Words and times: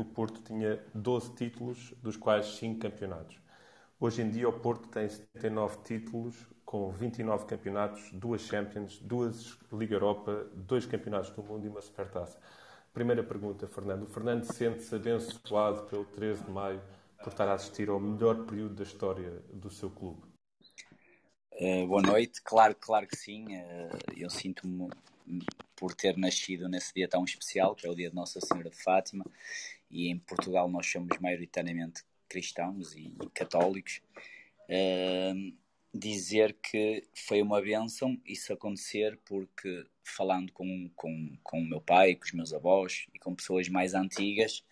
o 0.00 0.04
Porto 0.04 0.42
tinha 0.42 0.82
12 0.94 1.34
títulos, 1.34 1.94
dos 2.02 2.16
quais 2.16 2.46
5 2.56 2.80
campeonatos. 2.80 3.40
Hoje 3.98 4.22
em 4.22 4.30
dia 4.30 4.48
o 4.48 4.52
Porto 4.52 4.88
tem 4.88 5.08
79 5.08 5.78
títulos, 5.84 6.34
com 6.64 6.90
29 6.90 7.46
campeonatos, 7.46 8.10
duas 8.12 8.42
Champions, 8.42 8.98
duas 8.98 9.58
Liga 9.72 9.94
Europa, 9.94 10.46
dois 10.54 10.86
campeonatos 10.86 11.30
do 11.30 11.42
mundo 11.42 11.66
e 11.66 11.68
uma 11.68 11.80
Supertaça. 11.80 12.38
Primeira 12.92 13.22
pergunta, 13.22 13.66
Fernando. 13.66 14.02
O 14.02 14.06
Fernando 14.06 14.44
sente-se 14.44 14.94
abençoado 14.94 15.82
pelo 15.84 16.04
13 16.04 16.44
de 16.44 16.50
maio 16.50 16.82
por 17.22 17.28
estar 17.28 17.48
a 17.48 17.54
assistir 17.54 17.88
ao 17.88 18.00
melhor 18.00 18.44
período 18.44 18.74
da 18.74 18.82
história 18.82 19.42
do 19.52 19.70
seu 19.70 19.90
clube? 19.90 20.22
Uh, 21.52 21.86
boa 21.86 22.02
noite, 22.02 22.40
claro, 22.42 22.74
claro 22.74 23.06
que 23.06 23.16
sim. 23.16 23.44
Uh, 23.46 23.90
eu 24.16 24.28
sinto-me 24.28 24.90
por 25.76 25.94
ter 25.94 26.16
nascido 26.16 26.68
nesse 26.68 26.94
dia 26.94 27.08
tão 27.08 27.24
especial, 27.24 27.74
que 27.74 27.86
é 27.86 27.90
o 27.90 27.94
dia 27.94 28.08
de 28.08 28.14
Nossa 28.14 28.40
Senhora 28.40 28.70
de 28.70 28.76
Fátima, 28.76 29.24
e 29.90 30.08
em 30.08 30.18
Portugal 30.18 30.68
nós 30.68 30.86
somos 30.86 31.18
maioritariamente 31.18 32.02
cristãos 32.28 32.94
e 32.94 33.14
católicos. 33.34 34.00
Uh, 34.68 35.52
dizer 35.94 36.56
que 36.62 37.06
foi 37.14 37.42
uma 37.42 37.60
bênção 37.60 38.18
isso 38.24 38.52
acontecer 38.52 39.18
porque 39.26 39.86
falando 40.02 40.50
com, 40.52 40.90
com, 40.96 41.36
com 41.42 41.60
o 41.60 41.68
meu 41.68 41.80
pai, 41.80 42.14
com 42.14 42.24
os 42.24 42.32
meus 42.32 42.52
avós 42.52 43.06
e 43.14 43.18
com 43.18 43.34
pessoas 43.34 43.68
mais 43.68 43.92
antigas 43.92 44.64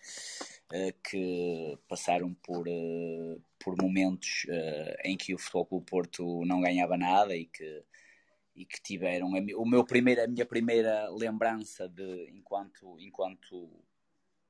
uh, 0.73 0.93
que 1.03 1.77
passaram 1.87 2.33
por, 2.33 2.67
uh, 2.67 3.41
por 3.59 3.77
momentos 3.79 4.45
uh, 4.49 4.97
em 5.03 5.15
que 5.15 5.33
o 5.33 5.37
Futebol 5.37 5.65
Clube 5.65 5.85
Porto 5.85 6.45
não 6.45 6.59
ganhava 6.59 6.97
nada 6.97 7.35
e 7.35 7.45
que, 7.45 7.83
e 8.61 8.65
que 8.65 8.79
tiveram 8.81 9.27
o 9.57 9.65
meu 9.65 9.83
primeiro, 9.83 10.23
a 10.23 10.27
minha 10.27 10.45
primeira 10.45 11.09
lembrança 11.09 11.89
de 11.89 12.29
enquanto, 12.29 12.95
enquanto 12.99 13.83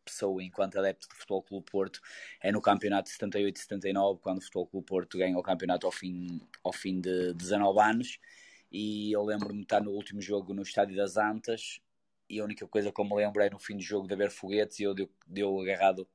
pessoa, 0.03 0.43
enquanto 0.43 0.77
adepto 0.77 1.07
do 1.07 1.15
Futebol 1.15 1.43
Clube 1.43 1.71
Porto, 1.71 2.01
é 2.41 2.51
no 2.51 2.61
campeonato 2.61 3.05
de 3.05 3.13
78 3.13 3.55
e 3.55 3.59
79, 3.59 4.19
quando 4.21 4.39
o 4.39 4.41
Futebol 4.41 4.67
Clube 4.67 4.85
Porto 4.85 5.17
ganha 5.17 5.37
o 5.37 5.43
campeonato 5.43 5.85
ao 5.85 5.93
fim, 5.93 6.41
ao 6.61 6.73
fim 6.73 6.99
de 6.99 7.33
19 7.35 7.79
anos. 7.79 8.19
E 8.69 9.11
eu 9.13 9.23
lembro-me 9.23 9.59
de 9.59 9.63
estar 9.63 9.81
no 9.81 9.91
último 9.91 10.21
jogo 10.21 10.53
no 10.53 10.61
Estádio 10.63 10.95
das 10.97 11.15
Antas. 11.15 11.79
E 12.29 12.39
a 12.39 12.43
única 12.43 12.67
coisa 12.67 12.91
que 12.91 12.99
eu 12.99 13.05
me 13.05 13.15
lembro 13.15 13.41
é 13.41 13.49
no 13.49 13.59
fim 13.59 13.77
do 13.77 13.83
jogo 13.83 14.07
de 14.07 14.13
haver 14.13 14.31
foguetes 14.31 14.79
e 14.79 14.83
eu 14.83 14.93
deu, 14.93 15.09
deu 15.27 15.59
agarrado 15.61 16.07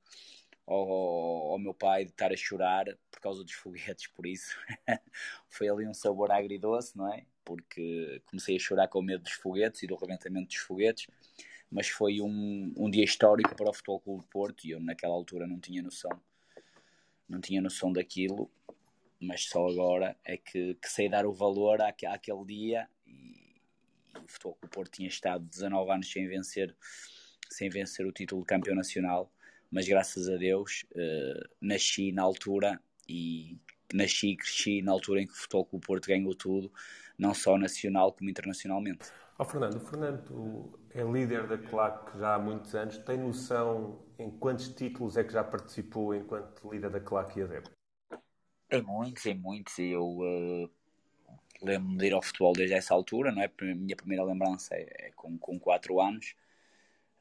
ao, 0.67 1.53
ao, 1.53 1.59
meu 1.59 1.73
pai 1.73 2.05
de 2.05 2.11
estar 2.11 2.33
a 2.33 2.37
chorar 2.37 2.87
por 3.11 3.21
causa 3.21 3.45
dos 3.45 3.53
foguetes, 3.53 4.09
por 4.09 4.27
isso 4.27 4.57
foi 5.49 5.69
ali 5.69 5.87
um 5.87 5.95
sabor 5.95 6.31
agridoce, 6.31 6.97
não 6.97 7.13
é? 7.13 7.25
Porque 7.47 8.21
comecei 8.27 8.57
a 8.57 8.59
chorar 8.59 8.89
com 8.89 9.01
medo 9.01 9.23
dos 9.23 9.33
foguetes 9.33 9.83
e 9.83 9.87
do 9.87 9.95
rebentamento 9.95 10.49
dos 10.49 10.57
foguetes 10.57 11.07
mas 11.71 11.89
foi 11.89 12.21
um, 12.21 12.73
um 12.77 12.91
dia 12.91 13.05
histórico 13.05 13.55
para 13.55 13.71
o 13.71 13.73
Futebol 13.73 14.01
Clube 14.01 14.23
de 14.23 14.29
Porto 14.29 14.67
e 14.67 14.71
eu 14.71 14.81
naquela 14.81 15.15
altura 15.15 15.47
não 15.47 15.59
tinha 15.59 15.83
noção 15.83 16.11
não 17.29 17.41
tinha 17.41 17.61
noção 17.61 17.93
daquilo 17.93 18.51
mas 19.21 19.45
só 19.45 19.67
agora 19.69 20.17
é 20.25 20.37
que, 20.37 20.75
que 20.75 20.89
sei 20.89 21.09
dar 21.09 21.27
o 21.27 21.33
valor 21.33 21.81
à, 21.81 21.89
àquele 21.89 22.45
dia 22.45 22.89
e, 23.07 23.61
e 24.15 24.19
o 24.19 24.29
Futebol 24.29 24.55
Clube 24.55 24.75
Porto 24.75 24.93
tinha 24.93 25.09
estado 25.09 25.45
19 25.45 25.91
anos 25.91 26.11
sem 26.11 26.27
vencer 26.29 26.75
sem 27.51 27.69
vencer 27.69 28.07
o 28.07 28.13
título 28.13 28.43
de 28.43 28.47
campeão 28.47 28.77
nacional 28.77 29.33
mas 29.71 29.89
graças 29.89 30.29
a 30.29 30.37
Deus 30.37 30.85
uh, 30.93 31.49
nasci 31.61 32.13
na 32.13 32.23
altura 32.23 32.81
e 33.09 33.59
nasci 33.93 34.31
e 34.31 34.37
cresci 34.37 34.83
na 34.83 34.93
altura 34.93 35.23
em 35.23 35.27
que 35.27 35.33
o 35.33 35.37
Futebol 35.37 35.65
Clube 35.67 35.87
Porto 35.87 36.07
ganhou 36.07 36.35
tudo 36.35 36.73
não 37.19 37.35
só 37.35 37.57
nacional 37.57 38.13
como 38.13 38.31
internacionalmente 38.31 39.11
Oh, 39.39 39.45
Fernando, 39.45 39.75
o 39.77 39.81
Fernando 39.81 40.81
é 40.95 41.03
líder 41.03 41.47
da 41.47 41.59
CLAC 41.59 42.19
já 42.19 42.37
há 42.37 42.39
muitos 42.39 42.75
anos. 42.75 42.97
Tem 42.99 43.19
noção 43.19 44.03
em 44.19 44.31
quantos 44.31 44.69
títulos 44.69 45.19
é 45.19 45.25
que 45.25 45.33
já 45.33 45.45
participou 45.45 46.15
enquanto 46.15 46.73
líder 46.73 46.89
da 46.89 47.01
CLAC 47.01 47.39
e 47.39 47.43
adepto? 47.43 47.71
Em 48.71 48.81
muitos, 48.81 49.27
em 49.27 49.35
muitos. 49.35 49.79
Eu 49.79 50.07
uh, 50.07 50.71
lembro-me 51.61 51.99
de 51.99 52.07
ir 52.07 52.15
ao 52.15 52.23
futebol 52.23 52.55
desde 52.55 52.75
essa 52.75 52.95
altura, 52.95 53.31
não 53.31 53.43
é? 53.43 53.45
A 53.45 53.65
minha 53.75 53.95
primeira 53.95 54.25
lembrança 54.25 54.75
é, 54.75 55.09
é 55.09 55.11
com, 55.15 55.37
com 55.37 55.59
4 55.59 56.01
anos, 56.01 56.35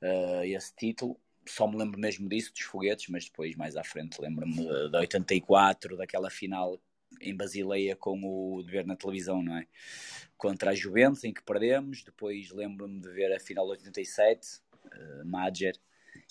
uh, 0.01 0.43
esse 0.45 0.73
título. 0.73 1.19
Só 1.45 1.67
me 1.67 1.75
lembro 1.75 1.99
mesmo 1.99 2.29
disso, 2.29 2.53
dos 2.53 2.61
foguetes, 2.61 3.09
mas 3.09 3.25
depois, 3.25 3.57
mais 3.57 3.75
à 3.75 3.83
frente, 3.83 4.21
lembro-me 4.21 4.55
de 4.89 4.97
84, 4.97 5.97
daquela 5.97 6.29
final 6.29 6.79
em 7.21 7.35
Basileia 7.35 7.95
com 7.95 8.19
o 8.23 8.63
de 8.63 8.71
ver 8.71 8.85
na 8.85 8.95
televisão, 8.95 9.41
não 9.41 9.57
é? 9.57 9.67
Contra 10.37 10.71
a 10.71 10.75
Juventus, 10.75 11.23
em 11.23 11.33
que 11.33 11.43
perdemos. 11.43 12.03
Depois 12.03 12.51
lembro-me 12.51 12.99
de 12.99 13.09
ver 13.09 13.33
a 13.33 13.39
final 13.39 13.65
de 13.65 13.71
87, 13.71 14.59
uh, 14.85 15.25
Madger 15.25 15.75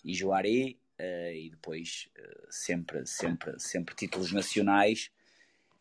e 0.05 0.15
Juari. 0.15 0.79
Uh, 0.99 1.33
e 1.33 1.51
depois 1.51 2.09
uh, 2.17 2.47
sempre, 2.51 3.05
sempre, 3.05 3.59
sempre 3.59 3.97
títulos 3.97 4.31
nacionais 4.33 5.11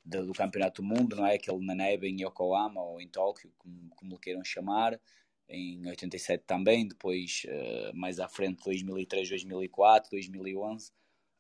do, 0.04 0.26
do, 0.26 0.34
Campeonato 0.34 0.82
do 0.82 0.88
Mundo, 0.88 1.16
não 1.16 1.26
é? 1.26 1.36
Aquele 1.36 1.64
na 1.64 1.76
neve 1.76 2.08
em 2.08 2.24
Yokohama 2.24 2.82
ou 2.82 3.00
em 3.00 3.08
Tóquio, 3.08 3.52
como, 3.60 3.90
como 3.96 4.12
lhe 4.14 4.20
queiram 4.20 4.44
chamar. 4.44 5.00
Em 5.48 5.86
87 5.86 6.46
também, 6.48 6.88
depois 6.88 7.46
uh, 7.46 7.96
mais 7.96 8.20
à 8.20 8.28
frente 8.28 8.64
2003, 8.64 9.30
2004, 9.30 10.10
2011 10.12 10.92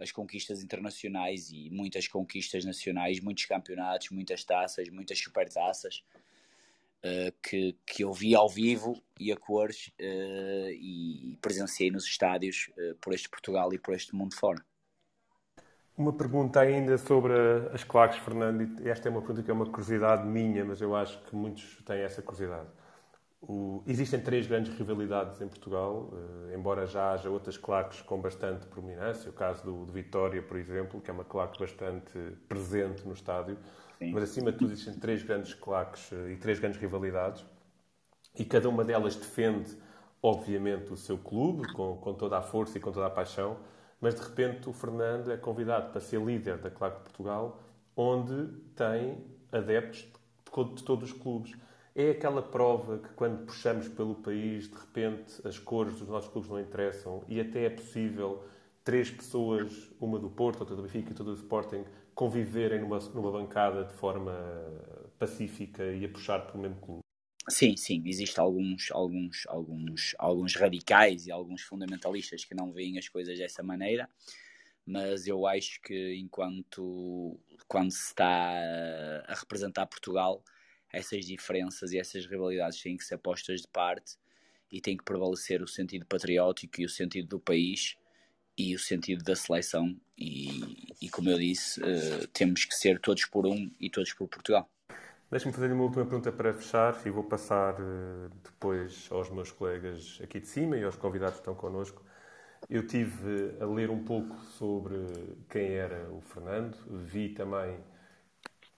as 0.03 0.11
conquistas 0.11 0.61
internacionais 0.61 1.49
e 1.49 1.69
muitas 1.71 2.07
conquistas 2.07 2.65
nacionais, 2.65 3.21
muitos 3.21 3.45
campeonatos, 3.45 4.09
muitas 4.09 4.43
taças, 4.43 4.89
muitas 4.89 5.17
supertaças 5.17 6.03
uh, 7.03 7.31
que, 7.41 7.75
que 7.85 8.03
eu 8.03 8.11
vi 8.11 8.35
ao 8.35 8.49
vivo 8.49 9.01
e 9.19 9.31
a 9.31 9.37
cores 9.37 9.87
uh, 9.99 10.69
e 10.71 11.37
presenciei 11.41 11.89
nos 11.89 12.05
estádios 12.05 12.69
uh, 12.77 12.95
por 12.95 13.13
este 13.13 13.29
Portugal 13.29 13.73
e 13.73 13.79
por 13.79 13.93
este 13.93 14.13
mundo 14.13 14.35
fora. 14.35 14.63
Uma 15.95 16.11
pergunta 16.11 16.59
ainda 16.59 16.97
sobre 16.97 17.33
as 17.71 17.83
claques, 17.83 18.17
Fernando. 18.17 18.85
Esta 18.87 19.07
é 19.07 19.11
uma 19.11 19.21
pergunta 19.21 19.43
que 19.43 19.51
é 19.51 19.53
uma 19.53 19.65
curiosidade 19.65 20.27
minha, 20.27 20.65
mas 20.65 20.81
eu 20.81 20.95
acho 20.95 21.21
que 21.23 21.35
muitos 21.35 21.77
têm 21.85 21.99
essa 21.99 22.21
curiosidade. 22.21 22.67
O... 23.45 23.83
Existem 23.85 24.21
três 24.21 24.47
grandes 24.47 24.73
rivalidades 24.77 25.41
em 25.41 25.47
Portugal, 25.49 26.09
uh, 26.13 26.55
embora 26.55 26.85
já 26.85 27.11
haja 27.11 27.29
outras 27.29 27.57
claques 27.57 28.01
com 28.01 28.21
bastante 28.21 28.65
prominência. 28.67 29.29
O 29.29 29.33
caso 29.33 29.65
do, 29.65 29.85
do 29.85 29.91
Vitória, 29.91 30.41
por 30.41 30.55
exemplo, 30.55 31.01
que 31.01 31.11
é 31.11 31.13
uma 31.13 31.25
claque 31.25 31.59
bastante 31.59 32.17
presente 32.47 33.05
no 33.05 33.13
estádio. 33.13 33.57
Sim. 33.99 34.11
Mas, 34.13 34.23
acima 34.23 34.51
de 34.51 34.59
tudo, 34.59 34.71
existem 34.71 34.97
três 34.97 35.23
grandes 35.23 35.53
claques 35.53 36.09
uh, 36.13 36.29
e 36.29 36.37
três 36.37 36.57
grandes 36.57 36.79
rivalidades. 36.79 37.45
E 38.39 38.45
cada 38.45 38.69
uma 38.69 38.83
delas 38.85 39.15
defende, 39.15 39.77
obviamente, 40.21 40.93
o 40.93 40.97
seu 40.97 41.17
clube, 41.17 41.71
com, 41.73 41.97
com 41.97 42.13
toda 42.13 42.37
a 42.37 42.41
força 42.41 42.77
e 42.77 42.81
com 42.81 42.93
toda 42.93 43.07
a 43.07 43.09
paixão. 43.09 43.57
Mas, 43.99 44.15
de 44.15 44.21
repente, 44.21 44.69
o 44.69 44.73
Fernando 44.73 45.29
é 45.31 45.35
convidado 45.37 45.91
para 45.91 45.99
ser 45.99 46.21
líder 46.21 46.59
da 46.59 46.71
claque 46.71 46.99
de 46.99 47.03
Portugal, 47.03 47.61
onde 47.93 48.47
tem 48.73 49.21
adeptos 49.51 49.99
de, 49.99 50.75
de 50.75 50.83
todos 50.83 51.11
os 51.11 51.17
clubes. 51.17 51.53
É 51.95 52.09
aquela 52.09 52.41
prova 52.41 52.97
que, 52.97 53.09
quando 53.09 53.45
puxamos 53.45 53.87
pelo 53.87 54.15
país, 54.15 54.67
de 54.67 54.75
repente 54.75 55.47
as 55.47 55.59
cores 55.59 55.99
dos 55.99 56.07
nossos 56.07 56.31
clubes 56.31 56.49
não 56.49 56.59
interessam 56.59 57.23
e 57.27 57.39
até 57.39 57.65
é 57.65 57.69
possível 57.69 58.43
três 58.83 59.11
pessoas, 59.11 59.91
uma 60.01 60.17
do 60.17 60.29
Porto, 60.29 60.61
outra 60.61 60.75
do 60.75 60.81
Benfica 60.81 61.09
e 61.09 61.11
outra 61.11 61.23
do 61.23 61.35
Sporting, 61.35 61.85
conviverem 62.15 62.81
numa, 62.81 62.97
numa 62.99 63.31
bancada 63.31 63.83
de 63.83 63.93
forma 63.93 64.33
pacífica 65.19 65.83
e 65.83 66.03
a 66.03 66.09
puxar 66.09 66.39
pelo 66.47 66.63
mesmo 66.63 66.77
clube. 66.81 66.99
Sim, 67.47 67.77
sim, 67.77 68.01
existem 68.05 68.41
alguns, 68.43 68.89
alguns, 68.91 69.43
alguns, 69.47 70.15
alguns 70.17 70.55
radicais 70.55 71.27
e 71.27 71.31
alguns 71.31 71.61
fundamentalistas 71.61 72.43
que 72.43 72.55
não 72.55 72.71
veem 72.71 72.97
as 72.97 73.07
coisas 73.07 73.37
dessa 73.37 73.61
maneira, 73.61 74.09
mas 74.85 75.27
eu 75.27 75.45
acho 75.45 75.79
que 75.81 76.15
enquanto 76.15 77.37
quando 77.67 77.91
se 77.91 78.07
está 78.07 78.25
a 79.27 79.35
representar 79.35 79.85
Portugal, 79.87 80.41
essas 80.93 81.25
diferenças 81.25 81.91
e 81.91 81.97
essas 81.97 82.25
rivalidades 82.27 82.81
têm 82.81 82.95
que 82.95 83.03
ser 83.03 83.17
postas 83.17 83.61
de 83.61 83.67
parte 83.67 84.15
e 84.71 84.79
tem 84.79 84.95
que 84.95 85.03
prevalecer 85.03 85.61
o 85.61 85.67
sentido 85.67 86.05
patriótico 86.05 86.79
e 86.79 86.85
o 86.85 86.89
sentido 86.89 87.27
do 87.27 87.39
país 87.39 87.97
e 88.55 88.75
o 88.75 88.79
sentido 88.79 89.23
da 89.23 89.35
seleção 89.35 89.99
e, 90.15 90.93
e 91.01 91.09
como 91.09 91.31
eu 91.31 91.39
disse 91.39 91.81
uh, 91.81 92.27
temos 92.31 92.63
que 92.65 92.75
ser 92.75 92.99
todos 92.99 93.25
por 93.25 93.47
um 93.47 93.71
e 93.79 93.89
todos 93.89 94.13
por 94.13 94.27
Portugal 94.27 94.69
Deixe-me 95.31 95.51
fazer 95.51 95.71
uma 95.73 95.85
última 95.85 96.05
pergunta 96.05 96.31
para 96.31 96.53
fechar 96.53 96.95
e 97.07 97.09
vou 97.09 97.23
passar 97.23 97.73
uh, 97.81 98.29
depois 98.43 99.07
aos 99.09 99.31
meus 99.31 99.51
colegas 99.51 100.19
aqui 100.21 100.39
de 100.39 100.47
cima 100.47 100.77
e 100.77 100.83
aos 100.83 100.95
convidados 100.95 101.37
que 101.37 101.41
estão 101.41 101.55
connosco. 101.55 102.03
Eu 102.69 102.85
tive 102.85 103.55
a 103.59 103.65
ler 103.65 103.89
um 103.89 104.03
pouco 104.03 104.35
sobre 104.59 104.95
quem 105.49 105.71
era 105.71 106.07
o 106.11 106.21
Fernando, 106.21 106.77
vi 106.87 107.29
também 107.29 107.79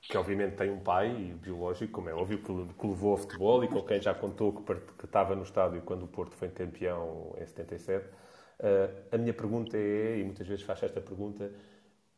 que 0.07 0.18
obviamente 0.18 0.56
tem 0.56 0.69
um 0.69 0.80
pai 0.80 1.36
biológico, 1.42 1.94
como 1.94 2.10
é 2.10 2.13
óbvio, 2.13 2.38
que, 2.38 2.74
que 2.80 2.88
levou 2.88 3.12
ao 3.12 3.18
futebol 3.18 3.63
e 3.63 3.68
com 3.68 3.81
quem 3.84 4.00
já 4.00 4.13
contou 4.13 4.54
que, 4.54 4.75
que, 4.98 5.06
estava 5.06 5.36
no 5.36 5.44
estádio 5.44 5.81
quando 5.81 6.04
o 6.04 6.07
Porto 6.07 6.36
foi 6.36 6.50
campeão 6.50 7.36
em 7.40 7.46
77. 7.46 8.06
Uh, 8.07 9.16
a 9.16 9.18
minha 9.18 9.34
pergunta 9.34 9.78
é, 9.78 10.19
e 10.19 10.24
muitas 10.24 10.48
vezes 10.48 10.63
faço 10.63 10.86
esta 10.86 11.02
pergunta, 11.02 11.52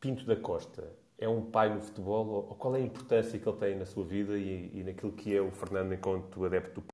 Pinto 0.00 0.24
da 0.24 0.36
Costa 0.36 0.88
é 1.18 1.28
um 1.28 1.50
pai 1.50 1.74
no 1.74 1.80
futebol? 1.80 2.26
Ou, 2.26 2.54
qual 2.54 2.76
é 2.76 2.78
a 2.78 2.82
importância 2.82 3.38
que 3.38 3.48
ele 3.48 3.58
tem 3.58 3.76
na 3.76 3.86
sua 3.86 4.04
vida 4.04 4.38
e, 4.38 4.70
e 4.72 4.84
naquilo 4.84 5.12
que 5.12 5.34
é 5.34 5.40
o 5.40 5.50
Fernando 5.50 5.92
enquanto 5.92 6.44
adepto 6.44 6.80
do? 6.80 6.86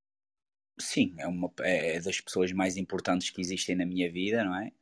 Sim, 0.81 1.15
é 1.19 1.27
uma 1.27 1.53
é 1.61 2.01
das 2.01 2.21
pessoas 2.21 2.51
mais 2.53 2.77
importantes 2.77 3.31
que 3.31 3.41
existem 3.41 3.77
na 3.77 3.85
minha 3.85 4.11
vida, 4.11 4.43
não 4.43 4.57
é? 4.57 4.73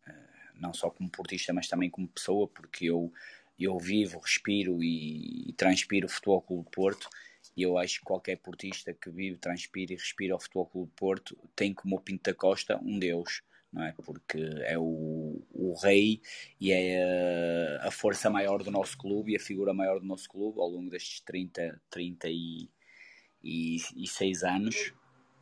não 0.62 0.73
só 0.73 0.88
como 0.88 1.11
portista, 1.11 1.53
mas 1.53 1.69
também 1.69 1.91
como 1.91 2.06
pessoa, 2.06 2.47
porque 2.47 2.87
eu, 2.87 3.12
eu 3.58 3.78
vivo, 3.78 4.19
respiro 4.19 4.82
e, 4.82 5.50
e 5.50 5.52
transpiro 5.52 6.06
o 6.06 6.10
Futebol 6.10 6.43
Clube 6.43 6.64
de 6.64 6.70
Porto 6.70 7.08
e 7.56 7.62
eu 7.62 7.78
acho 7.78 7.99
que 7.99 8.04
qualquer 8.04 8.37
portista 8.37 8.94
que 8.94 9.10
vive, 9.10 9.37
transpira 9.37 9.93
e 9.93 9.96
respira 9.96 10.37
o 10.37 10.40
Futebol 10.40 10.66
Clube 10.66 10.90
de 10.90 10.96
Porto 10.96 11.37
tem 11.54 11.75
como 11.75 12.00
Pinto 12.00 12.31
da 12.31 12.34
Costa 12.34 12.78
um 12.82 12.99
deus, 12.99 13.43
não 13.72 13.84
é? 13.84 13.93
Porque 13.93 14.38
é 14.64 14.78
o, 14.78 15.43
o 15.50 15.75
rei 15.82 16.20
e 16.60 16.72
é 16.72 17.78
a, 17.82 17.88
a 17.88 17.90
força 17.90 18.31
maior 18.31 18.62
do 18.62 18.70
nosso 18.70 18.96
clube 18.96 19.32
e 19.32 19.37
a 19.37 19.40
figura 19.40 19.75
maior 19.75 20.00
do 20.00 20.06
nosso 20.06 20.28
clube 20.28 20.60
ao 20.60 20.69
longo 20.69 20.90
destes 20.90 21.20
30, 21.20 21.81
36 21.90 24.43
anos 24.43 24.93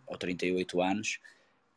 ou 0.07 0.17
38 0.19 0.81
anos. 0.81 1.21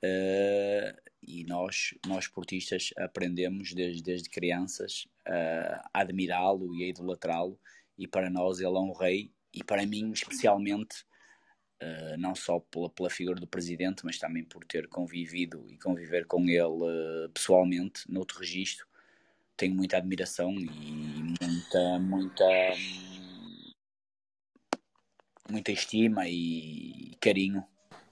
Uh, 0.04 0.92
e 1.28 1.44
nós, 1.46 1.94
nós 2.06 2.28
portistas 2.28 2.90
aprendemos 2.98 3.74
desde, 3.74 4.02
desde 4.02 4.30
crianças 4.30 5.08
uh, 5.28 5.82
a 5.94 6.02
admirá-lo 6.02 6.76
e 6.76 6.84
a 6.84 6.88
idolatrá-lo. 6.88 7.60
E 7.98 8.08
para 8.08 8.30
nós 8.30 8.60
ele 8.60 8.76
é 8.76 8.80
um 8.80 8.94
rei. 8.94 9.32
E 9.54 9.64
para 9.64 9.86
mim 9.86 10.12
especialmente 10.12 11.06
uh, 11.82 12.18
não 12.18 12.36
só 12.36 12.60
pela, 12.60 12.90
pela 12.90 13.10
figura 13.10 13.40
do 13.40 13.48
presidente 13.48 14.06
mas 14.06 14.18
também 14.18 14.44
por 14.44 14.66
ter 14.66 14.88
convivido 14.88 15.66
e 15.70 15.78
conviver 15.78 16.26
com 16.26 16.48
ele 16.48 16.66
uh, 16.66 17.30
pessoalmente 17.34 18.10
noutro 18.12 18.40
registro 18.40 18.88
tenho 19.56 19.76
muita 19.76 19.98
admiração 19.98 20.52
e 20.54 20.66
muita 20.66 22.00
muita 22.00 22.46
muita 25.50 25.72
estima 25.72 26.28
e 26.28 27.16
carinho 27.20 27.64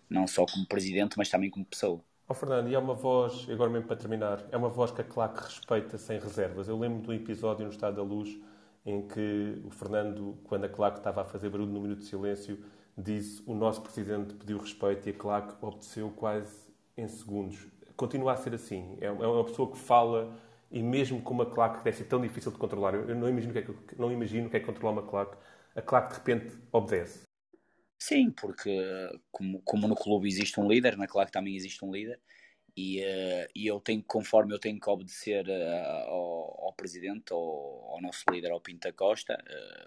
não 0.10 0.28
só 0.28 0.46
como 0.46 0.68
presidente 0.68 1.18
mas 1.18 1.30
também 1.30 1.50
como 1.50 1.66
pessoa 1.66 2.04
Oh, 2.32 2.34
Fernando, 2.34 2.70
e 2.70 2.76
é 2.76 2.80
uma 2.80 2.94
voz, 2.94 3.46
agora 3.52 3.70
mesmo 3.70 3.88
para 3.88 3.98
terminar, 3.98 4.42
é 4.54 4.56
uma 4.56 4.70
voz 4.70 4.90
que 4.90 5.02
a 5.02 5.04
claque 5.04 5.44
respeita 5.44 5.98
sem 5.98 6.18
reservas. 6.18 6.70
Eu 6.70 6.80
lembro 6.80 7.02
do 7.02 7.14
episódio 7.14 7.66
no 7.66 7.72
Estado 7.74 7.98
da 7.98 8.04
Luz 8.04 8.40
em 8.86 9.06
que 9.06 9.62
o 9.66 9.70
Fernando, 9.70 10.38
quando 10.46 10.64
a 10.64 10.70
claque 10.70 11.00
estava 11.00 11.24
a 11.24 11.26
fazer 11.26 11.50
barulho 11.50 11.70
no 11.70 11.82
minuto 11.82 12.00
de 12.00 12.06
silêncio, 12.06 12.58
disse 12.98 13.44
o 13.46 13.54
nosso 13.54 13.82
presidente 13.82 14.34
pediu 14.34 14.60
respeito 14.60 15.10
e 15.10 15.12
a 15.12 15.14
claque 15.14 15.54
obteceu 15.60 16.10
quase 16.12 16.56
em 16.96 17.06
segundos. 17.06 17.68
Continua 17.98 18.32
a 18.32 18.38
ser 18.38 18.54
assim. 18.54 18.98
É, 19.02 19.08
é 19.08 19.12
uma 19.12 19.44
pessoa 19.44 19.70
que 19.70 19.78
fala 19.78 20.34
e 20.72 20.82
mesmo 20.82 21.22
com 21.22 21.34
uma 21.34 21.46
claque 21.46 21.80
que 21.80 21.84
deve 21.84 21.98
ser 21.98 22.06
tão 22.06 22.22
difícil 22.22 22.50
de 22.54 22.58
controlar, 22.58 22.94
eu 22.94 23.14
não 23.14 23.28
imagino 23.28 23.52
o 23.52 23.54
que 23.54 23.60
é, 23.60 23.76
não 23.98 24.10
imagino 24.10 24.48
o 24.48 24.50
que 24.50 24.56
é 24.56 24.62
controlar 24.62 24.94
uma 24.94 25.04
claque, 25.04 25.36
a 25.76 25.82
claque 25.82 26.12
de 26.12 26.16
repente 26.16 26.58
obedece. 26.72 27.31
Sim, 28.02 28.32
porque 28.32 28.72
como, 29.32 29.62
como 29.62 29.88
no 29.88 29.96
clube 29.96 30.28
existe 30.28 30.60
um 30.60 30.68
líder, 30.68 30.98
na 30.98 31.06
claque 31.06 31.32
também 31.32 31.56
existe 31.56 31.86
um 31.86 31.92
líder, 31.92 32.20
e, 32.76 33.00
uh, 33.00 33.48
e 33.56 33.68
eu 33.68 33.80
tenho, 33.80 34.04
conforme 34.04 34.52
eu 34.52 34.58
tenho 34.58 34.80
que 34.80 34.90
obedecer 34.90 35.48
uh, 35.48 36.10
ao, 36.10 36.66
ao, 36.66 36.74
presidente, 36.74 37.32
ao, 37.32 37.40
ao, 37.92 38.02
nosso 38.02 38.24
líder, 38.32 38.50
ao 38.50 38.60
Pinta 38.60 38.92
Costa, 38.92 39.38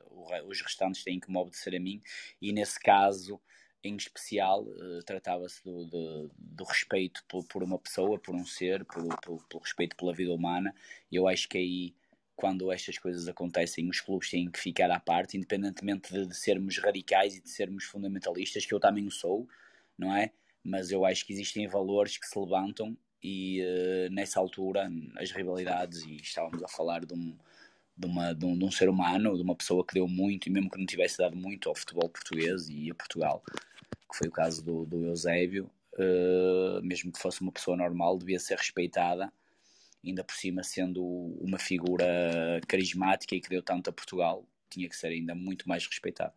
uh, 0.08 0.48
os 0.48 0.60
restantes 0.60 1.02
têm 1.02 1.18
que 1.18 1.28
me 1.28 1.38
obedecer 1.38 1.74
a 1.74 1.80
mim, 1.80 2.00
e 2.40 2.52
nesse 2.52 2.78
caso 2.78 3.40
em 3.82 3.96
especial 3.96 4.64
tratava-se 5.04 5.62
do, 5.64 5.84
do, 5.84 6.30
do, 6.38 6.64
respeito 6.64 7.20
por, 7.28 7.44
por, 7.48 7.64
uma 7.64 7.80
pessoa, 7.80 8.16
por 8.16 8.32
um 8.32 8.46
ser, 8.46 8.84
por, 8.84 9.04
por, 9.22 9.44
pelo 9.48 9.60
respeito 9.60 9.96
pela 9.96 10.14
vida 10.14 10.32
humana, 10.32 10.72
eu 11.10 11.26
acho 11.26 11.48
que 11.48 11.58
aí 11.58 11.94
quando 12.36 12.72
estas 12.72 12.98
coisas 12.98 13.28
acontecem, 13.28 13.88
os 13.88 14.00
clubes 14.00 14.30
têm 14.30 14.50
que 14.50 14.58
ficar 14.58 14.90
à 14.90 14.98
parte, 14.98 15.36
independentemente 15.36 16.12
de, 16.12 16.26
de, 16.26 16.36
sermos 16.36 16.78
radicais 16.78 17.36
e 17.36 17.42
de 17.42 17.48
sermos 17.48 17.84
fundamentalistas, 17.84 18.66
que 18.66 18.74
eu 18.74 18.80
também 18.80 19.06
o 19.06 19.10
sou, 19.10 19.48
não 19.96 20.14
é? 20.14 20.32
Mas 20.62 20.90
eu 20.90 21.04
acho 21.04 21.24
que 21.24 21.32
existem 21.32 21.66
valores 21.68 22.16
que 22.16 22.26
se 22.26 22.38
levantam 22.38 22.96
e 23.22 23.62
uh, 23.62 24.12
nessa 24.12 24.40
altura 24.40 24.90
as 25.16 25.30
rivalidades, 25.30 26.02
e 26.02 26.16
estávamos 26.16 26.62
a 26.62 26.68
falar 26.68 27.04
de 27.04 27.14
um, 27.14 27.36
de, 27.96 28.06
uma, 28.06 28.34
de, 28.34 28.44
um, 28.44 28.58
de 28.58 28.64
um 28.64 28.70
ser 28.70 28.88
humano, 28.88 29.36
de 29.36 29.42
uma 29.42 29.54
pessoa 29.54 29.84
que 29.86 29.94
deu 29.94 30.08
muito, 30.08 30.48
e 30.48 30.50
mesmo 30.50 30.70
que 30.70 30.78
não 30.78 30.86
tivesse 30.86 31.18
dado 31.18 31.36
muito 31.36 31.68
ao 31.68 31.74
futebol 31.74 32.08
português 32.08 32.68
e 32.68 32.90
a 32.90 32.94
Portugal, 32.94 33.42
que 34.10 34.18
foi 34.18 34.28
o 34.28 34.32
caso 34.32 34.62
do, 34.64 34.84
do 34.84 35.06
Eusébio, 35.06 35.70
uh, 35.94 36.82
mesmo 36.82 37.12
que 37.12 37.18
fosse 37.18 37.40
uma 37.40 37.52
pessoa 37.52 37.76
normal, 37.76 38.18
devia 38.18 38.40
ser 38.40 38.58
respeitada 38.58 39.32
ainda 40.04 40.24
por 40.24 40.34
cima 40.34 40.62
sendo 40.62 41.02
uma 41.40 41.58
figura 41.58 42.60
carismática 42.66 43.34
e 43.34 43.40
que 43.40 43.48
deu 43.48 43.62
tanto 43.62 43.90
a 43.90 43.92
Portugal, 43.92 44.46
tinha 44.68 44.88
que 44.88 44.96
ser 44.96 45.08
ainda 45.08 45.34
muito 45.34 45.68
mais 45.68 45.86
respeitado. 45.86 46.32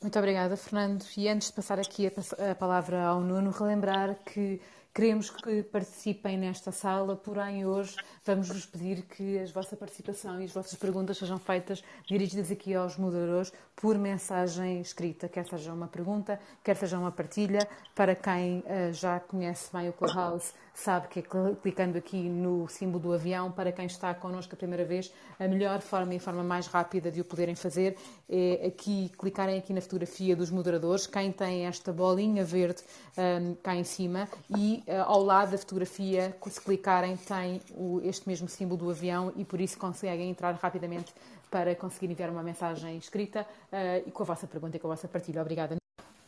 Muito 0.00 0.18
obrigada, 0.18 0.56
Fernando. 0.56 1.04
E 1.16 1.28
antes 1.28 1.48
de 1.48 1.54
passar 1.54 1.78
aqui 1.78 2.06
a, 2.06 2.54
palavra 2.54 3.02
ao 3.02 3.20
Nuno, 3.20 3.50
relembrar 3.50 4.22
que 4.24 4.60
Queremos 4.96 5.28
que 5.28 5.62
participem 5.64 6.38
nesta 6.38 6.72
sala, 6.72 7.16
porém 7.16 7.66
hoje 7.66 7.94
vamos-vos 8.24 8.64
pedir 8.64 9.02
que 9.02 9.38
a 9.38 9.44
vossa 9.52 9.76
participação 9.76 10.40
e 10.40 10.46
as 10.46 10.54
vossas 10.54 10.74
perguntas 10.74 11.18
sejam 11.18 11.38
feitas 11.38 11.84
dirigidas 12.06 12.50
aqui 12.50 12.74
aos 12.74 12.96
moderadores 12.96 13.52
por 13.76 13.98
mensagem 13.98 14.80
escrita, 14.80 15.28
quer 15.28 15.46
seja 15.46 15.74
uma 15.74 15.86
pergunta, 15.86 16.40
quer 16.64 16.76
seja 16.76 16.98
uma 16.98 17.12
partilha. 17.12 17.68
Para 17.94 18.14
quem 18.14 18.60
uh, 18.60 18.90
já 18.94 19.20
conhece 19.20 19.70
bem 19.70 19.90
o 19.90 19.92
Clubhouse, 19.92 20.54
sabe 20.72 21.08
que 21.08 21.20
é 21.20 21.24
clicando 21.60 21.98
aqui 21.98 22.26
no 22.26 22.66
símbolo 22.66 22.98
do 22.98 23.12
avião, 23.12 23.52
para 23.52 23.72
quem 23.72 23.84
está 23.84 24.14
connosco 24.14 24.54
a 24.54 24.56
primeira 24.56 24.84
vez, 24.86 25.12
a 25.38 25.46
melhor 25.46 25.82
forma 25.82 26.14
e 26.14 26.16
a 26.16 26.20
forma 26.20 26.42
mais 26.42 26.68
rápida 26.68 27.10
de 27.10 27.20
o 27.20 27.24
poderem 27.24 27.54
fazer 27.54 27.98
é 28.28 28.66
aqui 28.66 29.10
clicarem 29.18 29.58
aqui 29.58 29.72
na 29.72 29.80
fotografia 29.80 30.34
dos 30.34 30.50
moderadores, 30.50 31.06
quem 31.06 31.30
tem 31.30 31.66
esta 31.66 31.92
bolinha 31.92 32.44
verde 32.44 32.82
um, 33.16 33.54
cá 33.56 33.76
em 33.76 33.84
cima 33.84 34.28
e 34.56 34.82
uh, 34.88 35.02
ao 35.04 35.22
lado 35.22 35.52
da 35.52 35.58
fotografia, 35.58 36.36
se 36.48 36.60
clicarem, 36.60 37.16
tem 37.16 37.60
o, 37.70 38.00
este 38.02 38.28
mesmo 38.28 38.48
símbolo 38.48 38.78
do 38.78 38.90
avião 38.90 39.32
e 39.36 39.44
por 39.44 39.60
isso 39.60 39.78
conseguem 39.78 40.28
entrar 40.30 40.54
rapidamente 40.54 41.14
para 41.50 41.74
conseguir 41.74 42.10
enviar 42.10 42.30
uma 42.30 42.42
mensagem 42.42 42.96
escrita 42.98 43.46
uh, 43.72 44.06
e 44.06 44.10
com 44.10 44.22
a 44.22 44.26
vossa 44.26 44.46
pergunta 44.46 44.76
e 44.76 44.80
com 44.80 44.88
a 44.88 44.94
vossa 44.94 45.06
partilha. 45.06 45.40
Obrigada. 45.40 45.76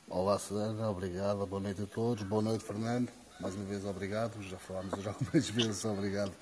Olá, 0.08 0.38
Susana, 0.38 0.90
obrigado. 0.90 1.44
Boa 1.46 1.60
noite 1.60 1.82
a 1.82 1.86
todos. 1.86 2.22
Boa 2.22 2.42
noite, 2.42 2.64
Fernando. 2.64 3.10
Mais 3.40 3.54
uma 3.54 3.64
vez, 3.64 3.84
obrigado. 3.84 4.40
Já 4.42 4.56
falámos 4.56 4.92
hoje 4.92 5.06
algumas 5.08 5.50
vezes. 5.50 5.84
Obrigado 5.84 6.32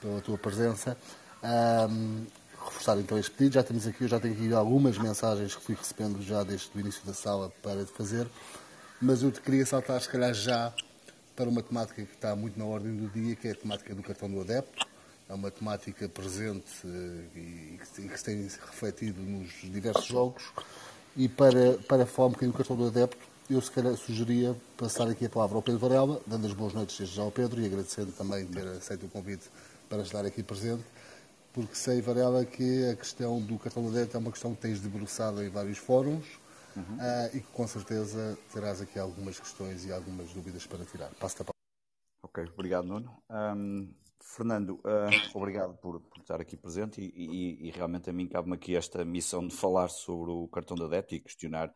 pela 0.00 0.20
tua 0.20 0.38
presença. 0.38 0.96
Um, 1.42 2.26
reforçar 2.64 2.98
então 2.98 3.18
este 3.18 3.30
pedido. 3.30 3.54
Já 3.54 3.62
temos 3.62 3.86
aqui, 3.86 4.04
eu 4.04 4.08
já 4.08 4.20
tenho 4.20 4.34
aqui 4.34 4.52
algumas 4.52 4.98
mensagens 4.98 5.54
que 5.54 5.62
fui 5.62 5.74
recebendo 5.74 6.22
já 6.22 6.42
desde 6.42 6.70
o 6.74 6.80
início 6.80 7.04
da 7.06 7.14
sala 7.14 7.52
para 7.62 7.86
fazer, 7.86 8.26
mas 9.00 9.22
eu 9.22 9.30
te 9.30 9.40
queria 9.40 9.64
saltar, 9.66 10.00
se 10.00 10.08
calhar, 10.08 10.32
já 10.32 10.72
para 11.36 11.48
uma 11.48 11.62
temática 11.62 12.02
que 12.02 12.14
está 12.14 12.34
muito 12.36 12.58
na 12.58 12.64
ordem 12.64 12.94
do 12.94 13.08
dia, 13.08 13.34
que 13.34 13.48
é 13.48 13.52
a 13.52 13.54
temática 13.54 13.94
do 13.94 14.02
cartão 14.02 14.30
do 14.30 14.40
adepto. 14.40 14.86
É 15.28 15.32
uma 15.32 15.50
temática 15.50 16.08
presente 16.08 16.70
eh, 16.84 17.38
e 17.38 18.08
que 18.08 18.18
se 18.18 18.24
tem 18.24 18.42
refletido 18.42 19.22
nos 19.22 19.50
diversos 19.62 20.04
jogos. 20.04 20.44
E 21.16 21.28
para, 21.28 21.78
para 21.88 22.04
falar 22.04 22.28
um 22.28 22.32
bocadinho 22.32 22.52
do 22.52 22.58
cartão 22.58 22.76
do 22.76 22.86
adepto, 22.86 23.26
eu 23.48 23.60
se 23.60 23.70
calhar 23.70 23.96
sugeria 23.96 24.56
passar 24.76 25.08
aqui 25.08 25.26
a 25.26 25.28
palavra 25.28 25.56
ao 25.56 25.62
Pedro 25.62 25.80
Varela, 25.80 26.20
dando 26.26 26.46
as 26.46 26.52
boas 26.52 26.72
noites 26.72 26.96
desde 26.96 27.16
já 27.16 27.22
ao 27.22 27.30
Pedro 27.30 27.60
e 27.60 27.66
agradecendo 27.66 28.12
também 28.12 28.46
ter 28.46 28.66
aceito 28.68 29.06
o 29.06 29.08
convite 29.08 29.44
para 29.88 30.02
estar 30.02 30.24
aqui 30.24 30.42
presente, 30.42 30.84
porque 31.54 31.76
sei, 31.76 32.02
Varela, 32.02 32.44
que 32.44 32.90
a 32.90 32.96
questão 32.96 33.40
do 33.40 33.56
cartão 33.58 33.82
do 33.84 33.88
adepto 33.88 34.16
é 34.16 34.20
uma 34.20 34.32
questão 34.32 34.52
que 34.54 34.60
tens 34.60 34.80
debruçado 34.80 35.42
em 35.42 35.48
vários 35.48 35.78
fóruns, 35.78 36.26
uhum. 36.76 36.96
uh, 36.96 37.28
e 37.32 37.40
que 37.40 37.46
com 37.52 37.66
certeza 37.66 38.36
terás 38.52 38.82
aqui 38.82 38.98
algumas 38.98 39.38
questões 39.38 39.86
e 39.86 39.92
algumas 39.92 40.32
dúvidas 40.32 40.66
para 40.66 40.84
tirar. 40.84 41.14
Passo-te 41.14 41.42
a 41.42 41.44
palavra. 41.44 41.54
Ok, 42.24 42.44
obrigado, 42.52 42.86
Nuno. 42.86 43.22
Um, 43.30 43.94
Fernando, 44.20 44.80
uh, 44.80 45.36
obrigado 45.38 45.76
por, 45.76 46.00
por, 46.00 46.18
estar 46.18 46.40
aqui 46.40 46.56
presente 46.56 47.00
e, 47.00 47.12
e, 47.14 47.68
e 47.68 47.70
realmente 47.70 48.10
a 48.10 48.12
mim 48.12 48.26
cabe-me 48.26 48.56
aqui 48.56 48.74
esta 48.74 49.04
missão 49.04 49.46
de 49.46 49.54
falar 49.54 49.88
sobre 49.88 50.32
o 50.32 50.48
cartão 50.48 50.76
do 50.76 50.86
adepto 50.86 51.14
e 51.14 51.20
questionar 51.20 51.72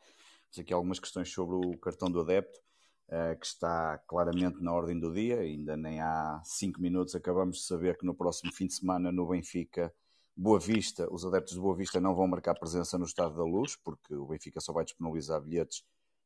aqui 0.59 0.73
algumas 0.73 0.99
questões 0.99 1.31
sobre 1.33 1.55
o 1.55 1.79
cartão 1.79 2.11
do 2.11 2.21
adepto, 2.21 2.59
que 3.41 3.47
está 3.47 3.97
claramente 4.07 4.63
na 4.63 4.73
ordem 4.73 4.99
do 4.99 5.13
dia, 5.13 5.41
ainda 5.41 5.77
nem 5.77 6.01
há 6.01 6.43
cinco 6.45 6.79
minutos 6.81 7.15
acabamos 7.15 7.57
de 7.59 7.63
saber 7.65 7.97
que 7.97 8.05
no 8.05 8.15
próximo 8.15 8.53
fim 8.53 8.67
de 8.67 8.75
semana 8.75 9.11
no 9.11 9.27
Benfica 9.27 9.91
Boa 10.41 10.61
Vista, 10.61 11.13
os 11.13 11.25
adeptos 11.25 11.55
de 11.55 11.61
Boa 11.61 11.75
Vista 11.75 12.01
não 12.01 12.15
vão 12.15 12.29
marcar 12.29 12.55
presença 12.55 12.97
no 12.97 13.05
Estado 13.05 13.35
da 13.35 13.43
Luz, 13.43 13.75
porque 13.75 14.15
o 14.15 14.25
Benfica 14.25 14.61
só 14.61 14.73
vai 14.73 14.85
disponibilizar 14.85 15.41
bilhetes 15.41 15.83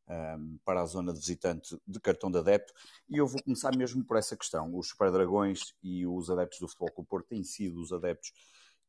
um, 0.06 0.12
ehm, 0.12 0.58
para 0.66 0.82
a 0.82 0.84
zona 0.84 1.14
de 1.14 1.18
visitante 1.18 1.80
de 1.86 1.98
cartão 1.98 2.30
de 2.30 2.36
adepto. 2.36 2.74
E 3.08 3.16
eu 3.16 3.26
vou 3.26 3.42
começar 3.42 3.74
mesmo 3.74 4.04
por 4.04 4.18
essa 4.18 4.36
questão. 4.36 4.76
Os 4.76 4.88
Super 4.88 5.10
Dragões 5.10 5.74
e 5.82 6.06
os 6.06 6.28
adeptos 6.28 6.58
do 6.58 6.68
Futebol 6.68 6.92
Clube 6.92 7.08
Porto 7.08 7.28
têm 7.28 7.42
sido 7.42 7.80
os 7.80 7.90
adeptos 7.90 8.32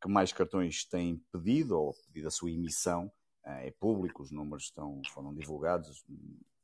que 0.02 0.10
mais 0.10 0.34
cartões 0.34 0.84
têm 0.84 1.24
pedido, 1.32 1.80
ou 1.80 1.94
pedido 2.08 2.28
a 2.28 2.32
sua 2.32 2.52
emissão. 2.52 3.06
Uh, 3.46 3.64
é 3.64 3.72
público, 3.72 4.24
os 4.24 4.30
números 4.30 4.66
estão, 4.66 5.02
foram 5.14 5.34
divulgados. 5.34 6.04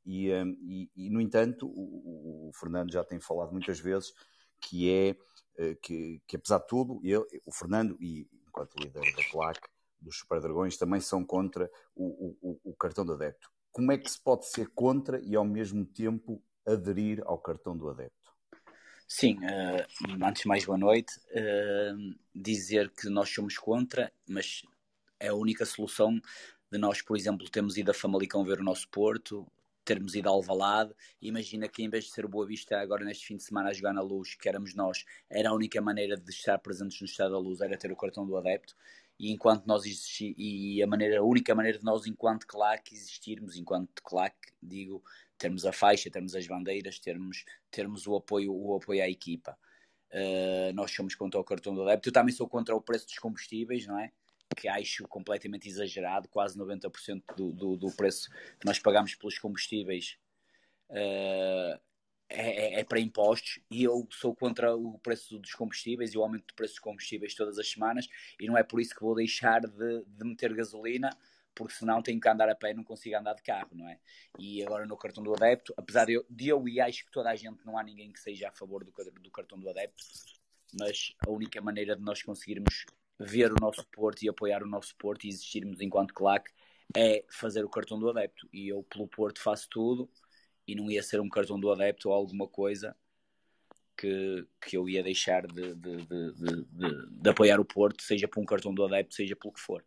E, 0.10 0.32
um, 0.32 0.34
ehm, 0.34 0.58
e, 0.64 0.92
e, 0.96 1.10
no 1.12 1.22
entanto, 1.22 1.68
o, 1.68 2.50
o 2.50 2.52
Fernando 2.60 2.92
já 2.92 3.04
tem 3.04 3.20
falado 3.20 3.52
muitas 3.52 3.80
vezes 3.80 4.12
que 4.60 4.90
é 4.90 5.16
eh, 5.56 5.76
que, 5.76 6.20
que, 6.28 6.36
apesar 6.36 6.58
de 6.58 6.68
tudo, 6.68 7.00
ele, 7.04 7.24
o 7.46 7.52
Fernando 7.52 7.96
e 8.02 8.28
enquanto 8.48 8.74
líder 8.80 9.04
da 9.16 9.24
claque 9.30 9.70
dos 10.02 10.18
Super 10.18 10.42
Dragões, 10.42 10.78
também 10.78 11.00
são 11.00 11.24
contra 11.24 11.70
o, 11.96 12.36
o, 12.42 12.60
o 12.72 12.76
cartão 12.76 13.06
do 13.06 13.14
adepto. 13.14 13.52
Como 13.72 13.92
é 13.92 14.00
que 14.00 14.10
se 14.10 14.20
pode 14.20 14.48
ser 14.48 14.70
contra 14.70 15.20
e 15.20 15.36
ao 15.36 15.46
mesmo 15.46 15.86
tempo 15.86 16.42
aderir 16.66 17.22
ao 17.26 17.38
cartão 17.38 17.78
do 17.78 17.88
adepto? 17.88 18.34
Sim, 19.08 19.38
uh, 19.38 20.26
antes 20.26 20.42
de 20.42 20.48
mais 20.48 20.66
boa 20.66 20.78
noite. 20.78 21.20
Uh, 21.30 22.18
dizer 22.34 22.90
que 22.90 23.10
nós 23.10 23.30
somos 23.30 23.60
contra, 23.60 24.12
mas 24.28 24.64
é 25.20 25.28
a 25.28 25.36
única 25.36 25.66
solução 25.66 26.20
de 26.72 26.78
nós, 26.80 27.02
por 27.02 27.16
exemplo, 27.16 27.50
termos 27.50 27.78
ido 27.78 27.92
a 27.92 27.94
Famalicão 27.94 28.44
ver 28.44 28.60
o 28.60 28.64
nosso 28.64 28.88
Porto, 28.90 29.46
termos 29.90 30.14
ido 30.14 30.30
a 30.30 30.32
Alvalade. 30.32 30.94
Imagina 31.20 31.68
que 31.68 31.82
em 31.82 31.90
vez 31.90 32.06
de 32.06 32.12
ser 32.12 32.28
Boa 32.28 32.46
Vista 32.46 32.80
agora 32.80 33.04
neste 33.04 33.26
fim 33.26 33.38
de 33.38 33.44
semana 33.44 33.70
a 33.70 33.74
jogar 33.74 33.92
na 33.92 34.02
Luz, 34.02 34.36
que 34.36 34.48
éramos 34.48 34.76
nós, 34.76 35.04
era 35.28 35.50
a 35.50 35.54
única 35.54 35.82
maneira 35.82 36.16
de 36.16 36.30
estar 36.30 36.60
presentes 36.60 37.02
no 37.02 37.08
Estado 37.08 37.32
da 37.32 37.40
Luz, 37.40 37.60
era 37.60 37.76
ter 37.76 37.92
o 37.92 37.96
cartão 37.96 38.24
do 38.24 38.38
adepto. 38.38 38.76
E 39.18 39.32
enquanto 39.32 39.66
nós 39.66 39.84
e 40.22 40.82
a 40.84 40.88
maneira, 40.88 41.20
a 41.20 41.24
única 41.24 41.56
maneira 41.56 41.80
de 41.80 41.84
nós, 41.84 42.06
enquanto 42.06 42.46
claque, 42.46 42.94
existirmos, 42.94 43.58
enquanto 43.58 44.02
claque, 44.04 44.54
digo, 44.62 45.04
termos 45.40 45.66
a 45.66 45.74
faixa, 45.74 46.10
termos 46.12 46.36
as 46.36 46.46
bandeiras, 46.46 47.00
termos, 47.00 47.44
termos 47.72 48.06
o 48.06 48.16
apoio, 48.16 48.54
o 48.54 48.76
apoio 48.76 49.02
à 49.02 49.10
equipa. 49.10 49.58
Uh, 50.12 50.72
nós 50.74 50.92
somos 50.92 51.16
contra 51.16 51.40
o 51.40 51.44
cartão 51.44 51.74
do 51.74 51.82
adepto. 51.82 52.10
Eu 52.10 52.14
também 52.14 52.34
sou 52.34 52.48
contra 52.48 52.76
o 52.76 52.82
preço 52.82 53.08
dos 53.08 53.18
combustíveis, 53.18 53.88
não 53.88 54.00
é? 54.00 54.12
Que 54.60 54.68
acho 54.68 55.08
completamente 55.08 55.68
exagerado, 55.70 56.28
quase 56.28 56.58
90% 56.58 57.24
do, 57.36 57.52
do, 57.52 57.78
do 57.78 57.92
preço 57.92 58.30
que 58.60 58.66
nós 58.66 58.80
pagamos 58.80 59.16
pelos 59.16 59.40
combustíveis 59.40 60.18
uh, 60.90 61.80
é, 62.30 62.80
é, 62.80 62.84
para 62.84 63.00
impostos. 63.00 63.60
E 63.72 63.84
eu 63.84 64.08
sou 64.12 64.36
contra 64.36 64.76
o 64.76 65.00
preço 65.00 65.40
dos 65.40 65.54
combustíveis 65.54 66.14
e 66.14 66.18
o 66.18 66.22
aumento 66.22 66.48
do 66.48 66.54
preço 66.54 66.74
dos 66.74 66.80
combustíveis 66.80 67.34
todas 67.34 67.58
as 67.58 67.70
semanas. 67.70 68.08
E 68.40 68.48
não 68.48 68.58
é 68.58 68.64
por 68.64 68.82
isso 68.82 68.94
que 68.94 69.02
vou 69.02 69.16
deixar 69.16 69.62
de, 69.62 70.04
de 70.06 70.26
meter 70.26 70.54
gasolina 70.54 71.10
porque 71.56 71.74
senão 71.74 72.02
tenho 72.02 72.22
que 72.22 72.30
andar 72.30 72.48
a 72.48 72.56
pé 72.56 72.72
e 72.72 72.74
não 72.74 72.86
consigo 72.86 73.18
andar 73.18 73.34
de 73.34 73.42
carro, 73.42 73.72
não 73.74 73.86
é? 73.90 74.00
E 74.38 74.64
agora 74.64 74.86
no 74.86 74.96
cartão 74.96 75.22
do 75.22 75.34
adepto, 75.34 75.74
apesar 75.76 76.06
de 76.06 76.14
eu, 76.14 76.26
de 76.30 76.48
eu 76.48 76.66
e 76.70 76.80
acho 76.80 77.06
que 77.06 77.12
toda 77.12 77.30
a 77.30 77.36
gente, 77.36 77.66
não 77.66 77.78
há 77.78 77.84
ninguém 77.84 78.14
que 78.14 78.20
seja 78.20 78.48
a 78.48 78.52
favor 78.52 78.86
do, 78.86 78.92
do 78.92 79.32
cartão 79.32 79.60
do 79.60 79.70
adepto, 79.70 80.02
mas 80.80 81.14
a 81.28 81.30
única 81.30 81.60
maneira 81.60 81.98
de 81.98 82.02
nós 82.02 82.24
conseguirmos 82.24 82.86
ver 83.20 83.52
o 83.52 83.56
nosso 83.60 83.86
Porto 83.92 84.24
e 84.24 84.30
apoiar 84.30 84.64
o 84.64 84.68
nosso 84.68 84.96
Porto 84.96 85.26
e 85.26 85.30
existirmos 85.30 85.82
enquanto 85.82 86.14
claque 86.14 86.52
é 86.96 87.24
fazer 87.30 87.64
o 87.64 87.70
cartão 87.70 88.00
do 88.00 88.10
adepto. 88.10 88.48
E 88.52 88.70
eu, 88.70 88.84
pelo 88.84 89.08
Porto, 89.08 89.42
faço 89.42 89.68
tudo 89.70 90.10
e 90.68 90.76
não 90.76 90.90
ia 90.90 91.04
ser 91.04 91.20
um 91.20 91.30
cartão 91.30 91.60
do 91.60 91.72
adepto 91.72 92.10
ou 92.10 92.16
alguma 92.16 92.48
coisa 92.48 92.96
que, 93.98 94.48
que 94.62 94.78
eu 94.78 94.88
ia 94.88 95.04
deixar 95.04 95.46
de, 95.46 95.76
de, 95.76 95.98
de, 96.06 97.06
de, 97.12 97.30
apoiar 97.30 97.60
o 97.60 97.66
Porto, 97.66 98.02
seja 98.02 98.28
por 98.28 98.40
um 98.40 98.46
cartão 98.46 98.74
do 98.74 98.86
adepto, 98.86 99.14
seja 99.14 99.36
pelo 99.36 99.54
que 99.54 99.60
for. 99.60 99.84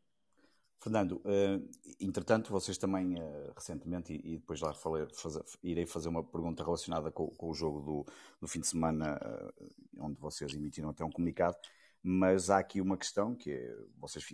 Fernando, 0.82 1.22
uh, 1.24 1.70
entretanto, 2.00 2.50
vocês 2.50 2.76
também 2.76 3.14
uh, 3.14 3.52
recentemente, 3.54 4.12
e, 4.12 4.38
depois 4.38 4.60
lá 4.60 4.74
falei, 4.74 5.06
fazer, 5.14 5.42
irei 5.62 5.86
fazer 5.86 6.08
uma 6.08 6.24
pergunta 6.24 6.64
relacionada 6.64 7.10
com, 7.10 7.28
com 7.28 7.48
o 7.48 7.54
jogo 7.54 7.80
do, 7.80 8.12
do, 8.40 8.48
fim 8.48 8.60
de 8.60 8.66
semana, 8.66 9.16
uh, 9.16 9.70
onde 10.00 10.20
vocês 10.20 10.52
emitiram 10.52 10.90
até 10.90 11.04
um 11.04 11.10
comunicado, 11.10 11.56
mas 12.02 12.50
há 12.50 12.58
aqui 12.58 12.80
uma 12.80 12.96
questão 12.96 13.34
que 13.34 13.52
é, 13.52 13.76
vocês 13.98 14.24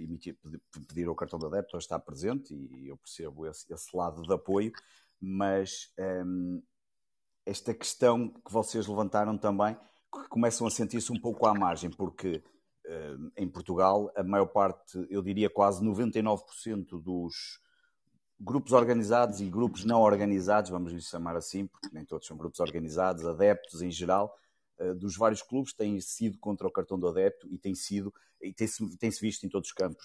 pediram 0.89 1.13
o 1.13 1.17
cartão 1.17 1.39
de 1.39 1.47
adepto 1.47 1.77
a 1.77 1.79
estar 1.79 1.99
presente, 1.99 2.55
e 2.55 2.89
eu 2.89 2.97
percebo 2.97 3.47
esse, 3.47 3.71
esse 3.73 3.97
lado 3.97 4.23
de 4.23 4.33
apoio, 4.33 4.73
mas 5.21 5.93
um, 5.99 6.03
ehm, 6.03 6.63
esta 7.45 7.75
questão 7.75 8.29
que 8.29 8.53
vocês 8.53 8.87
levantaram 8.87 9.37
também, 9.37 9.77
que 10.13 10.29
começam 10.29 10.67
a 10.67 10.71
sentir-se 10.71 11.13
um 11.13 11.21
pouco 11.21 11.47
à 11.47 11.55
margem, 11.55 11.91
porque 11.91 12.43
eh, 12.87 13.17
em 13.37 13.49
Portugal, 13.49 14.11
a 14.17 14.23
maior 14.23 14.47
parte, 14.47 15.07
eu 15.11 15.23
diria 15.23 15.51
quase 15.51 15.85
99% 15.85 17.03
dos 17.03 17.61
grupos 18.41 18.73
organizados 18.73 19.41
e 19.41 19.51
grupos 19.51 19.85
não 19.85 20.01
organizados, 20.01 20.71
vamos 20.71 20.93
lhe 20.93 21.01
chamar 21.01 21.37
assim, 21.37 21.67
porque 21.67 21.89
nem 21.93 22.05
todos 22.05 22.27
são 22.27 22.37
grupos 22.37 22.61
organizados, 22.61 23.27
adeptos 23.27 23.83
em 23.83 23.91
geral, 23.91 24.35
dos 24.97 25.17
vários 25.17 25.43
clubes 25.43 25.73
têm 25.73 26.01
sido 26.01 26.39
contra 26.39 26.67
o 26.67 26.71
cartão 26.71 26.99
do 26.99 27.09
adepto 27.09 27.49
e 27.51 27.59
tem 27.59 27.75
sido 27.75 28.13
e 28.41 28.53
tem-se 28.53 28.97
tem 28.99 29.11
-se 29.11 29.21
visto 29.21 29.45
em 29.45 29.49
todos 29.49 29.69
os 29.69 29.75
campos. 29.75 30.05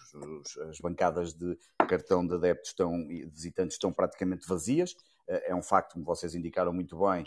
As 0.70 0.80
bancadas 0.80 1.34
de 1.34 1.58
cartão 1.88 2.26
de 2.26 2.34
adeptos 2.34 2.70
estão, 2.70 3.08
visitantes 3.08 3.76
estão 3.76 3.94
praticamente 3.94 4.48
vazias. 4.48 4.96
Eh, 5.28 5.52
é 5.52 5.56
um 5.56 5.62
facto, 5.62 5.94
como 5.94 6.06
vocês 6.06 6.34
indicaram 6.34 6.74
muito 6.74 6.98
bem, 6.98 7.24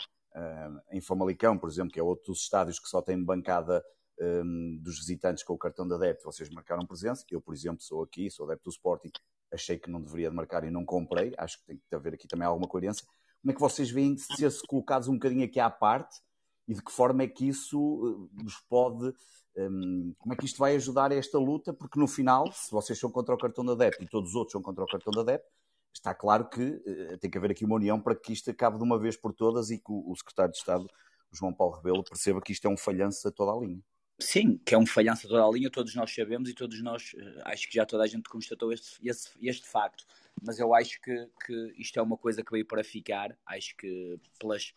em 0.91 1.01
Famalicão, 1.01 1.57
por 1.57 1.69
exemplo, 1.69 1.91
que 1.91 1.99
é 1.99 2.03
outro 2.03 2.31
dos 2.31 2.41
estádios 2.41 2.79
que 2.79 2.87
só 2.87 3.01
tem 3.01 3.21
bancada 3.23 3.83
um, 4.19 4.77
dos 4.81 4.99
visitantes 4.99 5.43
com 5.43 5.53
o 5.53 5.57
cartão 5.57 5.87
de 5.87 5.93
adepto, 5.93 6.23
vocês 6.23 6.49
marcaram 6.49 6.85
presença. 6.85 7.25
Eu, 7.29 7.41
por 7.41 7.53
exemplo, 7.53 7.81
sou 7.81 8.03
aqui, 8.03 8.29
sou 8.29 8.45
adepto 8.45 8.65
do 8.65 8.71
Sporting, 8.71 9.11
achei 9.51 9.77
que 9.77 9.89
não 9.89 10.01
deveria 10.01 10.31
marcar 10.31 10.63
e 10.63 10.71
não 10.71 10.85
comprei. 10.85 11.33
Acho 11.37 11.59
que 11.59 11.65
tem 11.65 11.77
que 11.77 11.95
haver 11.95 12.13
aqui 12.13 12.27
também 12.27 12.47
alguma 12.47 12.67
coerência. 12.67 13.05
Como 13.41 13.51
é 13.51 13.53
que 13.53 13.61
vocês 13.61 13.89
veem 13.89 14.17
ser-se 14.17 14.61
colocados 14.67 15.07
um 15.07 15.13
bocadinho 15.13 15.45
aqui 15.45 15.59
à 15.59 15.69
parte 15.69 16.19
e 16.67 16.73
de 16.73 16.83
que 16.83 16.91
forma 16.91 17.23
é 17.23 17.27
que 17.27 17.47
isso 17.47 18.29
nos 18.33 18.55
uh, 18.55 18.63
pode. 18.67 19.13
Um, 19.55 20.13
como 20.19 20.33
é 20.33 20.37
que 20.37 20.45
isto 20.45 20.59
vai 20.59 20.75
ajudar 20.75 21.11
a 21.11 21.15
esta 21.15 21.39
luta? 21.39 21.73
Porque 21.73 21.99
no 21.99 22.07
final, 22.07 22.51
se 22.51 22.69
vocês 22.71 22.99
são 22.99 23.09
contra 23.09 23.33
o 23.33 23.37
cartão 23.37 23.65
de 23.65 23.71
adepto 23.71 24.03
e 24.03 24.07
todos 24.07 24.29
os 24.29 24.35
outros 24.35 24.51
são 24.51 24.61
contra 24.61 24.83
o 24.83 24.87
cartão 24.87 25.11
de 25.11 25.19
adepto, 25.19 25.47
está 25.93 26.13
claro 26.13 26.49
que 26.49 26.61
uh, 26.61 27.17
tem 27.19 27.29
que 27.29 27.37
haver 27.37 27.51
aqui 27.51 27.65
uma 27.65 27.75
união 27.75 27.99
para 27.99 28.15
que 28.15 28.33
isto 28.33 28.51
acabe 28.51 28.77
de 28.77 28.83
uma 28.83 28.99
vez 28.99 29.15
por 29.15 29.33
todas 29.33 29.71
e 29.71 29.77
que 29.77 29.91
o, 29.91 30.11
o 30.11 30.15
secretário 30.15 30.51
de 30.51 30.57
Estado, 30.57 30.87
João 31.31 31.53
Paulo 31.53 31.75
Rebelo, 31.75 32.03
perceba 32.03 32.41
que 32.41 32.51
isto 32.51 32.67
é 32.67 32.69
um 32.69 32.77
falhanço 32.77 33.27
a 33.27 33.31
toda 33.31 33.51
a 33.51 33.59
linha. 33.59 33.81
Sim, 34.19 34.57
que 34.65 34.73
é 34.73 34.77
um 34.77 34.85
falhança 34.85 35.27
toda 35.27 35.43
a 35.43 35.49
linha, 35.51 35.69
todos 35.69 35.93
nós 35.93 36.13
sabemos 36.13 36.49
e 36.49 36.53
todos 36.53 36.81
nós, 36.81 37.11
eh, 37.15 37.41
acho 37.45 37.67
que 37.69 37.75
já 37.75 37.85
toda 37.85 38.03
a 38.03 38.07
gente 38.07 38.27
constatou 38.27 38.73
este, 38.73 38.97
este, 39.07 39.29
este 39.39 39.67
facto. 39.67 40.03
Mas 40.41 40.57
eu 40.57 40.73
acho 40.73 40.99
que, 41.01 41.29
que 41.45 41.73
isto 41.77 41.99
é 41.99 42.01
uma 42.01 42.17
coisa 42.17 42.43
que 42.43 42.51
veio 42.51 42.65
para 42.65 42.83
ficar. 42.83 43.37
Acho 43.45 43.77
que 43.77 44.19
pelas, 44.39 44.73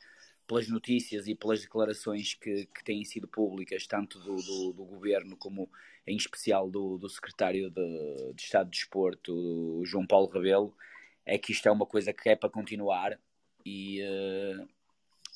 pelas 0.50 0.66
notícias 0.66 1.28
e 1.28 1.34
pelas 1.36 1.60
declarações 1.60 2.34
que, 2.34 2.66
que 2.66 2.82
têm 2.82 3.04
sido 3.04 3.28
públicas, 3.28 3.86
tanto 3.86 4.18
do, 4.18 4.34
do, 4.34 4.72
do 4.72 4.84
governo 4.84 5.36
como 5.36 5.70
em 6.04 6.16
especial 6.16 6.68
do, 6.68 6.98
do 6.98 7.08
secretário 7.08 7.70
de, 7.70 8.32
de 8.34 8.42
Estado 8.42 8.68
de 8.68 8.76
Desporto, 8.76 9.80
João 9.84 10.04
Paulo 10.04 10.26
Rebelo, 10.26 10.74
é 11.24 11.38
que 11.38 11.52
isto 11.52 11.68
é 11.68 11.70
uma 11.70 11.86
coisa 11.86 12.12
que 12.12 12.28
é 12.28 12.34
para 12.34 12.50
continuar 12.50 13.16
e, 13.64 14.02
uh, 14.02 14.68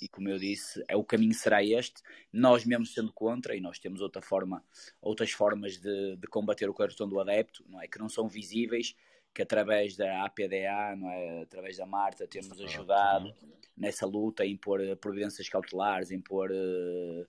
e 0.02 0.08
como 0.08 0.28
eu 0.28 0.36
disse, 0.36 0.82
é 0.88 0.96
o 0.96 1.04
caminho 1.04 1.32
será 1.32 1.62
este. 1.62 2.02
Nós 2.32 2.64
mesmo 2.64 2.84
sendo 2.84 3.12
contra, 3.12 3.54
e 3.54 3.60
nós 3.60 3.78
temos 3.78 4.00
outra 4.00 4.20
forma, 4.20 4.64
outras 5.00 5.30
formas 5.30 5.78
de, 5.78 6.16
de 6.16 6.26
combater 6.26 6.68
o 6.68 6.74
cartão 6.74 7.08
do 7.08 7.20
adepto, 7.20 7.64
não 7.68 7.80
é 7.80 7.86
que 7.86 8.00
não 8.00 8.08
são 8.08 8.28
visíveis, 8.28 8.96
que 9.34 9.42
através 9.42 9.96
da 9.96 10.24
APDA, 10.24 10.94
não 10.96 11.10
é, 11.10 11.42
através 11.42 11.76
da 11.76 11.84
Marta, 11.84 12.26
temos 12.26 12.60
ajudado 12.60 13.34
nessa 13.76 14.06
luta 14.06 14.46
em 14.46 14.56
pôr 14.56 14.80
eh, 14.80 14.94
providências 14.94 15.48
cautelares, 15.48 16.12
em 16.12 16.20
pôr 16.20 16.52
uh, 16.52 17.22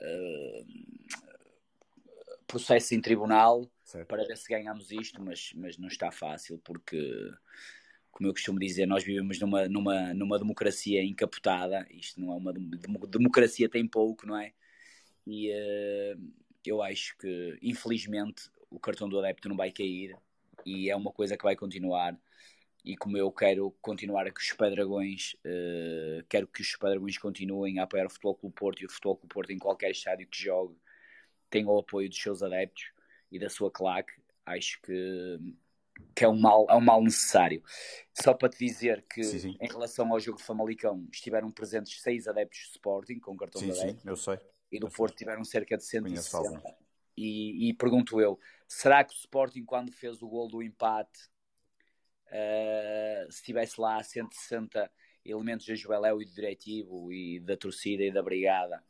uh, 0.00 0.66
processo 2.46 2.94
em 2.94 3.00
tribunal 3.00 3.70
certo. 3.84 4.08
para 4.08 4.24
ver 4.24 4.38
se 4.38 4.48
ganhamos 4.48 4.90
isto, 4.90 5.22
mas, 5.22 5.52
mas 5.54 5.76
não 5.76 5.88
está 5.88 6.10
fácil 6.10 6.58
porque 6.64 7.30
como 8.10 8.28
eu 8.28 8.32
costumo 8.32 8.58
dizer, 8.58 8.86
nós 8.86 9.02
vivemos 9.02 9.38
numa, 9.40 9.68
numa, 9.68 10.14
numa 10.14 10.38
democracia 10.38 11.02
encapotada, 11.02 11.86
isto 11.90 12.20
não 12.20 12.32
é 12.32 12.36
uma 12.36 12.52
democracia, 12.52 13.70
tem 13.70 13.86
pouco, 13.88 14.26
não 14.26 14.36
é? 14.36 14.52
E 15.26 15.50
uh, 15.50 16.32
eu 16.64 16.82
acho 16.82 17.16
que, 17.16 17.58
infelizmente, 17.62 18.50
o 18.70 18.78
cartão 18.78 19.08
do 19.08 19.18
adepto 19.18 19.48
não 19.48 19.56
vai 19.56 19.72
cair 19.72 20.14
e 20.64 20.90
é 20.90 20.96
uma 20.96 21.12
coisa 21.12 21.36
que 21.36 21.44
vai 21.44 21.56
continuar. 21.56 22.18
E 22.84 22.96
como 22.96 23.16
eu 23.16 23.30
quero 23.30 23.70
continuar 23.80 24.26
a 24.26 24.30
que 24.32 24.40
os 24.40 24.52
Pedragões, 24.52 25.34
uh, 25.46 26.24
quero 26.28 26.48
que 26.48 26.62
os 26.62 26.74
Pedragões 26.76 27.16
continuem 27.16 27.78
a 27.78 27.84
apoiar 27.84 28.06
o 28.06 28.10
Futebol 28.10 28.34
Clube 28.34 28.54
Porto 28.56 28.82
e 28.82 28.86
o 28.86 28.90
Futebol 28.90 29.16
Clube 29.16 29.32
Porto 29.32 29.50
em 29.52 29.58
qualquer 29.58 29.92
estádio 29.92 30.26
que 30.26 30.42
jogue 30.42 30.76
tenha 31.52 31.68
o 31.68 31.78
apoio 31.78 32.08
dos 32.08 32.20
seus 32.20 32.42
adeptos 32.42 32.90
e 33.30 33.38
da 33.38 33.48
sua 33.48 33.70
claque, 33.70 34.12
acho 34.46 34.80
que 34.82 35.38
que 36.14 36.24
é 36.24 36.28
um 36.28 36.38
mal, 36.38 36.66
é 36.68 36.74
um 36.74 36.80
mal 36.80 37.02
necessário. 37.02 37.62
Só 38.14 38.32
para 38.34 38.48
te 38.48 38.58
dizer 38.58 39.04
que, 39.08 39.22
sim, 39.22 39.38
sim. 39.38 39.56
em 39.60 39.68
relação 39.68 40.10
ao 40.10 40.18
jogo 40.18 40.40
Famalicão, 40.40 41.06
estiveram 41.12 41.50
presentes 41.50 42.00
seis 42.00 42.26
adeptos 42.26 42.60
de 42.60 42.70
Sporting 42.70 43.18
com 43.20 43.36
cartão 43.36 43.60
sim, 43.60 43.70
de 43.70 43.78
adepto. 43.78 44.02
Sim, 44.02 44.08
eu 44.08 44.16
sei. 44.16 44.38
E 44.72 44.80
do 44.80 44.88
Porto 44.88 45.16
tiveram 45.16 45.44
cerca 45.44 45.76
de 45.76 45.84
160. 45.84 46.62
E, 47.16 47.68
e 47.68 47.74
pergunto 47.74 48.20
eu, 48.20 48.38
será 48.66 49.04
que 49.04 49.14
o 49.14 49.18
Sporting, 49.18 49.64
quando 49.64 49.92
fez 49.92 50.22
o 50.22 50.28
gol 50.28 50.48
do 50.48 50.62
empate, 50.62 51.28
uh, 52.28 53.30
se 53.30 53.42
tivesse 53.42 53.80
lá 53.80 54.02
160 54.02 54.90
elementos 55.24 55.66
da 55.66 55.74
Joeléu 55.74 56.22
e 56.22 56.24
do 56.24 56.32
diretivo 56.32 57.12
e 57.12 57.38
da 57.40 57.56
torcida 57.56 58.02
e 58.02 58.12
da 58.12 58.22
brigada, 58.22 58.82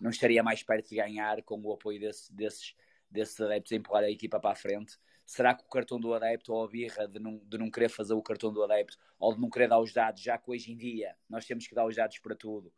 não 0.00 0.10
estaria 0.10 0.42
mais 0.42 0.62
perto 0.62 0.88
de 0.88 0.96
ganhar 0.96 1.42
com 1.42 1.60
o 1.60 1.72
apoio 1.72 2.00
desse, 2.00 2.32
desses, 2.34 2.74
desses 3.10 3.40
adeptos 3.40 3.72
a 3.72 3.76
empurrar 3.76 4.04
a 4.04 4.10
equipa 4.10 4.40
para 4.40 4.52
a 4.52 4.56
frente? 4.56 4.98
será 5.28 5.54
que 5.54 5.62
o 5.62 5.68
cartão 5.68 6.00
do 6.00 6.14
adepto 6.14 6.54
ou 6.54 6.64
a 6.64 6.68
birra 6.68 7.06
de 7.06 7.18
não, 7.20 7.36
de 7.44 7.58
não 7.58 7.70
querer 7.70 7.90
fazer 7.90 8.14
o 8.14 8.22
cartão 8.22 8.50
do 8.50 8.64
adepto 8.64 8.96
ou 9.18 9.34
de 9.34 9.38
não 9.38 9.50
querer 9.50 9.68
dar 9.68 9.78
os 9.78 9.92
dados, 9.92 10.22
já 10.22 10.38
que 10.38 10.50
hoje 10.50 10.72
em 10.72 10.76
dia 10.76 11.14
nós 11.28 11.44
temos 11.44 11.66
que 11.66 11.74
dar 11.74 11.84
os 11.84 11.94
dados 11.94 12.18
para 12.18 12.34
tudo, 12.34 12.72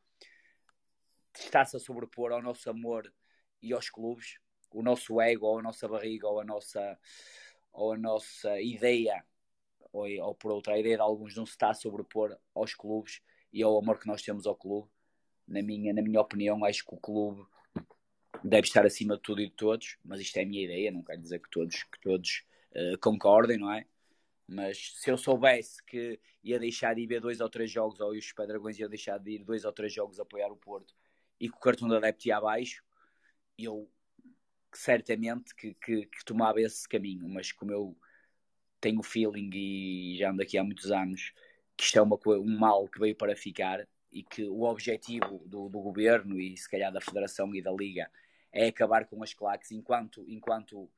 está-se 1.32 1.76
a 1.76 1.78
sobrepor 1.78 2.32
ao 2.32 2.42
nosso 2.42 2.68
amor 2.68 3.14
e 3.62 3.73
aos 3.73 3.88
clubes, 3.88 4.40
o 4.72 4.82
nosso 4.82 5.20
ego 5.20 5.46
ou 5.46 5.58
a 5.58 5.62
nossa 5.62 5.88
barriga 5.88 6.28
ou 6.28 6.40
a 6.40 6.44
nossa, 6.44 6.98
ou 7.72 7.92
a 7.92 7.98
nossa 7.98 8.60
ideia, 8.60 9.24
ou, 9.92 10.08
ou 10.22 10.34
por 10.34 10.52
outra, 10.52 10.74
a 10.74 10.78
ideia 10.78 10.96
de 10.96 11.02
alguns 11.02 11.34
não 11.36 11.46
se 11.46 11.52
está 11.52 11.70
a 11.70 11.74
sobrepor 11.74 12.36
aos 12.54 12.74
clubes 12.74 13.20
e 13.52 13.62
ao 13.62 13.78
amor 13.78 13.98
que 13.98 14.06
nós 14.06 14.22
temos 14.22 14.46
ao 14.46 14.56
clube. 14.56 14.88
na 15.46 15.62
minha, 15.62 15.92
na 15.92 16.02
minha 16.02 16.20
opinião, 16.20 16.64
acho 16.64 16.84
que 16.84 16.94
o 16.94 16.98
clube 16.98 17.44
deve 18.44 18.66
estar 18.66 18.86
acima 18.86 19.16
de 19.16 19.22
tudo 19.22 19.40
e 19.40 19.46
de 19.46 19.54
todos, 19.54 19.98
mas 20.04 20.20
isto 20.20 20.36
é 20.38 20.42
a 20.42 20.46
minha 20.46 20.64
ideia, 20.64 20.90
não 20.90 21.02
quero 21.02 21.20
dizer 21.20 21.40
que 21.40 21.50
todos, 21.50 21.82
que 21.84 22.00
todos 22.00 22.44
uh, 22.72 22.98
concordem, 23.00 23.58
não 23.58 23.72
é? 23.72 23.86
Mas 24.46 24.94
se 24.96 25.10
eu 25.10 25.16
soubesse 25.16 25.82
que 25.84 26.18
ia 26.42 26.58
deixar 26.58 26.94
de 26.94 27.02
ir 27.02 27.06
ver 27.06 27.20
dois 27.20 27.40
ou 27.40 27.48
três 27.48 27.70
jogos, 27.70 28.00
ou 28.00 28.10
os 28.10 28.32
Pedragões 28.32 28.78
iam 28.78 28.88
deixar 28.88 29.18
de 29.18 29.32
ir 29.32 29.44
dois 29.44 29.64
ou 29.64 29.72
três 29.72 29.92
jogos 29.92 30.18
a 30.18 30.22
apoiar 30.22 30.50
o 30.50 30.56
Porto, 30.56 30.94
e 31.38 31.48
que 31.48 31.56
o 31.56 31.60
cartão 31.60 31.88
da 31.88 31.98
adepto 31.98 32.28
ia 32.28 32.36
abaixo, 32.36 32.82
eu 33.56 33.88
certamente 34.78 35.54
que, 35.54 35.74
que, 35.74 36.06
que, 36.06 36.24
tomava 36.24 36.60
esse 36.60 36.88
caminho, 36.88 37.28
mas 37.28 37.52
como 37.52 37.72
eu 37.72 37.96
tenho 38.80 39.00
o 39.00 39.02
feeling 39.02 39.50
e 39.52 40.16
já 40.18 40.30
ando 40.30 40.42
aqui 40.42 40.56
há 40.56 40.64
muitos 40.64 40.90
anos 40.90 41.32
que 41.76 41.84
isto 41.84 41.98
é 41.98 42.02
uma, 42.02 42.18
um 42.26 42.58
mal 42.58 42.88
que 42.88 42.98
veio 42.98 43.16
para 43.16 43.36
ficar 43.36 43.86
e 44.12 44.22
que 44.22 44.44
o 44.44 44.62
objetivo 44.62 45.42
do, 45.46 45.68
do 45.68 45.80
governo 45.80 46.38
e 46.40 46.56
se 46.56 46.68
calhar 46.68 46.92
da 46.92 47.00
Federação 47.00 47.54
e 47.54 47.62
da 47.62 47.72
Liga 47.72 48.10
é 48.52 48.66
acabar 48.66 49.06
com 49.06 49.22
as 49.22 49.32
claques 49.32 49.70
enquanto, 49.70 50.24
enquanto, 50.28 50.90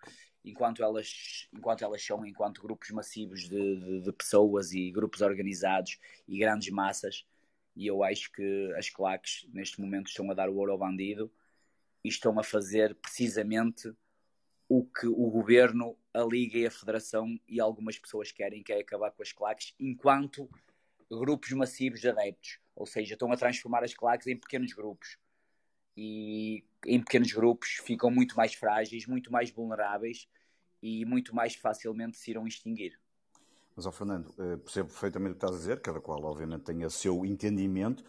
enquanto, 0.44 0.82
elas, 0.82 1.48
enquanto 1.52 1.84
elas 1.84 2.02
são, 2.04 2.24
enquanto 2.24 2.62
grupos 2.62 2.90
massivos 2.90 3.48
de, 3.48 3.76
de, 3.78 4.00
de 4.02 4.12
pessoas 4.12 4.72
e 4.72 4.90
grupos 4.90 5.20
organizados 5.20 5.98
e 6.26 6.38
grandes 6.38 6.70
massas. 6.72 7.26
E 7.76 7.86
eu 7.86 8.02
acho 8.02 8.32
que 8.32 8.72
as 8.76 8.88
claques 8.88 9.46
neste 9.52 9.80
momento 9.80 10.08
estão 10.08 10.30
a 10.30 10.34
dar 10.34 10.48
o 10.48 10.56
ouro 10.56 10.72
ao 10.72 10.78
bandido 10.78 11.30
e 12.04 12.08
estão 12.08 12.38
a 12.38 12.42
fazer 12.42 12.94
precisamente 12.96 13.92
o 14.68 14.84
que 14.84 15.06
o 15.06 15.30
governo, 15.30 15.96
a 16.14 16.22
Liga 16.22 16.58
e 16.58 16.66
a 16.66 16.70
Federação 16.70 17.38
e 17.46 17.60
algumas 17.60 17.98
pessoas 17.98 18.32
querem, 18.32 18.62
que 18.62 18.72
é 18.72 18.80
acabar 18.80 19.10
com 19.10 19.22
as 19.22 19.32
claques 19.32 19.74
enquanto 19.78 20.48
grupos 21.10 21.50
massivos 21.52 22.00
de 22.00 22.08
adeptos. 22.08 22.58
Ou 22.74 22.86
seja, 22.86 23.14
estão 23.14 23.30
a 23.30 23.36
transformar 23.36 23.84
as 23.84 23.92
claques 23.92 24.26
em 24.26 24.36
pequenos 24.36 24.72
grupos. 24.72 25.18
E 25.94 26.64
em 26.86 27.00
pequenos 27.00 27.32
grupos 27.32 27.80
ficam 27.84 28.10
muito 28.10 28.34
mais 28.34 28.54
frágeis, 28.54 29.06
muito 29.06 29.30
mais 29.30 29.50
vulneráveis 29.50 30.26
e 30.82 31.04
muito 31.04 31.34
mais 31.34 31.54
facilmente 31.54 32.16
se 32.16 32.30
irão 32.30 32.46
extinguir. 32.46 32.98
Mas, 33.76 33.86
ó 33.86 33.92
Fernando, 33.92 34.34
eh, 34.38 34.56
percebo 34.56 34.88
perfeitamente 34.88 35.32
o 35.32 35.34
que 35.34 35.44
estás 35.44 35.54
a 35.54 35.58
dizer, 35.58 35.80
cada 35.80 36.00
qual, 36.00 36.22
obviamente, 36.24 36.64
tem 36.64 36.84
o 36.84 36.90
seu 36.90 37.24
entendimento. 37.24 38.04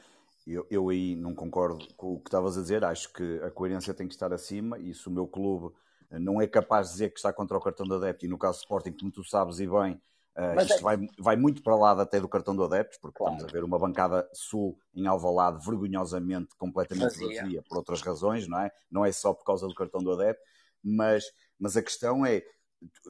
Eu, 0.46 0.68
eu 0.70 0.90
aí 0.90 1.16
não 1.16 1.34
concordo 1.34 1.88
com 1.96 2.14
o 2.14 2.20
que 2.20 2.28
estavas 2.28 2.58
a 2.58 2.62
dizer, 2.62 2.84
acho 2.84 3.12
que 3.14 3.40
a 3.44 3.50
coerência 3.50 3.94
tem 3.94 4.08
que 4.08 4.14
estar 4.14 4.34
acima 4.34 4.78
e 4.78 4.94
se 4.94 5.08
o 5.08 5.12
meu 5.12 5.26
clube 5.26 5.74
eh, 6.12 6.20
não 6.20 6.42
é 6.42 6.48
capaz 6.48 6.88
de 6.88 6.94
dizer 6.94 7.10
que 7.12 7.20
está 7.20 7.32
contra 7.32 7.58
o 7.58 7.62
cartão 7.62 7.86
de 7.86 7.94
adepto, 7.94 8.26
e 8.26 8.28
no 8.28 8.38
caso 8.38 8.60
do 8.60 8.62
Sporting, 8.62 8.92
como 8.92 9.12
tu 9.12 9.24
sabes 9.24 9.60
e 9.60 9.68
bem, 9.68 10.00
Uh, 10.36 10.60
isto 10.62 10.74
é... 10.74 10.82
vai, 10.82 10.98
vai 11.20 11.36
muito 11.36 11.62
para 11.62 11.76
lá 11.76 11.92
até 11.92 12.20
do 12.20 12.28
cartão 12.28 12.56
do 12.56 12.64
adeptos, 12.64 12.98
porque 12.98 13.18
claro. 13.18 13.36
estamos 13.36 13.54
a 13.54 13.56
ver 13.56 13.64
uma 13.64 13.78
bancada 13.78 14.28
sul 14.34 14.76
em 14.96 15.06
Alvalade 15.06 15.64
vergonhosamente 15.64 16.56
completamente 16.58 17.20
vazia. 17.20 17.44
vazia 17.44 17.62
por 17.62 17.78
outras 17.78 18.02
razões, 18.02 18.48
não 18.48 18.60
é? 18.60 18.72
Não 18.90 19.06
é 19.06 19.12
só 19.12 19.32
por 19.32 19.46
causa 19.46 19.68
do 19.68 19.76
cartão 19.76 20.02
do 20.02 20.12
adepto, 20.12 20.42
mas, 20.84 21.26
mas 21.60 21.78
a 21.78 21.84
questão 21.84 22.26
é, 22.26 22.44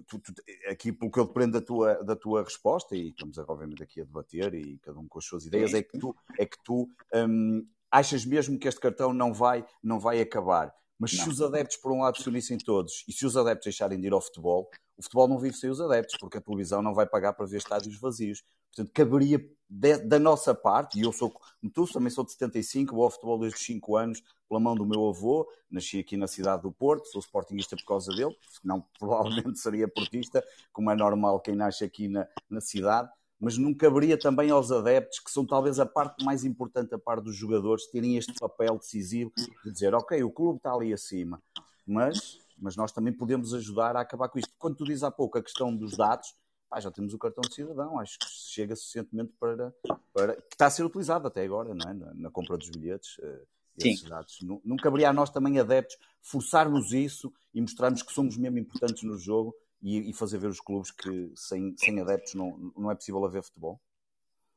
tu, 0.07 0.19
tu, 0.19 0.33
aqui 0.69 0.91
pelo 0.91 1.11
que 1.11 1.19
eu 1.19 1.25
dependo 1.25 1.59
da 1.59 1.61
tua, 1.65 2.03
da 2.03 2.15
tua 2.15 2.43
resposta, 2.43 2.95
e 2.95 3.09
estamos 3.09 3.37
obviamente 3.37 3.83
aqui 3.83 4.01
a 4.01 4.05
debater 4.05 4.53
e 4.53 4.77
cada 4.79 4.99
um 4.99 5.07
com 5.07 5.19
as 5.19 5.25
suas 5.25 5.45
ideias, 5.45 5.73
é 5.73 5.81
que 5.81 5.97
tu, 5.97 6.15
é 6.37 6.45
que 6.45 6.57
tu 6.63 6.89
um, 7.13 7.65
achas 7.91 8.25
mesmo 8.25 8.57
que 8.57 8.67
este 8.67 8.79
cartão 8.79 9.13
não 9.13 9.33
vai, 9.33 9.65
não 9.83 9.99
vai 9.99 10.19
acabar. 10.19 10.73
Mas 10.99 11.13
não. 11.13 11.23
se 11.23 11.29
os 11.29 11.41
adeptos, 11.41 11.77
por 11.77 11.91
um 11.91 12.01
lado, 12.01 12.21
se 12.21 12.27
unissem 12.29 12.57
todos 12.57 13.03
e 13.07 13.11
se 13.11 13.25
os 13.25 13.35
adeptos 13.35 13.65
deixarem 13.65 13.99
de 13.99 14.07
ir 14.07 14.13
ao 14.13 14.21
futebol, 14.21 14.69
o 14.97 15.03
futebol 15.03 15.27
não 15.27 15.39
vive 15.39 15.55
sem 15.55 15.69
os 15.69 15.81
adeptos, 15.81 16.17
porque 16.19 16.37
a 16.37 16.41
televisão 16.41 16.81
não 16.81 16.93
vai 16.93 17.05
pagar 17.05 17.33
para 17.33 17.45
ver 17.45 17.57
estádios 17.57 17.99
vazios. 17.99 18.43
Portanto, 18.75 18.91
caberia 18.93 19.43
de, 19.69 19.97
da 19.97 20.19
nossa 20.19 20.53
parte, 20.53 20.99
e 20.99 21.03
eu 21.03 21.11
sou, 21.11 21.33
tu, 21.73 21.87
também 21.91 22.09
sou 22.09 22.23
de 22.23 22.31
75, 22.31 22.95
vou 22.95 23.05
ao 23.05 23.09
futebol 23.09 23.39
desde 23.39 23.57
os 23.57 23.65
5 23.65 23.97
anos, 23.97 24.23
pela 24.47 24.59
mão 24.59 24.75
do 24.75 24.85
meu 24.85 25.09
avô, 25.09 25.47
nasci 25.69 25.99
aqui 25.99 26.15
na 26.15 26.27
cidade 26.27 26.61
do 26.61 26.71
Porto, 26.71 27.07
sou 27.07 27.19
sportingista 27.19 27.75
por 27.75 27.85
causa 27.85 28.11
dele, 28.11 28.35
não 28.63 28.85
provavelmente 28.99 29.59
seria 29.59 29.87
portista, 29.87 30.43
como 30.71 30.91
é 30.91 30.95
normal 30.95 31.39
quem 31.39 31.55
nasce 31.55 31.83
aqui 31.83 32.07
na, 32.07 32.27
na 32.49 32.61
cidade, 32.61 33.09
mas 33.39 33.57
não 33.57 33.73
caberia 33.73 34.17
também 34.17 34.51
aos 34.51 34.71
adeptos, 34.71 35.19
que 35.19 35.31
são 35.31 35.45
talvez 35.45 35.79
a 35.79 35.85
parte 35.85 36.23
mais 36.23 36.45
importante, 36.45 36.93
a 36.93 36.99
parte 36.99 37.25
dos 37.25 37.35
jogadores, 37.35 37.87
terem 37.87 38.15
este 38.15 38.33
papel 38.39 38.77
decisivo 38.77 39.31
de 39.65 39.71
dizer, 39.71 39.93
ok, 39.95 40.23
o 40.23 40.31
clube 40.31 40.57
está 40.57 40.71
ali 40.71 40.93
acima, 40.93 41.41
mas 41.85 42.39
mas 42.63 42.77
nós 42.77 42.93
também 42.93 43.11
podemos 43.11 43.53
ajudar 43.53 43.95
a 43.97 44.01
acabar 44.01 44.29
com 44.29 44.39
isto. 44.39 44.53
Quando 44.57 44.77
tu 44.77 44.85
dizes 44.85 45.03
há 45.03 45.11
pouco 45.11 45.37
a 45.37 45.43
questão 45.43 45.75
dos 45.75 45.97
dados, 45.97 46.33
pá, 46.69 46.79
já 46.79 46.89
temos 46.89 47.13
o 47.13 47.19
cartão 47.19 47.41
de 47.41 47.53
cidadão, 47.53 47.99
acho 47.99 48.17
que 48.17 48.25
chega 48.25 48.73
suficientemente 48.73 49.33
para, 49.37 49.75
para. 50.13 50.35
que 50.37 50.53
está 50.53 50.67
a 50.67 50.69
ser 50.69 50.83
utilizado 50.85 51.27
até 51.27 51.43
agora, 51.43 51.75
não 51.75 51.89
é? 51.89 51.93
na, 51.93 52.13
na 52.13 52.31
compra 52.31 52.57
dos 52.57 52.69
bilhetes. 52.69 53.17
Uh, 53.17 53.45
esses 53.77 54.03
dados. 54.03 54.37
Não, 54.43 54.61
não 54.63 54.77
caberia 54.77 55.09
a 55.09 55.13
nós 55.13 55.29
também, 55.29 55.59
adeptos, 55.59 55.97
forçarmos 56.21 56.93
isso 56.93 57.33
e 57.53 57.59
mostrarmos 57.59 58.01
que 58.01 58.13
somos 58.13 58.37
mesmo 58.37 58.59
importantes 58.59 59.03
no 59.03 59.17
jogo 59.17 59.53
e, 59.81 60.11
e 60.11 60.13
fazer 60.13 60.37
ver 60.37 60.47
os 60.47 60.61
clubes 60.61 60.91
que 60.91 61.33
sem, 61.35 61.75
sem 61.75 61.99
adeptos 61.99 62.35
não, 62.35 62.71
não 62.77 62.91
é 62.91 62.95
possível 62.95 63.25
haver 63.25 63.43
futebol? 63.43 63.81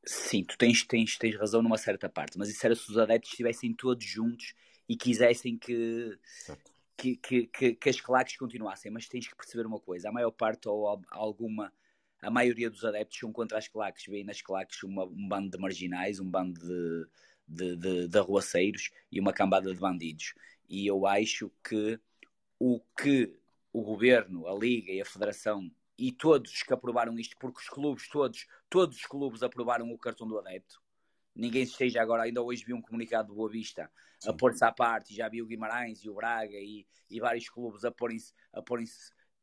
Sim, 0.05 0.45
tu 0.45 0.57
tens, 0.57 0.85
tens, 0.85 1.17
tens 1.19 1.35
razão 1.37 1.63
numa 1.63 1.79
certa 1.79 2.09
parte, 2.09 2.39
mas 2.39 2.51
isso 2.51 2.65
era 2.65 2.77
se 2.77 2.89
os 2.91 2.99
adeptos 2.99 3.31
estivessem 3.31 3.75
todos 3.75 4.05
juntos 4.05 4.55
e 4.87 4.97
quisessem 4.97 5.59
que, 5.59 6.17
certo 6.45 6.76
que, 6.97 7.17
que, 7.17 7.47
que, 7.47 7.75
que 7.75 7.89
as 7.89 8.01
claques 8.01 8.37
continuassem, 8.37 8.91
mas 8.91 9.09
tens 9.09 9.29
que 9.29 9.37
perceber 9.37 9.67
uma 9.67 9.81
coisa: 9.81 10.09
a 10.09 10.13
maior 10.13 10.31
parte 10.31 10.69
ou 10.69 10.87
alguma, 11.11 11.73
a 12.23 12.31
maioria 12.31 12.71
dos 12.71 12.85
adeptos 12.85 13.19
são 13.19 13.33
contra 13.33 13.59
as 13.59 13.69
claques, 13.69 14.07
veem 14.07 14.25
nas 14.25 14.41
claques 14.41 14.83
uma, 14.83 15.05
um 15.05 15.29
bando 15.29 15.51
de 15.51 15.59
marginais, 15.59 16.21
um 16.21 16.29
bando 16.29 16.61
de, 16.61 17.07
de, 17.47 17.77
de, 17.77 18.09
de 18.09 18.19
arruaceiros 18.19 18.91
e 19.11 19.21
uma 19.21 19.33
cambada 19.33 19.73
de 19.73 19.79
bandidos. 19.79 20.35
E 20.69 20.87
eu 20.87 21.07
acho 21.07 21.51
que 21.63 22.01
o 22.59 22.81
que 22.99 23.33
o 23.73 23.83
governo, 23.83 24.49
a 24.49 24.55
Liga 24.55 24.91
e 24.91 25.01
a 25.01 25.05
Federação 25.05 25.71
e 25.99 26.13
todos 26.13 26.63
que 26.63 26.73
aprovaram 26.73 27.19
isto, 27.19 27.37
porque 27.39 27.61
os 27.61 27.69
clubes 27.69 28.09
todos, 28.09 28.47
todos 28.69 28.97
os 28.97 29.07
clubes 29.07 29.43
aprovaram 29.43 29.91
o 29.91 29.99
cartão 29.99 30.27
do 30.27 30.39
adepto, 30.39 30.81
ninguém 31.37 31.63
esteja 31.63 32.03
agora, 32.03 32.25
ainda 32.25 32.43
hoje 32.43 32.65
vi 32.65 32.73
um 32.73 32.81
comunicado 32.81 33.29
do 33.29 33.35
Boa 33.35 33.49
Vista 33.49 33.91
Sim. 34.19 34.31
a 34.31 34.33
pôr-se 34.33 34.65
à 34.65 34.73
parte, 34.73 35.15
já 35.15 35.29
vi 35.29 35.43
o 35.43 35.47
Guimarães 35.47 36.03
e 36.03 36.11
o 36.11 36.15
Braga 36.15 36.57
e, 36.57 36.87
e 37.11 37.21
vários 37.21 37.49
clubes 37.49 37.85
a 37.85 37.93
porem-se 37.93 38.33
a 38.53 38.63
porem 38.63 38.87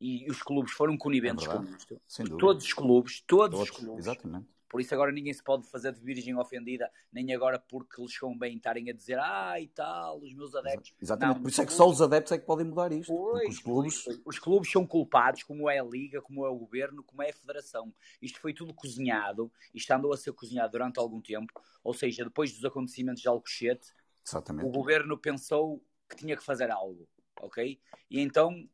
e 0.00 0.30
os 0.30 0.42
clubes 0.42 0.72
foram 0.72 0.98
coniventes 0.98 1.46
é 1.46 1.48
com 1.48 1.62
isto. 1.64 2.00
Todos 2.36 2.64
os 2.64 2.72
clubes, 2.72 3.22
todos, 3.26 3.58
todos, 3.58 3.70
os 3.70 3.70
clubes. 3.70 4.06
Exatamente. 4.06 4.48
Por 4.74 4.80
isso 4.80 4.92
agora 4.92 5.12
ninguém 5.12 5.32
se 5.32 5.40
pode 5.40 5.68
fazer 5.68 5.92
de 5.92 6.00
virgem 6.00 6.36
ofendida, 6.36 6.90
nem 7.12 7.32
agora 7.32 7.60
porque 7.60 8.02
lhes 8.02 8.18
bem 8.36 8.56
estarem 8.56 8.90
a 8.90 8.92
dizer 8.92 9.16
ah 9.20 9.54
e 9.60 9.68
tal, 9.68 10.18
os 10.18 10.34
meus 10.34 10.52
adeptos. 10.52 10.92
Exatamente, 11.00 11.36
não, 11.36 11.42
por 11.44 11.48
isso 11.48 11.62
é 11.62 11.66
que 11.66 11.72
só 11.72 11.88
os 11.88 12.02
adeptos 12.02 12.32
é 12.32 12.38
que 12.38 12.44
podem 12.44 12.66
mudar 12.66 12.90
isto. 12.90 13.06
Pois, 13.06 13.50
os, 13.50 13.60
clubes... 13.60 14.04
os 14.24 14.38
clubes 14.40 14.72
são 14.72 14.84
culpados, 14.84 15.44
como 15.44 15.70
é 15.70 15.78
a 15.78 15.84
Liga, 15.84 16.20
como 16.20 16.44
é 16.44 16.48
o 16.48 16.56
Governo, 16.56 17.04
como 17.04 17.22
é 17.22 17.30
a 17.30 17.32
Federação. 17.32 17.94
Isto 18.20 18.40
foi 18.40 18.52
tudo 18.52 18.74
cozinhado, 18.74 19.48
isto 19.72 19.92
andou 19.92 20.12
a 20.12 20.16
ser 20.16 20.32
cozinhado 20.32 20.72
durante 20.72 20.98
algum 20.98 21.20
tempo, 21.20 21.52
ou 21.84 21.94
seja, 21.94 22.24
depois 22.24 22.52
dos 22.52 22.64
acontecimentos 22.64 23.22
de 23.22 23.28
Alcochete, 23.28 23.92
Exatamente. 24.26 24.66
o 24.66 24.72
Governo 24.72 25.16
pensou 25.16 25.80
que 26.08 26.16
tinha 26.16 26.36
que 26.36 26.42
fazer 26.42 26.72
algo, 26.72 27.08
ok? 27.40 27.80
E 28.10 28.18
então 28.18 28.68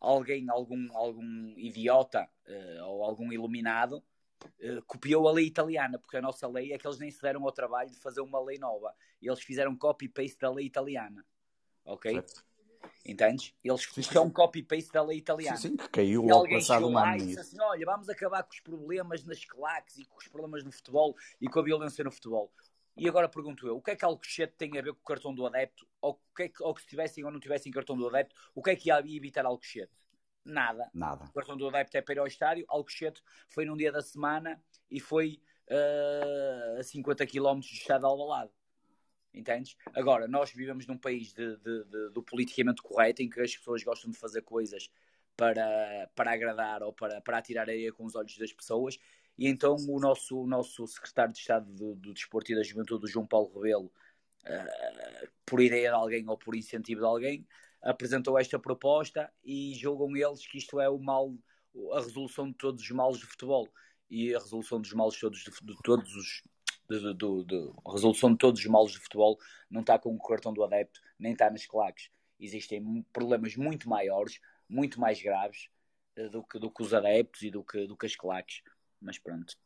alguém, 0.00 0.48
algum, 0.48 0.88
algum 0.96 1.52
idiota 1.58 2.26
uh, 2.48 2.84
ou 2.86 3.04
algum 3.04 3.30
iluminado 3.30 4.02
eh, 4.60 4.80
copiou 4.86 5.28
a 5.28 5.32
lei 5.32 5.46
italiana, 5.46 5.98
porque 5.98 6.16
a 6.16 6.22
nossa 6.22 6.46
lei 6.48 6.72
é 6.72 6.78
que 6.78 6.86
eles 6.86 6.98
nem 6.98 7.10
se 7.10 7.20
deram 7.20 7.44
ao 7.44 7.52
trabalho 7.52 7.90
de 7.90 7.98
fazer 7.98 8.20
uma 8.20 8.40
lei 8.40 8.58
nova. 8.58 8.94
Eles 9.20 9.42
fizeram 9.42 9.76
copy-paste 9.76 10.38
da 10.38 10.50
lei 10.50 10.66
italiana. 10.66 11.24
Ok? 11.84 12.12
Certo. 12.12 12.44
Entendes? 13.04 13.54
Eles 13.64 13.84
fizeram 13.84 14.30
copy-paste 14.30 14.92
da 14.92 15.02
lei 15.02 15.18
italiana. 15.18 15.56
Sim, 15.56 15.70
sim, 15.70 15.76
que 15.76 15.88
caiu 15.88 16.22
logo 16.22 16.48
passado 16.48 16.88
um 16.88 16.96
ano. 16.96 17.16
E 17.16 17.26
disse 17.26 17.40
assim: 17.40 17.60
olha, 17.60 17.84
vamos 17.84 18.08
acabar 18.08 18.42
com 18.42 18.52
os 18.52 18.60
problemas 18.60 19.24
nas 19.24 19.44
claques 19.44 19.98
e 19.98 20.04
com 20.04 20.18
os 20.18 20.28
problemas 20.28 20.64
no 20.64 20.70
futebol 20.70 21.16
e 21.40 21.48
com 21.48 21.58
a 21.58 21.62
violência 21.62 22.04
no 22.04 22.10
futebol. 22.10 22.52
E 22.96 23.08
agora 23.08 23.28
pergunto 23.28 23.66
eu: 23.66 23.76
o 23.76 23.82
que 23.82 23.92
é 23.92 23.96
que 23.96 24.04
Alcochete 24.04 24.54
tem 24.56 24.78
a 24.78 24.82
ver 24.82 24.92
com 24.92 25.00
o 25.00 25.04
cartão 25.04 25.34
do 25.34 25.46
adepto? 25.46 25.86
Ou, 26.00 26.20
que, 26.36 26.44
é 26.44 26.48
que, 26.48 26.62
ou 26.62 26.74
que 26.74 26.82
se 26.82 26.88
tivessem 26.88 27.24
ou 27.24 27.30
não 27.30 27.40
tivessem 27.40 27.72
cartão 27.72 27.96
do 27.96 28.06
adepto, 28.06 28.34
o 28.54 28.62
que 28.62 28.70
é 28.70 28.76
que 28.76 28.88
ia 28.88 28.98
evitar 28.98 29.44
Alcochete? 29.46 29.92
Nada. 30.44 30.90
Nada. 30.92 31.24
O 31.26 31.32
cartão 31.32 31.56
do 31.56 31.68
adepto 31.68 31.96
é 31.96 32.02
para 32.02 32.14
ir 32.14 32.18
ao 32.18 32.26
estádio. 32.26 32.64
Alcochete 32.68 33.22
foi 33.48 33.64
num 33.64 33.76
dia 33.76 33.92
da 33.92 34.02
semana 34.02 34.60
e 34.90 34.98
foi 35.00 35.40
uh, 35.70 36.80
a 36.80 36.82
50 36.82 37.26
km 37.26 37.60
do 37.60 37.66
estado 37.66 38.00
de 38.00 38.06
Alvalade. 38.06 38.50
Entendes? 39.32 39.76
Agora, 39.94 40.28
nós 40.28 40.52
vivemos 40.52 40.86
num 40.86 40.98
país 40.98 41.32
de, 41.32 41.56
de, 41.58 41.84
de, 41.84 42.10
do 42.10 42.22
politicamente 42.22 42.82
correto 42.82 43.22
em 43.22 43.30
que 43.30 43.40
as 43.40 43.56
pessoas 43.56 43.82
gostam 43.82 44.10
de 44.10 44.18
fazer 44.18 44.42
coisas 44.42 44.90
para, 45.36 46.10
para 46.14 46.32
agradar 46.32 46.82
ou 46.82 46.92
para, 46.92 47.20
para 47.20 47.38
atirar 47.38 47.62
areia 47.62 47.92
com 47.92 48.04
os 48.04 48.14
olhos 48.14 48.36
das 48.36 48.52
pessoas. 48.52 48.98
E 49.38 49.48
então 49.48 49.76
o 49.88 49.98
nosso, 49.98 50.42
o 50.42 50.46
nosso 50.46 50.86
secretário 50.86 51.32
de 51.32 51.38
Estado 51.38 51.72
do, 51.72 51.94
do 51.94 52.12
Desporto 52.12 52.52
e 52.52 52.54
da 52.54 52.62
Juventude, 52.62 53.10
João 53.10 53.26
Paulo 53.26 53.50
Rebelo, 53.54 53.90
uh, 54.44 55.28
por 55.46 55.62
ideia 55.62 55.88
de 55.88 55.94
alguém 55.94 56.28
ou 56.28 56.36
por 56.36 56.54
incentivo 56.54 57.00
de 57.00 57.06
alguém, 57.06 57.46
apresentou 57.82 58.38
esta 58.38 58.58
proposta 58.58 59.32
e 59.44 59.74
julgam 59.74 60.16
eles 60.16 60.46
que 60.46 60.58
isto 60.58 60.80
é 60.80 60.88
o 60.88 60.98
mal, 60.98 61.34
a 61.92 62.00
resolução 62.00 62.48
de 62.48 62.54
todos 62.54 62.82
os 62.82 62.90
males 62.90 63.18
do 63.18 63.26
futebol 63.26 63.68
e 64.08 64.34
a 64.34 64.38
resolução 64.38 64.80
dos 64.80 64.92
males 64.92 65.18
todos 65.18 65.40
de, 65.40 65.50
de 65.50 65.76
todos 65.82 66.14
os 66.14 66.42
de, 66.88 67.14
de, 67.14 67.44
de, 67.44 67.72
a 67.86 67.92
resolução 67.92 68.32
de 68.32 68.38
todos 68.38 68.60
os 68.60 68.66
males 68.66 68.92
de 68.92 68.98
futebol 68.98 69.38
não 69.70 69.80
está 69.80 69.98
com 69.98 70.14
o 70.14 70.22
cartão 70.22 70.52
do 70.52 70.62
adepto, 70.62 71.00
nem 71.18 71.32
está 71.32 71.50
nas 71.50 71.66
claques. 71.66 72.10
Existem 72.38 73.02
problemas 73.12 73.56
muito 73.56 73.88
maiores, 73.88 74.40
muito 74.68 75.00
mais 75.00 75.22
graves 75.22 75.68
uh, 76.18 76.28
do, 76.28 76.42
que, 76.42 76.58
do 76.58 76.70
que 76.70 76.82
os 76.82 76.92
adeptos 76.92 77.42
e 77.42 77.50
do 77.50 77.64
que, 77.64 77.86
do 77.86 77.96
que 77.96 78.06
as 78.06 78.16
claques. 78.16 78.62
Mas 79.00 79.18
pronto. 79.18 79.56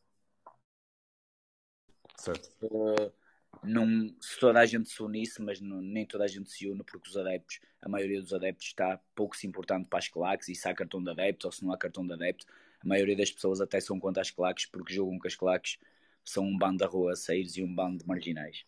Certo. 2.17 2.51
Uh, 2.63 3.13
não, 3.63 4.09
se 4.21 4.39
toda 4.39 4.61
a 4.61 4.67
gente 4.67 4.89
se 4.89 5.03
unisse, 5.03 5.43
mas 5.43 5.61
não, 5.61 5.81
nem 5.81 6.07
toda 6.07 6.25
a 6.25 6.29
gente 6.29 6.51
se 6.51 6.69
une, 6.69 6.83
porque 6.83 7.09
os 7.09 7.17
adeptos, 7.17 7.61
a 7.83 7.89
maioria 7.89 8.21
dos 8.21 8.33
adeptos 8.33 8.67
está 8.67 9.01
pouco 9.15 9.37
se 9.37 9.47
importando 9.47 9.87
para 9.87 9.99
as 9.99 10.09
claques, 10.09 10.49
e 10.49 10.55
se 10.55 10.69
há 10.69 10.75
cartão 10.75 11.03
de 11.03 11.11
adepto 11.11 11.47
ou 11.47 11.53
se 11.53 11.65
não 11.65 11.73
há 11.73 11.79
cartão 11.79 12.07
de 12.07 12.13
adepto, 12.13 12.47
a 12.81 12.87
maioria 12.87 13.17
das 13.17 13.31
pessoas 13.31 13.61
até 13.61 13.81
são 13.81 13.99
contra 13.99 14.23
as 14.23 14.31
claques 14.31 14.67
porque 14.67 14.95
julgam 14.95 15.19
que 15.19 15.29
as 15.29 15.35
claques 15.35 15.79
são 16.25 16.45
um 16.45 16.59
bando 16.59 16.79
da 16.79 16.87
rua 16.87 17.13
a 17.13 17.17
sair 17.17 17.47
e 17.57 17.63
um 17.63 17.75
bando 17.75 17.99
de 17.99 18.07
marginais. 18.07 18.65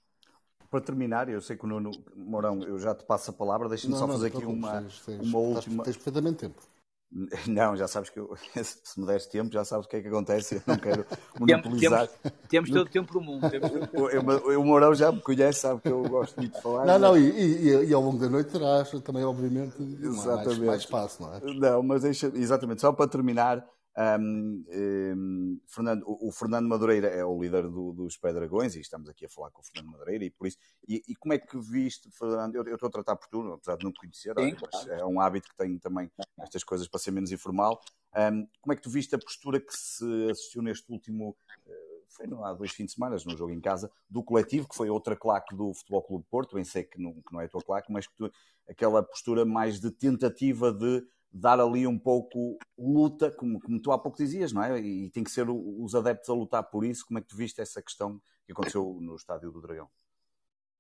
Para 0.70 0.81
terminar, 0.81 1.29
eu 1.29 1.40
sei 1.40 1.57
que 1.57 1.64
o 1.64 1.68
Nuno 1.68 1.90
Mourão, 2.14 2.62
eu 2.62 2.79
já 2.79 2.94
te 2.94 3.05
passo 3.05 3.31
a 3.31 3.33
palavra, 3.33 3.68
deixa-me 3.68 3.94
só 3.94 4.07
fazer 4.07 4.27
aqui 4.27 4.44
uma, 4.44 4.83
tens, 4.83 5.01
tens, 5.01 5.20
uma 5.20 5.38
última. 5.38 5.83
Tens 5.83 5.96
perfeitamente 5.96 6.38
tempo. 6.38 6.62
Não, 7.47 7.77
já 7.77 7.88
sabes 7.88 8.11
que 8.11 8.18
eu, 8.18 8.37
se 8.62 9.01
me 9.01 9.07
deres 9.07 9.27
tempo, 9.27 9.53
já 9.53 9.64
sabes 9.64 9.87
o 9.87 9.88
que 9.88 9.97
é 9.97 10.03
que 10.03 10.09
acontece. 10.09 10.57
Eu 10.57 10.62
não 10.66 10.77
quero 10.79 11.07
monopolizar. 11.38 12.09
temos, 12.09 12.31
temos 12.49 12.71
todo 12.71 12.87
o 12.87 12.90
tempo 12.90 13.12
do 13.12 13.21
mundo. 13.21 13.47
O, 13.94 14.61
o 14.61 14.64
Mourão 14.64 14.94
já 14.94 15.11
me 15.11 15.21
conhece, 15.21 15.61
sabe 15.61 15.81
que 15.81 15.88
eu 15.88 16.03
gosto 16.03 16.37
muito 16.37 16.55
de 16.55 16.62
falar. 16.62 16.85
Não, 16.87 16.99
não, 16.99 17.18
e, 17.18 17.31
e, 17.31 17.87
e 17.87 17.94
ao 17.94 18.03
longo 18.03 18.18
da 18.18 18.29
noite 18.29 18.51
terás 18.51 18.90
também, 19.03 19.25
obviamente, 19.25 19.77
exatamente. 20.03 20.47
Mais, 20.47 20.59
mais 20.59 20.81
espaço, 20.81 21.23
não 21.23 21.35
é? 21.35 21.40
Não, 21.55 21.83
mas 21.83 22.03
deixa, 22.03 22.31
exatamente, 22.35 22.81
só 22.81 22.92
para 22.92 23.09
terminar, 23.09 23.64
um, 23.99 24.65
um, 24.73 25.61
Fernando, 25.67 26.05
o, 26.07 26.29
o, 26.29 26.33
Fernando 26.33 26.69
Madureira 26.69 27.09
é 27.09 27.25
o 27.25 27.43
líder 27.43 27.63
do, 27.63 27.93
dos 27.93 28.17
Pé 28.17 28.33
Dragões 28.33 28.77
e 28.77 28.81
estamos 28.81 29.09
aqui 29.09 29.27
a 29.27 29.29
falar 29.29 29.51
com 29.51 29.61
o 29.61 29.65
Fernando 29.65 29.91
Madureira 29.91 30.25
e 30.25 30.31
por 30.31 30.47
isso. 30.47 30.57
E, 30.87 31.03
e 31.09 31.17
como 31.17 31.33
é 31.33 31.39
que 31.39 31.59
viste, 31.59 32.09
Fernando? 32.13 32.55
Eu, 32.55 32.65
eu, 32.65 32.75
estou 32.75 32.87
a 32.87 32.93
tratar 32.93 33.17
por 33.17 33.27
tu, 33.27 33.53
apesar 33.53 33.77
de 33.77 33.85
não 33.85 33.93
te 33.93 33.99
conhecer, 33.99 34.35
Sim, 34.39 34.55
claro. 34.55 34.93
é 34.93 35.05
um 35.05 35.21
hábito 35.21 35.49
que 35.49 35.57
tenho 35.57 35.81
também 35.81 36.11
estas 36.39 36.63
coisas 36.63 36.87
para 36.87 37.01
ser 37.01 37.11
menos 37.11 37.33
informal. 37.33 37.81
Um, 38.17 38.47
como 38.61 38.73
é 38.73 38.77
que 38.77 38.83
tu 38.83 38.91
viste 38.91 39.15
a 39.17 39.19
postura 39.19 39.61
que 39.61 39.77
se 39.77 40.31
assistiu 40.31 40.63
neste 40.63 40.91
último. 40.93 41.37
Uh, 41.67 41.99
foi 42.09 42.27
há 42.45 42.53
dois 42.53 42.71
fins 42.73 42.87
de 42.87 42.93
semana, 42.93 43.17
no 43.27 43.37
jogo 43.37 43.53
em 43.53 43.61
casa, 43.61 43.91
do 44.09 44.23
coletivo, 44.23 44.69
que 44.69 44.75
foi 44.75 44.89
outra 44.89 45.15
claque 45.15 45.55
do 45.55 45.75
Futebol 45.75 46.03
Clube 46.03 46.25
Porto, 46.31 46.55
bem 46.55 46.65
sei 46.65 46.83
que 46.83 47.01
não, 47.01 47.13
que 47.15 47.33
não 47.33 47.41
é 47.41 47.45
a 47.45 47.49
tua 47.49 47.63
claque, 47.63 47.93
mas 47.93 48.07
que 48.07 48.15
tu, 48.17 48.33
aquela 48.69 49.03
postura 49.03 49.45
mais 49.45 49.79
de 49.79 49.91
tentativa 49.91 50.73
de 50.73 51.07
dar 51.33 51.61
ali 51.61 51.87
um 51.87 51.99
pouco 51.99 52.59
luta, 52.77 53.31
como, 53.31 53.61
como 53.61 53.81
tu 53.81 53.93
há 53.93 53.99
pouco 53.99 54.17
dizias, 54.17 54.53
não 54.53 54.62
é? 54.62 54.79
E 54.81 55.11
tem 55.11 55.23
que 55.23 55.31
ser 55.31 55.47
os 55.49 55.95
adeptos 55.95 56.29
a 56.31 56.35
lutar 56.35 56.62
por 56.64 56.85
isso. 56.85 57.07
Como 57.07 57.19
é 57.19 57.23
que 57.23 57.29
tu 57.29 57.37
viste 57.37 57.61
essa 57.61 57.83
questão 57.83 58.21
que 58.47 58.53
aconteceu 58.53 58.99
no 59.01 59.14
estádio 59.14 59.51
do 59.53 59.61
Dragão? 59.61 59.91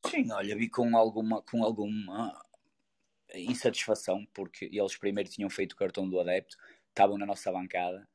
Sim, 0.06 0.30
olha, 0.32 0.56
vi 0.56 0.68
com 0.68 0.96
alguma, 0.96 1.42
com 1.42 1.62
alguma 1.62 2.40
insatisfação, 3.34 4.26
porque 4.32 4.70
eles 4.72 4.96
primeiro 4.96 5.28
tinham 5.28 5.50
feito 5.50 5.72
o 5.72 5.76
cartão 5.76 6.08
do 6.08 6.18
adepto, 6.18 6.56
estavam 6.88 7.18
na 7.18 7.26
nossa 7.26 7.52
bancada 7.52 8.08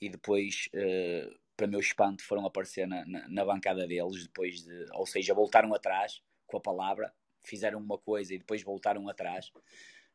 e 0.00 0.08
depois, 0.08 0.68
uh, 0.74 1.38
para 1.56 1.66
meu 1.66 1.80
espanto, 1.80 2.24
foram 2.24 2.46
aparecer 2.46 2.86
na, 2.86 3.04
na, 3.06 3.28
na, 3.28 3.44
bancada 3.44 3.86
deles, 3.86 4.22
depois 4.22 4.62
de, 4.62 4.86
ou 4.92 5.06
seja, 5.06 5.34
voltaram 5.34 5.72
atrás 5.74 6.22
com 6.46 6.56
a 6.56 6.60
palavra, 6.60 7.12
fizeram 7.42 7.78
uma 7.78 7.98
coisa 7.98 8.34
e 8.34 8.38
depois 8.38 8.62
voltaram 8.62 9.08
atrás. 9.08 9.50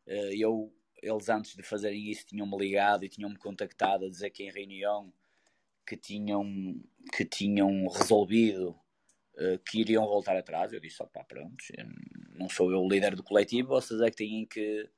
Uh, 0.08 0.34
eu 0.36 0.74
eles 1.02 1.30
antes 1.30 1.56
de 1.56 1.64
fazerem 1.64 2.10
isso 2.10 2.26
tinham-me 2.26 2.58
ligado 2.58 3.06
e 3.06 3.10
tinham-me 3.10 3.38
contactado 3.38 4.06
a 4.06 4.10
dizer 4.10 4.30
que 4.30 4.44
em 4.44 4.52
reunião 4.52 5.12
que 5.86 5.98
tinham, 5.98 6.46
que 7.16 7.26
tinham 7.26 7.88
resolvido 7.88 8.70
uh, 9.36 9.60
que 9.66 9.82
iriam 9.82 10.06
voltar 10.06 10.38
atrás. 10.38 10.72
Eu 10.72 10.80
disse, 10.80 11.02
opá, 11.02 11.24
pronto, 11.24 11.56
não 12.36 12.48
sou 12.48 12.72
eu 12.72 12.82
o 12.82 12.90
líder 12.90 13.16
do 13.16 13.24
coletivo, 13.24 13.70
vocês 13.70 14.00
é 14.02 14.10
que 14.10 14.18
têm 14.18 14.46
que 14.46 14.90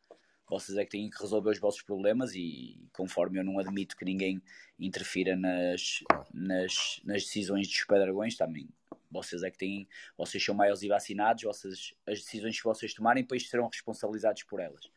vocês 0.50 0.78
é 0.78 0.84
que 0.84 0.92
têm 0.92 1.10
que 1.10 1.22
resolver 1.22 1.52
os 1.52 1.60
vossos 1.60 1.82
problemas 1.82 2.36
e 2.36 2.86
conforme 2.92 3.40
eu 3.40 3.44
não 3.44 3.58
admito 3.58 3.96
que 3.96 4.04
ninguém 4.04 4.42
interfira 4.78 5.34
nas, 5.34 6.04
nas, 6.34 7.00
nas 7.06 7.24
decisões 7.24 7.70
dos 7.70 7.86
Pedragões, 7.86 8.36
também 8.36 8.68
vocês 9.12 9.44
é 9.44 9.52
que 9.52 9.58
têm, 9.58 9.88
vocês 10.18 10.44
são 10.44 10.56
maiores 10.56 10.82
e 10.82 10.88
vacinados, 10.88 11.44
vocês, 11.44 11.94
as 12.08 12.20
decisões 12.20 12.58
que 12.58 12.64
vocês 12.64 12.94
tomarem 12.94 13.24
depois 13.24 13.50
serão 13.50 13.68
responsabilizados 13.68 14.44
por 14.44 14.60
elas. 14.60 14.90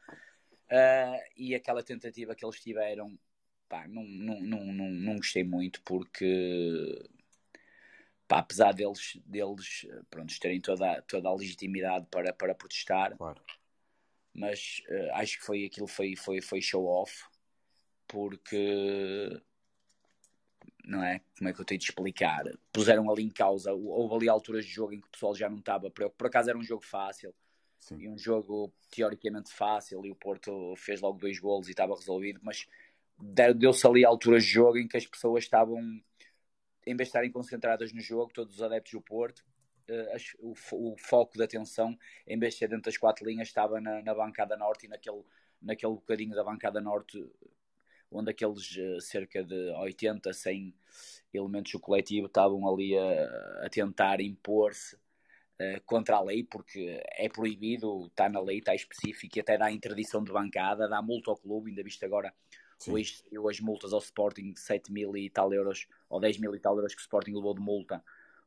Uh, 0.75 1.23
e 1.37 1.55
aquela 1.55 1.85
tentativa 1.85 2.35
que 2.35 2.45
eles 2.45 2.59
tiveram, 2.59 3.17
pá, 3.69 3.87
não, 3.87 4.03
não, 4.03 4.41
não, 4.41 4.65
não, 4.65 4.91
não 4.91 5.17
gostei 5.17 5.45
muito 5.45 5.81
porque, 5.83 7.09
pá, 8.27 8.39
apesar 8.39 8.73
deles, 8.73 9.17
deles 9.25 9.87
pronto, 10.11 10.35
terem 10.41 10.61
toda, 10.61 11.01
toda 11.03 11.29
a 11.29 11.35
legitimidade 11.35 12.07
para, 12.11 12.33
para 12.33 12.57
protestar, 12.57 13.17
claro. 13.17 13.41
mas 14.33 14.83
uh, 14.89 15.13
acho 15.13 15.39
que 15.39 15.45
foi 15.45 15.65
aquilo 15.65 15.87
foi, 15.87 16.17
foi, 16.17 16.41
foi 16.41 16.61
show 16.61 16.85
off 16.87 17.23
porque 18.09 19.41
não 20.85 21.05
é? 21.05 21.21
Como 21.39 21.49
é 21.49 21.53
que 21.53 21.61
eu 21.61 21.65
tenho 21.65 21.79
de 21.79 21.87
explicar? 21.87 22.45
Puseram 22.73 23.09
ali 23.09 23.23
em 23.23 23.31
causa, 23.31 23.73
houve 23.73 24.17
ali 24.17 24.29
alturas 24.29 24.65
de 24.65 24.73
jogo 24.73 24.93
em 24.93 25.01
que 25.01 25.07
o 25.07 25.11
pessoal 25.11 25.37
já 25.37 25.49
não 25.49 25.59
estava 25.59 25.89
preocupado, 25.89 26.19
por 26.19 26.27
acaso 26.27 26.51
era 26.51 26.59
um 26.59 26.65
jogo 26.65 26.85
fácil, 26.85 27.33
Sim. 27.85 27.99
e 27.99 28.09
um 28.09 28.17
jogo 28.17 28.73
teoricamente 28.91 29.53
fácil 29.53 30.07
e 30.07 30.11
o 30.11 30.15
Porto 30.15 30.75
fez 30.75 31.03
logo 31.03 31.19
dois 31.19 31.39
golos 31.39 31.69
e 31.69 31.73
estava 31.73 31.95
resolvido, 31.95 32.41
mas 32.43 32.67
deu-se 33.55 33.87
ali 33.87 34.07
alturas 34.07 34.43
de 34.43 34.51
jogo 34.51 34.79
em 34.79 34.89
que 34.89 34.97
as 34.97 35.07
pessoas 35.07 35.45
estavam, 35.45 35.79
em 35.79 36.97
vez 36.97 36.97
de 36.97 37.03
estarem 37.03 37.31
concentradas 37.31 37.93
no 37.93 38.01
jogo, 38.01 38.33
todos 38.33 38.55
os 38.55 38.63
adeptos 38.63 38.93
do 38.93 39.03
Porto, 39.03 39.45
as, 40.15 40.35
o, 40.39 40.55
foco 40.97 41.37
da 41.37 41.45
atenção, 41.45 41.95
em 42.27 42.39
vez 42.39 42.55
de 42.55 42.61
ser 42.61 42.69
dentro 42.69 42.85
das 42.85 42.97
quatro 42.97 43.29
linhas, 43.29 43.49
estava 43.49 43.79
na, 43.83 44.01
na 44.01 44.15
bancada 44.15 44.57
norte 44.57 44.87
e 44.87 44.89
naquele, 44.89 45.23
naquele 45.61 45.93
bocadinho 45.93 46.35
da 46.35 46.43
bancada 46.43 46.81
norte 46.81 47.23
onde 48.11 48.31
aqueles 48.31 48.75
uh, 48.77 48.99
cerca 48.99 49.45
de 49.45 49.71
80, 49.73 50.33
100 50.33 50.75
elementos 51.35 51.73
do 51.73 51.81
coletivo 51.81 52.29
estavam 52.29 52.67
ali 52.67 52.97
a, 52.97 53.67
a 53.67 53.69
tentar 53.69 54.23
impor-se 54.23 54.97
uh, 55.61 55.81
contra 55.85 56.17
a 56.17 56.23
lei, 56.23 56.45
porque 56.45 57.03
é 57.17 57.29
proibido, 57.29 58.07
está 58.07 58.29
na 58.29 58.41
lei, 58.41 58.59
está 58.59 58.75
específico, 58.75 59.39
e 59.39 59.41
até 59.41 59.59
dá 59.59 59.71
interdição 59.71 60.23
de 60.23 60.33
bancada, 60.33 60.89
dá 60.89 61.01
multa 61.03 61.31
ao 61.31 61.37
clube, 61.37 61.71
ainda 61.71 61.83
visto 61.83 62.05
agora 62.05 62.33
hoje, 62.89 63.23
hoje 63.37 63.63
multas 63.63 63.93
ao 63.93 64.01
Sporting 64.01 64.53
de 64.53 64.61
7 64.61 64.93
mil 64.93 65.17
e 65.17 65.31
tal 65.31 65.53
euros, 65.53 65.87
ou 66.09 66.21
10 66.21 66.39
mil 66.39 66.55
e 66.55 66.61
tal 66.61 66.77
euros 66.77 66.95
que 66.95 67.01
o 67.01 67.03
Sporting 67.03 67.35
levou 67.35 67.55
de 67.55 67.61
multa 67.61 68.03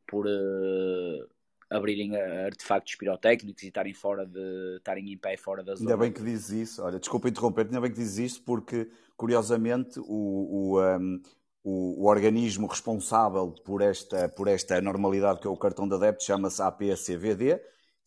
por 0.08 0.26
uh, 0.26 1.30
abrirem 1.70 2.15
artefactos 2.15 2.96
pirotécnicos 2.96 3.63
e 3.63 3.67
estarem 3.67 3.93
fora 3.93 4.26
de 4.26 4.78
estarem 4.78 5.12
em 5.12 5.17
pé 5.17 5.36
fora 5.36 5.63
da 5.63 5.76
zona. 5.76 5.89
Ainda 5.89 6.02
bem 6.02 6.12
que 6.12 6.24
dizes 6.24 6.50
isso, 6.50 6.84
olha, 6.84 7.00
desculpa 7.00 7.28
interromper, 7.28 7.65
ainda 7.65 7.82
bem 7.82 7.91
que 7.91 7.98
dizes 7.98 8.32
isso 8.32 8.43
porque 8.43 8.89
curiosamente 9.17 10.00
o, 10.00 10.06
o, 10.06 10.82
um, 10.82 11.22
o, 11.69 12.01
o, 12.01 12.08
organismo 12.08 12.65
responsável 12.65 13.51
por 13.65 13.82
esta, 13.82 14.30
por 14.30 14.47
esta 14.47 14.80
normalidade 14.80 15.41
que 15.41 15.47
é 15.47 15.49
o 15.49 15.58
cartão 15.58 15.86
de 15.86 15.95
adepto 15.95 16.23
chama-se 16.23 16.62
APSCVD. 16.62 17.62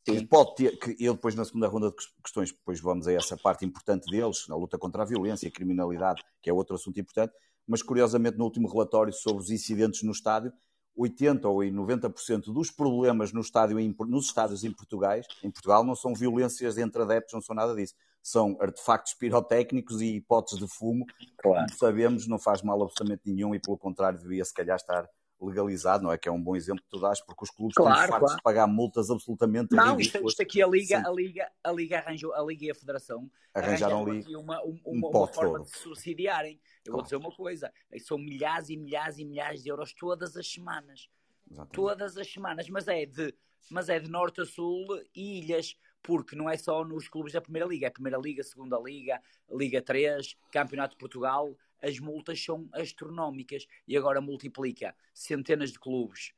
E 0.08 0.26
pode 0.26 0.54
ter, 0.54 0.78
que 0.78 0.96
eu 0.98 1.12
depois 1.12 1.34
na 1.34 1.44
segunda 1.44 1.68
ronda 1.68 1.90
de 1.90 1.96
questões, 2.24 2.50
depois 2.50 2.80
vamos 2.80 3.06
a 3.06 3.12
essa 3.12 3.36
parte 3.36 3.66
importante 3.66 4.10
deles, 4.10 4.48
na 4.48 4.56
luta 4.56 4.78
contra 4.78 5.02
a 5.02 5.04
violência 5.04 5.46
e 5.46 5.50
a 5.50 5.52
criminalidade, 5.52 6.22
que 6.40 6.48
é 6.48 6.52
outro 6.54 6.74
assunto 6.74 6.98
importante, 6.98 7.34
mas 7.68 7.82
curiosamente 7.82 8.38
no 8.38 8.44
último 8.44 8.66
relatório 8.66 9.12
sobre 9.12 9.42
os 9.42 9.50
incidentes 9.50 10.02
no 10.02 10.12
estádio, 10.12 10.50
80 10.96 11.46
ou 11.46 11.58
90% 11.58 12.44
dos 12.54 12.70
problemas 12.70 13.30
no 13.30 13.42
estádio, 13.42 13.76
nos 14.08 14.24
estádios 14.24 14.64
em 14.64 14.72
Portugal, 14.72 15.20
em 15.44 15.50
Portugal 15.50 15.84
não 15.84 15.94
são 15.94 16.14
violências 16.14 16.78
entre 16.78 17.02
adeptos, 17.02 17.34
não 17.34 17.42
são 17.42 17.54
nada 17.54 17.74
disso 17.74 17.94
são 18.22 18.56
artefactos 18.60 19.14
pirotécnicos 19.14 20.00
e 20.00 20.16
hipóteses 20.16 20.58
de 20.58 20.68
fumo, 20.68 21.06
claro. 21.38 21.66
como 21.66 21.78
sabemos, 21.78 22.26
não 22.26 22.38
faz 22.38 22.62
mal 22.62 22.82
absolutamente 22.82 23.22
nenhum 23.26 23.54
e, 23.54 23.58
pelo 23.58 23.78
contrário, 23.78 24.18
devia 24.18 24.44
se 24.44 24.52
calhar 24.52 24.76
estar 24.76 25.08
legalizado, 25.40 26.04
não 26.04 26.12
é? 26.12 26.18
Que 26.18 26.28
é 26.28 26.32
um 26.32 26.42
bom 26.42 26.54
exemplo 26.54 26.82
que 26.82 26.90
tu 26.90 27.00
dás, 27.00 27.20
porque 27.20 27.44
os 27.44 27.50
clubes 27.50 27.74
claro, 27.74 27.92
estão 27.92 28.08
fartos 28.08 28.28
claro. 28.28 28.36
de 28.36 28.42
pagar 28.42 28.66
multas 28.66 29.10
absolutamente 29.10 29.74
Não, 29.74 29.98
isto, 29.98 30.18
isto, 30.26 30.42
aqui 30.42 30.62
a 30.62 30.66
Liga, 30.66 31.02
a 31.06 31.10
Liga, 31.10 31.50
a 31.64 31.72
Liga 31.72 31.98
arranjou, 31.98 32.34
a 32.34 32.42
Liga 32.42 32.66
e 32.66 32.70
a 32.70 32.74
Federação 32.74 33.30
arranjaram, 33.54 34.04
ali 34.04 34.36
uma, 34.36 34.62
um, 34.62 34.78
uma, 34.84 35.08
um 35.08 35.10
uma 35.10 35.26
forma 35.26 35.60
de 35.60 35.70
subsidiarem. 35.70 36.60
Eu 36.84 36.92
claro. 36.92 36.96
vou 36.96 37.02
dizer 37.02 37.16
uma 37.16 37.34
coisa, 37.34 37.72
são 38.00 38.18
milhares 38.18 38.68
e 38.68 38.76
milhares 38.76 39.18
e 39.18 39.24
milhares 39.24 39.62
de 39.62 39.70
euros 39.70 39.94
todas 39.94 40.36
as 40.36 40.46
semanas. 40.46 41.08
Exatamente. 41.50 41.74
Todas 41.74 42.16
as 42.16 42.30
semanas, 42.30 42.68
mas 42.68 42.86
é 42.86 43.06
de 43.06 43.34
mas 43.70 43.88
é 43.88 44.00
de 44.00 44.10
norte 44.10 44.40
a 44.40 44.44
sul, 44.44 44.84
ilhas, 45.14 45.76
porque 46.02 46.36
não 46.36 46.48
é 46.48 46.56
só 46.56 46.84
nos 46.84 47.08
clubes 47.08 47.32
da 47.32 47.40
Primeira 47.40 47.66
Liga, 47.66 47.86
é 47.86 47.90
Primeira 47.90 48.18
Liga, 48.18 48.42
Segunda 48.42 48.78
Liga, 48.78 49.20
Liga 49.50 49.82
3, 49.82 50.36
Campeonato 50.50 50.94
de 50.94 50.98
Portugal, 50.98 51.56
as 51.82 51.98
multas 51.98 52.42
são 52.42 52.68
astronómicas 52.72 53.66
e 53.86 53.96
agora 53.96 54.20
multiplica 54.20 54.94
centenas 55.14 55.72
de 55.72 55.78
clubes 55.78 56.32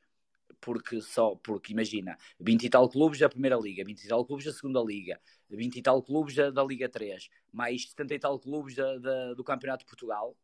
porque 0.61 1.01
só, 1.01 1.35
porque 1.35 1.73
imagina, 1.73 2.17
20 2.39 2.63
e 2.63 2.69
tal 2.69 2.87
clubes 2.87 3.19
da 3.19 3.27
Primeira 3.27 3.57
Liga, 3.57 3.83
20 3.83 4.01
e 4.01 4.07
tal 4.07 4.25
clubes 4.25 4.45
da 4.45 4.53
Segunda 4.53 4.81
Liga, 4.81 5.19
20 5.49 5.75
e 5.75 5.81
tal 5.81 6.01
clubes 6.01 6.35
da, 6.35 6.49
da 6.51 6.63
Liga 6.63 6.87
3, 6.87 7.29
mais 7.51 7.89
70 7.89 8.13
e 8.13 8.19
tal 8.19 8.39
clubes 8.39 8.75
da, 8.75 8.97
da, 8.97 9.33
do 9.33 9.43
Campeonato 9.43 9.83
de 9.83 9.89
Portugal. 9.89 10.37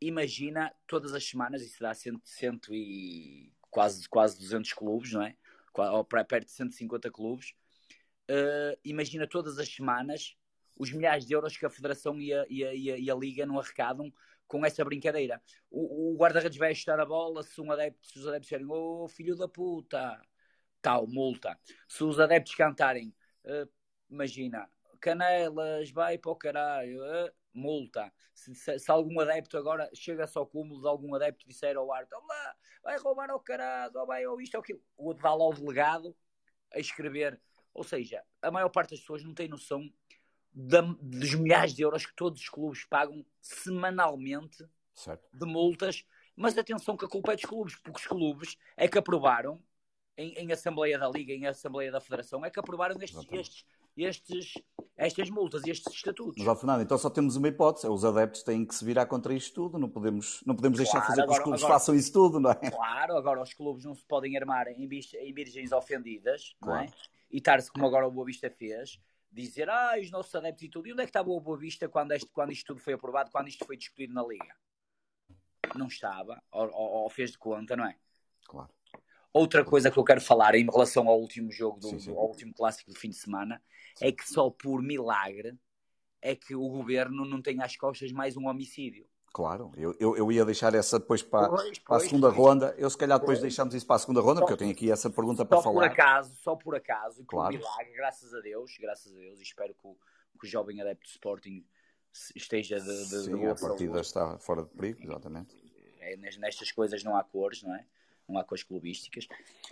Imagina 0.00 0.74
todas 0.86 1.12
as 1.12 1.24
semanas, 1.24 1.62
isso 1.62 1.80
dá 1.80 1.92
100, 1.92 2.20
140 2.24 3.56
quase, 3.70 4.08
quase 4.08 4.38
200 4.38 4.72
clubes, 4.72 5.12
não 5.12 5.22
é? 5.22 5.36
Ou 5.74 6.02
perto 6.02 6.46
de 6.46 6.52
150 6.52 7.10
clubes. 7.10 7.54
Uh, 8.30 8.76
imagina 8.84 9.26
todas 9.26 9.58
as 9.58 9.68
semanas 9.68 10.36
os 10.76 10.92
milhares 10.92 11.24
de 11.24 11.32
euros 11.32 11.56
que 11.56 11.64
a 11.64 11.70
Federação 11.70 12.20
e 12.20 12.32
a, 12.32 12.44
e 12.48 12.64
a, 12.64 12.74
e 12.74 12.92
a, 12.92 12.98
e 12.98 13.10
a 13.10 13.14
Liga 13.14 13.46
não 13.46 13.58
arrecadam 13.58 14.12
com 14.46 14.64
essa 14.64 14.84
brincadeira. 14.84 15.42
O, 15.70 16.12
o 16.12 16.16
guarda-redes 16.16 16.58
vai 16.58 16.70
ajustar 16.70 17.00
a 17.00 17.06
bola 17.06 17.42
se, 17.42 17.60
um 17.60 17.70
adepto, 17.72 18.06
se 18.06 18.18
os 18.18 18.26
adeptos 18.26 18.48
disserem 18.48 18.66
oh 18.68 19.08
filho 19.08 19.36
da 19.36 19.48
puta, 19.48 20.20
tal, 20.80 21.06
multa. 21.06 21.58
Se 21.88 22.04
os 22.04 22.20
adeptos 22.20 22.54
cantarem, 22.54 23.14
uh, 23.44 23.68
imagina, 24.08 24.68
Canelas, 25.00 25.90
vai 25.90 26.18
para 26.18 26.30
o 26.30 26.36
caralho, 26.36 26.98
uh, 27.00 27.30
multa. 27.52 28.12
Se, 28.34 28.54
se, 28.54 28.78
se, 28.78 28.90
algum 28.90 29.18
adepto 29.20 29.56
agora 29.56 29.90
chega-se 29.94 30.36
ao 30.38 30.46
cúmulo 30.46 30.80
de 30.80 30.88
algum 30.88 31.14
adepto 31.14 31.46
disser 31.48 31.76
ao 31.76 31.92
árbitro, 31.92 32.18
lá, 32.26 32.56
vai 32.82 32.98
roubar 32.98 33.30
ao 33.30 33.40
caralho, 33.40 33.98
ou 33.98 34.06
vai 34.06 34.26
ou 34.26 34.40
isto 34.40 34.54
ou 34.54 34.60
aquilo, 34.60 34.80
o 34.96 35.14
dá 35.14 35.34
lá 35.34 35.44
ao 35.44 35.54
delegado 35.54 36.14
a 36.72 36.78
escrever. 36.78 37.40
Ou 37.76 37.84
seja, 37.84 38.22
a 38.40 38.50
maior 38.50 38.70
parte 38.70 38.90
das 38.90 39.00
pessoas 39.00 39.22
não 39.22 39.34
tem 39.34 39.48
noção 39.48 39.86
da, 40.50 40.80
dos 40.80 41.34
milhares 41.34 41.74
de 41.74 41.82
euros 41.82 42.06
que 42.06 42.16
todos 42.16 42.40
os 42.40 42.48
clubes 42.48 42.84
pagam 42.84 43.24
semanalmente 43.40 44.66
certo. 44.94 45.28
de 45.30 45.46
multas. 45.46 46.04
Mas 46.34 46.56
atenção 46.56 46.96
que 46.96 47.04
a 47.04 47.08
culpa 47.08 47.32
é 47.32 47.36
dos 47.36 47.44
clubes, 47.44 47.76
porque 47.76 48.00
os 48.00 48.06
clubes 48.06 48.56
é 48.76 48.88
que 48.88 48.98
aprovaram 48.98 49.62
em, 50.16 50.32
em 50.32 50.52
Assembleia 50.52 50.98
da 50.98 51.08
Liga, 51.08 51.34
em 51.34 51.46
Assembleia 51.46 51.92
da 51.92 52.00
Federação, 52.00 52.44
é 52.44 52.50
que 52.50 52.58
aprovaram 52.58 52.96
estes, 53.02 53.26
estes, 53.30 53.64
estes, 53.96 54.54
estas 54.96 55.28
multas 55.28 55.62
e 55.66 55.70
estes 55.70 55.92
estatutos. 55.92 56.42
Mas, 56.42 56.58
Fernando, 56.58 56.80
então 56.80 56.96
só 56.96 57.10
temos 57.10 57.36
uma 57.36 57.48
hipótese: 57.48 57.86
os 57.86 58.04
adeptos 58.04 58.42
têm 58.42 58.64
que 58.64 58.74
se 58.74 58.84
virar 58.84 59.04
contra 59.06 59.34
isto 59.34 59.54
tudo, 59.54 59.78
não 59.78 59.90
podemos, 59.90 60.42
não 60.46 60.56
podemos 60.56 60.78
deixar 60.78 61.00
claro, 61.00 61.06
fazer 61.06 61.22
agora, 61.22 61.34
que 61.34 61.40
os 61.40 61.44
clubes 61.44 61.62
agora, 61.62 61.78
façam 61.78 61.94
isso 61.94 62.12
tudo, 62.12 62.40
não 62.40 62.50
é? 62.50 62.70
Claro, 62.70 63.16
agora 63.16 63.42
os 63.42 63.52
clubes 63.52 63.84
não 63.84 63.94
se 63.94 64.04
podem 64.04 64.36
armar 64.38 64.68
em, 64.68 64.82
em 64.82 65.34
virgens 65.34 65.72
ofendidas, 65.72 66.54
claro. 66.60 66.86
não 66.86 66.86
é? 66.86 67.15
E 67.36 67.38
estar-se 67.38 67.70
como 67.70 67.84
agora 67.84 68.08
o 68.08 68.10
Boa 68.10 68.24
Vista 68.24 68.48
fez, 68.48 68.98
dizer, 69.30 69.68
ah, 69.68 69.92
os 70.00 70.10
nossos 70.10 70.34
adeptos 70.34 70.62
e 70.62 70.70
tudo. 70.70 70.88
E 70.88 70.92
onde 70.94 71.02
é 71.02 71.04
que 71.04 71.10
estava 71.10 71.28
o 71.28 71.38
Boa 71.38 71.58
Vista 71.58 71.86
quando, 71.86 72.12
este, 72.12 72.30
quando 72.32 72.50
isto 72.50 72.68
tudo 72.68 72.80
foi 72.80 72.94
aprovado, 72.94 73.30
quando 73.30 73.48
isto 73.48 73.62
foi 73.66 73.76
discutido 73.76 74.14
na 74.14 74.22
Liga? 74.22 74.56
Não 75.74 75.86
estava, 75.86 76.42
ou, 76.50 76.66
ou, 76.72 76.90
ou 77.02 77.10
fez 77.10 77.32
de 77.32 77.36
conta, 77.36 77.76
não 77.76 77.84
é? 77.84 77.94
Claro. 78.46 78.70
Outra 79.34 79.62
coisa 79.62 79.90
que 79.90 79.98
eu 79.98 80.04
quero 80.04 80.22
falar 80.22 80.54
em 80.54 80.64
relação 80.64 81.08
ao 81.08 81.20
último 81.20 81.52
jogo, 81.52 81.78
do, 81.78 81.90
sim, 81.90 81.98
sim. 82.00 82.10
ao 82.12 82.26
último 82.26 82.54
clássico 82.54 82.90
do 82.90 82.98
fim 82.98 83.10
de 83.10 83.16
semana, 83.16 83.62
é 84.00 84.10
que 84.10 84.26
só 84.26 84.48
por 84.48 84.80
milagre 84.80 85.58
é 86.22 86.34
que 86.34 86.54
o 86.54 86.66
governo 86.70 87.26
não 87.26 87.42
tem 87.42 87.60
às 87.60 87.76
costas 87.76 88.12
mais 88.12 88.34
um 88.38 88.46
homicídio. 88.46 89.06
Claro, 89.36 89.70
eu, 89.76 89.94
eu, 90.00 90.16
eu, 90.16 90.32
ia 90.32 90.46
deixar 90.46 90.74
essa 90.74 90.98
depois 90.98 91.22
para, 91.22 91.50
pois, 91.50 91.78
para 91.80 91.96
a 91.98 92.00
segunda 92.00 92.28
pois, 92.28 92.38
ronda. 92.38 92.74
Eu, 92.78 92.88
se 92.88 92.96
calhar, 92.96 93.18
depois 93.18 93.36
pois. 93.36 93.42
deixamos 93.42 93.74
isso 93.74 93.86
para 93.86 93.96
a 93.96 93.98
segunda 93.98 94.22
ronda, 94.22 94.36
só, 94.36 94.40
porque 94.40 94.54
eu 94.54 94.56
tenho 94.56 94.70
aqui 94.70 94.90
essa 94.90 95.10
pergunta 95.10 95.44
para 95.44 95.60
falar. 95.60 95.74
Só 95.74 95.78
por 95.78 95.84
acaso, 95.84 96.36
só 96.36 96.56
por 96.56 96.74
acaso, 96.74 97.20
e 97.20 97.24
por 97.26 97.46
milagre, 97.50 97.92
graças 97.94 98.32
a 98.32 98.40
Deus, 98.40 98.78
graças 98.80 99.14
a 99.14 99.18
Deus, 99.18 99.38
e 99.38 99.42
espero 99.42 99.74
que 99.74 99.86
o, 99.86 99.94
que 100.40 100.46
o 100.46 100.48
jovem 100.48 100.80
adepto 100.80 101.04
de 101.04 101.10
Sporting 101.10 101.66
esteja 102.34 102.80
de, 102.80 103.08
de, 103.10 103.24
Sim, 103.24 103.36
de 103.36 103.46
a 103.46 103.54
partida 103.54 104.00
está 104.00 104.38
fora 104.38 104.62
de 104.62 104.70
perigo, 104.70 105.02
exatamente. 105.02 105.54
É, 106.00 106.16
nestas 106.16 106.72
coisas 106.72 107.04
não 107.04 107.14
há 107.14 107.22
cores, 107.22 107.62
não 107.62 107.74
é? 107.74 107.84
Não 108.26 108.38
há 108.38 108.44
cores 108.44 108.64
clubísticas. 108.64 109.26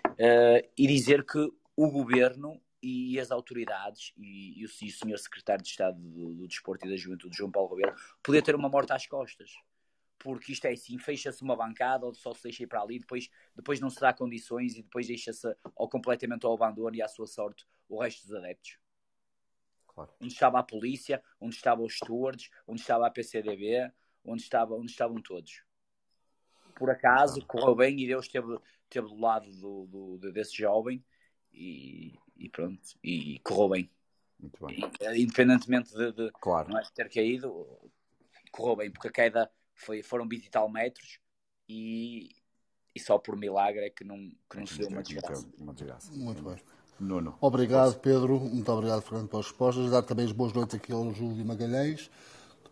Uh, 0.06 0.60
e 0.76 0.86
dizer 0.86 1.24
que 1.24 1.38
o 1.74 1.90
governo 1.90 2.60
e 2.84 3.18
as 3.18 3.30
autoridades 3.30 4.12
e, 4.14 4.60
e, 4.60 4.64
o, 4.66 4.68
e 4.82 4.88
o 4.88 4.92
senhor 4.92 5.18
secretário 5.18 5.62
de 5.62 5.70
Estado 5.70 5.98
do, 5.98 6.34
do, 6.34 6.46
Desporto 6.46 6.86
e 6.86 6.90
da 6.90 6.96
Juventude, 6.96 7.34
João 7.34 7.50
Paulo 7.50 7.74
Rebelo, 7.74 7.96
podia 8.22 8.42
ter 8.42 8.54
uma 8.54 8.68
morte 8.68 8.92
às 8.92 9.06
costas. 9.06 9.52
Porque 10.18 10.52
isto 10.52 10.66
é 10.66 10.72
assim, 10.72 10.98
fecha-se 10.98 11.42
uma 11.42 11.56
bancada 11.56 12.04
ou 12.04 12.14
só 12.14 12.34
se 12.34 12.42
deixa 12.42 12.62
ir 12.62 12.66
para 12.66 12.82
ali, 12.82 12.98
depois, 12.98 13.30
depois 13.56 13.80
não 13.80 13.88
se 13.88 14.00
dá 14.00 14.12
condições 14.12 14.76
e 14.76 14.82
depois 14.82 15.06
deixa-se 15.06 15.46
ou 15.74 15.88
completamente 15.88 16.44
ao 16.44 16.54
abandono 16.54 16.94
e 16.94 17.02
à 17.02 17.08
sua 17.08 17.26
sorte 17.26 17.66
o 17.88 18.02
resto 18.02 18.26
dos 18.26 18.34
adeptos. 18.34 18.78
Claro. 19.88 20.12
Onde 20.20 20.32
estava 20.32 20.58
a 20.58 20.62
polícia, 20.62 21.22
onde 21.40 21.54
estavam 21.54 21.86
os 21.86 21.96
stewards, 21.96 22.50
onde 22.66 22.80
estava 22.80 23.06
a 23.06 23.10
PCDB, 23.10 23.90
onde, 24.24 24.42
estava, 24.42 24.74
onde 24.74 24.90
estavam 24.90 25.22
todos. 25.22 25.62
Por 26.76 26.90
acaso, 26.90 27.44
correu 27.46 27.74
bem 27.74 27.98
e 28.00 28.06
Deus 28.06 28.26
esteve, 28.26 28.58
esteve 28.84 29.08
do 29.08 29.20
lado 29.20 29.50
do, 29.52 30.18
do, 30.18 30.32
desse 30.32 30.56
jovem 30.56 31.04
e, 31.52 32.18
e 32.36 32.48
pronto, 32.48 32.80
e 33.02 33.38
correu 33.40 33.68
bem. 33.68 33.90
Muito 34.38 34.66
bem. 34.66 34.80
E, 35.00 35.22
independentemente 35.22 35.94
de, 35.94 36.12
de 36.12 36.30
claro. 36.40 36.70
não 36.70 36.78
é, 36.78 36.82
ter 36.94 37.08
caído, 37.08 37.66
correu 38.50 38.76
bem, 38.76 38.90
porque 38.90 39.08
a 39.08 39.12
queda 39.12 39.50
foi, 39.74 40.02
foram 40.02 40.28
20 40.28 40.44
e 40.44 40.50
tal 40.50 40.68
metros 40.68 41.18
e, 41.68 42.30
e 42.94 43.00
só 43.00 43.18
por 43.18 43.36
milagre 43.36 43.86
é 43.86 43.90
que 43.90 44.04
não, 44.04 44.30
que 44.50 44.58
não 44.58 44.66
se 44.66 44.78
deu 44.78 44.88
uma 44.88 45.02
desgraça. 45.02 45.48
uma 45.58 45.72
desgraça. 45.72 46.12
Muito 46.12 46.42
bem. 46.42 46.58
Nuno. 47.00 47.36
Obrigado, 47.40 47.98
Pedro. 47.98 48.38
Muito 48.38 48.70
obrigado, 48.70 49.02
Fernando, 49.02 49.28
pelas 49.28 49.46
respostas. 49.46 49.90
Dar 49.90 50.02
também 50.02 50.26
as 50.26 50.32
boas 50.32 50.52
noites 50.52 50.76
aqui 50.76 50.92
ao 50.92 51.12
Júlio 51.12 51.44
Magalhães 51.44 52.08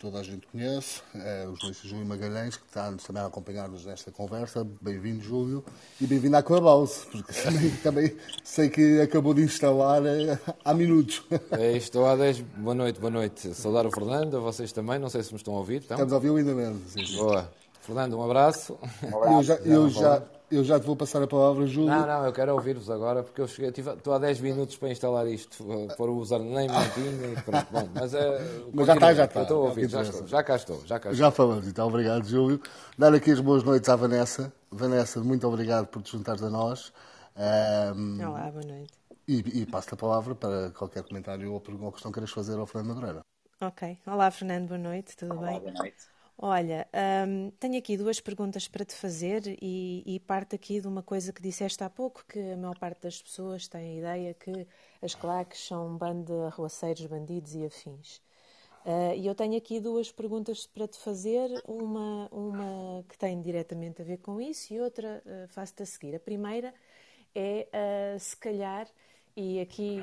toda 0.02 0.18
a 0.18 0.22
gente 0.24 0.48
conhece, 0.48 1.00
é 1.14 1.46
o 1.46 1.54
Júlio 1.54 1.76
Júlio 1.84 2.04
Magalhães, 2.04 2.56
que 2.56 2.66
está 2.66 2.92
também 3.06 3.22
a 3.22 3.26
acompanhar-nos 3.26 3.86
nesta 3.86 4.10
conversa. 4.10 4.66
Bem-vindo, 4.80 5.22
Júlio, 5.22 5.64
e 6.00 6.06
bem-vindo 6.08 6.36
à 6.36 6.42
Clubhouse, 6.42 7.06
porque 7.06 7.32
também, 7.32 7.70
também, 7.84 8.16
sei 8.42 8.68
que 8.68 9.00
acabou 9.00 9.32
de 9.32 9.42
instalar 9.42 10.04
é, 10.04 10.36
há 10.64 10.74
minutos. 10.74 11.22
É, 11.52 11.76
estou 11.76 12.04
há 12.04 12.16
10. 12.16 12.40
Boa 12.40 12.74
noite, 12.74 12.98
boa 12.98 13.12
noite. 13.12 13.54
Saudar 13.54 13.86
o 13.86 13.92
Fernando, 13.92 14.38
a 14.38 14.40
vocês 14.40 14.72
também, 14.72 14.98
não 14.98 15.08
sei 15.08 15.22
se 15.22 15.30
me 15.30 15.36
estão 15.36 15.54
a 15.54 15.58
ouvir. 15.58 15.82
Estão? 15.82 15.94
Estamos 15.94 16.12
a 16.12 16.16
ouvir 16.16 16.36
ainda 16.36 16.52
mesmo. 16.52 16.82
Sim. 16.88 17.18
Boa. 17.18 17.48
Fernando, 17.82 18.18
um 18.18 18.24
abraço. 18.24 18.76
Um 19.04 19.16
abraço. 19.16 19.36
Eu 19.36 19.42
já, 19.44 19.54
eu 19.54 19.88
já, 19.88 20.22
eu 20.52 20.62
já 20.62 20.78
te 20.78 20.86
vou 20.86 20.94
passar 20.94 21.22
a 21.22 21.26
palavra, 21.26 21.66
Júlio. 21.66 21.90
Não, 21.90 22.06
não, 22.06 22.26
eu 22.26 22.32
quero 22.32 22.52
ouvir-vos 22.52 22.90
agora, 22.90 23.22
porque 23.22 23.40
eu 23.40 23.48
cheguei, 23.48 23.72
tive, 23.72 23.90
estou 23.90 24.12
há 24.12 24.18
10 24.18 24.40
minutos 24.40 24.76
para 24.76 24.90
instalar 24.90 25.26
isto, 25.26 25.64
para 25.96 26.10
usar 26.10 26.38
nem 26.38 26.68
mentinho 26.68 27.32
e 27.32 27.42
pronto. 27.42 27.66
Bom, 27.70 27.88
mas, 27.94 28.12
é, 28.12 28.38
mas 28.72 28.86
já 28.86 28.94
está, 28.94 29.14
já 29.14 29.24
está. 29.24 29.42
Estou 29.42 29.64
a 29.64 29.68
ouvir, 29.68 29.88
já, 29.88 30.02
estou, 30.02 30.26
já 30.26 30.42
cá 30.42 30.56
estou. 30.56 30.82
Já, 30.84 31.00
cá 31.00 31.10
estou. 31.10 31.14
já 31.14 31.30
falamos, 31.30 31.66
então, 31.66 31.88
obrigado, 31.88 32.24
Júlio. 32.24 32.60
Dar 32.98 33.14
aqui 33.14 33.30
as 33.30 33.40
boas 33.40 33.62
noites 33.62 33.88
à 33.88 33.96
Vanessa. 33.96 34.52
Vanessa, 34.70 35.20
muito 35.20 35.48
obrigado 35.48 35.86
por 35.86 36.02
te 36.02 36.12
juntares 36.12 36.42
a 36.42 36.50
nós. 36.50 36.92
Um, 37.96 38.28
Olá, 38.28 38.50
boa 38.50 38.64
noite. 38.64 38.92
E, 39.26 39.62
e 39.62 39.66
passo-te 39.66 39.94
a 39.94 39.96
palavra 39.96 40.34
para 40.34 40.70
qualquer 40.72 41.02
comentário 41.02 41.50
ou 41.52 41.60
pergunta 41.60 41.86
ou 41.86 41.92
questão 41.92 42.10
que 42.10 42.16
queiras 42.16 42.30
fazer 42.30 42.58
ao 42.58 42.66
Fernando 42.66 42.88
Madureira. 42.94 43.20
Ok. 43.60 43.98
Olá, 44.06 44.30
Fernando, 44.30 44.68
boa 44.68 44.78
noite, 44.78 45.16
tudo 45.16 45.38
Olá, 45.38 45.52
bem? 45.52 45.60
Boa 45.60 45.72
noite. 45.72 46.11
Olha, 46.44 46.88
um, 47.28 47.52
tenho 47.52 47.78
aqui 47.78 47.96
duas 47.96 48.18
perguntas 48.18 48.66
para 48.66 48.84
te 48.84 48.94
fazer 48.96 49.56
e, 49.62 50.02
e 50.04 50.18
parte 50.18 50.56
aqui 50.56 50.80
de 50.80 50.88
uma 50.88 51.00
coisa 51.00 51.32
que 51.32 51.40
disseste 51.40 51.84
há 51.84 51.88
pouco, 51.88 52.24
que 52.26 52.36
a 52.40 52.56
maior 52.56 52.76
parte 52.80 53.00
das 53.02 53.22
pessoas 53.22 53.68
tem 53.68 53.80
a 53.80 53.98
ideia 54.00 54.34
que 54.34 54.66
as 55.00 55.14
claques 55.14 55.64
são 55.64 55.86
um 55.86 55.96
bando 55.96 56.24
de 56.24 56.46
arruaceiros, 56.46 57.06
bandidos 57.06 57.54
e 57.54 57.64
afins. 57.64 58.16
Uh, 58.84 59.14
e 59.16 59.24
eu 59.24 59.36
tenho 59.36 59.56
aqui 59.56 59.78
duas 59.78 60.10
perguntas 60.10 60.66
para 60.66 60.88
te 60.88 60.98
fazer, 60.98 61.48
uma, 61.64 62.28
uma 62.32 63.04
que 63.08 63.16
tem 63.16 63.40
diretamente 63.40 64.02
a 64.02 64.04
ver 64.04 64.16
com 64.16 64.40
isso 64.40 64.74
e 64.74 64.80
outra 64.80 65.22
uh, 65.24 65.46
faço-te 65.46 65.84
a 65.84 65.86
seguir. 65.86 66.16
A 66.16 66.18
primeira 66.18 66.74
é, 67.36 67.68
uh, 68.16 68.18
se 68.18 68.36
calhar, 68.36 68.88
e 69.36 69.60
aqui 69.60 70.00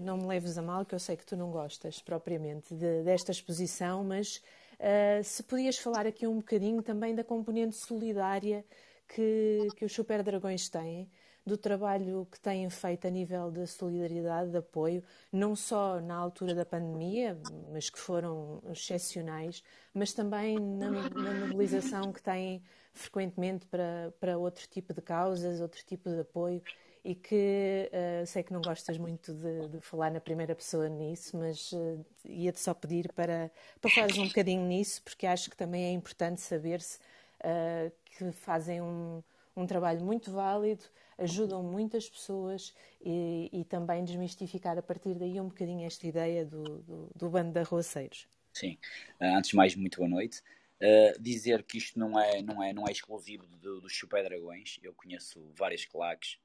não 0.00 0.16
me 0.16 0.26
leves 0.26 0.58
a 0.58 0.62
mal, 0.62 0.84
que 0.84 0.96
eu 0.96 0.98
sei 0.98 1.16
que 1.16 1.24
tu 1.24 1.36
não 1.36 1.52
gostas 1.52 2.02
propriamente 2.02 2.74
de, 2.74 3.04
desta 3.04 3.30
exposição, 3.30 4.02
mas 4.02 4.42
Uh, 4.78 5.24
se 5.24 5.42
podias 5.42 5.78
falar 5.78 6.06
aqui 6.06 6.26
um 6.26 6.36
bocadinho 6.36 6.82
também 6.82 7.14
da 7.14 7.24
componente 7.24 7.76
solidária 7.76 8.64
que, 9.08 9.68
que 9.76 9.84
os 9.84 9.92
Super 9.92 10.22
Dragões 10.22 10.68
têm, 10.68 11.10
do 11.46 11.56
trabalho 11.56 12.26
que 12.30 12.40
têm 12.40 12.68
feito 12.68 13.06
a 13.06 13.10
nível 13.10 13.52
de 13.52 13.66
solidariedade, 13.68 14.50
de 14.50 14.58
apoio, 14.58 15.02
não 15.32 15.54
só 15.54 16.00
na 16.00 16.16
altura 16.16 16.54
da 16.54 16.66
pandemia, 16.66 17.38
mas 17.72 17.88
que 17.88 17.98
foram 17.98 18.60
excepcionais, 18.68 19.62
mas 19.94 20.12
também 20.12 20.58
na, 20.58 20.90
na 20.90 21.46
mobilização 21.46 22.12
que 22.12 22.20
têm 22.20 22.62
frequentemente 22.92 23.64
para, 23.66 24.12
para 24.18 24.36
outro 24.36 24.66
tipo 24.66 24.92
de 24.92 25.00
causas, 25.00 25.60
outro 25.60 25.84
tipo 25.84 26.10
de 26.10 26.20
apoio 26.20 26.60
e 27.06 27.14
que 27.14 27.88
uh, 27.92 28.26
sei 28.26 28.42
que 28.42 28.52
não 28.52 28.60
gostas 28.60 28.98
muito 28.98 29.32
de, 29.32 29.68
de, 29.68 29.80
falar 29.80 30.10
na 30.10 30.20
primeira 30.20 30.56
pessoa 30.56 30.88
nisso, 30.88 31.36
mas 31.36 31.70
uh, 31.70 32.04
ia-te 32.24 32.58
só 32.58 32.74
pedir 32.74 33.12
para, 33.12 33.48
para 33.80 33.90
falares 33.92 34.18
um 34.18 34.26
bocadinho 34.26 34.66
nisso, 34.66 35.00
porque 35.04 35.24
acho 35.24 35.48
que 35.48 35.56
também 35.56 35.84
é 35.84 35.92
importante 35.92 36.40
saber-se 36.40 36.98
uh, 37.44 37.92
que 38.06 38.32
fazem 38.32 38.82
um, 38.82 39.22
um 39.56 39.64
trabalho 39.66 40.04
muito 40.04 40.32
válido, 40.32 40.84
ajudam 41.16 41.62
muitas 41.62 42.10
pessoas 42.10 42.74
e, 43.00 43.50
e, 43.52 43.64
também 43.64 44.04
desmistificar 44.04 44.76
a 44.76 44.82
partir 44.82 45.14
daí 45.14 45.40
um 45.40 45.46
bocadinho 45.46 45.86
esta 45.86 46.08
ideia 46.08 46.44
do, 46.44 46.80
do, 46.80 47.10
do 47.14 47.30
bando 47.30 47.52
de 47.52 47.60
arroaceiros. 47.60 48.26
Sim, 48.52 48.76
antes 49.20 49.50
de 49.50 49.56
mais, 49.56 49.76
muito 49.76 49.98
boa 49.98 50.08
noite. 50.08 50.42
Uh, 50.82 51.22
dizer 51.22 51.62
que 51.62 51.78
isto 51.78 52.00
não 52.00 52.18
é, 52.18 52.42
não 52.42 52.60
é, 52.60 52.72
não 52.72 52.84
é 52.88 52.90
exclusivo 52.90 53.46
do, 53.46 53.80
dos 53.80 53.96
Super 53.96 54.24
Dragões. 54.24 54.80
Eu 54.82 54.92
conheço 54.92 55.40
várias 55.54 55.84
claques 55.84 56.36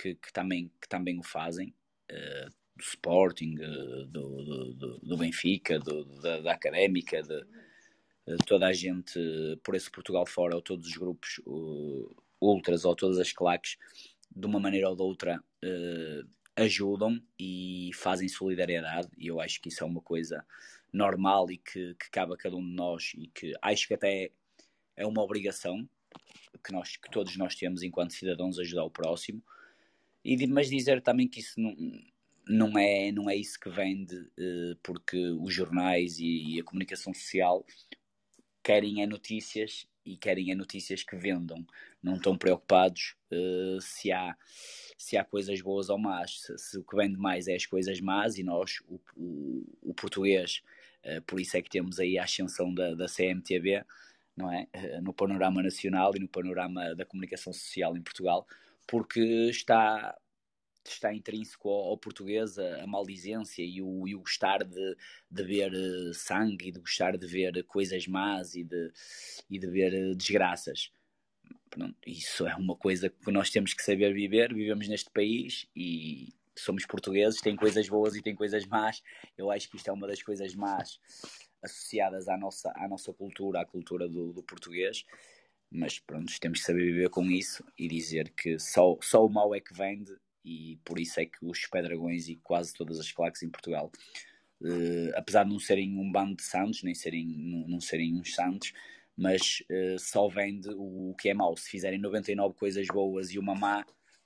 que, 0.00 0.14
que, 0.14 0.32
também, 0.32 0.70
que 0.80 0.88
também 0.88 1.18
o 1.18 1.22
fazem, 1.22 1.74
uh, 2.10 2.50
do 2.76 2.82
Sporting, 2.82 3.56
uh, 3.58 4.06
do, 4.06 4.74
do, 4.74 4.98
do, 4.98 5.16
Benfica, 5.16 5.78
do, 5.78 6.04
da, 6.20 6.40
da 6.40 6.52
Académica, 6.52 7.22
de, 7.22 7.44
toda 8.46 8.66
a 8.66 8.72
gente 8.72 9.18
por 9.64 9.74
esse 9.74 9.90
Portugal 9.90 10.26
fora, 10.26 10.54
ou 10.54 10.62
todos 10.62 10.86
os 10.86 10.96
grupos, 10.96 11.40
ultras 12.40 12.84
ou 12.84 12.94
todas 12.94 13.18
as 13.18 13.32
claques, 13.32 13.76
de 14.34 14.46
uma 14.46 14.60
maneira 14.60 14.88
ou 14.88 14.96
de 14.96 15.02
outra, 15.02 15.42
uh, 15.64 16.28
ajudam 16.56 17.20
e 17.38 17.90
fazem 17.94 18.28
solidariedade, 18.28 19.08
e 19.16 19.28
eu 19.28 19.40
acho 19.40 19.60
que 19.60 19.68
isso 19.68 19.82
é 19.82 19.86
uma 19.86 20.00
coisa 20.00 20.44
normal 20.92 21.50
e 21.50 21.58
que, 21.58 21.94
que 21.94 22.10
cabe 22.10 22.34
a 22.34 22.36
cada 22.36 22.56
um 22.56 22.64
de 22.64 22.74
nós 22.74 23.12
e 23.14 23.28
que 23.28 23.52
acho 23.60 23.86
que 23.86 23.94
até 23.94 24.30
é 24.96 25.06
uma 25.06 25.22
obrigação 25.22 25.88
que, 26.64 26.72
nós, 26.72 26.96
que 26.96 27.10
todos 27.10 27.36
nós 27.36 27.54
temos 27.54 27.82
enquanto 27.82 28.14
cidadãos 28.14 28.58
ajudar 28.58 28.84
o 28.84 28.90
próximo, 28.90 29.42
e, 30.24 30.46
mas 30.46 30.68
dizer 30.68 31.02
também 31.02 31.28
que 31.28 31.40
isso 31.40 31.60
não, 31.60 31.74
não, 32.48 32.78
é, 32.78 33.12
não 33.12 33.28
é 33.28 33.36
isso 33.36 33.58
que 33.58 33.70
vende, 33.70 34.16
uh, 34.16 34.76
porque 34.82 35.18
os 35.40 35.52
jornais 35.52 36.18
e, 36.18 36.54
e 36.54 36.60
a 36.60 36.64
comunicação 36.64 37.12
social 37.14 37.64
querem 38.62 39.02
é 39.02 39.06
notícias 39.06 39.86
e 40.04 40.16
querem 40.16 40.50
é 40.50 40.54
notícias 40.54 41.02
que 41.02 41.16
vendam. 41.16 41.64
Não 42.02 42.16
estão 42.16 42.36
preocupados 42.36 43.16
uh, 43.30 43.80
se, 43.80 44.10
há, 44.10 44.36
se 44.96 45.16
há 45.16 45.24
coisas 45.24 45.60
boas 45.60 45.90
ou 45.90 45.98
más. 45.98 46.40
Se, 46.40 46.58
se, 46.58 46.78
o 46.78 46.84
que 46.84 46.96
vende 46.96 47.18
mais 47.18 47.46
é 47.48 47.54
as 47.54 47.66
coisas 47.66 48.00
más 48.00 48.38
e 48.38 48.42
nós, 48.42 48.80
o, 48.88 49.00
o, 49.16 49.90
o 49.90 49.94
português, 49.94 50.62
uh, 51.04 51.22
por 51.22 51.40
isso 51.40 51.56
é 51.56 51.62
que 51.62 51.70
temos 51.70 51.98
aí 51.98 52.18
a 52.18 52.24
ascensão 52.24 52.72
da, 52.72 52.94
da 52.94 53.06
CMTV, 53.06 53.84
não 54.36 54.52
é? 54.52 54.66
Uh, 54.74 55.02
no 55.02 55.12
panorama 55.12 55.62
nacional 55.62 56.12
e 56.16 56.20
no 56.20 56.28
panorama 56.28 56.94
da 56.94 57.04
comunicação 57.04 57.52
social 57.52 57.96
em 57.96 58.02
Portugal, 58.02 58.46
porque 58.88 59.20
está 59.50 60.18
está 60.92 61.12
intrínseco 61.12 61.68
ao, 61.68 61.90
ao 61.90 61.98
português 61.98 62.58
a, 62.58 62.82
a, 62.82 62.86
maldizência 62.86 63.62
e 63.62 63.82
o, 63.82 64.08
e 64.08 64.14
o 64.14 64.20
gostar 64.20 64.64
de, 64.64 64.96
de 65.30 65.42
ver 65.42 65.70
uh, 65.72 66.14
sangue 66.14 66.68
e 66.68 66.72
de 66.72 66.80
gostar 66.80 67.16
de 67.16 67.26
ver 67.26 67.62
coisas 67.64 68.06
más 68.06 68.54
e 68.54 68.64
de, 68.64 68.90
e 69.50 69.58
de 69.58 69.66
ver 69.66 69.92
uh, 69.92 70.14
desgraças. 70.14 70.90
Pronto, 71.68 71.94
isso 72.06 72.46
é 72.46 72.54
uma 72.56 72.74
coisa 72.74 73.10
que 73.10 73.30
nós 73.30 73.50
temos 73.50 73.74
que 73.74 73.82
saber 73.82 74.14
viver. 74.14 74.54
Vivemos 74.54 74.88
neste 74.88 75.10
país 75.10 75.66
e 75.76 76.32
somos 76.56 76.86
portugueses, 76.86 77.42
tem 77.42 77.54
coisas 77.54 77.86
boas 77.88 78.16
e 78.16 78.22
tem 78.22 78.34
coisas 78.34 78.66
más. 78.66 79.02
Eu 79.36 79.50
acho 79.50 79.68
que 79.68 79.76
isto 79.76 79.88
é 79.88 79.92
uma 79.92 80.06
das 80.06 80.22
coisas 80.22 80.54
más 80.54 80.98
associadas 81.62 82.28
à 82.28 82.36
nossa, 82.38 82.72
à 82.76 82.88
nossa 82.88 83.12
cultura, 83.12 83.60
à 83.60 83.66
cultura 83.66 84.08
do, 84.08 84.32
do 84.32 84.42
português 84.42 85.04
mas 85.70 85.98
pronto, 85.98 86.32
temos 86.40 86.60
que 86.60 86.66
saber 86.66 86.84
viver 86.84 87.10
com 87.10 87.24
isso 87.30 87.64
e 87.78 87.88
dizer 87.88 88.30
que 88.30 88.58
só, 88.58 88.96
só 89.02 89.24
o 89.24 89.28
mal 89.28 89.54
é 89.54 89.60
que 89.60 89.74
vende 89.74 90.12
e 90.44 90.78
por 90.84 90.98
isso 90.98 91.20
é 91.20 91.26
que 91.26 91.44
os 91.44 91.66
Pedragões 91.66 92.28
e 92.28 92.36
quase 92.36 92.72
todas 92.72 92.98
as 92.98 93.12
claques 93.12 93.42
em 93.42 93.50
Portugal, 93.50 93.92
uh, 94.62 95.12
apesar 95.14 95.44
de 95.44 95.50
não 95.50 95.58
serem 95.58 95.98
um 95.98 96.10
bando 96.10 96.36
de 96.36 96.42
santos, 96.42 96.82
nem 96.82 96.94
serem, 96.94 97.26
não, 97.26 97.68
não 97.68 97.80
serem 97.80 98.14
uns 98.18 98.34
santos, 98.34 98.72
mas 99.16 99.62
uh, 99.70 99.98
só 99.98 100.26
vende 100.28 100.70
o, 100.70 101.10
o, 101.10 101.14
que 101.16 101.28
é 101.28 101.34
mau. 101.34 101.56
Se 101.56 101.68
fizerem 101.68 101.98
99 101.98 102.54
coisas 102.54 102.86
boas 102.86 103.30
e 103.30 103.38
uma 103.38 103.54
má, 103.54 103.84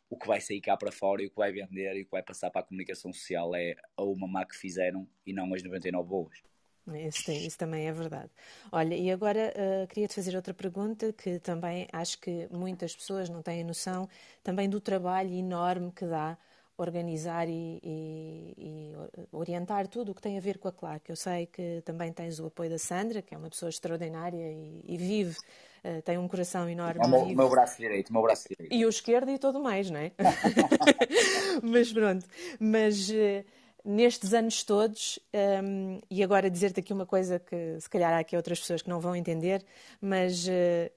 o 0.08 0.16
que 0.16 0.28
vai 0.28 0.40
sair 0.40 0.60
cá 0.60 0.76
para 0.76 0.92
fora 0.92 1.22
e 1.22 1.26
o 1.26 1.30
que 1.30 1.36
vai 1.36 1.50
vender 1.50 1.96
e 1.96 2.02
o 2.02 2.04
que 2.04 2.10
vai 2.10 2.22
passar 2.22 2.50
para 2.50 2.60
a 2.60 2.64
comunicação 2.64 3.12
social 3.12 3.54
é 3.56 3.74
a 3.96 4.04
uma 4.04 4.28
má 4.28 4.44
que 4.44 4.56
fizeram 4.56 5.08
e 5.26 5.32
não 5.32 5.52
as 5.54 5.62
99 5.62 6.08
boas. 6.08 6.51
Isso, 6.94 7.30
isso, 7.30 7.58
também 7.58 7.86
é 7.86 7.92
verdade. 7.92 8.30
Olha, 8.72 8.94
e 8.94 9.10
agora 9.10 9.54
uh, 9.54 9.86
queria-te 9.86 10.14
fazer 10.14 10.34
outra 10.34 10.52
pergunta 10.52 11.12
que 11.12 11.38
também 11.38 11.86
acho 11.92 12.18
que 12.18 12.48
muitas 12.50 12.94
pessoas 12.94 13.28
não 13.28 13.40
têm 13.40 13.62
noção 13.62 14.08
também 14.42 14.68
do 14.68 14.80
trabalho 14.80 15.32
enorme 15.32 15.92
que 15.92 16.04
dá 16.04 16.36
organizar 16.76 17.48
e, 17.48 17.78
e, 17.82 18.54
e, 18.58 18.92
orientar 19.30 19.86
tudo 19.86 20.10
o 20.10 20.14
que 20.14 20.22
tem 20.22 20.36
a 20.36 20.40
ver 20.40 20.58
com 20.58 20.66
a 20.66 20.72
CLAC. 20.72 21.08
Eu 21.08 21.16
sei 21.16 21.46
que 21.46 21.82
também 21.84 22.12
tens 22.12 22.40
o 22.40 22.46
apoio 22.46 22.70
da 22.70 22.78
Sandra, 22.78 23.22
que 23.22 23.34
é 23.34 23.38
uma 23.38 23.48
pessoa 23.48 23.68
extraordinária 23.68 24.52
e, 24.52 24.84
e 24.84 24.96
vive, 24.96 25.36
uh, 25.84 26.02
tem 26.02 26.18
um 26.18 26.26
coração 26.26 26.68
enorme. 26.68 27.00
É 27.00 27.06
o 27.06 27.10
meu, 27.10 27.26
meu, 27.26 27.48
braço 27.48 27.78
direito, 27.78 28.10
o 28.10 28.12
meu 28.12 28.22
braço 28.22 28.48
direito. 28.48 28.74
E 28.74 28.84
o 28.84 28.88
esquerdo 28.88 29.30
e 29.30 29.38
todo 29.38 29.60
mais, 29.60 29.90
não 29.90 30.00
é? 30.00 30.10
mas 31.62 31.92
pronto, 31.92 32.26
mas... 32.58 33.08
Uh, 33.08 33.44
nestes 33.84 34.32
anos 34.32 34.62
todos, 34.62 35.18
um, 35.62 36.00
e 36.10 36.22
agora 36.22 36.50
dizer-te 36.50 36.80
aqui 36.80 36.92
uma 36.92 37.06
coisa 37.06 37.38
que 37.38 37.78
se 37.80 37.90
calhar 37.90 38.12
há 38.12 38.18
aqui 38.18 38.36
outras 38.36 38.60
pessoas 38.60 38.82
que 38.82 38.88
não 38.88 39.00
vão 39.00 39.16
entender, 39.16 39.64
mas 40.00 40.46
uh, 40.46 40.90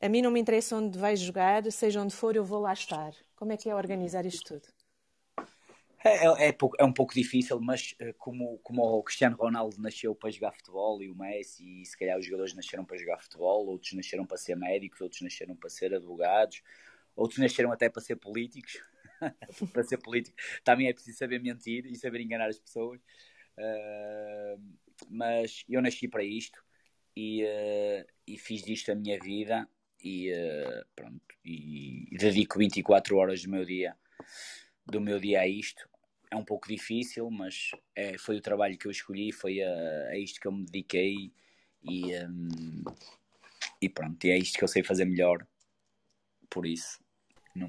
a, 0.00 0.08
mim 0.08 0.22
não 0.22 0.30
me 0.30 0.40
interessa 0.40 0.76
onde 0.76 0.98
vais 0.98 1.20
jogar, 1.20 1.70
seja 1.70 2.00
onde 2.00 2.14
for, 2.14 2.34
eu 2.34 2.44
vou 2.44 2.60
lá 2.60 2.72
estar. 2.72 3.12
Como 3.36 3.52
é 3.52 3.56
que 3.56 3.68
é 3.68 3.74
organizar 3.74 4.26
isto 4.26 4.54
tudo? 4.54 4.72
É, 6.04 6.26
é, 6.26 6.48
é, 6.50 6.56
é 6.78 6.84
um 6.84 6.92
pouco 6.92 7.14
difícil, 7.14 7.58
mas 7.60 7.94
uh, 8.00 8.12
como, 8.18 8.58
como 8.58 8.82
o 8.82 9.02
Cristiano 9.02 9.36
Ronaldo 9.36 9.80
nasceu 9.80 10.14
para 10.14 10.30
jogar 10.30 10.52
futebol 10.52 11.02
e 11.02 11.10
o 11.10 11.16
Messi, 11.16 11.82
e 11.82 11.86
se 11.86 11.96
calhar 11.96 12.18
os 12.18 12.26
jogadores 12.26 12.54
nasceram 12.54 12.84
para 12.84 12.98
jogar 12.98 13.22
futebol, 13.22 13.66
outros 13.66 13.92
nasceram 13.94 14.26
para 14.26 14.36
ser 14.36 14.56
médicos, 14.56 15.00
outros 15.00 15.22
nasceram 15.22 15.56
para 15.56 15.70
ser 15.70 15.94
advogados, 15.94 16.60
outros 17.16 17.38
nasceram 17.38 17.72
até 17.72 17.88
para 17.88 18.02
ser 18.02 18.16
políticos 18.16 18.82
para 19.72 19.82
ser 19.82 19.98
político. 19.98 20.36
Também 20.62 20.88
é 20.88 20.92
preciso 20.92 21.18
saber 21.18 21.40
mentir 21.40 21.86
e 21.86 21.96
saber 21.96 22.20
enganar 22.20 22.48
as 22.48 22.58
pessoas. 22.58 23.00
Uh, 23.56 24.60
mas 25.08 25.64
eu 25.68 25.80
nasci 25.80 26.08
para 26.08 26.24
isto 26.24 26.62
e, 27.16 27.44
uh, 27.44 28.06
e 28.26 28.38
fiz 28.38 28.62
disto 28.62 28.90
a 28.90 28.94
minha 28.94 29.18
vida 29.18 29.68
e 30.02 30.32
uh, 30.32 30.84
pronto 30.94 31.20
e, 31.44 32.08
dedico 32.18 32.58
24 32.58 33.16
horas 33.16 33.42
do 33.42 33.50
meu 33.50 33.64
dia 33.64 33.96
do 34.86 35.00
meu 35.00 35.18
dia 35.20 35.40
a 35.40 35.46
isto. 35.46 35.88
É 36.30 36.36
um 36.36 36.44
pouco 36.44 36.68
difícil 36.68 37.30
mas 37.30 37.70
é, 37.94 38.18
foi 38.18 38.36
o 38.36 38.42
trabalho 38.42 38.76
que 38.76 38.86
eu 38.86 38.90
escolhi 38.90 39.30
foi 39.32 39.62
a, 39.62 40.08
a 40.08 40.18
isto 40.18 40.40
que 40.40 40.48
eu 40.48 40.52
me 40.52 40.64
dediquei 40.64 41.32
e, 41.82 42.16
um, 42.26 42.84
e 43.80 43.88
pronto 43.88 44.24
e 44.26 44.30
é 44.30 44.38
isto 44.38 44.58
que 44.58 44.64
eu 44.64 44.68
sei 44.68 44.82
fazer 44.82 45.04
melhor 45.04 45.46
por 46.50 46.66
isso. 46.66 46.98
Não, 47.54 47.68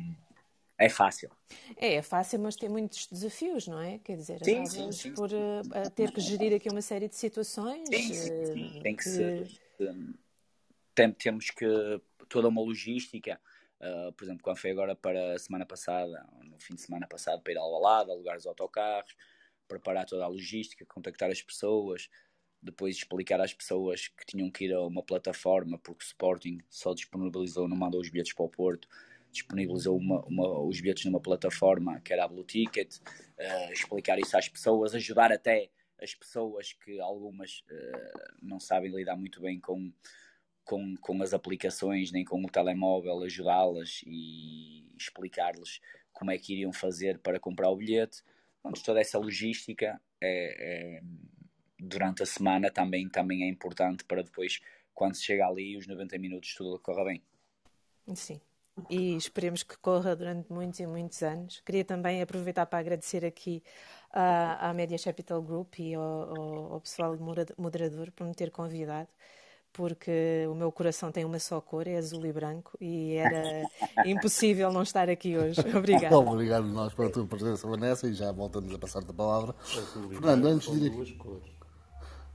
é 0.78 0.90
fácil. 0.90 1.30
É, 1.78 1.96
é 1.96 2.02
fácil, 2.02 2.40
mas 2.40 2.56
tem 2.56 2.68
muitos 2.68 3.08
desafios, 3.08 3.68
não 3.68 3.80
é? 3.80 3.98
Quer 4.00 4.18
dizer, 4.18 4.44
sim, 4.44 4.66
sim, 4.66 4.92
sim, 4.92 5.14
por 5.14 5.30
uh, 5.32 5.90
ter 5.96 6.12
que 6.12 6.20
gerir 6.20 6.54
aqui 6.54 6.70
uma 6.70 6.82
série 6.82 7.08
de 7.08 7.16
situações. 7.16 7.88
Sim, 7.88 8.14
sim, 8.14 8.32
eh, 8.32 8.46
sim. 8.46 8.80
tem 8.82 8.96
que, 8.96 9.04
que... 9.04 9.10
ser. 9.10 9.48
Tem, 10.94 11.12
temos 11.12 11.50
que. 11.50 11.66
toda 12.28 12.50
uma 12.50 12.62
logística. 12.62 13.40
Uh, 13.80 14.12
por 14.14 14.24
exemplo, 14.26 14.44
quando 14.44 14.58
foi 14.58 14.72
agora 14.72 14.96
para 14.96 15.36
a 15.36 15.40
semana 15.40 15.66
passada, 15.66 16.26
no 16.44 16.60
fim 16.60 16.76
de 16.76 16.82
semana 16.82 17.08
passado, 17.08 17.42
para 17.42 17.54
ir 17.54 17.58
ao 17.58 17.66
Alvalade, 17.66 18.12
alugar 18.12 18.38
os 18.38 18.46
autocarros, 18.46 19.16
preparar 19.68 20.06
toda 20.06 20.26
a 20.26 20.28
logística, 20.28 20.86
contactar 20.86 21.30
as 21.30 21.42
pessoas, 21.42 22.10
depois 22.62 22.98
explicar 22.98 23.40
às 23.40 23.54
pessoas 23.54 24.08
que 24.08 24.26
tinham 24.26 24.50
que 24.50 24.66
ir 24.66 24.74
a 24.74 24.82
uma 24.82 25.04
plataforma, 25.04 25.78
porque 25.78 26.04
o 26.04 26.08
Sporting 26.08 26.60
só 26.70 26.94
disponibilizou, 26.94 27.68
não 27.68 27.78
mandou 27.78 28.02
os 28.02 28.10
bilhetes 28.10 28.34
para 28.34 28.46
o 28.46 28.50
Porto 28.50 28.88
disponibilizou 29.36 29.98
uma, 29.98 30.22
uma, 30.26 30.60
os 30.62 30.80
bilhetes 30.80 31.06
numa 31.06 31.20
plataforma 31.20 32.00
que 32.00 32.14
era 32.14 32.24
a 32.24 32.28
Blue 32.28 32.44
Ticket, 32.44 32.98
uh, 32.98 33.72
explicar 33.72 34.18
isso 34.18 34.38
às 34.38 34.48
pessoas, 34.48 34.96
ajudar 34.96 35.32
até 35.32 35.70
as 36.02 36.16
pessoas 36.16 36.72
que 36.74 37.00
algumas 37.00 37.60
uh, 37.70 38.36
não 38.42 38.60
sabem 38.60 38.92
lidar 38.92 39.18
muito 39.18 39.42
bem 39.42 39.60
com, 39.60 39.92
com, 40.64 40.96
com 40.96 41.22
as 41.22 41.34
aplicações 41.34 42.12
nem 42.12 42.24
com 42.24 42.42
o 42.42 42.50
telemóvel, 42.50 43.24
ajudá-las 43.24 44.02
e 44.06 44.88
explicar-lhes 44.98 45.82
como 46.14 46.32
é 46.32 46.38
que 46.38 46.54
iriam 46.54 46.72
fazer 46.72 47.20
para 47.20 47.40
comprar 47.40 47.70
o 47.70 47.76
bilhete. 47.76 48.24
Pronto, 48.62 48.82
toda 48.84 49.02
essa 49.02 49.20
logística 49.20 50.02
é, 50.22 50.98
é, 50.98 51.02
durante 51.78 52.24
a 52.24 52.26
semana 52.26 52.72
também, 52.72 53.10
também 53.10 53.44
é 53.44 53.50
importante 53.50 54.06
para 54.06 54.24
depois, 54.24 54.62
quando 54.94 55.16
se 55.16 55.24
chega 55.24 55.46
ali, 55.46 55.76
os 55.76 55.88
90 55.88 56.18
minutos 56.18 56.56
tudo 56.56 56.80
corra 56.80 57.04
bem. 57.04 57.22
Sim, 58.14 58.40
e 58.90 59.16
esperemos 59.16 59.64
que 59.64 59.78
corra 59.78 60.16
durante 60.16 60.52
muitos 60.52 60.80
e 60.80 60.88
muitos 60.88 61.22
anos. 61.24 61.62
Queria 61.66 61.86
também 61.86 62.22
aproveitar 62.22 62.66
para 62.66 62.80
agradecer 62.80 63.26
aqui 63.26 63.64
à, 64.12 64.70
à 64.70 64.74
Media 64.74 64.98
Capital 65.00 65.42
Group 65.42 65.80
e 65.80 65.96
ao, 65.96 66.04
ao, 66.04 66.74
ao 66.74 66.82
pessoal 66.82 67.18
moderador 67.58 68.12
por 68.12 68.28
me 68.28 68.36
ter 68.36 68.52
convidado 68.52 69.10
porque 69.76 70.48
o 70.50 70.56
meu 70.56 70.72
coração 70.72 71.12
tem 71.12 71.26
uma 71.26 71.38
só 71.38 71.60
cor, 71.60 71.86
é 71.86 71.98
azul 71.98 72.26
e 72.26 72.32
branco, 72.32 72.72
e 72.80 73.16
era 73.16 73.64
impossível 74.08 74.72
não 74.72 74.82
estar 74.82 75.10
aqui 75.10 75.38
hoje. 75.38 75.60
Obrigado. 75.76 76.16
Obrigado 76.16 76.66
nós 76.66 76.94
pela 76.94 77.10
tua 77.10 77.26
presença, 77.26 77.68
Vanessa, 77.68 78.08
e 78.08 78.14
já 78.14 78.32
voltamos 78.32 78.74
a 78.74 78.80
passar 78.80 79.00
a 79.00 79.14
palavra. 79.14 79.54
Fernando, 80.10 80.46
antes 80.48 80.72
de 80.72 80.88
ir... 80.88 81.18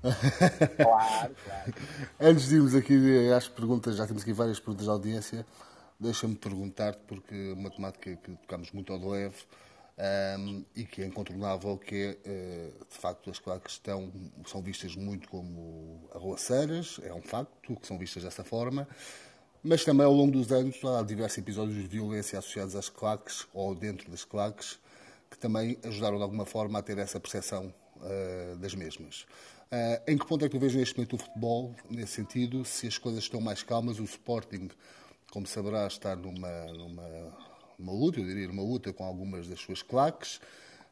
claro, 0.77 1.35
claro. 1.45 1.75
Antes 2.21 2.49
de 2.49 2.57
irmos 2.57 2.75
aqui 2.75 3.33
às 3.33 3.49
perguntas, 3.49 3.97
já 3.97 4.07
temos 4.07 4.23
aqui 4.23 4.33
várias 4.33 4.59
perguntas 4.61 4.87
da 4.87 4.93
audiência. 4.93 5.47
Deixa-me 6.01 6.35
perguntar-te, 6.35 7.03
porque 7.07 7.35
é 7.35 7.53
uma 7.53 7.71
temática 7.71 8.17
que 8.17 8.33
tocamos 8.37 8.73
muito 8.73 8.93
ao 8.93 8.99
leve 9.11 9.37
um, 10.39 10.65
e 10.75 10.85
que 10.85 11.03
é 11.03 11.07
incontornável, 11.07 11.77
que 11.77 11.95
é, 12.25 12.31
uh, 12.31 12.85
de 12.87 12.97
facto, 12.97 13.29
as 13.29 13.39
claques 13.39 13.75
estão, 13.75 14.11
são 14.47 14.63
vistas 14.63 14.97
muito 14.97 15.29
como 15.29 16.09
arruaceiras, 16.15 16.99
é 17.03 17.13
um 17.13 17.21
facto 17.21 17.77
que 17.77 17.87
são 17.87 17.99
vistas 17.99 18.23
dessa 18.23 18.43
forma, 18.43 18.89
mas 19.63 19.85
também 19.85 20.07
ao 20.07 20.13
longo 20.13 20.33
dos 20.33 20.51
anos 20.51 20.83
há 20.83 21.03
diversos 21.03 21.37
episódios 21.37 21.77
de 21.77 21.87
violência 21.87 22.39
associados 22.39 22.75
às 22.75 22.89
claques 22.89 23.47
ou 23.53 23.75
dentro 23.75 24.11
das 24.11 24.25
claques 24.25 24.79
que 25.31 25.39
também 25.39 25.79
ajudaram 25.85 26.17
de 26.17 26.23
alguma 26.23 26.47
forma 26.47 26.79
a 26.79 26.83
ter 26.83 26.97
essa 26.97 27.21
percepção 27.21 27.73
uh, 27.97 28.57
das 28.57 28.75
mesmas. 28.75 29.27
Uh, 29.71 30.03
em 30.09 30.17
que 30.17 30.27
ponto 30.27 30.45
é 30.45 30.49
que 30.49 30.57
tu 30.57 30.59
vês 30.59 30.75
neste 30.75 30.97
momento 30.97 31.15
o 31.15 31.19
futebol, 31.19 31.75
nesse 31.91 32.15
sentido, 32.15 32.65
se 32.65 32.87
as 32.87 32.97
coisas 32.97 33.23
estão 33.23 33.41
mais 33.41 33.63
calmas, 33.63 34.01
o 34.01 34.05
Sporting 34.05 34.71
como 35.31 35.47
saberá, 35.47 35.87
está 35.87 36.15
numa, 36.17 36.67
numa 36.67 37.33
uma 37.81 37.93
luta, 37.93 38.21
eu 38.21 38.27
diria 38.27 38.49
uma 38.51 38.63
luta 38.63 38.93
com 38.93 39.05
algumas 39.05 39.49
das 39.49 39.59
suas 39.61 39.83
claques. 39.83 40.41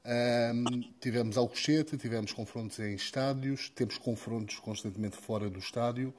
Um, 0.05 0.81
tivemos 1.01 1.37
Alcochete, 1.37 1.99
tivemos 1.99 2.33
confrontos 2.33 2.79
em 2.79 2.95
estádios, 2.95 3.69
temos 3.69 3.99
confrontos 3.99 4.59
constantemente 4.59 5.17
fora 5.17 5.51
do 5.51 5.59
estádio, 5.59 6.15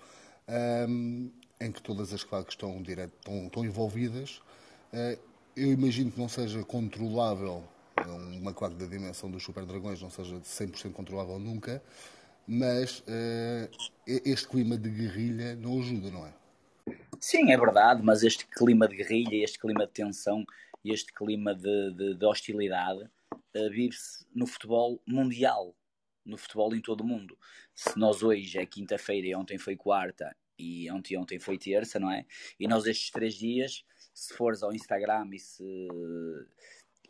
um, 0.88 1.32
em 1.60 1.72
que 1.72 1.82
todas 1.82 2.14
as 2.14 2.24
claques 2.24 2.54
estão, 2.54 2.82
direto, 2.82 3.14
estão, 3.18 3.48
estão 3.48 3.66
envolvidas. 3.66 4.42
Uh, 4.94 5.20
eu 5.56 5.72
imagino 5.72 6.12
que 6.12 6.20
não 6.20 6.30
seja 6.30 6.64
controlável, 6.64 7.64
uma 8.38 8.54
claque 8.54 8.76
da 8.76 8.86
dimensão 8.86 9.30
dos 9.30 9.44
Super 9.44 9.66
Dragões 9.66 10.02
não 10.02 10.10
seja 10.10 10.36
100% 10.36 10.94
controlável 10.94 11.38
nunca, 11.40 11.84
mas 12.48 13.00
uh, 13.00 13.70
este 14.06 14.48
clima 14.48 14.78
de 14.78 14.90
guerrilha 14.90 15.56
não 15.56 15.80
ajuda, 15.80 16.10
não 16.12 16.26
é? 16.26 16.39
Sim, 17.20 17.52
é 17.52 17.58
verdade, 17.58 18.02
mas 18.04 18.24
este 18.24 18.46
clima 18.48 18.88
de 18.88 18.96
guerrilha, 18.96 19.44
este 19.44 19.60
clima 19.60 19.86
de 19.86 19.92
tensão, 19.92 20.46
este 20.84 21.14
clima 21.14 21.54
de, 21.54 21.94
de, 21.94 22.16
de 22.16 22.26
hostilidade 22.26 23.04
uh, 23.04 23.70
vive-se 23.70 24.26
no 24.34 24.48
futebol 24.48 25.02
mundial, 25.08 25.76
no 26.26 26.38
futebol 26.38 26.74
em 26.74 26.82
todo 26.82 27.02
o 27.02 27.08
mundo. 27.08 27.38
Se 27.76 27.98
nós 27.98 28.24
hoje 28.24 28.58
é 28.58 28.66
quinta-feira 28.66 29.28
e 29.28 29.36
ontem 29.36 29.58
foi 29.58 29.76
quarta 29.76 30.36
e 30.58 30.90
ontem 30.92 31.18
ontem 31.18 31.40
foi 31.40 31.58
terça, 31.58 32.00
não 32.00 32.12
é? 32.12 32.26
E 32.60 32.68
nós 32.68 32.86
estes 32.86 33.12
três 33.12 33.36
dias, 33.36 33.84
se 34.14 34.34
fores 34.34 34.64
ao 34.64 34.74
Instagram 34.74 35.30
e 35.34 35.40
se 35.40 35.88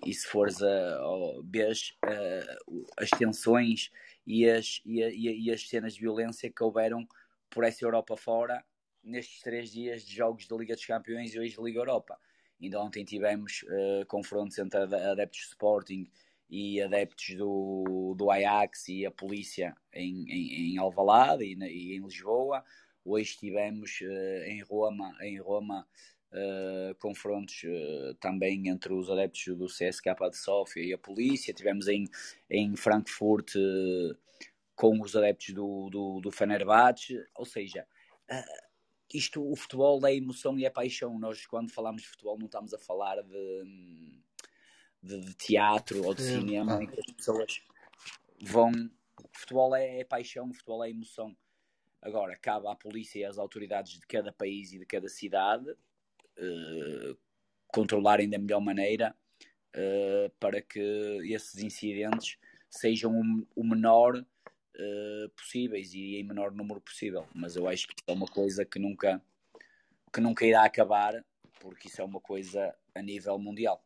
e 0.06 0.14
se 0.14 0.28
fores 0.28 0.62
a, 0.62 0.96
a 0.96 1.42
vês 1.44 1.98
uh, 2.06 2.86
as 2.98 3.10
tensões 3.10 3.92
e 4.26 4.50
as, 4.50 4.82
e, 4.86 5.04
a, 5.04 5.10
e, 5.10 5.52
as 5.52 5.68
cenas 5.68 5.94
de 5.96 6.00
violência 6.00 6.50
que 6.50 6.64
houveram 6.64 7.06
por 7.50 7.64
essa 7.64 7.84
Europa 7.84 8.16
fora 8.16 8.64
nestes 9.04 9.42
três 9.42 9.72
dias 9.72 10.04
de 10.04 10.16
jogos 10.16 10.48
da 10.48 10.56
Liga 10.56 10.76
dos 10.76 10.86
Campeões 10.86 11.34
e 11.34 11.40
hoje 11.40 11.56
da 11.56 11.64
Liga 11.64 11.80
Europa. 11.80 12.18
Ainda 12.62 12.82
ontem 12.82 13.06
tivemos 13.06 13.64
uh, 13.64 14.06
confrontos 14.08 14.58
entre 14.58 14.80
adeptos 14.80 15.40
de 15.40 15.48
Sporting 15.48 16.12
e 16.50 16.82
adeptos 16.82 17.36
do, 17.36 18.16
do 18.18 18.30
Ajax 18.30 18.90
e 18.90 19.06
a 19.06 19.12
polícia 19.12 19.76
em, 19.94 20.26
em, 20.30 20.74
em 20.74 20.78
Alvalade 20.78 21.46
e, 21.46 21.56
e, 21.56 21.96
em 21.96 22.02
Lisboa. 22.02 22.64
Hoje 23.06 23.38
tivemos 23.38 24.02
uh, 24.02 24.44
em 24.46 24.62
Roma, 24.62 25.16
em 25.22 25.40
Roma 25.40 25.88
uh, 26.34 26.96
confrontos 26.96 27.62
também 28.20 28.68
entre 28.68 28.94
os 28.94 29.10
adeptos 29.10 29.56
do 29.58 29.68
CSKA 29.68 30.30
de 30.30 30.38
Sofia 30.38 30.84
e 30.84 30.94
a 30.94 30.98
polícia. 30.98 31.54
Tivemos 31.54 31.88
em, 31.88 32.10
em 32.50 32.76
Frankfurt 32.76 33.54
com 34.76 35.02
os 35.02 35.16
adeptos 35.16 35.54
do, 35.54 35.90
do, 35.90 36.20
do 36.20 36.32
Fenerbahçe. 36.32 37.26
Ou 37.36 37.46
seja, 37.46 37.88
isto, 39.14 39.44
o 39.44 39.56
futebol 39.56 40.06
é 40.06 40.16
emoção 40.16 40.58
e 40.58 40.66
é 40.66 40.70
paixão. 40.70 41.18
Nós, 41.18 41.46
quando 41.46 41.72
falamos 41.72 42.04
de 42.04 42.08
futebol, 42.08 42.38
não 42.38 42.46
estamos 42.46 42.74
a 42.74 42.80
falar 42.80 43.22
de, 43.22 44.18
de, 45.02 45.20
de 45.22 45.34
teatro 45.36 46.06
ou 46.06 46.14
de 46.14 46.22
cinema, 46.22 46.78
ah. 46.78 46.84
em 46.84 46.88
que 46.88 47.00
as 47.00 47.14
pessoas 47.14 47.62
vão. 48.42 48.72
O 48.72 49.38
futebol 49.38 49.76
é, 49.76 50.00
é 50.00 50.04
paixão, 50.04 50.50
o 50.50 50.54
futebol 50.54 50.84
é 50.84 50.90
emoção. 50.90 51.36
Agora, 52.02 52.38
cabe 52.38 52.68
à 52.68 52.76
polícia 52.76 53.20
e 53.20 53.26
às 53.26 53.38
autoridades 53.38 54.00
de 54.00 54.08
cada 54.08 54.32
país 54.32 54.72
e 54.72 54.80
de 54.80 54.86
cada 54.86 55.10
cidade 55.10 55.70
uh, 55.72 57.18
controlarem 57.68 58.30
da 58.30 58.38
melhor 58.38 58.62
maneira 58.62 59.14
uh, 59.76 60.30
para 60.40 60.62
que 60.62 60.80
esses 61.26 61.62
incidentes 61.62 62.38
sejam 62.70 63.20
o, 63.20 63.48
o 63.56 63.64
menor 63.66 64.26
uh, 64.80 65.30
possíveis 65.30 65.94
e 65.94 66.16
em 66.16 66.24
menor 66.24 66.52
número 66.52 66.82
possível. 66.82 67.26
Mas 67.34 67.56
eu 67.56 67.68
acho 67.68 67.88
que 67.88 67.96
é 68.08 68.12
uma 68.12 68.28
coisa 68.28 68.66
que 68.66 68.80
nunca, 68.80 69.22
que 70.12 70.22
nunca 70.22 70.46
irá 70.46 70.64
acabar, 70.64 71.24
porque 71.60 71.88
isso 71.88 72.02
é 72.02 72.04
uma 72.04 72.20
coisa 72.20 72.74
a 72.96 73.02
nível 73.02 73.38
mundial. 73.38 73.84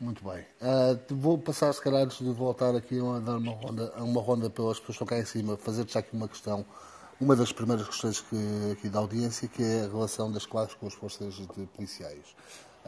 Muito 0.00 0.24
bem. 0.24 0.40
Uh, 0.62 1.14
vou 1.14 1.36
passar, 1.36 1.72
se 1.74 1.82
calhar, 1.82 2.02
antes 2.02 2.18
de 2.18 2.32
voltar 2.32 2.74
aqui 2.74 2.98
a 2.98 3.18
dar 3.18 3.36
uma 3.36 3.52
ronda, 3.52 3.92
uma 4.02 4.22
ronda 4.22 4.48
pelas 4.48 4.80
pessoas 4.80 4.96
que 4.96 5.04
estão 5.04 5.06
cá 5.06 5.18
em 5.18 5.26
cima, 5.26 5.58
fazer-te 5.58 5.92
já 5.92 6.00
aqui 6.00 6.16
uma 6.16 6.26
questão, 6.26 6.64
uma 7.20 7.36
das 7.36 7.52
primeiras 7.52 7.86
questões 7.86 8.18
que, 8.20 8.36
aqui 8.72 8.88
da 8.88 8.98
audiência, 8.98 9.46
que 9.46 9.62
é 9.62 9.82
a 9.82 9.88
relação 9.88 10.32
das 10.32 10.46
classes 10.46 10.74
com 10.74 10.86
as 10.86 10.94
forças 10.94 11.38
policiais. 11.76 12.34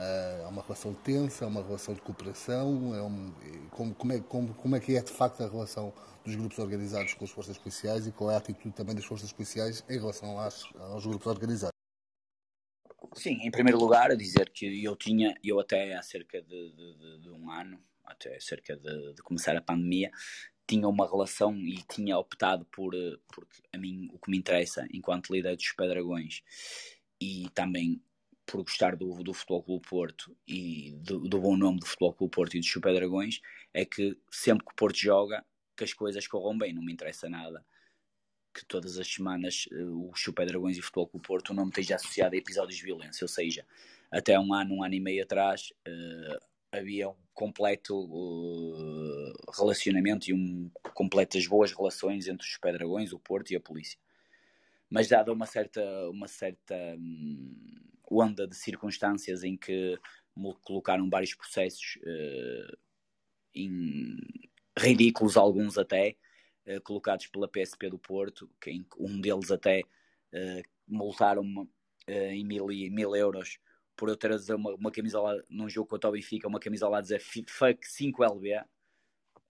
É 0.03 0.47
uma 0.47 0.63
relação 0.63 0.95
tensa, 0.95 1.45
é 1.45 1.49
uma 1.49 1.63
relação 1.63 1.95
de 1.95 2.01
cooperação, 2.01 2.95
é 2.95 3.03
um, 3.03 3.33
como, 3.71 3.95
como, 3.95 4.13
é, 4.13 4.21
como, 4.21 4.55
como 4.55 4.77
é 4.77 4.81
que 4.81 4.97
é 4.97 5.03
de 5.03 5.13
facto 5.13 5.43
a 5.43 5.49
relação 5.49 5.93
dos 6.25 6.35
grupos 6.35 6.59
organizados 6.59 7.15
com 7.15 7.25
as 7.25 7.31
forças 7.31 7.59
policiais 7.59 8.07
e 8.07 8.13
qual 8.13 8.31
é 8.31 8.35
a 8.35 8.39
atitude 8.39 8.75
também 8.75 8.95
das 8.95 9.05
forças 9.05 9.33
policiais 9.33 9.85
em 9.89 9.99
relação 9.99 10.39
às, 10.39 10.65
aos 10.75 11.07
grupos 11.07 11.27
organizados? 11.27 11.73
Sim, 13.15 13.39
em 13.43 13.51
primeiro 13.51 13.79
lugar, 13.79 14.17
dizer 14.17 14.51
que 14.51 14.83
eu 14.83 14.97
tinha, 14.97 15.35
eu 15.45 15.61
até 15.61 15.95
há 15.95 16.03
cerca 16.03 16.41
de, 16.41 16.73
de, 16.73 17.19
de 17.21 17.31
um 17.31 17.51
ano, 17.51 17.83
até 18.05 18.39
cerca 18.41 18.77
de, 18.77 19.15
de, 19.15 19.23
começar 19.23 19.57
a 19.57 19.61
pandemia, 19.61 20.11
tinha 20.67 20.89
uma 20.89 21.07
relação 21.07 21.55
e 21.57 21.83
tinha 21.83 22.19
optado 22.19 22.65
por, 22.67 22.95
porque 23.35 23.61
a 23.73 23.79
mim 23.79 24.09
o 24.13 24.19
que 24.19 24.31
me 24.31 24.39
interessa 24.39 24.87
enquanto 24.93 25.33
líder 25.33 25.57
dos 25.57 25.73
Pedragões 25.73 26.43
e 27.21 27.49
também 27.55 28.01
por 28.53 28.63
gostar 28.63 28.95
do, 28.97 29.25
do 29.25 29.33
Futebol 29.33 29.63
Clube 29.63 29.89
Porto 29.89 30.37
e 30.47 30.93
do, 31.01 31.21
do, 31.21 31.41
bom 31.41 31.57
nome 31.57 31.81
do 31.81 31.87
Futebol 31.87 32.13
Clube 32.13 32.31
Porto 32.31 32.55
e 32.55 32.61
dos 32.61 32.71
Super 32.71 32.93
Dragões 32.93 33.41
é 33.73 33.83
que 33.83 34.15
sempre 34.31 34.67
que 34.67 34.73
o 34.73 34.77
Porto 34.77 34.99
joga 34.99 35.43
que 35.75 35.85
as 35.85 35.95
coisas 35.95 36.27
corram 36.27 36.59
bem, 36.59 36.71
não 36.75 36.83
me 36.83 36.93
interessa 36.93 37.31
nada 37.31 37.65
que 38.53 38.63
todas 38.67 38.99
as 38.99 39.09
semanas 39.09 39.67
uh, 39.73 40.11
o 40.11 40.13
Super 40.15 40.47
Dragões 40.47 40.77
e 40.77 40.81
o 40.81 40.83
Futebol 40.83 41.09
Clube 41.09 41.27
Porto 41.27 41.55
não 41.55 41.65
me 41.65 41.71
esteja 41.71 41.95
associado 41.95 42.35
a 42.35 42.39
episódios 42.39 42.77
de 42.77 42.85
violência, 42.85 43.25
ou 43.25 43.29
seja, 43.29 43.65
até 44.11 44.39
um 44.39 44.53
ano, 44.53 44.75
um 44.75 44.85
ano 44.85 44.93
e 44.93 45.01
meio 45.01 45.23
atrás 45.23 45.73
uh, 45.89 46.45
havia 46.71 47.09
um 47.09 47.17
completo 47.33 47.97
uh, 47.97 49.33
relacionamento 49.57 50.29
e 50.29 50.35
um 50.35 50.71
completas 50.93 51.47
boas 51.47 51.73
relações 51.73 52.29
entre 52.29 52.47
os 52.47 52.53
Super 52.53 52.75
Dragões, 52.75 53.15
o 53.15 53.19
Porto 53.19 53.51
e 53.51 53.57
a 53.57 53.61
polícia. 53.61 53.99
Mas 54.91 55.09
dada 55.09 55.33
uma 55.33 55.47
certa, 55.47 55.83
uma 56.11 56.29
certa 56.29 56.75
um, 56.99 57.92
onda 58.19 58.47
de 58.47 58.57
circunstâncias 58.57 59.45
em 59.45 59.57
que 59.57 59.99
colocaram 60.63 61.09
vários 61.11 61.35
processos 61.35 61.99
em 63.55 64.17
ridículos 64.79 65.37
alguns 65.37 65.77
até, 65.79 66.17
uh, 66.67 66.81
colocados 66.83 67.27
pela 67.27 67.49
PSP 67.49 67.91
do 67.91 67.99
Porto, 67.99 68.51
que 68.61 68.85
um 68.99 69.21
deles 69.21 69.51
até 69.51 69.81
uh, 69.81 70.63
multaram-me 70.87 71.61
uh, 71.61 71.69
em 72.09 72.45
mil, 72.45 72.67
mil 72.67 73.15
euros 73.15 73.59
por 73.95 74.09
eu 74.09 74.17
dizer 74.17 74.55
uma, 74.55 74.75
uma 74.75 74.91
camisola 74.91 75.43
num 75.51 75.69
jogo 75.69 75.89
contra 75.89 76.09
o 76.09 76.13
Benfica, 76.13 76.49
uma 76.49 76.59
camisola 76.59 76.99
a 76.99 77.01
dizer 77.01 77.21
fuck 77.21 77.87
5LB. 77.87 78.65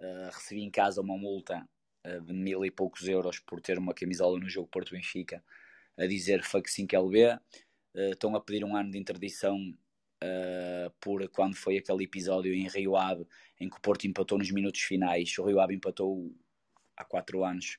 Uh, 0.01 0.31
recebi 0.33 0.63
em 0.63 0.71
casa 0.71 1.01
uma 1.01 1.17
multa 1.17 1.67
uh, 2.05 2.21
de 2.21 2.33
mil 2.33 2.65
e 2.65 2.71
poucos 2.71 3.07
euros 3.07 3.39
por 3.39 3.61
ter 3.61 3.79
uma 3.79 3.95
camisola 3.95 4.39
no 4.39 4.49
jogo 4.49 4.69
Porto 4.69 4.91
Benfica 4.91 5.43
a 5.97 6.07
dizer 6.07 6.43
fuck 6.43 6.69
5LB. 6.69 7.41
Uh, 7.95 8.13
estão 8.13 8.35
a 8.35 8.41
pedir 8.41 8.65
um 8.65 8.77
ano 8.77 8.91
de 8.91 8.99
interdição 8.99 9.59
uh, 10.23 10.91
por 11.01 11.29
quando 11.29 11.55
foi 11.57 11.79
aquele 11.79 12.05
episódio 12.05 12.55
em 12.55 12.69
Rio 12.69 12.97
Ave 12.97 13.27
em 13.61 13.69
que 13.69 13.77
o 13.77 13.81
Porto 13.81 14.07
empatou 14.07 14.39
nos 14.39 14.51
minutos 14.51 14.81
finais. 14.81 15.37
O 15.39 15.45
Rio 15.45 15.61
Ave 15.61 15.75
empatou 15.75 16.35
há 16.97 17.05
4 17.05 17.45
anos, 17.45 17.79